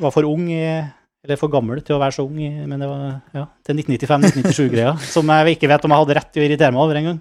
var 0.00 0.14
for 0.14 0.28
ung, 0.28 0.46
eller 0.50 1.40
for 1.40 1.52
gammel 1.52 1.82
til 1.84 1.96
å 1.96 2.00
være 2.02 2.14
så 2.16 2.24
ung, 2.26 2.38
men 2.38 2.82
det 2.82 2.88
var 2.90 3.04
ja, 3.34 3.44
til 3.66 3.82
1995-1997-greia, 3.82 4.96
som 5.14 5.34
jeg 5.34 5.56
ikke 5.56 5.70
vet 5.72 5.86
om 5.86 5.94
jeg 5.94 6.04
hadde 6.04 6.18
rett 6.20 6.32
til 6.34 6.44
å 6.44 6.48
irritere 6.48 6.74
meg 6.74 6.84
over 6.84 7.00
en 7.00 7.08
gang. 7.10 7.20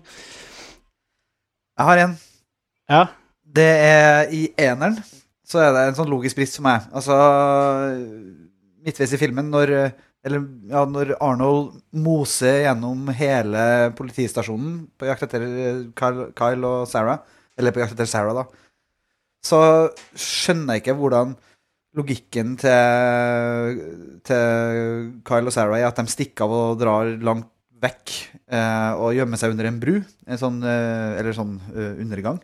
Jeg 1.76 1.90
har 1.90 2.02
en. 2.06 2.18
Ja. 2.92 3.04
Det 3.56 3.70
er 3.86 4.34
i 4.36 4.42
eneren, 4.62 5.00
så 5.48 5.62
er 5.64 5.72
det 5.76 5.86
en 5.90 5.98
sånn 5.98 6.12
logisk 6.12 6.40
brist 6.40 6.58
for 6.60 6.68
meg. 6.68 6.86
Altså 6.96 7.16
midtveis 8.86 9.16
i 9.16 9.20
filmen, 9.20 9.50
når, 9.54 9.74
eller, 10.26 10.46
ja, 10.70 10.84
når 10.90 11.16
Arnold 11.24 11.80
moser 12.06 12.66
gjennom 12.66 13.10
hele 13.18 13.64
politistasjonen 13.98 14.84
på 14.98 15.10
jakt 15.10 15.26
etter 15.28 15.48
Kyle, 15.98 16.30
Kyle 16.38 16.70
og 16.70 16.86
Sarah, 16.92 17.24
eller 17.58 17.74
på 17.74 17.82
jakt 17.82 17.96
etter 17.96 18.10
Sarah, 18.10 18.44
da, 18.44 18.46
så 19.46 19.60
skjønner 20.18 20.78
jeg 20.78 20.86
ikke 20.86 20.98
hvordan 21.00 21.36
logikken 21.96 22.56
til, 22.60 23.82
til 24.28 25.12
Kyle 25.28 25.52
og 25.52 25.56
Sarah 25.56 25.80
er 25.80 25.90
at 25.90 26.00
de 26.00 26.12
stikker 26.12 26.48
av 26.48 26.56
og 26.56 26.80
drar 26.82 27.12
langt 27.24 27.52
vekk 27.84 28.14
eh, 28.56 28.92
og 29.00 29.16
gjemmer 29.18 29.40
seg 29.40 29.54
under 29.54 29.70
en 29.70 29.80
bru, 29.82 29.96
en 30.02 30.42
sånn, 30.42 30.62
eh, 30.64 31.18
eller 31.20 31.36
sånn 31.36 31.58
eh, 31.74 32.02
undergang. 32.04 32.40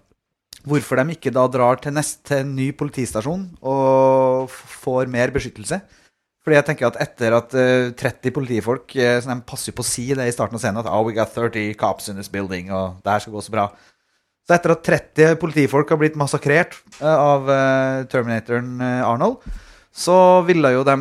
Hvorfor 0.68 1.00
de 1.00 1.16
ikke 1.16 1.34
da 1.34 1.48
drar 1.50 1.80
til, 1.82 1.96
nest, 1.96 2.22
til 2.28 2.44
en 2.44 2.52
ny 2.54 2.70
politistasjon 2.78 3.48
og 3.66 4.52
får 4.52 5.10
mer 5.10 5.34
beskyttelse. 5.34 5.80
Fordi 6.42 6.58
jeg 6.58 6.66
tenker 6.66 6.88
at 6.88 6.98
etter 7.04 7.36
at 7.38 7.52
30 7.54 8.02
eh, 8.02 8.34
politifolk 8.34 8.96
uh, 8.98 9.18
så 9.22 9.30
De 9.30 9.36
passer 9.46 9.76
på 9.78 9.84
å 9.84 9.88
si 9.88 10.08
det 10.10 10.26
i 10.26 10.34
starten 10.34 10.58
av 10.58 10.64
scenen 10.64 10.82
at 10.82 10.90
oh, 10.90 11.04
we 11.06 11.14
got 11.14 11.34
30 11.36 11.76
cops 11.78 12.10
in 12.10 12.18
this 12.18 12.32
building, 12.34 12.72
og 12.74 13.02
det 13.06 13.14
her 13.14 13.22
skal 13.22 13.36
gå 13.36 13.44
så 13.46 13.54
bra. 13.54 13.68
Så 14.52 14.58
etter 14.58 14.74
at 14.74 14.82
30 14.84 15.38
politifolk 15.40 15.94
har 15.94 16.00
blitt 16.02 16.18
massakrert 16.20 16.74
eh, 17.00 17.08
av 17.08 17.48
eh, 17.48 18.02
Terminatoren 18.12 18.82
eh, 18.84 19.04
Arnold, 19.08 19.46
så 19.96 20.16
ville 20.44 20.74
jo 20.74 20.82
de 20.84 20.96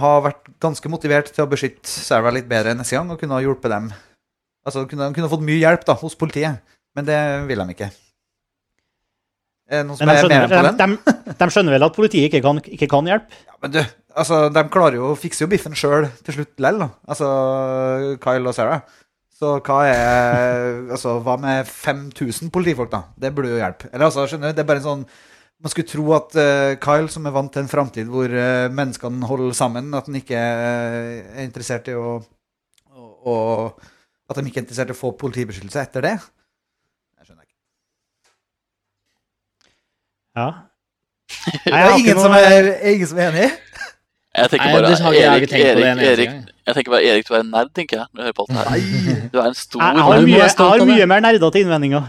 ha 0.00 0.12
vært 0.24 0.48
ganske 0.64 0.88
motivert 0.88 1.28
til 1.28 1.44
å 1.44 1.50
beskytte 1.50 1.84
Sarah 1.84 2.32
litt 2.32 2.48
bedre 2.48 2.72
neste 2.72 2.96
gang 2.96 3.12
og 3.12 3.20
kunne 3.20 3.36
ha 3.36 3.42
hjulpet 3.44 3.68
dem. 3.74 3.90
Altså 4.64 4.86
kunne, 4.88 5.10
kunne 5.12 5.28
fått 5.28 5.44
mye 5.44 5.60
hjelp 5.60 5.84
da, 5.84 5.98
hos 6.00 6.16
politiet, 6.16 6.64
men 6.96 7.04
det 7.04 7.20
vil 7.50 7.60
de 7.60 7.76
ikke. 7.76 7.90
Noen 9.74 10.00
som 10.00 10.08
de, 10.08 10.16
er 10.16 10.32
med 10.32 10.48
på 10.48 10.64
den? 10.80 10.96
De, 11.04 11.14
de, 11.28 11.52
skjønner 11.52 11.76
vel 11.76 11.88
at 11.90 12.00
politiet 12.00 12.30
ikke 12.30 12.40
kan, 12.46 12.64
ikke 12.64 12.88
kan 12.88 13.12
hjelpe? 13.12 13.44
Ja, 13.44 13.58
men 13.66 13.76
du, 13.76 13.82
altså, 14.16 14.46
de 14.56 14.64
klarer 14.72 14.96
jo 14.96 15.12
å 15.12 15.20
fikse 15.20 15.44
jo 15.44 15.52
biffen 15.52 15.76
sjøl 15.76 16.08
til 16.24 16.38
slutt 16.38 16.64
lell, 16.64 16.80
da. 16.86 16.88
Altså 17.04 17.28
Kyle 18.24 18.48
og 18.48 18.56
Sarah. 18.56 18.80
Så 19.44 19.52
hva 19.66 19.78
er 19.90 20.90
Altså, 20.94 21.18
hva 21.24 21.36
med 21.40 21.68
5000 21.68 22.52
politifolk, 22.54 22.90
da? 22.92 23.04
Det 23.20 23.32
burde 23.34 23.52
jo 23.52 23.60
hjelpe. 23.60 23.90
Eller 23.92 24.08
altså, 24.08 24.26
skjønner 24.28 24.52
du, 24.52 24.56
det 24.56 24.64
er 24.64 24.68
bare 24.70 24.82
en 24.82 24.88
sånn 24.88 25.06
Man 25.64 25.72
skulle 25.72 25.88
tro 25.88 26.04
at 26.16 26.36
uh, 26.36 26.76
Kyle, 26.82 27.08
som 27.12 27.26
er 27.28 27.34
vant 27.34 27.52
til 27.52 27.64
en 27.64 27.70
framtid 27.70 28.08
hvor 28.12 28.28
uh, 28.28 28.68
menneskene 28.74 29.28
holder 29.28 29.56
sammen, 29.56 29.92
at 29.96 30.08
han 30.10 30.18
ikke 30.18 30.36
uh, 30.36 31.36
er 31.38 31.44
interessert 31.46 31.88
i 31.92 31.96
å 31.96 32.18
og, 33.24 33.84
At 34.28 34.36
de 34.36 34.44
ikke 34.50 34.60
er 34.60 34.64
interessert 34.66 34.90
i 34.92 34.96
å 34.96 34.98
få 34.98 35.14
politibeskyttelse 35.20 35.80
etter 35.80 36.04
det. 36.04 36.14
Jeg 37.16 37.28
skjønner 37.28 37.46
ikke. 37.46 37.56
Ja. 40.36 40.48
det 41.64 41.78
er 41.78 41.96
ingen, 41.96 42.18
noe... 42.18 42.26
som 42.26 42.36
er, 42.36 42.68
ingen 42.92 43.08
som 43.08 43.20
er 43.22 43.30
enig? 43.32 43.48
Jeg 44.34 44.50
tenker 44.50 44.72
bare 44.74 44.90
Nei, 44.90 45.20
Erik, 45.22 45.52
Erik, 45.54 46.02
Erik, 46.02 46.30
jeg 46.66 46.76
tenker 46.76 46.94
bare 46.94 47.06
Erik, 47.06 47.28
du 47.28 47.36
er 47.36 47.44
en 47.44 47.52
nerd, 47.52 47.70
tenker 47.76 48.00
jeg. 48.00 48.06
Når 48.10 48.20
jeg 48.22 48.26
hører 48.26 48.36
på 48.38 48.44
alt 48.44 48.56
det 48.56 48.64
her. 48.66 49.20
Du 49.30 49.38
er 49.38 49.46
en 49.46 49.56
stor 49.58 49.82
Jeg 49.84 50.06
har 50.08 50.24
mye, 50.26 50.38
jeg 50.40 50.54
har 50.58 50.84
mye 50.88 51.06
mer 51.12 51.22
nerdete 51.22 51.62
innvendinger. 51.62 52.08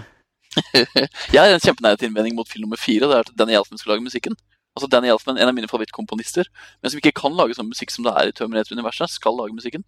jeg 1.35 1.37
har 1.37 1.53
en 1.53 1.61
kjempenerdete 1.61 2.07
innvending 2.07 2.37
mot 2.37 2.49
film 2.49 2.65
nummer 2.65 2.79
fire. 2.81 3.09
Det 3.11 3.17
er 3.19 3.27
at 3.27 3.31
Danny 3.37 3.57
Elfman 3.59 3.81
skal 3.81 3.93
lage 3.93 4.05
musikken. 4.07 4.37
Altså 4.75 4.89
Danny 4.91 5.11
Elfman, 5.11 5.37
En 5.37 5.51
av 5.51 5.53
mine 5.55 5.69
favorittkomponister, 5.69 6.49
men 6.81 6.91
som 6.91 7.03
ikke 7.03 7.13
kan 7.19 7.35
lage 7.37 7.59
sånn 7.59 7.69
musikk 7.69 7.93
som 7.93 8.07
det 8.07 8.15
er 8.15 8.31
i 8.31 8.33
Terminator-universet, 8.35 9.13
skal 9.19 9.37
lage 9.37 9.55
musikken. 9.55 9.85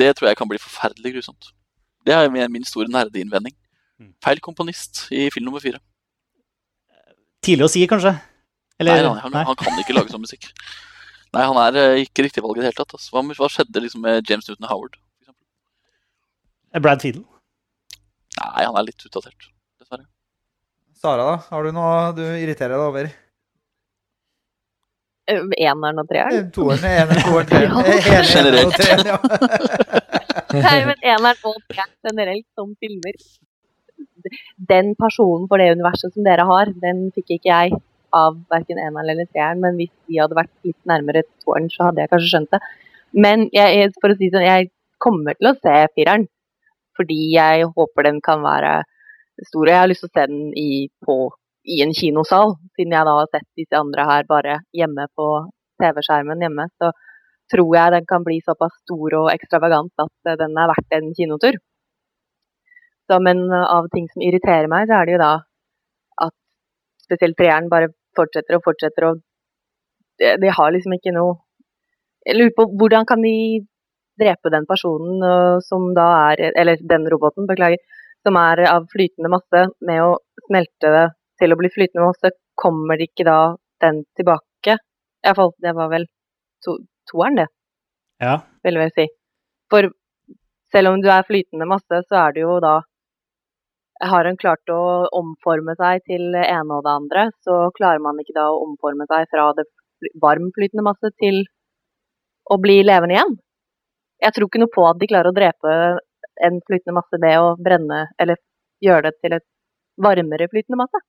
Det 0.00 0.14
tror 0.16 0.30
jeg 0.30 0.40
kan 0.40 0.48
bli 0.48 0.62
forferdelig 0.62 1.12
grusomt. 1.18 1.52
Det 2.06 2.14
er 2.14 2.30
min 2.30 2.64
store 2.64 2.88
nerdeinnvending. 2.92 3.54
Mm. 4.00 4.14
Feil 4.24 4.40
komponist 4.40 5.06
i 5.10 5.28
film 5.34 5.48
nummer 5.48 5.60
fire. 5.60 5.82
Tidlig 7.44 7.68
å 7.68 7.70
si, 7.70 7.84
kanskje? 7.90 8.16
Eller, 8.80 8.98
nei, 8.98 9.12
nei, 9.12 9.22
han, 9.24 9.32
nei, 9.32 9.44
han, 9.48 9.56
kan 9.60 9.78
ikke 9.80 9.94
lage 9.96 10.12
sånn 10.12 10.24
musikk. 10.24 10.50
Nei, 11.36 11.44
han 11.44 11.58
er 11.60 11.76
uh, 11.76 11.98
ikke 12.00 12.24
riktig 12.24 12.42
valg 12.44 12.56
i 12.56 12.62
det 12.62 12.70
hele 12.70 12.78
tatt. 12.78 12.96
Altså. 12.96 13.12
Hva, 13.12 13.22
hva, 13.36 13.50
skjedde 13.52 13.82
liksom 13.84 14.04
med 14.06 14.24
James 14.30 14.48
Newton 14.48 14.68
Howard? 14.70 14.96
Er 16.72 16.82
Brad 16.84 17.04
Fiedel? 17.04 17.24
Nei, 18.36 18.64
han 18.64 18.76
er 18.76 18.86
litt 18.88 19.04
utdatert, 19.04 19.48
dessverre. 19.80 20.06
Sara, 20.96 21.24
da? 21.28 21.36
Har 21.50 21.64
du 21.64 21.76
noe 21.76 21.94
du 22.16 22.24
irriterer 22.24 22.76
deg 22.76 22.84
over? 22.84 23.08
Eh, 25.26 25.42
eneren 25.66 26.02
og 26.02 26.08
treeren? 26.10 26.36
Eh, 26.36 26.46
toeren, 26.54 26.84
eneren, 26.86 27.22
toeren, 27.24 27.48
treeren. 27.50 28.28
Generelt. 28.30 28.78
Ja. 29.08 29.18
Nei, 30.66 30.76
men 30.88 31.00
eneren 31.00 31.50
og 31.50 31.58
treeren 31.66 31.92
generelt 32.06 32.46
som 32.56 32.72
filmer. 32.80 33.18
Den 34.70 34.94
personen 34.98 35.46
for 35.50 35.62
det 35.62 35.72
universet 35.76 36.14
som 36.14 36.24
dere 36.26 36.46
har, 36.48 36.72
den 36.82 37.06
fikk 37.14 37.36
ikke 37.38 37.50
jeg 37.50 37.76
av 38.14 38.38
verken 38.52 38.78
eneren 38.78 39.10
eller 39.12 39.28
treeren, 39.30 39.62
men 39.62 39.78
hvis 39.80 39.92
de 40.08 40.20
hadde 40.20 40.38
vært 40.38 40.52
litt 40.66 40.78
nærmere 40.88 41.24
toeren, 41.44 41.68
så 41.72 41.88
hadde 41.88 42.02
jeg 42.02 42.12
kanskje 42.12 42.32
skjønt 42.32 42.52
det. 42.54 42.60
Men 43.26 43.46
jeg, 43.54 43.90
for 44.00 44.12
å 44.12 44.18
si 44.18 44.30
sånn, 44.32 44.46
jeg 44.46 44.70
kommer 45.02 45.36
til 45.38 45.50
å 45.50 45.56
se 45.58 45.74
fireren, 45.96 46.26
fordi 46.96 47.18
jeg 47.34 47.66
håper 47.76 48.08
den 48.08 48.22
kan 48.24 48.44
være 48.44 48.78
stor. 49.44 49.68
Jeg 49.68 49.80
har 49.82 49.90
lyst 49.90 50.04
til 50.04 50.10
å 50.10 50.14
se 50.16 50.26
den 50.30 50.46
i, 50.56 50.86
på, 51.04 51.16
i 51.68 51.82
en 51.84 51.94
kinosal, 51.96 52.56
siden 52.76 52.96
jeg 52.96 53.08
da 53.08 53.16
har 53.18 53.30
sett 53.32 53.48
disse 53.58 53.78
andre 53.78 54.06
her 54.08 54.28
bare 54.28 54.60
hjemme 54.76 55.08
på 55.16 55.28
TV-skjermen 55.82 56.44
hjemme. 56.44 56.68
Så 56.80 56.92
tror 57.52 57.76
jeg 57.76 57.94
den 57.94 58.06
kan 58.08 58.24
bli 58.26 58.40
såpass 58.42 58.74
stor 58.82 59.18
og 59.20 59.32
ekstravagant 59.34 60.06
at 60.06 60.38
den 60.40 60.56
er 60.56 60.70
verdt 60.72 60.96
en 60.96 61.12
kinotur. 61.18 61.58
Så, 63.06 63.20
men 63.22 63.44
av 63.54 63.86
ting 63.92 64.08
som 64.10 64.24
irriterer 64.24 64.66
meg, 64.70 64.88
så 64.88 64.98
er 64.98 65.06
det 65.06 65.14
jo 65.14 65.22
da 65.22 65.34
spesielt 67.06 67.38
treeren 67.38 67.70
bare 67.72 67.92
fortsetter 68.16 68.58
og 68.58 68.64
fortsetter 68.66 69.10
og 69.10 69.22
de, 70.20 70.32
de, 70.40 70.52
har 70.58 70.72
liksom 70.72 70.94
ikke 70.96 71.12
noe 71.12 71.36
Jeg 72.26 72.38
lurer 72.38 72.54
på 72.56 72.64
hvordan 72.80 73.06
kan 73.06 73.22
de 73.22 73.62
drepe 74.18 74.50
den 74.50 74.64
personen 74.66 75.20
som 75.62 75.90
da 75.94 76.06
er 76.32 76.56
Eller 76.56 76.80
den 76.80 77.04
roboten, 77.12 77.46
beklager. 77.46 77.78
Som 78.26 78.38
er 78.40 78.64
av 78.66 78.88
flytende 78.90 79.30
masse, 79.30 79.60
med 79.86 80.02
å 80.02 80.16
smelte 80.48 80.90
det 80.90 81.04
til 81.38 81.52
å 81.52 81.58
bli 81.60 81.68
flytende 81.70 82.08
masse, 82.08 82.32
kommer 82.58 82.98
ikke 83.04 83.26
da 83.28 83.54
den 83.84 84.00
tilbake? 84.18 84.78
Iallfall, 85.22 85.52
det 85.62 85.74
var 85.76 85.92
vel 85.92 86.08
to, 86.64 86.78
toeren, 87.06 87.38
det, 87.38 87.46
Ja. 88.24 88.40
vil 88.64 88.80
jeg 88.80 88.92
si. 88.96 89.06
For 89.70 89.92
selv 90.72 90.88
om 90.88 91.00
du 91.02 91.08
er 91.12 91.28
flytende 91.28 91.68
masse, 91.70 92.02
så 92.08 92.26
er 92.26 92.32
du 92.32 92.40
jo 92.40 92.58
da 92.60 92.80
Har 94.04 94.28
en 94.28 94.36
klart 94.36 94.68
å 94.68 95.08
omforme 95.16 95.72
seg 95.78 96.02
til 96.04 96.28
det 96.34 96.44
ene 96.52 96.76
og 96.76 96.84
det 96.84 96.92
andre, 96.92 97.22
så 97.46 97.70
klarer 97.76 98.02
man 98.04 98.18
ikke 98.20 98.36
da 98.36 98.50
å 98.52 98.60
omforme 98.66 99.06
seg 99.08 99.28
fra 99.32 99.46
det 99.56 99.64
fly- 99.70 100.12
varmflytende 100.20 100.84
masse 100.84 101.10
til 101.22 101.44
å 102.52 102.58
bli 102.60 102.82
levende 102.84 103.16
igjen. 103.16 103.36
Jeg 104.22 104.36
tror 104.36 104.48
ikke 104.50 104.60
noe 104.60 104.74
på 104.74 104.84
at 104.88 105.00
de 105.00 105.08
klarer 105.08 105.32
å 105.32 105.36
drepe 105.36 105.72
en 106.46 106.60
flytende 106.68 106.96
masse 106.98 107.20
ved 107.22 107.40
å 107.40 107.54
brenne, 107.56 108.02
eller 108.20 108.40
gjøre 108.84 109.08
det 109.08 109.14
til 109.24 109.36
et 109.38 109.46
varmere 109.96 110.48
flytende 110.52 110.80
masse. 110.82 111.00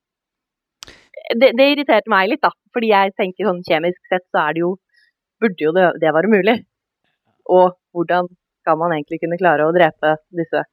Det, 1.35 1.51
det 1.59 1.68
irriterte 1.73 2.11
meg 2.11 2.31
litt, 2.31 2.43
da. 2.43 2.53
Fordi 2.72 2.93
jeg 2.93 3.15
tenker 3.19 3.49
sånn 3.49 3.64
kjemisk 3.68 3.99
sett 4.07 4.23
så 4.31 4.47
er 4.47 4.55
det 4.55 4.64
jo 4.64 4.76
Burde 5.38 5.61
jo 5.61 5.69
det, 5.69 5.84
det 6.01 6.09
være 6.15 6.31
mulig. 6.34 6.55
Og 7.53 7.76
hvordan 7.93 8.26
skal 8.61 8.80
man 8.81 8.95
egentlig 8.95 9.19
kunne 9.22 9.38
klare 9.38 9.68
å 9.68 9.73
drepe 9.76 10.15
disse 10.34 10.64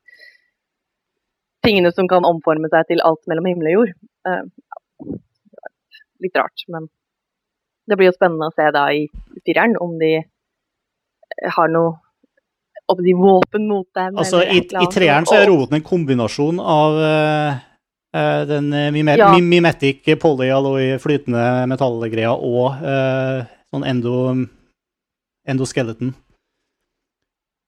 tingene 1.65 1.93
som 1.93 2.09
kan 2.11 2.27
omforme 2.28 2.70
seg 2.73 2.91
til 2.93 3.03
alt 3.05 3.23
mellom 3.31 3.49
himmel 3.51 3.70
og 3.70 3.77
jord? 3.78 3.95
Uh, 4.28 5.16
litt 6.24 6.39
rart, 6.39 6.65
men 6.73 6.89
det 7.89 7.99
blir 7.99 8.09
jo 8.09 8.16
spennende 8.16 8.49
å 8.49 8.55
se 8.55 8.70
da 8.73 8.86
i 8.95 9.05
fireren 9.45 9.77
om 9.82 9.99
de 10.01 10.16
har 11.57 11.69
noe 11.73 11.99
om 12.86 13.01
de 13.01 13.15
våpen 13.16 13.69
mot 13.69 13.86
dem. 13.97 14.19
Altså, 14.20 14.43
i, 14.45 14.61
I 14.61 14.89
treeren 14.93 15.24
så 15.28 15.39
er 15.39 15.49
roboten 15.49 15.78
en 15.78 15.86
kombinasjon 15.86 16.61
av 16.61 16.99
uh, 17.01 17.62
eh, 18.16 18.43
den 18.51 18.73
eh, 18.77 18.91
mime 18.93 19.16
Ja. 19.16 19.31
mimetic 19.41 20.05
polyalloy 20.20 20.99
flytende 21.01 21.65
metallgreia 21.70 22.35
og 22.35 22.85
uh, 22.85 23.49
sånn 23.73 23.89
endo, 23.89 24.19
endoskeleton. 25.49 26.12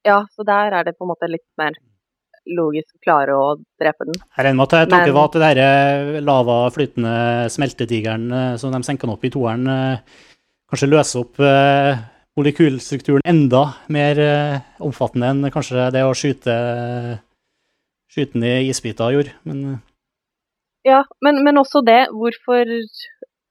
Ja, 0.06 0.20
så 0.36 0.44
der 0.47 0.77
er 0.77 0.86
det 0.86 0.94
på 0.98 1.06
en 1.06 1.14
måte 1.14 1.31
litt 1.31 1.48
mer 1.59 1.74
logisk 2.47 2.94
klare 3.02 3.35
å 3.35 3.56
drepe 3.81 4.06
den. 4.06 4.14
Jeg 4.36 4.44
regner 4.47 4.59
med 4.60 4.66
at 4.66 4.90
tanken 4.90 5.12
Men- 5.12 5.16
var 5.16 5.24
at 5.31 5.32
det 5.32 5.48
der 5.56 6.20
lava 6.23 6.59
flytende 6.70 7.14
smeltedigeren 7.51 8.27
eh, 8.32 8.56
som 8.56 8.73
de 8.73 8.82
senka 8.86 9.09
opp 9.10 9.24
i 9.24 9.31
toeren, 9.31 9.66
eh, 9.66 9.98
kanskje 10.70 10.90
løser 10.90 11.20
opp 11.24 11.40
eh, 11.40 11.98
molekylstrukturen 12.36 13.24
enda 13.24 13.62
mer 13.89 14.18
eh, 14.20 14.60
omfattende 14.85 15.31
enn 15.32 15.51
kanskje 15.51 15.90
det 15.94 16.05
å 16.05 16.14
skyte, 16.14 16.55
skyte 18.12 18.36
den 18.36 18.44
i 18.44 18.70
isbiter 18.70 19.14
gjorde. 19.14 19.35
Men 19.44 19.64
eh, 19.73 19.78
Ja, 20.86 21.02
men, 21.24 21.43
men 21.43 21.59
også 21.59 21.82
det, 21.82 22.09
hvorfor, 22.14 22.68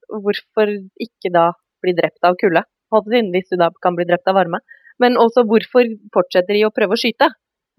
hvorfor 0.07 0.69
ikke 1.03 1.34
da 1.34 1.49
bli 1.84 1.91
drept 1.97 2.23
av 2.23 2.38
kulde? 2.39 2.63
Hvis 2.95 3.49
du 3.51 3.57
da 3.59 3.72
kan 3.84 3.95
bli 3.97 4.05
drept 4.07 4.30
av 4.31 4.38
varme. 4.38 4.61
Men 5.03 5.17
også 5.19 5.43
hvorfor 5.43 5.89
fortsetter 6.13 6.55
de 6.55 6.61
å 6.63 6.72
prøve 6.72 6.95
å 6.95 6.99
skyte? 7.01 7.27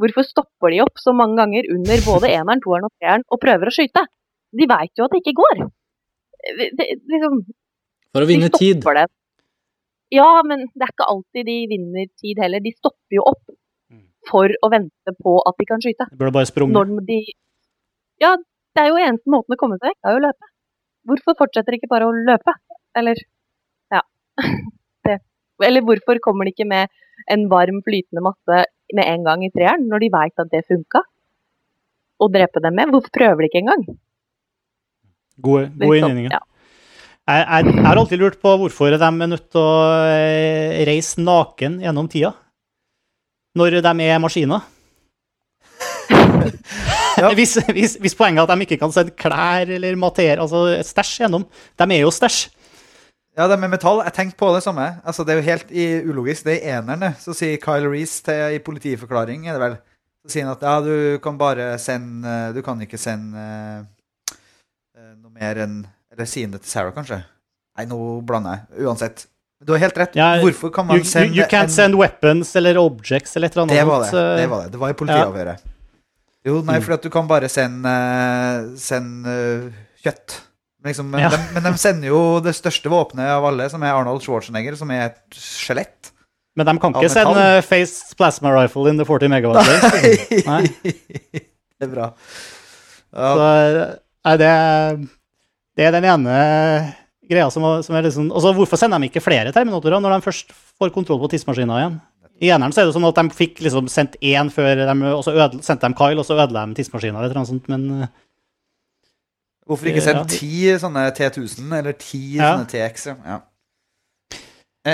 Hvorfor 0.00 0.26
stopper 0.28 0.74
de 0.74 0.80
opp 0.84 0.98
så 1.00 1.14
mange 1.16 1.38
ganger 1.40 1.68
under 1.72 2.02
både 2.04 2.28
eneren, 2.28 2.60
toeren 2.64 2.84
og 2.88 2.92
treeren 3.00 3.22
og 3.32 3.40
prøver 3.40 3.70
å 3.70 3.74
skyte? 3.74 4.02
De 4.56 4.66
veit 4.68 4.92
jo 4.98 5.06
at 5.06 5.14
det 5.14 5.22
ikke 5.22 5.36
går. 5.38 5.62
Det, 6.58 6.66
det, 6.78 6.86
liksom, 7.10 7.38
For 8.14 8.24
å 8.24 8.28
vinne 8.28 8.50
de 8.52 8.58
tid. 8.60 8.82
det. 8.84 9.06
Ja, 10.14 10.28
men 10.46 10.66
det 10.70 10.84
er 10.86 10.92
ikke 10.92 11.08
alltid 11.10 11.48
de 11.48 11.56
vinner 11.72 12.06
tid 12.20 12.38
heller. 12.44 12.60
De 12.62 12.74
stopper 12.76 13.18
jo 13.20 13.24
opp 13.32 13.54
Mm. 13.86 14.02
for 14.26 14.50
å 14.50 14.68
vente 14.72 15.12
på 15.22 15.32
at 15.46 15.54
de 15.58 15.64
kan 15.64 15.78
skyte. 15.78 16.08
det 16.10 16.18
burde 16.18 16.32
bare 16.34 16.46
sprunget. 16.50 16.74
Når 16.74 17.06
de 17.06 17.18
Ja, 18.20 18.36
det 18.74 18.82
er 18.82 18.88
jo 18.88 18.96
eneste 18.98 19.30
måten 19.30 19.54
å 19.54 19.58
komme 19.60 19.78
seg 19.78 19.92
vekk, 19.92 19.98
det 20.02 20.08
er 20.10 20.14
jo 20.16 20.20
å 20.20 20.26
løpe. 20.26 20.46
Hvorfor 21.06 21.36
fortsetter 21.38 21.70
de 21.70 21.78
ikke 21.78 21.88
bare 21.92 22.08
å 22.08 22.12
løpe? 22.26 22.52
Eller 22.96 23.14
Ja. 23.92 24.00
Det. 25.06 25.20
Eller 25.62 25.80
hvorfor 25.86 26.18
kommer 26.18 26.44
de 26.44 26.50
ikke 26.52 26.66
med 26.66 26.88
en 27.30 27.46
varm, 27.48 27.78
flytende 27.86 28.22
masse 28.26 28.64
med 28.94 29.08
en 29.10 29.24
gang 29.26 29.44
i 29.46 29.50
treeren, 29.54 29.86
når 29.90 30.04
de 30.04 30.10
veit 30.14 30.42
at 30.42 30.50
det 30.52 30.64
funka? 30.68 31.02
Å 32.22 32.28
drepe 32.32 32.62
dem 32.64 32.76
med? 32.78 32.92
Hvorfor 32.94 33.12
prøver 33.12 33.42
de 33.44 33.48
ikke 33.50 33.62
engang? 33.64 33.82
Gode, 35.36 35.66
gode 35.74 35.82
Liksom, 35.82 35.96
innvendinger. 35.98 36.36
ja. 36.38 36.42
Jeg, 37.26 37.42
jeg, 37.42 37.74
jeg 37.74 37.84
har 37.88 37.98
alltid 37.98 38.20
lurt 38.22 38.36
på 38.40 38.52
hvorfor 38.60 38.94
de 38.94 39.02
er 39.02 39.28
nødt 39.28 39.48
til 39.50 39.58
å 39.60 39.80
eh, 40.14 40.84
reise 40.86 41.20
naken 41.20 41.80
gjennom 41.82 42.06
tida. 42.08 42.30
Når 43.58 43.80
de 43.82 43.92
er 44.06 44.22
maskiner. 44.22 44.62
Ja. 47.16 47.30
hvis, 47.32 47.54
hvis, 47.72 47.94
hvis 47.96 48.12
poenget 48.12 48.42
er 48.42 48.44
at 48.44 48.50
de 48.60 48.64
ikke 48.66 48.76
kan 48.76 48.92
sende 48.92 49.14
klær 49.16 49.70
eller 49.72 49.96
materie, 49.96 50.36
altså 50.36 50.66
stæsj 50.84 51.22
gjennom. 51.22 51.46
De 51.80 51.86
er 51.88 52.02
jo 52.02 52.10
stæsj. 52.12 52.42
Ja, 53.36 53.46
det 53.50 53.58
med 53.60 53.68
metall. 53.70 54.00
Jeg 54.06 54.14
tenkte 54.16 54.38
på 54.40 54.48
det 54.54 54.62
samme. 54.64 54.86
Altså, 55.04 55.24
det 55.26 55.34
er 55.34 55.40
jo 55.42 55.44
helt 55.50 55.70
i 55.76 55.86
ulogisk. 56.08 56.46
Det 56.46 56.54
er 56.56 56.62
i 56.62 56.70
eneren, 56.78 57.02
det. 57.04 57.10
Så 57.20 57.34
sier 57.36 57.58
Kyle 57.60 57.90
Reese 57.92 58.22
til, 58.24 58.54
i 58.56 58.62
politiforklaring, 58.64 59.44
er 59.48 59.58
det 59.58 59.60
vel, 59.60 59.76
så 60.24 60.32
sier 60.32 60.46
han 60.48 60.54
at 60.56 60.64
ja, 60.64 60.76
du 60.80 61.18
kan 61.22 61.36
bare 61.38 61.66
sende 61.78 62.32
Du 62.56 62.62
kan 62.64 62.80
ikke 62.82 62.98
sende 62.98 63.44
uh, 64.96 65.12
noe 65.20 65.30
mer 65.36 65.60
enn 65.66 65.76
Eller 66.12 66.26
sier 66.26 66.48
han 66.48 66.56
det 66.56 66.62
til 66.64 66.72
Sarah, 66.72 66.94
kanskje? 66.96 67.20
Nei, 67.76 67.84
nå 67.90 67.98
blander 68.26 68.56
jeg. 68.56 68.86
Uansett. 68.88 69.26
Du 69.66 69.72
har 69.74 69.80
helt 69.84 69.96
rett. 70.00 70.16
Ja, 70.16 70.30
Hvorfor 70.40 70.72
kan 70.72 70.88
You, 70.88 70.96
man 70.98 71.04
sende 71.08 71.28
you, 71.36 71.42
you 71.42 71.48
can't 71.52 71.68
en 71.68 71.76
send 71.76 71.94
weapons 72.00 72.54
eller 72.56 72.76
objects 72.80 73.36
eller 73.36 73.48
et 73.50 73.56
eller 73.56 73.66
annet. 73.66 73.76
Det 73.76 73.86
var 73.88 74.02
det. 74.04 74.08
eh, 74.16 74.36
Det 74.40 74.48
var 74.52 74.62
det. 74.64 74.72
Det 74.72 74.80
var 74.80 74.88
i 74.92 74.96
politiavhøret. 75.04 75.62
Jo, 76.46 76.60
nei, 76.62 76.76
Mm. 76.78 76.82
fordi 76.86 76.94
at 76.94 77.02
du 77.02 77.10
kan 77.10 77.26
bare 77.28 77.48
sende, 77.50 77.92
sende 78.80 79.28
øh, 79.28 79.72
kjøtt. 80.04 80.36
Liksom, 80.86 81.08
men, 81.10 81.20
Ja. 81.26 81.30
de, 81.34 81.40
men 81.56 81.66
de 81.66 81.72
sender 81.82 82.08
jo 82.12 82.20
det 82.44 82.54
største 82.56 82.90
våpenet 82.92 83.28
av 83.36 83.44
alle, 83.48 83.66
som 83.72 83.82
er 83.82 83.92
Arnold 83.96 84.22
Schwarzenegger, 84.24 84.76
som 84.78 84.90
er 84.94 85.08
et 85.10 85.38
skjelett. 85.40 86.12
Men 86.56 86.68
de 86.70 86.76
kan 86.80 86.94
ikke 86.94 87.10
sende 87.12 87.42
eh, 87.58 87.62
face 87.66 88.14
plasma 88.16 88.52
rifle 88.54 88.88
in 88.88 88.96
the 89.00 89.04
40 89.04 89.28
megawatt. 89.28 89.66
Nei. 90.50 90.62
det 91.34 91.84
er 91.84 91.92
bra. 91.92 92.10
Ja, 93.16 93.32
Så, 93.36 93.48
nei, 94.26 94.36
det, 94.40 94.50
det 95.76 95.86
er 95.86 95.94
den 95.96 96.06
ene 96.08 96.36
greia 97.26 97.46
som, 97.52 97.64
som 97.82 97.96
er 97.96 98.04
liksom 98.06 98.26
Og 98.34 98.44
hvorfor 98.58 98.78
sender 98.78 99.00
de 99.02 99.08
ikke 99.08 99.22
flere 99.24 99.52
terminatorer 99.54 100.02
når 100.02 100.16
de 100.16 100.26
først 100.26 100.52
får 100.78 100.92
kontroll 100.94 101.20
på 101.22 101.30
tidsmaskina 101.32 101.78
igjen? 101.80 101.96
I 102.44 102.50
eneren 102.52 102.74
så 102.74 102.82
er 102.82 102.88
det 102.90 102.92
sånn 102.96 103.06
at 103.08 103.16
de 103.16 103.32
fikk 103.32 103.62
liksom 103.64 103.86
sendt 103.88 104.18
én 104.20 104.50
før 104.52 104.82
de, 104.82 104.96
og 105.14 105.22
så 105.24 105.32
ødel, 105.32 105.62
sendte 105.64 105.88
de 105.88 105.96
Kyle, 105.96 106.20
og 106.20 106.26
så 106.28 106.36
ødela 106.36 106.66
de 106.68 106.76
tidsmaskina 106.76 107.22
eller 107.22 107.38
noe 107.38 107.48
sånt, 107.48 107.70
men 107.72 107.86
eh, 108.04 108.10
hvorfor 109.66 109.90
ikke 109.90 110.04
sende 110.04 110.26
ti 110.30 110.66
sånne 110.80 111.08
T1000, 111.16 111.70
eller 111.78 111.96
ti 111.98 112.22
Ja. 112.38 112.54
sånne 112.54 112.68
TX? 112.70 113.08
Ja. 113.26 113.40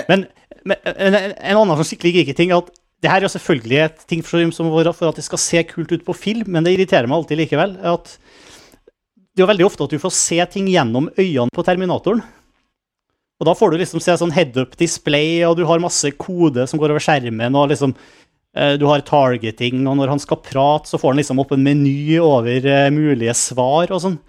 Men, 0.08 0.26
men 0.64 0.78
en, 0.88 1.16
en 1.18 1.58
annen 1.60 1.76
sånn 1.76 1.90
skikkelig 1.90 2.32
ting 2.36 2.52
er 2.52 2.62
at 2.62 2.70
det 3.02 3.10
her 3.10 3.24
er 3.26 3.32
selvfølgelig 3.32 3.80
et 3.82 4.04
ting 4.06 4.22
for, 4.22 4.44
som 4.54 4.68
for, 4.70 5.08
at 5.10 5.18
det 5.18 5.24
skal 5.26 5.40
se 5.42 5.62
kult 5.66 5.90
ut 5.92 6.04
på 6.06 6.14
film, 6.14 6.52
men 6.54 6.62
det 6.64 6.76
irriterer 6.76 7.08
meg 7.10 7.18
alltid 7.18 7.40
likevel. 7.40 7.74
at 7.82 8.14
Det 8.14 9.42
er 9.42 9.44
jo 9.44 9.50
veldig 9.50 9.66
ofte 9.66 9.88
at 9.88 9.90
du 9.90 9.98
får 9.98 10.14
se 10.14 10.38
ting 10.54 10.70
gjennom 10.70 11.10
øynene 11.18 11.50
på 11.52 11.64
Terminatoren. 11.66 12.22
Og 13.42 13.48
da 13.48 13.56
får 13.58 13.72
du 13.72 13.80
liksom 13.80 13.98
se 13.98 14.14
sånn 14.20 14.30
head-up 14.30 14.76
display, 14.78 15.40
og 15.42 15.56
du 15.58 15.64
har 15.66 15.82
masse 15.82 16.12
kode 16.14 16.62
som 16.70 16.78
går 16.78 16.94
over 16.94 17.02
skjermen, 17.02 17.56
og 17.58 17.72
liksom 17.72 17.96
eh, 18.54 18.76
du 18.78 18.86
har 18.86 19.02
targeting, 19.02 19.82
og 19.90 19.98
når 19.98 20.12
han 20.14 20.22
skal 20.22 20.38
prate, 20.46 20.86
så 20.86 21.00
får 21.02 21.10
han 21.10 21.18
liksom 21.24 21.42
opp 21.42 21.56
en 21.56 21.64
meny 21.66 22.20
over 22.22 22.62
eh, 22.62 22.86
mulige 22.94 23.34
svar 23.34 23.90
og 23.90 23.98
sånn. 24.04 24.20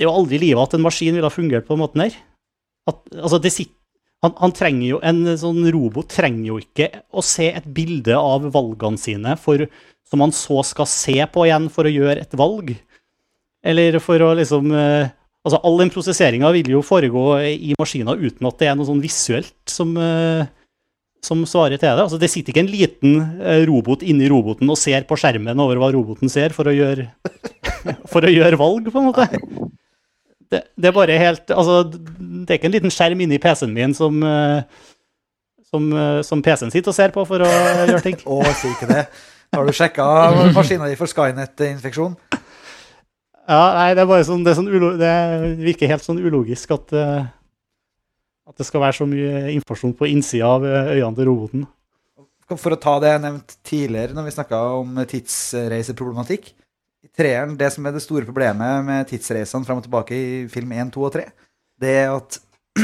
Det 0.00 0.06
er 0.06 0.08
jo 0.08 0.16
aldri 0.16 0.38
i 0.38 0.44
livet 0.46 0.64
at 0.64 0.74
en 0.78 0.80
maskin 0.86 1.12
ville 1.12 1.28
ha 1.28 1.34
fungert 1.34 1.66
på 1.68 1.76
den 1.76 1.82
måten 1.82 2.00
her. 2.06 2.14
At, 2.88 3.02
altså, 3.12 3.36
sitter 3.44 3.76
han, 4.24 4.32
han 4.40 4.52
trenger 4.56 4.86
jo, 4.86 4.98
En 5.04 5.20
sånn 5.40 5.60
robot 5.72 6.08
trenger 6.12 6.46
jo 6.48 6.58
ikke 6.60 6.88
å 7.12 7.24
se 7.24 7.50
et 7.52 7.66
bilde 7.76 8.16
av 8.16 8.48
valgene 8.52 9.00
sine 9.00 9.36
for, 9.40 9.66
som 10.08 10.24
han 10.24 10.32
så 10.32 10.64
skal 10.66 10.88
se 10.88 11.16
på 11.32 11.44
igjen 11.46 11.68
for 11.72 11.88
å 11.88 11.92
gjøre 11.92 12.24
et 12.24 12.36
valg. 12.40 12.72
Eller 13.60 14.00
for 14.00 14.24
å 14.24 14.34
liksom 14.38 14.72
eh, 14.72 15.16
Altså, 15.40 15.56
all 15.64 15.78
den 15.80 15.88
prosesseringa 15.88 16.50
vil 16.52 16.66
jo 16.74 16.82
foregå 16.84 17.22
i 17.48 17.70
maskiner 17.80 18.20
uten 18.20 18.44
at 18.44 18.58
det 18.60 18.66
er 18.68 18.74
noe 18.76 18.84
sånn 18.84 19.00
visuelt 19.00 19.72
som, 19.72 19.94
eh, 19.96 20.42
som 21.24 21.46
svarer 21.48 21.80
til 21.80 21.88
det. 21.88 22.04
Altså, 22.04 22.18
det 22.20 22.28
sitter 22.28 22.52
ikke 22.52 22.64
en 22.66 22.68
liten 22.68 23.14
eh, 23.40 23.62
robot 23.64 24.04
inni 24.04 24.28
roboten 24.28 24.68
og 24.68 24.76
ser 24.76 25.08
på 25.08 25.16
skjermen 25.16 25.62
over 25.64 25.80
hva 25.80 25.88
roboten 25.96 26.28
ser, 26.28 26.52
for 26.52 26.68
å 26.68 26.76
gjøre, 26.76 27.08
for 28.12 28.28
å 28.28 28.34
gjøre 28.34 28.60
valg, 28.60 28.92
på 28.92 29.00
en 29.00 29.08
måte. 29.08 29.30
Det, 30.50 30.64
det 30.74 30.90
er 30.90 30.94
bare 30.94 31.18
helt 31.20 31.52
Altså, 31.54 31.84
det 31.86 32.50
er 32.50 32.58
ikke 32.58 32.70
en 32.70 32.74
liten 32.74 32.94
skjerm 32.94 33.20
inni 33.22 33.38
PC-en 33.42 33.74
min 33.74 33.94
som, 33.94 34.16
eh, 34.26 34.62
som, 35.70 35.90
eh, 35.94 36.20
som 36.26 36.42
PC-en 36.42 36.72
sitter 36.74 36.90
og 36.90 36.96
ser 36.96 37.14
på 37.14 37.24
for 37.28 37.46
å 37.46 37.50
gjøre 37.50 38.02
ting. 38.06 38.18
Å, 38.26 38.40
si 38.58 38.72
ikke 38.72 38.90
det. 38.90 39.04
Har 39.54 39.66
du 39.66 39.74
sjekka 39.74 40.06
maskina 40.54 40.86
di 40.90 40.98
for 40.98 41.10
Skynet-infeksjon? 41.10 42.14
Ja, 43.50 43.62
nei, 43.74 43.88
det 43.98 44.04
er 44.04 44.10
bare 44.10 44.26
sånn, 44.26 44.44
det, 44.46 44.54
sånn 44.54 44.70
ulo, 44.70 44.92
det 44.98 45.10
virker 45.58 45.90
helt 45.90 46.04
sånn 46.06 46.20
ulogisk 46.22 46.70
at, 46.76 46.92
eh, 46.94 47.24
at 48.46 48.60
det 48.60 48.66
skal 48.68 48.84
være 48.84 48.98
så 49.00 49.08
mye 49.10 49.48
informasjon 49.56 49.96
på 49.98 50.10
innsida 50.10 50.52
av 50.58 50.66
øynene 50.66 51.16
til 51.18 51.30
roboten. 51.30 51.66
For 52.50 52.74
å 52.74 52.78
ta 52.82 52.96
det 53.02 53.12
jeg 53.12 53.22
nevnte 53.22 53.58
tidligere 53.66 54.14
når 54.16 54.26
vi 54.26 54.34
snakka 54.34 54.60
om 54.80 54.98
tidsreiseproblematikk. 55.12 56.50
I 57.00 57.08
treeren, 57.16 57.56
Det 57.56 57.70
som 57.72 57.86
er 57.86 57.94
det 57.96 58.02
store 58.04 58.28
problemet 58.28 58.84
med 58.84 59.08
tidsreisene 59.08 59.64
fram 59.64 59.78
og 59.80 59.86
tilbake 59.86 60.16
i 60.16 60.46
film 60.52 60.72
1, 60.76 60.92
2 60.92 61.04
og 61.06 61.12
3, 61.14 61.26
det 61.80 61.92
er 62.02 62.10
at 62.12 62.36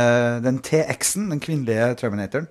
eh, 0.00 0.36
den 0.44 0.60
TX-en, 0.62 1.30
den 1.32 1.42
kvinnelige 1.42 1.88
Terminatoren, 1.98 2.46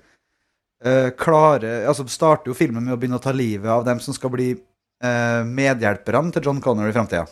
eh, 0.83 1.09
klarer 1.17 1.87
Altså 1.87 2.03
starter 2.11 2.51
jo 2.51 2.57
filmen 2.57 2.83
med 2.83 2.97
å 2.97 2.99
begynne 2.99 3.19
å 3.19 3.23
ta 3.23 3.31
livet 3.31 3.71
av 3.71 3.85
dem 3.87 4.01
som 4.03 4.15
skal 4.15 4.33
bli 4.33 4.49
eh, 4.51 5.41
medhjelperne 5.47 6.35
til 6.35 6.49
John 6.49 6.59
Connor 6.63 6.91
i 6.91 6.95
framtida. 6.95 7.23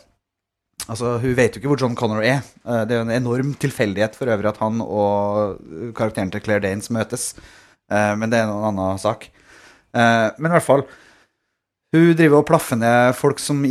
Altså, 0.88 1.18
hun 1.20 1.36
vet 1.36 1.52
jo 1.52 1.60
ikke 1.60 1.72
hvor 1.74 1.82
John 1.82 1.96
Connor 1.98 2.24
er. 2.24 2.40
Det 2.64 2.94
er 2.94 3.02
jo 3.02 3.04
en 3.04 3.12
enorm 3.12 3.50
tilfeldighet 3.60 4.14
for 4.16 4.30
øvrig 4.30 4.48
at 4.48 4.60
han 4.62 4.78
og 4.80 5.58
karakteren 5.98 6.30
til 6.32 6.40
Claire 6.40 6.62
Danes 6.64 6.88
møtes. 6.94 7.34
Men 7.90 8.30
det 8.30 8.38
er 8.38 8.46
en 8.46 8.68
annen 8.70 9.02
sak. 9.02 9.26
Men 9.92 10.48
i 10.48 10.54
hvert 10.54 10.64
fall 10.64 10.86
Hun 11.94 12.10
driver 12.12 12.42
og 12.42 12.48
plaffer 12.50 12.76
ned 12.76 13.14
folk 13.16 13.38
som 13.40 13.62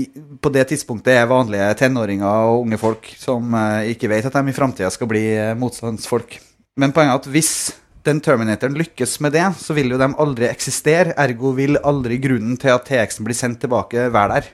på 0.42 0.50
det 0.54 0.64
tidspunktet 0.72 1.20
er 1.20 1.28
vanlige 1.30 1.68
tenåringer 1.84 2.50
og 2.50 2.64
unge 2.64 2.80
folk, 2.82 3.12
som 3.20 3.54
eh, 3.54 3.92
ikke 3.94 4.10
vet 4.10 4.26
at 4.26 4.34
de 4.34 4.50
i 4.50 4.56
framtida 4.58 4.90
skal 4.94 5.10
bli 5.12 5.26
eh, 5.36 5.54
motstandsfolk. 5.60 6.40
Men 6.82 6.96
poenget 6.96 7.14
er 7.14 7.22
at 7.22 7.30
hvis 7.36 7.52
den 8.08 8.22
Terminatoren 8.24 8.78
lykkes 8.80 9.20
med 9.22 9.36
det, 9.38 9.46
så 9.62 9.76
vil 9.78 9.94
jo 9.94 10.00
de 10.02 10.08
aldri 10.18 10.48
eksistere. 10.50 11.14
Ergo 11.20 11.52
vil 11.58 11.78
aldri 11.86 12.18
grunnen 12.24 12.58
til 12.58 12.74
at 12.74 12.88
TX-en 12.88 13.28
blir 13.28 13.38
sendt 13.38 13.62
tilbake, 13.62 14.08
være 14.14 14.38
der. 14.40 14.50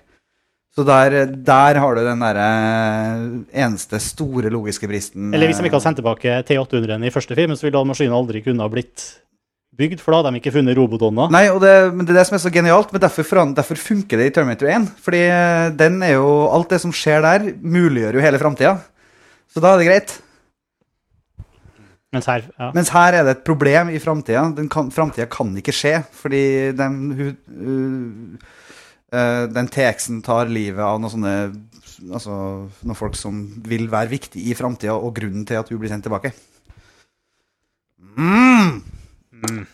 Så 0.73 0.83
der, 0.87 1.15
der 1.29 1.77
har 1.77 1.95
du 1.95 2.01
den 2.01 2.23
derre 2.23 2.47
eneste 3.53 3.99
store 4.01 4.49
logiske 4.51 4.89
bristen. 4.89 5.29
Eller 5.29 5.47
hvis 5.47 5.61
de 5.61 5.67
ikke 5.69 5.77
hadde 5.77 5.85
sendt 5.85 6.01
tilbake 6.01 6.39
T800-en 6.49 7.05
i 7.05 7.13
første 7.13 7.37
film, 7.37 7.53
så 7.55 7.67
ville 7.67 7.83
maskinen 7.85 8.15
aldri 8.17 8.41
kunne 8.43 8.65
ha 8.65 8.73
blitt 8.73 9.05
bygd, 9.79 10.01
for 10.03 10.13
da 10.13 10.19
hadde 10.21 10.33
de 10.35 10.41
ikke 10.41 10.53
funnet 10.53 10.77
robotånda. 10.77 11.29
Nei, 11.33 11.47
og 11.51 11.61
det, 11.63 11.71
men 11.93 12.05
det 12.05 12.13
er 12.13 12.19
det 12.21 12.27
som 12.29 12.37
er 12.37 12.43
så 12.43 12.51
genialt, 12.53 12.91
men 12.93 13.01
derfor, 13.01 13.25
foran- 13.27 13.55
derfor 13.57 13.79
funker 13.79 14.21
det 14.21 14.29
i 14.29 14.33
Terminator 14.35 14.69
1. 14.69 14.85
Fordi 15.05 15.23
eh, 15.25 15.69
den 15.79 16.01
er 16.05 16.15
jo 16.17 16.33
Alt 16.53 16.75
det 16.75 16.81
som 16.83 16.93
skjer 16.93 17.23
der, 17.25 17.47
muliggjør 17.61 18.19
jo 18.19 18.23
hele 18.23 18.41
framtida. 18.41 18.77
Så 19.53 19.63
da 19.63 19.73
er 19.73 19.81
det 19.81 19.89
greit. 19.89 20.15
Mens 22.13 22.29
her, 22.29 22.45
ja. 22.45 22.69
Mens 22.75 22.91
her 22.93 23.17
er 23.17 23.25
det 23.25 23.37
et 23.39 23.45
problem 23.47 23.89
i 23.89 24.01
framtida. 24.01 24.45
Framtida 24.93 25.25
kan 25.33 25.49
ikke 25.57 25.73
skje, 25.73 25.95
fordi 26.13 26.43
den, 26.77 26.97
uh, 27.17 28.57
uh, 29.09 29.45
den 29.49 29.69
TX-en 29.73 30.21
tar 30.25 30.51
livet 30.53 30.83
av 30.85 31.01
noen 31.01 31.15
sånne 31.17 31.37
Altså 32.03 32.33
noen 32.83 32.97
folk 32.97 33.13
som 33.15 33.37
vil 33.69 33.85
være 33.87 34.11
viktige 34.11 34.49
i 34.51 34.55
framtida, 34.57 34.95
og 34.97 35.13
grunnen 35.15 35.45
til 35.47 35.55
at 35.61 35.69
hun 35.71 35.77
blir 35.79 35.91
sendt 35.91 36.03
tilbake. 36.03 36.33
Mm. 38.17 38.81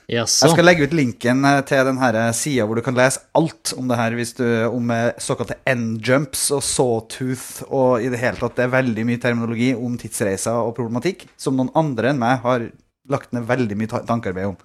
Jaså. 0.10 0.46
Jeg 0.48 0.54
skal 0.56 0.66
legge 0.66 0.86
ut 0.88 0.94
linken 0.98 1.46
eh, 1.46 1.60
til 1.68 1.86
den 1.88 2.00
sida 2.34 2.66
hvor 2.66 2.76
du 2.80 2.82
kan 2.86 2.98
lese 2.98 3.22
alt 3.38 3.74
om 3.78 3.88
det 3.92 3.98
her, 4.00 4.16
hvis 4.18 4.34
du, 4.38 4.46
om 4.70 4.92
eh, 4.96 5.12
såkalte 5.22 5.58
N-jumps 5.70 6.48
og 6.56 6.64
sawtooth 6.66 7.64
og 7.70 8.02
i 8.04 8.10
det 8.10 8.20
hele 8.22 8.38
tatt. 8.40 8.56
Det 8.58 8.66
er 8.68 8.74
veldig 8.76 9.06
mye 9.10 9.22
terminologi 9.22 9.72
om 9.78 9.98
tidsreiser 10.02 10.58
og 10.66 10.76
problematikk 10.78 11.28
som 11.40 11.58
noen 11.60 11.72
andre 11.78 12.14
enn 12.14 12.22
meg 12.22 12.42
har 12.46 12.70
lagt 13.10 13.34
ned 13.34 13.48
veldig 13.50 13.78
mye 13.80 13.90
ta- 13.92 14.04
tankearbeid 14.06 14.52
om. 14.52 14.58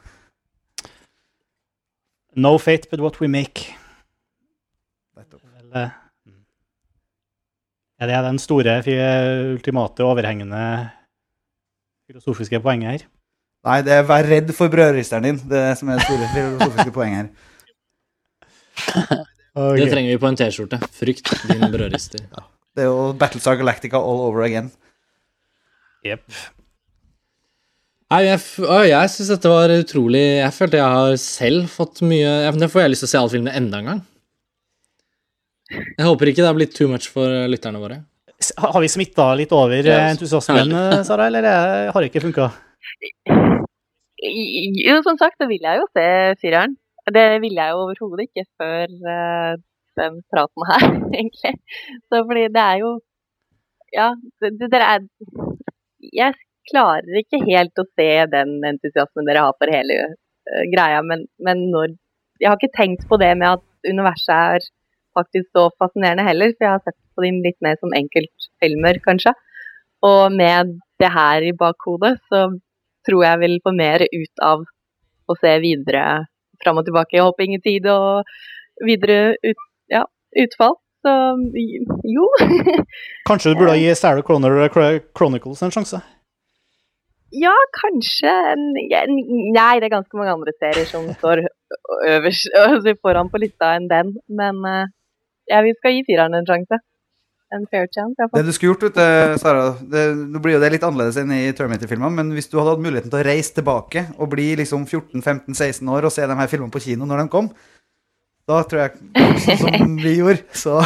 No 2.37 2.57
fate 2.59 2.89
but 2.91 3.01
what 3.01 3.21
we 3.21 3.29
make. 3.31 3.69
Eh, 5.75 5.91
Er 8.03 8.11
det 8.11 8.17
den 8.27 8.39
store, 8.43 8.73
ultimate, 9.55 10.03
overhengende 10.03 10.91
filosofiske 12.11 12.59
poenget 12.61 12.91
her? 12.91 13.05
Nei, 13.65 13.79
det 13.83 13.93
er 13.97 14.03
'vær 14.05 14.27
redd 14.29 14.51
for 14.53 14.69
brødristeren 14.69 15.25
din', 15.25 15.41
det 15.49 15.57
er 15.59 15.71
det 15.71 15.79
som 15.79 15.89
er 15.89 15.97
det 16.01 16.05
store 16.05 16.29
filosofiske 16.35 16.93
poenget 16.93 17.19
her. 17.23 17.29
Det 19.55 19.87
trenger 19.87 20.11
vi 20.11 20.19
på 20.19 20.27
en 20.27 20.35
T-skjorte. 20.37 20.81
Frykt 20.99 21.29
din 21.47 21.61
brødrister. 21.71 22.25
Det 22.75 22.83
er 22.83 22.89
jo 22.91 23.13
Battlestar 23.15 23.55
Galactica 23.55 24.01
all 24.03 24.25
over 24.27 24.43
again. 24.43 24.73
Jepp. 26.05 26.25
Nei, 28.11 28.25
jeg, 28.27 28.41
jeg 28.91 29.11
syns 29.15 29.31
dette 29.33 29.49
var 29.49 29.73
utrolig 29.73 30.21
Jeg 30.43 30.53
følte 30.53 30.77
jeg 30.77 30.93
har 30.97 31.15
selv 31.23 31.71
fått 31.73 32.03
mye 32.05 32.51
Nå 32.53 32.69
får 32.69 32.83
jeg 32.85 32.91
lyst 32.93 33.01
til 33.03 33.09
å 33.09 33.13
se 33.15 33.21
alle 33.23 33.33
filmene 33.33 33.55
enda 33.57 33.79
en 33.81 33.89
gang. 33.89 34.03
Jeg 35.71 36.05
håper 36.05 36.31
ikke 36.31 36.43
det 36.43 36.51
har 36.51 36.59
blitt 36.59 36.75
too 36.77 36.91
much 36.91 37.09
for 37.15 37.31
eh, 37.31 37.47
lytterne 37.51 37.81
våre. 37.81 38.03
Har 38.61 38.81
vi 38.85 38.91
smitta 38.93 39.31
litt 39.39 39.55
over 39.57 39.79
Ja, 39.87 39.97
eh, 40.03 40.11
entusiasmen, 40.13 40.75
Sara, 41.09 41.31
eller 41.31 41.47
er- 41.49 41.91
har 41.95 42.03
det 42.05 42.11
ikke 42.13 42.27
funka? 42.27 42.51
Jo, 44.89 44.97
som 45.05 45.19
sagt, 45.21 45.37
så 45.41 45.49
vil 45.51 45.65
jeg 45.67 45.81
jo 45.81 45.87
se 45.93 46.07
fireren. 46.41 46.77
Det 47.15 47.25
ville 47.43 47.61
jeg 47.61 47.75
jo 47.75 47.83
overhodet 47.85 48.29
ikke 48.29 48.47
før 48.61 48.93
uh, 49.05 49.53
den 50.01 50.23
praten 50.33 50.69
her, 50.71 50.87
egentlig. 51.19 51.53
Så 52.09 52.23
fordi 52.29 52.47
det 52.55 52.65
er 52.71 52.79
jo 52.85 52.93
Ja, 53.95 54.09
det, 54.43 54.71
det 54.73 54.81
er 54.83 55.05
Jeg 56.13 56.35
klarer 56.71 57.21
ikke 57.21 57.45
helt 57.45 57.79
å 57.79 57.85
se 57.93 58.09
den 58.33 58.57
entusiasmen 58.65 59.29
dere 59.29 59.45
har 59.45 59.59
for 59.61 59.71
hele 59.71 59.99
uh, 60.09 60.65
greia, 60.73 61.03
men, 61.03 61.27
men 61.39 61.69
når 61.75 61.95
Jeg 62.41 62.51
har 62.51 62.59
ikke 62.59 62.79
tenkt 62.81 63.07
på 63.11 63.21
det 63.21 63.35
med 63.39 63.59
at 63.59 63.93
universet 63.93 64.35
er 64.35 64.71
faktisk 65.15 65.47
så 65.55 65.69
fascinerende 65.79 66.25
heller, 66.27 66.55
for 66.57 66.67
jeg 66.67 66.73
har 66.73 66.83
sett 66.83 66.99
på 67.15 67.23
dem 67.23 67.43
litt 67.45 67.61
mer 67.63 67.77
som 67.79 67.93
enkeltfilmer, 67.95 68.99
kanskje. 69.05 69.35
Og 70.05 70.33
med 70.35 70.73
det 71.01 71.11
her 71.15 71.47
i 71.47 71.53
bakhodet, 71.55 72.17
så 72.27 72.49
tror 73.07 73.25
jeg 73.27 73.43
vil 73.43 73.59
få 73.65 73.75
mer 73.77 74.07
ut 74.07 74.45
av 74.45 74.65
å 75.29 75.37
se 75.41 75.53
videre 75.63 76.25
fram 76.63 76.81
og 76.81 76.87
tilbake. 76.87 77.17
Jeg 77.17 77.27
håper 77.27 77.47
ingen 77.47 77.63
tid 77.65 77.87
og 77.91 78.25
videre 78.85 79.37
ut, 79.45 79.69
ja, 79.93 80.05
utfall. 80.45 80.79
Så 81.05 81.13
jo. 82.09 82.27
Kanskje 83.29 83.53
du 83.53 83.61
burde 83.61 83.77
gi 83.77 83.93
Sarah 83.99 84.25
Croner 84.25 84.69
Chronicles 84.73 85.63
en 85.65 85.75
sjanse? 85.75 86.01
Ja, 87.35 87.55
kanskje. 87.75 88.31
Nei, 89.11 89.73
det 89.83 89.89
er 89.89 89.93
ganske 89.97 90.17
mange 90.17 90.35
andre 90.37 90.55
serier 90.55 90.87
som 90.87 91.09
står 91.19 91.45
øverst 92.09 92.53
altså 92.61 92.95
foran 93.03 93.31
på 93.33 93.43
lista 93.43 93.75
enn 93.79 93.89
den. 93.91 94.15
Men 94.31 94.61
eh, 94.71 94.93
ja, 95.51 95.63
vi 95.67 95.75
skal 95.77 95.97
gi 95.97 96.05
fireren 96.07 96.39
en 96.39 96.47
sjanse. 96.49 96.79
En 97.55 97.67
fair 97.71 97.87
chance, 97.95 98.19
Det 98.35 98.43
du 98.47 98.53
skulle 98.53 98.73
gjort, 98.73 98.83
vet 98.89 98.97
du, 98.99 99.39
Sara 99.39 99.69
det, 99.79 100.05
Nå 100.33 100.41
blir 100.43 100.57
jo 100.57 100.63
det 100.63 100.73
litt 100.75 100.83
annerledes 100.87 101.21
enn 101.21 101.31
i 101.37 101.53
Terminator-filmene, 101.55 102.11
men 102.17 102.33
hvis 102.35 102.49
du 102.51 102.57
hadde 102.59 102.73
hatt 102.75 102.83
muligheten 102.83 103.13
til 103.13 103.21
å 103.21 103.27
reise 103.29 103.55
tilbake 103.55 104.03
og 104.19 104.33
bli 104.33 104.49
liksom 104.59 104.87
14-15-16 104.89 105.93
år 105.95 106.09
og 106.09 106.15
se 106.15 106.27
de 106.27 106.39
her 106.41 106.51
filmene 106.51 106.75
på 106.75 106.83
kino 106.83 107.07
når 107.07 107.23
de 107.23 107.29
kom, 107.37 107.53
da 108.51 108.59
tror 108.69 108.83
jeg 108.83 109.39
Sånn 109.45 109.61
som 109.63 109.95
vi 110.05 110.17
gjorde, 110.19 110.43
så 110.53 110.81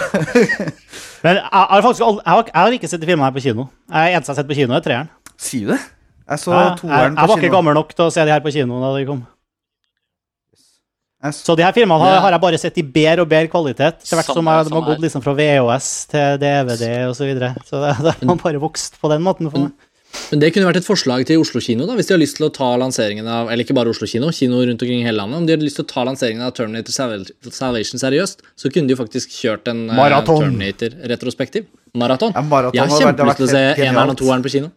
Men 1.24 1.40
jeg 1.40 1.48
har 1.50 1.82
faktisk 1.88 2.04
aldri, 2.06 2.22
jeg 2.22 2.34
har, 2.34 2.44
jeg 2.52 2.60
har 2.60 2.76
ikke 2.76 2.90
sett 2.92 3.06
filmen 3.08 3.24
her 3.26 3.34
på 3.34 3.42
kino. 3.48 3.64
Jeg 3.90 4.14
eneste 4.14 4.30
jeg 4.30 4.36
har 4.36 4.42
sett 4.42 4.50
på 4.52 4.58
kino, 4.60 4.76
er 4.76 4.84
treeren. 4.84 5.08
Sier 5.40 5.64
du 5.66 5.72
det? 5.74 5.80
Jeg 6.28 6.42
så 6.44 6.52
toeren 6.52 6.78
på 6.78 6.84
kino. 6.84 7.08
jeg 7.16 7.32
var 7.32 7.42
ikke 7.42 7.56
gammel 7.56 7.78
nok 7.80 7.96
til 7.96 8.04
å 8.06 8.12
se 8.14 8.28
de 8.28 8.34
her 8.36 8.44
på 8.44 8.52
kino 8.54 8.78
da 8.84 8.92
de 8.94 9.08
kom. 9.08 9.24
Så, 11.34 11.56
de 11.58 11.64
her 11.66 11.74
filmene 11.74 11.98
har, 11.98 12.20
har 12.22 12.34
jeg 12.36 12.42
bare 12.44 12.58
sett 12.62 12.76
i 12.78 12.84
bedre 12.86 13.24
og 13.24 13.30
bedre 13.30 13.50
kvalitet. 13.50 14.04
Til 14.06 14.20
hvert 14.20 14.28
som 14.30 14.46
jeg, 14.46 14.68
de 14.68 14.74
har 14.76 14.84
gått 14.86 15.02
liksom 15.02 15.24
fra 15.24 15.34
VHS 15.34 15.88
til 16.12 16.36
DVD 16.38 16.84
og 17.08 17.16
så 17.18 17.26
videre. 17.26 17.56
Så 17.66 17.80
det, 17.82 17.96
det 18.06 18.12
har 18.20 18.28
man 18.30 18.38
bare 18.38 18.60
vokst 18.62 19.00
på 19.02 19.10
den 19.10 19.24
måten 19.26 19.50
for 19.50 19.66
meg. 19.66 19.74
Men 20.30 20.40
det 20.40 20.52
kunne 20.54 20.68
vært 20.70 20.78
et 20.80 20.86
forslag 20.86 21.26
til 21.28 21.42
Oslo 21.42 21.60
kino, 21.60 21.84
da, 21.88 21.92
hvis 21.98 22.08
de 22.08 22.14
har 22.14 22.20
lyst 22.22 22.38
til 22.38 22.46
å 22.46 22.52
ta 22.54 22.70
lanseringen 22.80 23.26
av 23.28 23.50
Eller 23.52 23.66
ikke 23.66 23.74
bare 23.76 23.92
Oslo 23.92 24.06
kino, 24.08 24.30
kino 24.32 24.62
rundt 24.62 24.80
omkring 24.80 25.02
i 25.02 25.04
hele 25.04 25.18
landet. 25.20 25.42
Om 25.42 25.48
de 25.48 25.52
hadde 25.56 25.66
lyst 25.66 25.76
til 25.82 25.84
å 25.84 25.90
ta 25.90 26.04
lanseringen 26.08 26.46
av 26.46 26.54
Terminator 26.56 26.94
Salvation 27.52 28.00
seriøst, 28.00 28.40
så 28.56 28.72
kunne 28.72 28.88
de 28.88 28.96
jo 28.96 29.00
faktisk 29.02 29.34
kjørt 29.36 29.68
en 29.68 29.84
Marathon. 29.98 30.46
Terminator-retrospektiv. 30.46 31.68
Maraton. 31.98 32.32
Ja, 32.36 32.44
maraton 32.46 32.78
Jeg 32.78 32.88
har 32.88 33.04
kjempelyst 33.04 33.42
til 33.42 33.48
å 33.48 33.52
se 33.52 33.64
eneren 33.84 34.14
og 34.14 34.20
toeren 34.22 34.44
på 34.46 34.54
kino. 34.54 34.72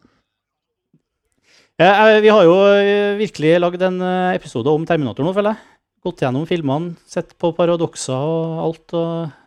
Eh, 1.79 1.87
eh, 1.87 2.19
Vi 2.25 2.29
har 2.33 2.43
jo 2.45 2.55
eh, 2.75 3.15
virkelig 3.21 3.55
lagd 3.63 3.87
en 3.87 4.01
eh, 4.03 4.35
episode 4.35 4.73
om 4.73 4.83
Terminator 4.89 5.25
nå, 5.25 5.31
føler 5.37 5.55
jeg. 5.55 5.70
Gått 6.01 6.23
gjennom 6.23 6.47
filmene, 6.49 6.95
sett 7.05 7.35
på 7.37 7.51
paradokser 7.53 8.17
og 8.17 8.61
alt 8.63 8.95
og 8.97 9.37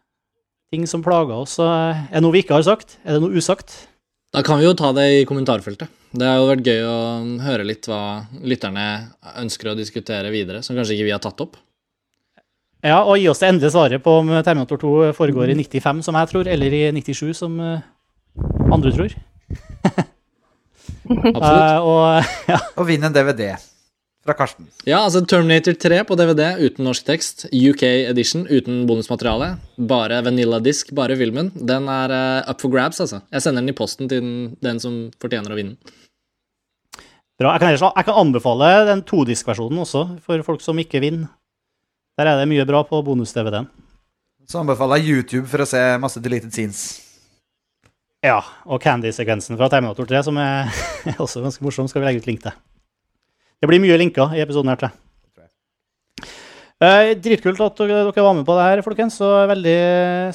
ting 0.70 0.86
som 0.86 1.02
plager 1.02 1.34
oss. 1.34 1.58
Eh, 1.58 2.04
Er 2.10 2.20
det 2.20 2.22
noe 2.22 2.34
vi 2.34 2.44
ikke 2.44 2.58
har 2.58 2.66
sagt? 2.66 2.98
Er 3.04 3.16
det 3.16 3.24
noe 3.24 3.34
usagt? 3.34 3.88
Da 4.34 4.42
kan 4.42 4.58
vi 4.58 4.66
jo 4.66 4.74
ta 4.78 4.92
det 4.94 5.06
i 5.20 5.26
kommentarfeltet. 5.26 5.90
Det 6.14 6.26
har 6.26 6.38
jo 6.38 6.48
vært 6.50 6.66
gøy 6.66 6.80
å 6.86 6.98
høre 7.42 7.66
litt 7.66 7.86
hva 7.90 8.26
lytterne 8.42 8.86
ønsker 9.42 9.70
å 9.70 9.76
diskutere 9.78 10.30
videre, 10.30 10.62
som 10.62 10.78
kanskje 10.78 10.94
ikke 10.96 11.08
vi 11.08 11.14
har 11.14 11.22
tatt 11.22 11.42
opp. 11.42 11.58
Ja, 12.84 13.00
og 13.02 13.18
gi 13.18 13.28
oss 13.30 13.40
det 13.40 13.48
endelige 13.48 13.72
svaret 13.74 14.02
på 14.04 14.18
om 14.20 14.30
Terminator 14.44 14.78
2 14.78 15.12
foregår 15.16 15.50
i 15.50 15.58
95, 15.58 16.02
som 16.06 16.18
jeg 16.18 16.30
tror, 16.30 16.50
eller 16.50 16.74
i 16.76 16.82
97, 16.92 17.32
som 17.34 17.54
eh, 17.62 17.86
andre 18.70 18.92
tror. 18.94 19.14
Absolutt. 21.04 21.40
Uh, 21.40 21.78
og 21.82 22.02
ja, 22.52 22.58
og 22.76 22.86
vinne 22.88 23.10
en 23.10 23.14
DVD 23.16 23.54
fra 24.24 24.34
Karsten. 24.36 24.68
Ja, 24.88 25.02
altså 25.04 25.20
Terminator 25.28 25.76
3 25.76 26.00
på 26.08 26.16
DVD 26.18 26.46
uten 26.64 26.86
norsk 26.88 27.04
tekst. 27.06 27.44
UK 27.52 27.82
edition 28.10 28.46
uten 28.48 28.84
bonusmateriale. 28.88 29.54
Bare 29.76 30.22
vanilla 30.24 30.60
disk, 30.64 30.94
bare 30.96 31.16
filmen. 31.20 31.52
Den 31.54 31.88
er 31.92 32.14
uh, 32.14 32.50
up 32.50 32.64
for 32.64 32.72
grabs, 32.72 33.02
altså. 33.04 33.20
Jeg 33.32 33.44
sender 33.44 33.62
den 33.62 33.74
i 33.74 33.76
posten 33.76 34.08
til 34.08 34.24
den, 34.24 34.34
den 34.64 34.80
som 34.82 34.98
fortjener 35.20 35.52
å 35.52 35.60
vinne. 35.60 35.76
Bra. 37.40 37.56
Jeg 37.56 37.64
kan, 37.64 37.72
jeg 37.74 38.06
kan 38.06 38.20
anbefale 38.20 38.74
den 38.88 39.02
todisk-versjonen 39.06 39.82
også, 39.82 40.04
for 40.24 40.44
folk 40.46 40.62
som 40.64 40.78
ikke 40.80 41.02
vinner. 41.02 41.32
Der 42.18 42.30
er 42.30 42.38
det 42.38 42.50
mye 42.50 42.66
bra 42.68 42.84
på 42.86 43.00
bonus-DVD-en. 43.04 43.66
Så 44.46 44.60
anbefaler 44.60 45.00
jeg 45.00 45.16
YouTube 45.16 45.48
for 45.50 45.64
å 45.64 45.66
se 45.66 45.80
masse 46.00 46.20
deleted 46.22 46.52
scenes. 46.54 46.84
Ja, 48.24 48.38
og 48.64 48.80
Candy-sekvensen 48.80 49.58
fra 49.58 49.68
Terminator 49.72 50.06
3, 50.08 50.22
som 50.28 50.38
er 50.40 50.70
også 51.24 51.42
ganske 51.44 51.64
morsom, 51.64 51.90
skal 51.90 52.04
vi 52.04 52.08
legge 52.08 52.22
ut 52.22 52.30
link 52.30 52.44
til. 52.46 52.54
Det 53.64 53.70
blir 53.70 53.80
mye 53.80 53.96
linker 53.96 54.34
i 54.36 54.42
episoden 54.44 54.68
her, 54.68 54.76
tror 54.76 54.90
jeg. 54.90 54.98
Uh, 56.84 57.14
dritkult 57.16 57.62
at 57.64 57.78
dere, 57.80 58.02
dere 58.10 58.24
var 58.26 58.34
med 58.36 58.44
på 58.44 58.56
det 58.58 58.64
her, 58.66 58.82
folkens. 58.84 59.14
Så 59.16 59.28
veldig 59.48 59.76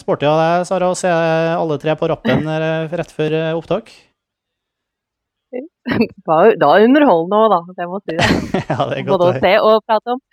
sporty 0.01 0.25
av 0.25 0.39
deg, 0.39 0.63
Sara, 0.65 0.87
å 0.89 0.95
se 0.97 1.11
alle 1.11 1.77
tre 1.77 1.93
på 1.99 2.09
rappen 2.09 2.47
eh, 2.49 2.95
rett 2.97 3.13
før 3.13 3.35
eh, 3.37 3.51
opptak. 3.53 3.91
Da, 6.25 6.39
var 6.61 6.83
underholdende 6.85 7.37
òg, 7.37 7.53
da. 7.53 7.75
Det 7.77 7.87
må 7.91 7.99
si. 8.01 8.17
det. 8.17 8.25
ja, 8.71 8.79
det 8.89 8.97
er 8.97 9.05
godt 9.05 9.13
Både 9.13 9.29
å 9.29 9.37
se 9.45 9.53
og 9.61 9.85
prate 9.85 10.15
om. 10.15 10.23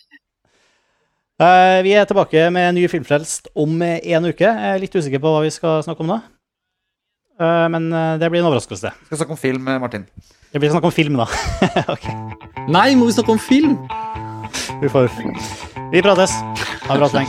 Uh, 1.37 1.79
vi 1.85 1.93
er 2.01 2.09
tilbake 2.09 2.49
med 2.49 2.71
en 2.71 2.79
ny 2.81 2.89
Filmfrelst 2.89 3.53
om 3.53 3.77
en 3.85 4.31
uke. 4.31 4.49
Jeg 4.49 4.73
er 4.73 4.81
litt 4.81 4.97
usikker 4.97 5.21
på 5.21 5.37
hva 5.37 5.45
vi 5.45 5.53
skal 5.53 5.85
snakke 5.85 6.01
om 6.05 6.17
da. 6.17 6.23
Eh, 7.41 7.69
men 7.69 7.93
eh, 7.93 8.19
det 8.19 8.31
blir 8.31 8.41
en 8.41 8.49
overraskelse. 8.49 8.93
Skal 9.07 9.19
snakke 9.21 9.37
om 9.37 9.41
film, 9.41 9.69
eh, 9.69 9.81
Martin. 9.81 10.07
Det 10.53 10.61
blir 10.61 10.71
snakk 10.71 10.85
om 10.89 10.93
film, 10.93 11.19
da. 11.21 11.27
okay. 11.95 12.15
Nei, 12.69 12.95
må 12.97 13.11
vi 13.11 13.13
snakke 13.13 13.33
om 13.37 13.39
film? 13.39 13.77
vi 14.81 14.89
får 14.89 15.11
Vi 15.93 16.03
prates. 16.03 16.33
Ha 16.87 16.97
det 16.97 17.01
bra 17.01 17.09
to. 17.09 17.21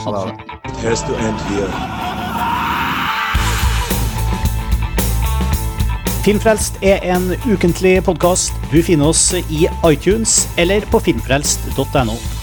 Filmfrelst 6.24 6.82
er 6.82 7.04
en 7.14 7.30
ukentlig 7.48 8.02
podkast. 8.04 8.52
Du 8.72 8.82
finner 8.82 9.12
oss 9.12 9.30
i 9.34 9.68
iTunes 9.88 10.48
eller 10.58 10.84
på 10.92 11.00
filmfrelst.no. 11.00 12.37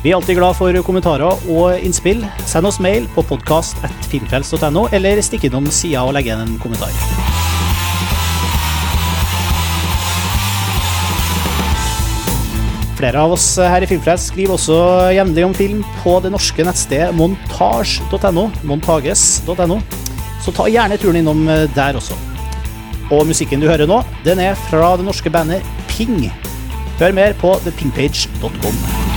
Vi 0.00 0.08
er 0.08 0.16
alltid 0.16 0.38
glad 0.38 0.56
for 0.56 0.72
kommentarer 0.80 1.42
og 1.52 1.82
innspill. 1.84 2.22
Send 2.48 2.64
oss 2.64 2.78
mail 2.80 3.04
på 3.12 3.20
podkast.filmfrelst.no, 3.28 4.86
eller 4.96 5.20
stikk 5.20 5.44
innom 5.50 5.66
sida 5.68 6.06
og 6.06 6.14
legg 6.16 6.30
igjen 6.30 6.40
en 6.46 6.54
kommentar. 6.62 6.94
Flere 12.96 13.20
av 13.20 13.32
oss 13.32 13.44
her 13.60 13.84
i 13.84 13.88
Filmfrelst 13.88 14.32
skriver 14.32 14.56
også 14.56 14.78
jevnlig 15.16 15.44
om 15.46 15.56
film 15.56 15.84
på 16.00 16.16
det 16.24 16.32
norske 16.32 16.64
nettstedet 16.64 17.12
montage.no. 17.16 18.46
montages.no. 18.72 19.78
Så 20.40 20.56
ta 20.56 20.68
gjerne 20.72 20.96
turen 21.00 21.20
innom 21.20 21.44
eh, 21.48 21.66
der 21.76 22.00
også. 22.00 22.16
Og 23.12 23.28
musikken 23.28 23.60
du 23.60 23.68
hører 23.68 23.88
nå, 23.88 24.00
den 24.24 24.40
er 24.40 24.56
fra 24.70 24.94
det 24.96 25.08
norske 25.08 25.32
bandet 25.32 25.64
Ping. 25.92 26.30
Hør 27.00 27.16
mer 27.16 27.36
på 27.40 27.56
thepingpage.com. 27.66 29.09